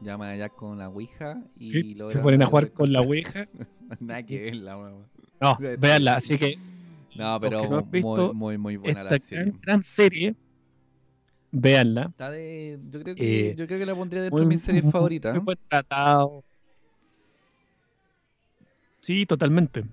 Llaman 0.01 0.31
a 0.31 0.37
Jack 0.37 0.55
con 0.57 0.79
la 0.79 0.89
ouija 0.89 1.41
y 1.59 1.71
Sí, 1.71 1.95
lo 1.95 2.11
se 2.11 2.19
ponen 2.19 2.43
a 2.43 2.47
jugar 2.47 2.73
con 2.73 2.93
la 2.93 3.01
ouija. 3.03 3.47
Nada 4.01 4.23
que 4.25 4.41
ver 4.43 4.57
la 4.57 4.77
weá. 4.79 4.93
No, 5.41 5.57
Sí, 5.59 5.65
véanla, 5.79 6.15
así 6.17 6.39
que 6.39 6.59
No, 7.15 7.39
pero 7.41 7.69
no 7.69 7.79
han 7.79 7.85
muy, 7.85 7.91
visto 7.93 8.35
muy, 8.35 8.59
muy 8.59 8.77
buena 8.77 9.05
la 9.05 9.11
serie. 9.11 9.27
gran, 9.31 9.61
gran 9.63 9.83
serie, 9.83 10.35
véanla. 11.53 12.07
Está 12.11 12.31
de, 12.31 12.81
yo 12.91 13.03
creo 13.03 13.15
que 13.15 13.51
Eh, 13.51 13.55
yo 13.57 13.67
creo 13.67 13.79
que 13.79 13.87
la 13.87 13.95
pondría 13.95 14.23
dentro 14.23 14.39
Muy- 14.39 14.47
de 14.47 14.49
mis 14.49 14.63
series 14.63 14.83
muy- 14.85 14.93
favoritas. 14.93 15.35
Muy 15.35 15.45
buen 15.45 15.59
tratado. 15.69 16.43
Sí, 18.99 19.27
totalmente. 19.27 19.85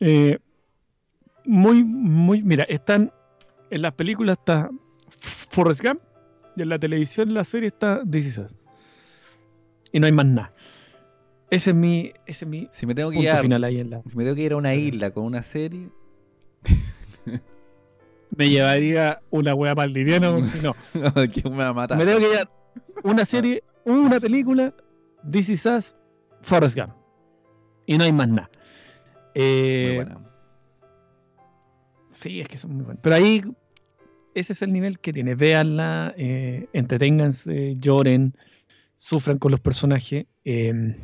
Eh, 0.00 0.38
muy, 1.44 1.84
muy, 1.84 2.42
mira, 2.42 2.64
están 2.64 3.12
en 3.70 3.82
las 3.82 3.92
películas 3.92 4.38
está 4.38 4.70
Forrest 5.08 5.82
Gump 5.82 6.00
y 6.56 6.62
en 6.62 6.68
la 6.68 6.78
televisión, 6.78 7.34
la 7.34 7.44
serie 7.44 7.68
está 7.68 8.02
This 8.10 8.26
Is 8.26 8.38
Us. 8.38 8.56
Y 9.92 10.00
no 10.00 10.06
hay 10.06 10.12
más 10.12 10.26
nada. 10.26 10.52
Ese 11.50 11.70
es 11.70 11.76
mi, 11.76 12.12
ese 12.26 12.44
es 12.44 12.48
mi 12.50 12.68
Si 12.72 12.86
me 12.86 12.94
tengo 12.94 13.10
que 13.10 13.16
punto 13.16 13.30
ir, 13.30 13.36
final 13.42 13.64
ahí 13.64 13.78
en 13.78 13.90
la. 13.90 14.02
si 14.02 14.16
me 14.16 14.24
tengo 14.24 14.34
que 14.34 14.42
ir 14.42 14.52
a 14.52 14.56
una 14.56 14.74
isla 14.74 15.10
con 15.12 15.24
una 15.24 15.42
serie, 15.42 15.88
Me 18.36 18.48
llevaría 18.50 19.20
una 19.30 19.54
wea 19.54 19.74
valdiviana. 19.74 20.30
porque 20.32 20.60
No, 20.62 20.74
que 21.30 21.42
me 21.50 21.56
va 21.56 21.68
a 21.68 21.72
matar. 21.72 21.98
me 21.98 22.04
tengo 22.06 22.18
que 22.20 22.28
llevar 22.28 22.50
una 23.02 23.24
serie, 23.24 23.62
una 23.84 24.18
película, 24.20 24.74
This 25.30 25.48
Is 25.50 25.66
Us, 25.66 25.96
Forrest 26.42 26.76
Gump. 26.76 26.92
Y 27.86 27.98
no 27.98 28.04
hay 28.04 28.12
más 28.12 28.28
nada. 28.28 28.50
Muy 29.34 29.42
Eh, 29.44 29.92
buena. 29.96 30.18
Sí, 32.10 32.40
es 32.40 32.48
que 32.48 32.56
son 32.56 32.72
muy 32.76 32.84
buenos. 32.84 33.00
Pero 33.02 33.16
ahí, 33.16 33.42
ese 34.34 34.52
es 34.52 34.62
el 34.62 34.72
nivel 34.72 34.98
que 34.98 35.12
tiene. 35.12 35.34
Véanla, 35.34 36.14
eh, 36.16 36.68
entreténganse, 36.72 37.74
lloren, 37.78 38.34
sufran 38.96 39.38
con 39.38 39.50
los 39.50 39.60
personajes. 39.60 40.26
eh, 40.44 40.96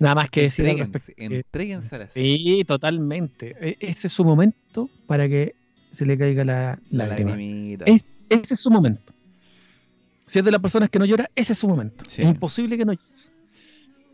nada 0.00 0.14
más 0.14 0.30
que 0.30 0.42
decir 0.42 0.64
Entréguense, 0.66 1.14
entréguense 1.16 1.96
a 1.96 1.98
la 1.98 2.08
serie. 2.08 2.36
Sí, 2.58 2.64
totalmente. 2.64 3.56
E- 3.60 3.76
Ese 3.80 4.06
es 4.06 4.12
su 4.12 4.24
momento 4.24 4.88
para 5.08 5.28
que 5.28 5.56
se 5.92 6.06
le 6.06 6.16
caiga 6.18 6.44
la, 6.44 6.78
La 6.90 7.06
lágrima. 7.06 7.30
lagrimita. 7.32 7.84
Es- 7.86 8.06
Ese 8.28 8.54
es 8.54 8.60
su 8.60 8.70
momento. 8.70 9.12
Si 10.26 10.38
es 10.38 10.44
de 10.44 10.50
las 10.50 10.60
personas 10.60 10.90
que 10.90 10.98
no 10.98 11.06
llora, 11.06 11.30
ese 11.34 11.54
es 11.54 11.58
su 11.58 11.66
momento. 11.68 12.04
Sí. 12.06 12.22
Es 12.22 12.28
imposible 12.28 12.76
que 12.76 12.84
no 12.84 12.92
llores. 12.92 13.32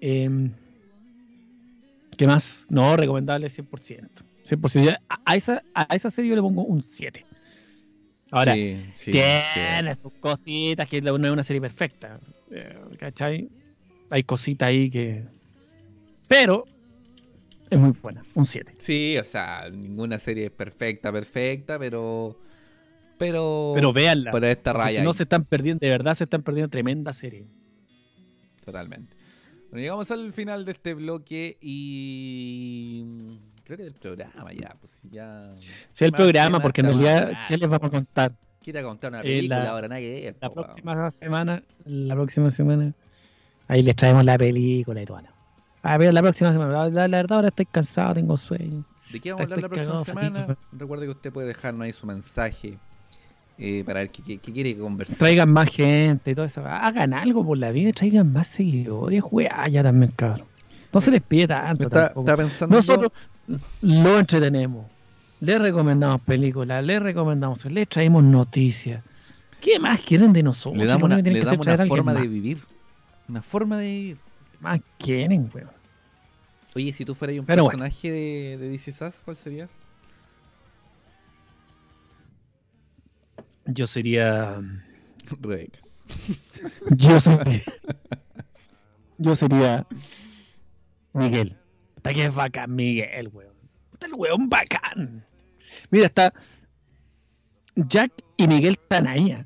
Eh, 0.01 0.51
¿Qué 2.17 2.27
más? 2.27 2.67
No, 2.71 2.97
recomendable 2.97 3.49
100%. 3.49 4.09
100%. 4.47 4.85
Ya 4.85 5.01
A, 5.09 5.19
a 5.25 5.37
esa, 5.37 5.63
a 5.75 5.95
esa 5.97 6.11
serie 6.11 6.31
yo 6.31 6.37
le 6.37 6.43
pongo 6.43 6.63
un 6.65 6.83
7. 6.83 7.25
Ahora, 8.31 8.55
Sí, 8.55 8.77
sí, 8.97 9.11
tiene 9.13 9.97
sus 10.01 10.13
cositas, 10.15 10.89
que 10.89 11.01
no 11.03 11.17
es 11.17 11.33
una 11.33 11.43
serie 11.45 11.61
perfecta. 11.61 12.19
eh, 12.51 12.79
¿Cachai? 12.99 13.49
Hay 14.11 14.23
cositas 14.25 14.69
ahí 14.69 14.91
que... 14.91 15.25
Pero 16.29 16.67
es 17.71 17.79
muy 17.79 17.93
buena, 18.03 18.25
un 18.35 18.47
7. 18.47 18.75
Sí, 18.79 19.17
o 19.19 19.25
sea, 19.25 19.69
ninguna 19.71 20.19
serie 20.19 20.47
es 20.47 20.51
perfecta, 20.53 21.11
perfecta, 21.13 21.79
pero. 21.79 22.39
Pero. 23.19 23.73
Pero 23.75 23.93
véanla. 23.93 24.31
Pero 24.33 24.47
esta 24.47 24.73
raya. 24.73 24.99
si 25.01 25.05
no 25.05 25.13
se 25.13 25.23
están 25.25 25.45
perdiendo, 25.45 25.81
de 25.81 25.89
verdad 25.91 26.15
se 26.15 26.25
están 26.25 26.43
perdiendo 26.43 26.69
tremenda 26.71 27.13
serie. 27.13 27.45
Totalmente. 28.65 29.15
Bueno, 29.71 29.83
llegamos 29.83 30.11
al 30.11 30.33
final 30.33 30.65
de 30.65 30.73
este 30.73 30.95
bloque 30.95 31.57
y. 31.61 33.05
Creo 33.65 33.77
que 33.79 33.85
del 33.85 33.95
programa 33.95 34.53
ya. 34.53 34.77
Pues 34.81 34.93
ya. 35.11 35.53
Sí, 35.95 36.05
el 36.05 36.13
programa, 36.13 36.61
porque 36.61 36.81
en 36.83 36.89
realidad. 36.89 37.33
¿qué 37.49 37.57
les 37.57 37.69
vamos 37.69 37.87
a 37.87 37.91
contar? 37.91 38.33
Quiera 38.63 38.83
contar 38.83 39.11
una 39.11 39.21
Eh, 39.21 39.25
película 39.25 39.63
la- 39.65 39.71
ahora, 39.71 39.89
nada 39.89 40.01
que 40.01 40.11
ver, 40.11 40.37
La 40.41 40.49
po, 40.49 40.63
próxima 40.63 41.11
semana, 41.11 41.63
la 41.85 42.15
próxima 42.15 42.51
semana, 42.51 42.95
ahí 43.69 43.83
les 43.83 43.95
traemos 43.95 44.25
la 44.25 44.39
película 44.39 45.03
y 45.03 45.05
todo. 45.05 45.21
A 45.85 45.99
ver, 45.99 46.15
la 46.15 46.23
próxima 46.23 46.51
semana, 46.53 46.89
la, 46.89 47.07
verdad 47.09 47.33
ahora 47.37 47.49
estoy 47.49 47.67
cansado, 47.67 48.15
tengo 48.15 48.37
sueño. 48.37 48.85
¿De 49.13 49.21
qué 49.21 49.31
vamos 49.33 49.41
a 49.41 49.45
hablar 49.45 49.59
la 49.61 49.69
próxima 49.69 49.93
cagado, 49.93 50.05
semana? 50.05 50.57
Recuerde 50.73 51.05
que 51.05 51.11
usted 51.11 51.33
puede 51.33 51.47
dejarnos 51.49 51.83
ahí 51.85 51.93
su 51.93 52.07
mensaje 52.07 52.79
eh, 53.59 53.83
para 53.85 54.01
ver 54.01 54.11
qué, 54.11 54.23
qué- 54.23 54.39
qué 54.39 54.53
quiere 54.53 54.77
conversar. 54.79 55.17
Traigan 55.19 55.53
más 55.53 55.71
gente 55.71 56.31
y 56.31 56.35
todo 56.35 56.47
eso. 56.47 56.65
Hagan 56.67 57.13
algo 57.15 57.45
por 57.45 57.59
la 57.59 57.71
vida, 57.71 57.93
traigan 57.93 58.33
más 58.33 58.47
seguidores, 58.47 59.23
weá, 59.31 59.69
ya 59.69 59.83
también, 59.83 60.11
cabrón. 60.17 60.47
No 60.93 61.01
se 61.01 61.11
les 61.11 61.21
pide 61.23 61.49
tanto. 61.49 61.85
Está, 61.85 62.07
tampoco. 62.07 62.21
está 62.21 62.37
pensando. 62.37 62.77
Nosotros 62.77 63.13
lo 63.83 64.19
entretenemos. 64.19 64.87
Les 65.41 65.61
recomendamos 65.61 66.21
películas, 66.23 66.83
les 66.83 67.03
recomendamos, 67.03 67.65
les 67.71 67.87
traemos 67.89 68.25
noticias. 68.25 69.03
¿Qué 69.61 69.79
más 69.79 70.01
quieren 70.01 70.33
de 70.33 70.43
nosotros? 70.43 70.79
le 70.79 70.87
damos 70.87 71.03
una, 71.05 71.17
le 71.19 71.41
damos 71.43 71.67
una 71.67 71.87
forma 71.87 72.15
de 72.15 72.27
vivir. 72.27 72.63
Una 73.29 73.43
forma 73.43 73.79
de 73.79 73.87
vivir. 73.87 74.17
¿Qué 74.65 74.71
más 74.71 74.81
quieren, 74.99 75.51
weón? 75.53 75.71
Oye, 76.75 76.91
si 76.93 77.05
tú 77.05 77.15
fueras 77.15 77.39
un 77.39 77.45
Pero 77.45 77.65
bueno. 77.65 77.79
personaje 77.79 78.11
de, 78.11 78.57
de 78.59 78.69
DC 78.71 78.93
Sass, 78.93 79.21
¿cuál 79.23 79.37
serías? 79.37 79.71
Yo 83.67 83.87
sería. 83.87 84.61
Rebeca. 85.41 85.81
Yo 86.97 87.21
sería. 87.21 87.61
Yo 89.19 89.37
sería. 89.37 89.87
Miguel. 91.13 91.57
Está 91.97 92.15
que 92.15 92.25
es 92.25 92.35
bacán, 92.35 92.75
Miguel, 92.75 93.29
weón. 93.29 93.55
Está 93.93 94.07
el 94.07 94.15
weón 94.15 94.49
bacán. 94.49 95.25
Mira, 95.91 96.07
está. 96.07 96.33
Jack 97.77 98.13
y 98.39 98.49
Miguel 98.49 98.79
están 98.81 99.07
ahí. 99.07 99.45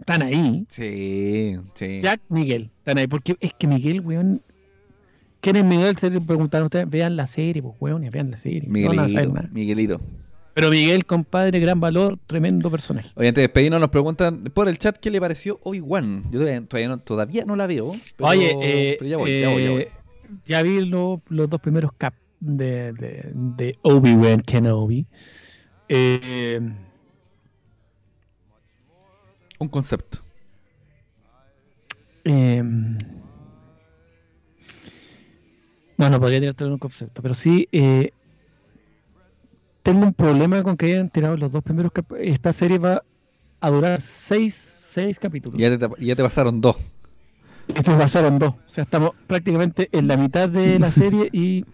Están 0.00 0.22
ahí. 0.22 0.64
Sí, 0.68 1.56
sí. 1.74 2.00
Jack, 2.00 2.20
Miguel. 2.28 2.70
Están 2.78 2.98
ahí. 2.98 3.06
Porque 3.06 3.36
es 3.40 3.52
que 3.54 3.66
Miguel, 3.66 4.00
weón. 4.00 4.42
¿Quién 5.40 5.56
es 5.56 5.64
Miguel? 5.64 5.96
Se 5.96 6.10
le 6.10 6.20
preguntaron 6.20 6.66
ustedes. 6.66 6.88
Vean 6.88 7.16
la 7.16 7.26
serie, 7.26 7.62
pues, 7.62 7.74
weón. 7.80 8.08
Vean 8.10 8.30
la 8.30 8.36
serie. 8.36 8.62
Miguelito. 8.68 9.32
Miguelito. 9.52 10.00
Pero 10.54 10.70
Miguel, 10.70 11.06
compadre, 11.06 11.60
gran 11.60 11.78
valor, 11.78 12.18
tremendo 12.26 12.68
personaje. 12.68 13.10
Oye, 13.14 13.28
antes 13.28 13.42
de 13.42 13.46
despedirnos, 13.46 13.78
nos 13.78 13.90
preguntan 13.90 14.42
por 14.52 14.68
el 14.68 14.76
chat 14.78 14.96
qué 14.96 15.08
le 15.08 15.20
pareció 15.20 15.60
Obi-Wan. 15.62 16.24
Yo 16.32 16.40
todavía, 16.40 16.62
todavía 16.66 16.88
no, 16.88 16.98
todavía 16.98 17.44
no 17.44 17.54
la 17.54 17.68
veo. 17.68 17.92
Pero, 18.16 18.28
Oye, 18.30 18.56
eh, 18.62 18.96
pero 18.98 19.08
ya 19.08 19.16
voy, 19.18 19.40
ya 19.40 19.48
voy, 19.50 19.62
ya 19.64 19.70
voy. 19.70 19.80
eh, 19.82 19.88
ya 20.46 20.62
vi 20.62 20.84
lo- 20.84 21.22
los 21.28 21.48
dos 21.48 21.60
primeros 21.60 21.92
cap 21.96 22.12
de, 22.40 22.92
de, 22.92 23.30
de 23.32 23.76
Obi-Wan 23.82 24.40
Kenobi. 24.40 25.06
Eh, 25.88 26.60
Un 29.58 29.68
concepto. 29.68 30.18
eh, 32.24 32.62
no, 35.96 36.10
no 36.10 36.20
podría 36.20 36.40
tirarte 36.40 36.64
un 36.64 36.78
concepto, 36.78 37.22
pero 37.22 37.34
sí 37.34 37.68
eh, 37.72 38.12
tengo 39.82 40.06
un 40.06 40.14
problema 40.14 40.62
con 40.62 40.76
que 40.76 40.86
hayan 40.86 41.10
tirado 41.10 41.36
los 41.36 41.50
dos 41.50 41.62
primeros 41.64 41.90
cap 41.92 42.12
Esta 42.18 42.52
serie 42.52 42.78
va 42.78 43.02
a 43.60 43.70
durar 43.70 44.00
seis, 44.00 44.54
seis 44.54 45.18
capítulos. 45.18 45.58
Ya 45.60 45.76
te, 45.76 46.04
ya 46.04 46.14
te 46.14 46.22
pasaron 46.22 46.60
dos. 46.60 46.76
Estos 47.68 47.96
pasaron 47.96 48.38
dos. 48.38 48.50
O 48.50 48.68
sea, 48.68 48.84
estamos 48.84 49.12
prácticamente 49.26 49.88
en 49.92 50.06
la 50.08 50.16
mitad 50.16 50.48
de 50.48 50.78
la 50.78 50.90
serie 50.90 51.28
y. 51.32 51.64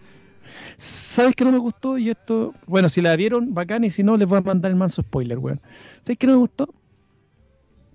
¿Sabes 0.77 1.35
que 1.35 1.45
no 1.45 1.51
me 1.51 1.57
gustó? 1.57 1.97
Y 1.97 2.09
esto. 2.09 2.53
Bueno, 2.67 2.89
si 2.89 3.01
la 3.01 3.15
vieron, 3.15 3.53
bacán. 3.53 3.83
Y 3.83 3.89
si 3.89 4.03
no, 4.03 4.17
les 4.17 4.27
voy 4.27 4.39
a 4.39 4.41
mandar 4.41 4.71
el 4.71 4.77
manso 4.77 5.01
spoiler, 5.01 5.37
weón. 5.37 5.61
¿Sabes 6.01 6.17
que 6.17 6.27
no 6.27 6.33
me 6.33 6.39
gustó? 6.39 6.73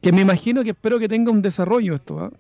Que 0.01 0.13
me 0.13 0.23
imagino 0.23 0.63
que 0.65 0.71
espero 0.71 0.99
que 0.99 1.09
tenga 1.09 1.31
un 1.31 1.43
desarrollo 1.43 1.95
esto, 1.95 2.19
¿ah? 2.21 2.31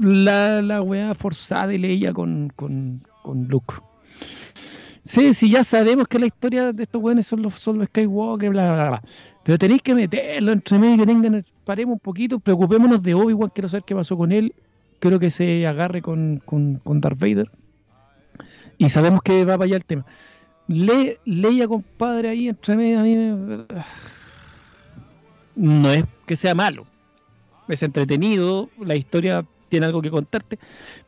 La, 0.00 0.60
la 0.60 0.82
weá 0.82 1.14
forzada 1.14 1.72
y 1.72 1.78
leía 1.78 2.12
con, 2.12 2.52
con, 2.54 3.02
con 3.22 3.48
Luke. 3.48 3.74
Sí, 5.02 5.32
sí, 5.32 5.48
ya 5.50 5.64
sabemos 5.64 6.06
que 6.08 6.18
la 6.18 6.26
historia 6.26 6.72
de 6.72 6.82
estos 6.82 7.00
weones 7.02 7.26
son 7.26 7.40
los, 7.40 7.54
son 7.54 7.78
los 7.78 7.86
Skywalker, 7.88 8.50
bla, 8.50 8.72
bla, 8.74 8.88
bla. 8.88 9.02
Pero 9.44 9.56
tenéis 9.58 9.80
que 9.82 9.94
meterlo 9.94 10.52
entre 10.52 10.78
medio, 10.78 10.98
que 10.98 11.06
tengan, 11.06 11.42
paremos 11.64 11.94
un 11.94 12.00
poquito, 12.00 12.40
preocupémonos 12.40 13.02
de 13.02 13.14
Obi-Wan, 13.14 13.50
quiero 13.54 13.68
saber 13.68 13.84
qué 13.84 13.94
pasó 13.94 14.16
con 14.16 14.32
él. 14.32 14.52
Creo 14.98 15.18
que 15.18 15.30
se 15.30 15.66
agarre 15.66 16.02
con, 16.02 16.42
con, 16.44 16.76
con 16.76 17.00
Darth 17.00 17.18
Vader. 17.20 17.50
Y 18.78 18.88
sabemos 18.88 19.22
que 19.22 19.44
va 19.44 19.54
para 19.54 19.64
allá 19.64 19.76
el 19.76 19.84
tema. 19.84 20.04
Le, 20.66 21.20
Leia, 21.24 21.68
compadre, 21.68 22.28
ahí 22.30 22.48
entre 22.48 22.76
medio, 22.76 23.00
a 23.00 23.02
mí 23.04 23.14
me- 23.14 23.64
No 25.56 25.90
es 25.90 26.04
que 26.26 26.36
sea 26.36 26.54
malo. 26.54 26.86
Es 27.68 27.82
entretenido, 27.82 28.68
la 28.78 28.94
historia 28.94 29.44
tiene 29.68 29.86
algo 29.86 30.00
que 30.02 30.10
contarte. 30.10 30.58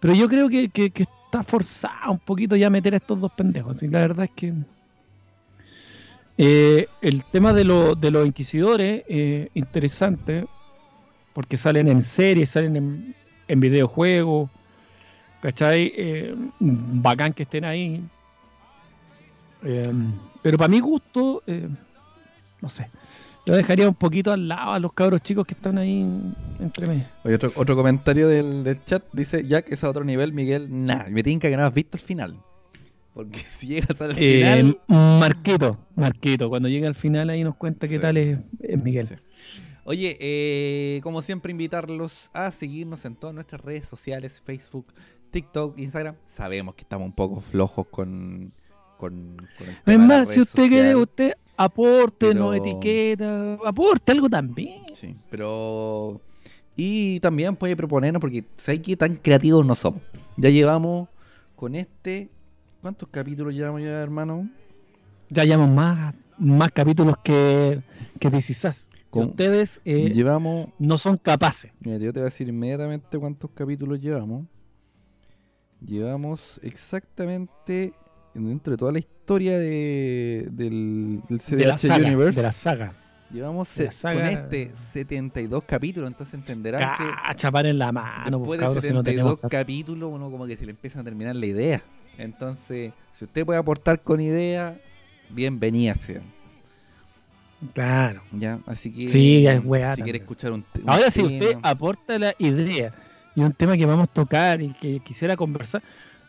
Pero 0.01 0.15
yo 0.15 0.29
creo 0.29 0.49
que, 0.49 0.69
que- 0.71 0.93
está 1.29 1.43
forzado 1.43 2.13
un 2.13 2.19
poquito 2.21 2.57
ya 2.57 2.71
meter 2.71 2.95
a 2.95 2.97
estos 2.97 3.21
dos 3.21 3.31
pendejos. 3.33 3.83
La 3.83 3.99
verdad 4.01 4.25
es 4.25 4.31
que. 4.31 4.55
Eh, 6.39 6.87
el 7.03 7.25
tema 7.25 7.53
de, 7.53 7.65
lo- 7.65 7.95
de 7.95 8.11
los 8.11 8.27
inquisidores, 8.27 9.03
eh, 9.09 9.49
interesante, 9.55 10.47
porque 11.35 11.57
salen 11.57 11.89
en 11.89 12.03
series, 12.03 12.49
salen 12.51 12.77
en, 12.77 13.15
en 13.49 13.61
videojuegos, 13.61 14.49
¿cachai? 15.43 15.93
Eh, 15.97 16.35
bacán 16.61 17.33
que 17.35 17.43
estén 17.43 17.65
ahí. 17.65 18.01
Eh, 19.65 19.93
pero 20.43 20.57
para 20.57 20.69
mi 20.69 20.81
gusto, 20.81 21.43
no 22.63 22.69
sé, 22.69 22.89
yo 23.49 23.57
dejaría 23.57 23.89
un 23.89 23.95
poquito 23.95 24.33
al 24.33 24.47
lado 24.49 24.73
a 24.73 24.79
los 24.79 24.93
cabros 24.93 25.23
chicos 25.23 25.47
que 25.47 25.55
están 25.55 25.79
ahí 25.79 26.07
entre 26.61 26.87
medio. 26.87 27.05
Oye, 27.25 27.35
otro, 27.35 27.53
otro 27.57 27.75
comentario 27.77 28.29
del, 28.29 28.63
del 28.65 28.85
chat 28.85 29.03
dice: 29.13 29.45
Jack 29.47 29.73
es 29.73 29.83
a 29.85 29.91
otro 29.91 30.05
nivel, 30.05 30.33
Miguel, 30.33 30.69
nah. 30.71 31.05
Me 31.09 31.23
tinca 31.23 31.49
que 31.49 31.57
no 31.57 31.65
has 31.65 31.73
visto 31.75 31.97
el 31.97 32.03
final. 32.03 32.37
Porque 33.15 33.39
si 33.59 33.69
llegas 33.69 34.01
al 34.01 34.13
Eh, 34.13 34.15
final. 34.17 34.79
Marquito, 34.87 35.79
Marquito, 35.97 36.49
cuando 36.49 36.69
llegue 36.69 36.87
al 36.87 36.95
final 36.95 37.31
ahí 37.31 37.43
nos 37.43 37.57
cuenta 37.57 37.89
qué 37.89 37.99
tal 37.99 38.17
es, 38.17 38.39
es 38.61 38.83
Miguel. 38.83 39.09
Sí. 39.09 39.15
Oye, 39.85 40.17
eh, 40.21 41.01
como 41.03 41.23
siempre, 41.23 41.51
invitarlos 41.51 42.31
a 42.35 42.51
seguirnos 42.51 43.05
en 43.07 43.17
todas 43.17 43.35
nuestras 43.35 43.63
redes 43.63 43.87
sociales: 43.87 44.43
Facebook, 44.45 44.87
TikTok, 45.31 45.79
Instagram. 45.79 46.15
Sabemos 46.27 46.75
que 46.75 46.83
estamos 46.83 47.07
un 47.07 47.13
poco 47.15 47.41
flojos 47.41 47.87
con. 47.89 48.53
con, 48.99 49.37
con 49.57 49.67
el 49.69 49.75
Es 49.75 49.83
tema 49.85 50.03
de 50.03 50.09
más, 50.27 50.29
si 50.29 50.41
usted 50.41 50.69
quiere, 50.69 50.95
usted 50.95 51.33
aporte, 51.59 52.35
no 52.35 52.55
etiqueta, 52.55 53.59
aporte 53.67 54.13
algo 54.13 54.31
también. 54.31 54.85
Sí, 54.95 55.15
pero. 55.29 56.21
Y 56.77 57.19
también 57.21 57.57
puede 57.57 57.77
proponernos, 57.77 58.21
porque 58.21 58.45
¿sabes 58.57 58.81
qué 58.81 58.97
tan 58.97 59.17
creativos 59.17 59.67
no 59.67 59.75
somos? 59.75 60.01
Ya 60.37 60.49
llevamos 60.49 61.09
con 61.57 61.75
este. 61.75 62.31
¿Cuántos 62.81 63.09
capítulos 63.09 63.53
llevamos 63.53 63.83
ya, 63.83 64.01
hermano? 64.01 64.49
Ya 65.29 65.45
llevamos 65.45 65.75
más, 65.75 66.15
más 66.39 66.71
capítulos 66.71 67.17
que, 67.23 67.83
que. 68.21 68.31
Que 68.31 68.41
¿Cómo? 69.11 69.27
ustedes 69.31 69.81
eh, 69.87 70.11
Llevamos. 70.13 70.69
no 70.79 70.99
son 70.99 71.17
capaces. 71.17 71.73
Mira, 71.81 71.97
yo 71.97 72.13
te 72.13 72.21
voy 72.21 72.25
a 72.27 72.31
decir 72.31 72.47
inmediatamente 72.47 73.19
cuántos 73.19 73.51
capítulos 73.53 73.99
llevamos. 74.01 74.45
Llevamos 75.81 76.61
exactamente. 76.63 77.95
Dentro 78.39 78.73
de 78.73 78.77
toda 78.77 78.93
la 78.93 78.99
historia 78.99 79.59
de, 79.59 80.49
del, 80.51 81.21
del 81.29 81.39
CDH 81.41 81.57
De 81.57 81.67
la 81.67 81.79
saga. 81.79 82.07
Universe. 82.07 82.41
De 82.41 82.47
la 82.47 82.53
saga. 82.53 82.93
Llevamos 83.31 83.77
la 83.77 84.13
con 84.15 84.25
este 84.25 84.71
72 84.93 85.65
capítulos, 85.65 86.09
entonces 86.09 86.35
entenderán 86.35 86.81
que. 86.97 87.05
Cacha, 87.27 87.51
en 87.69 87.79
la 87.79 87.93
mano, 87.93 88.39
Después 88.39 88.59
de 88.59 88.67
cabros, 88.67 88.85
si 88.85 88.93
no 88.93 89.03
tenemos 89.03 89.33
72 89.33 89.51
capítulos, 89.51 90.11
uno 90.13 90.31
como 90.31 90.47
que 90.47 90.57
se 90.57 90.65
le 90.65 90.71
empieza 90.71 91.01
a 91.01 91.05
terminar 91.05 91.37
la 91.37 91.45
idea. 91.45 91.83
Entonces, 92.17 92.93
si 93.13 93.25
usted 93.25 93.45
puede 93.45 93.59
aportar 93.59 94.01
con 94.01 94.21
idea, 94.21 94.79
bienvenida 95.29 95.95
sea. 95.97 96.23
Claro. 97.75 98.23
¿Ya? 98.33 98.61
Así 98.67 98.93
que, 98.93 99.09
Sí, 99.09 99.47
es 99.47 99.63
weá 99.65 99.95
si 99.95 100.03
quiere 100.03 100.19
escuchar 100.19 100.53
un, 100.53 100.65
un 100.83 100.91
Ahora, 100.91 101.11
si 101.11 101.23
usted 101.23 101.59
aporta 101.63 102.19
la 102.19 102.35
idea 102.39 102.95
y 103.35 103.41
un 103.41 103.53
tema 103.53 103.77
que 103.77 103.85
vamos 103.85 104.09
a 104.09 104.13
tocar 104.13 104.63
y 104.63 104.73
que 104.73 105.01
quisiera 105.01 105.37
conversar, 105.37 105.83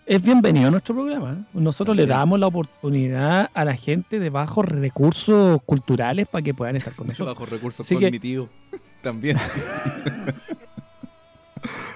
es 0.09 0.21
bienvenido 0.23 0.69
a 0.69 0.71
nuestro 0.71 0.95
programa. 0.95 1.45
Nosotros 1.53 1.95
le 1.95 2.07
damos 2.07 2.39
la 2.39 2.47
oportunidad 2.47 3.49
a 3.53 3.63
la 3.63 3.75
gente 3.75 4.19
de 4.19 4.29
bajos 4.31 4.65
recursos 4.65 5.61
culturales 5.67 6.27
para 6.27 6.41
que 6.41 6.53
puedan 6.55 6.75
estar 6.75 6.93
con 6.93 7.07
nosotros. 7.09 7.27
bajo 7.37 7.45
recursos 7.45 7.85
Así 7.85 7.95
que- 7.95 8.01
cognitivos 8.05 8.49
también. 9.01 9.37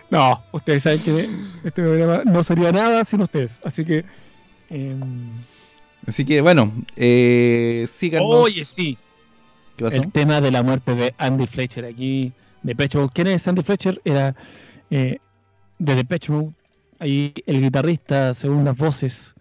No, 0.09 0.43
ustedes 0.51 0.83
saben 0.83 0.99
que 0.99 1.27
este 1.63 1.81
programa 1.81 2.21
no 2.23 2.43
sería 2.43 2.71
nada 2.71 3.03
sin 3.03 3.21
ustedes. 3.21 3.59
Así 3.63 3.83
que. 3.83 4.05
em, 4.69 4.99
Así 6.05 6.23
que 6.23 6.39
bueno, 6.41 6.71
eh, 6.95 7.87
síganos. 7.89 8.27
oye, 8.31 8.63
sí. 8.63 8.95
¿Qué 9.75 9.85
pasó? 9.85 9.95
El 9.95 10.11
tema 10.11 10.39
de 10.39 10.51
la 10.51 10.61
muerte 10.61 10.93
de 10.93 11.15
Andy 11.17 11.47
Fletcher 11.47 11.85
aquí. 11.85 12.31
De 12.61 12.75
Mode. 12.99 13.09
¿Quién 13.11 13.27
es 13.27 13.47
Andy 13.47 13.63
Fletcher? 13.63 14.01
Era 14.05 14.35
eh, 14.91 15.17
de 15.79 15.95
Depeche 15.95 16.31
Mode. 16.31 16.51
Ahí 17.03 17.33
el 17.45 17.61
guitarrista, 17.61 18.33
segundas 18.33 18.77
voces, 18.77 19.35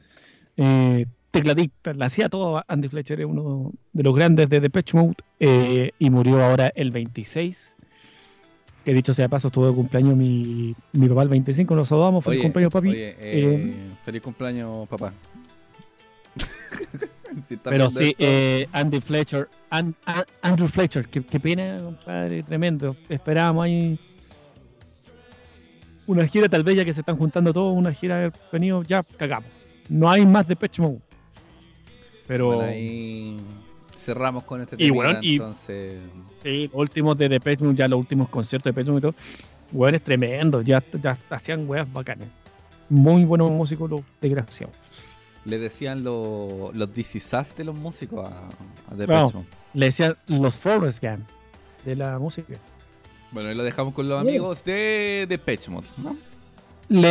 eh, 0.56 1.06
tecladista, 1.30 1.94
la 1.94 2.06
hacía 2.06 2.28
todo. 2.28 2.60
Andy 2.66 2.88
Fletcher 2.88 3.20
es 3.20 3.26
uno 3.26 3.70
de 3.92 4.02
los 4.02 4.16
grandes 4.16 4.48
de 4.48 4.58
Depeche 4.58 4.96
Mode 4.98 5.14
eh, 5.38 5.92
y 5.96 6.10
murió 6.10 6.42
ahora 6.42 6.72
el 6.74 6.90
26. 6.90 7.76
Que 8.84 8.92
dicho 8.92 9.14
sea 9.14 9.26
de 9.26 9.28
paso, 9.28 9.46
estuvo 9.46 9.68
de 9.68 9.74
cumpleaños 9.76 10.16
mi, 10.16 10.74
mi 10.92 11.08
papá 11.08 11.22
el 11.22 11.28
25, 11.28 11.72
nos 11.76 11.86
saludamos, 11.88 12.24
feliz 12.24 12.42
cumpleaños 12.42 12.72
papi. 12.72 12.88
oye, 12.88 13.16
eh, 13.20 13.74
feliz 14.04 14.22
cumpleaños, 14.22 14.88
papá. 14.88 15.12
Si 17.48 17.56
Pero 17.56 17.90
sí, 17.90 18.08
esto, 18.10 18.16
eh, 18.18 18.68
Andy 18.72 19.00
Fletcher, 19.00 19.48
An- 19.70 19.94
An- 20.04 20.24
Andrew 20.42 20.68
Fletcher, 20.68 21.06
qué, 21.08 21.22
qué 21.22 21.40
pena, 21.40 21.78
compadre, 21.82 22.42
tremendo. 22.42 22.94
Esperábamos 23.08 23.64
ahí 23.64 23.98
una 26.06 26.26
gira 26.26 26.48
tal 26.48 26.62
vez 26.62 26.76
ya 26.76 26.84
que 26.84 26.92
se 26.92 27.00
están 27.00 27.16
juntando 27.16 27.52
todos, 27.52 27.74
una 27.74 27.92
gira 27.92 28.16
haber 28.16 28.32
venido, 28.52 28.82
ya 28.82 29.02
cagamos. 29.16 29.48
No 29.88 30.08
hay 30.10 30.24
más 30.26 30.46
de 30.46 30.56
Mode. 30.78 30.98
Pero 32.26 32.46
bueno, 32.46 32.62
ahí 32.62 33.36
cerramos 33.96 34.44
con 34.44 34.62
este 34.62 34.76
Y 34.76 34.84
tema. 34.88 34.94
bueno, 34.94 35.18
y- 35.22 35.32
entonces. 35.32 35.96
sí, 36.42 36.64
los 36.68 36.74
últimos 36.74 37.18
de 37.18 37.28
Depeche 37.28 37.64
Mode, 37.64 37.76
ya 37.76 37.88
los 37.88 37.98
últimos 37.98 38.28
conciertos 38.28 38.64
de 38.64 38.70
Depeche 38.70 38.90
Mode 38.90 38.98
y 38.98 39.02
todo. 39.10 39.14
Weones 39.72 40.02
tremendos, 40.02 40.64
ya, 40.64 40.82
ya 41.02 41.16
hacían 41.30 41.68
weas 41.68 41.90
bacanes. 41.92 42.28
Muy 42.88 43.24
buenos 43.24 43.50
músicos 43.50 43.90
los 43.90 44.00
desgraciados. 44.20 44.74
Le 45.44 45.58
decían 45.58 46.04
lo- 46.04 46.70
los 46.74 46.94
DC 46.94 47.18
Sass 47.20 47.56
de 47.56 47.64
los 47.64 47.74
músicos 47.74 48.24
a, 48.24 48.48
a 48.90 48.94
Depeche. 48.94 49.34
Mode. 49.34 49.46
Le 49.74 49.86
decían 49.86 50.16
los 50.28 50.54
Forrest 50.54 51.02
Gump 51.02 51.26
de 51.84 51.96
la 51.96 52.18
música. 52.18 52.54
Bueno, 53.32 53.50
y 53.50 53.54
lo 53.54 53.62
dejamos 53.62 53.94
con 53.94 54.08
los 54.08 54.20
amigos 54.20 54.64
de 54.64 55.26
Depeche 55.28 55.70
Mode, 55.70 55.86
¿no? 55.96 56.16
Le 56.88 57.08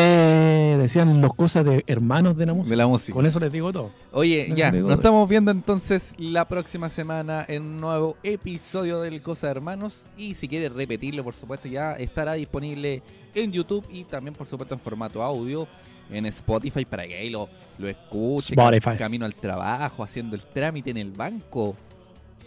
decían 0.77 1.21
los 1.21 1.33
cosas 1.33 1.65
de 1.65 1.83
hermanos 1.87 2.37
de 2.37 2.45
la 2.45 2.53
música. 2.53 2.69
De 2.69 2.75
la 2.77 2.87
música. 2.87 3.13
Con 3.13 3.25
eso 3.25 3.39
les 3.39 3.51
digo 3.51 3.71
todo. 3.73 3.89
Oye, 4.11 4.45
No 4.49 4.55
ya, 4.55 4.71
nos 4.71 4.91
estamos 4.91 5.27
viendo 5.27 5.49
entonces 5.49 6.13
la 6.19 6.47
próxima 6.47 6.87
semana 6.89 7.43
en 7.47 7.63
un 7.63 7.77
nuevo 7.81 8.15
episodio 8.21 9.01
del 9.01 9.23
Cosa 9.23 9.47
de 9.47 9.51
Hermanos. 9.51 10.05
Y 10.17 10.35
si 10.35 10.47
quieres 10.47 10.75
repetirlo, 10.75 11.23
por 11.23 11.33
supuesto, 11.33 11.67
ya 11.67 11.93
estará 11.93 12.33
disponible 12.33 13.01
en 13.33 13.51
YouTube 13.51 13.83
y 13.89 14.03
también, 14.03 14.35
por 14.35 14.45
supuesto, 14.45 14.75
en 14.75 14.81
formato 14.81 15.23
audio 15.23 15.67
en 16.11 16.25
Spotify 16.27 16.83
para 16.85 17.07
que 17.07 17.15
ahí 17.15 17.29
lo, 17.31 17.49
lo 17.79 17.87
escuche. 17.87 18.53
Spotify. 18.53 18.89
cam- 18.91 18.97
Camino 18.97 19.25
al 19.25 19.33
trabajo, 19.33 20.03
haciendo 20.03 20.35
el 20.35 20.43
trámite 20.43 20.91
en 20.91 20.97
el 20.97 21.11
banco. 21.11 21.75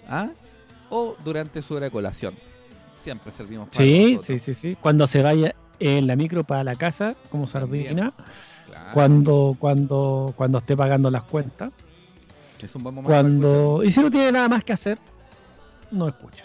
¿Ah? 0.06 0.28
O 0.90 1.16
durante 1.24 1.62
su 1.62 1.74
hora 1.74 1.86
de 1.86 1.90
colación. 1.90 2.34
Siempre 3.04 3.30
servimos 3.30 3.68
para 3.70 3.84
Sí, 3.84 4.14
nosotros. 4.14 4.42
sí, 4.42 4.54
sí, 4.54 4.60
sí. 4.60 4.76
Cuando 4.80 5.06
se 5.06 5.22
vaya 5.22 5.54
en 5.78 6.06
la 6.06 6.16
micro 6.16 6.42
para 6.44 6.64
la 6.64 6.74
casa, 6.74 7.14
como 7.30 7.46
sardina. 7.46 8.12
Claro, 8.66 8.90
Cuando, 8.94 9.56
cuando, 9.58 10.32
cuando 10.36 10.58
esté 10.58 10.76
pagando 10.76 11.10
las 11.10 11.24
cuentas. 11.26 11.72
es 12.60 12.74
un 12.74 12.82
buen 12.82 12.94
momento 12.94 13.12
Cuando. 13.12 13.84
Y 13.84 13.90
si 13.90 14.00
no 14.00 14.10
tiene 14.10 14.32
nada 14.32 14.48
más 14.48 14.64
que 14.64 14.72
hacer, 14.72 14.98
no 15.90 16.08
escucha. 16.08 16.44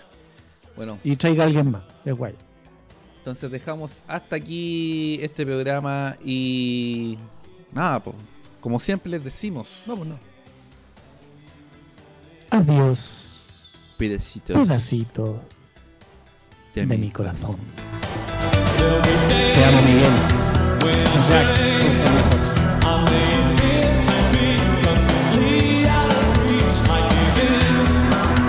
Bueno, 0.76 1.00
Y 1.04 1.16
traiga 1.16 1.44
a 1.44 1.48
alguien 1.48 1.72
más. 1.72 1.84
Es 2.06 2.14
guay. 2.16 2.36
Entonces 3.20 3.50
dejamos 3.52 4.02
hasta 4.08 4.36
aquí 4.36 5.20
este 5.22 5.46
programa 5.46 6.16
y 6.24 7.18
nada, 7.72 8.00
pues, 8.02 8.16
como 8.60 8.80
siempre 8.80 9.12
les 9.12 9.24
decimos, 9.24 9.70
Vámonos. 9.86 10.20
Adiós. 12.50 13.48
pedacitos 13.98 14.58
Pedacito 14.58 15.42
de, 16.80 16.86
de 16.86 16.98
mi 16.98 16.98
mi 16.98 17.10
corazón. 17.10 17.58
Te 19.54 19.66
amo, 19.66 19.82
Miguel. 19.82 20.12
Jack. 21.28 22.29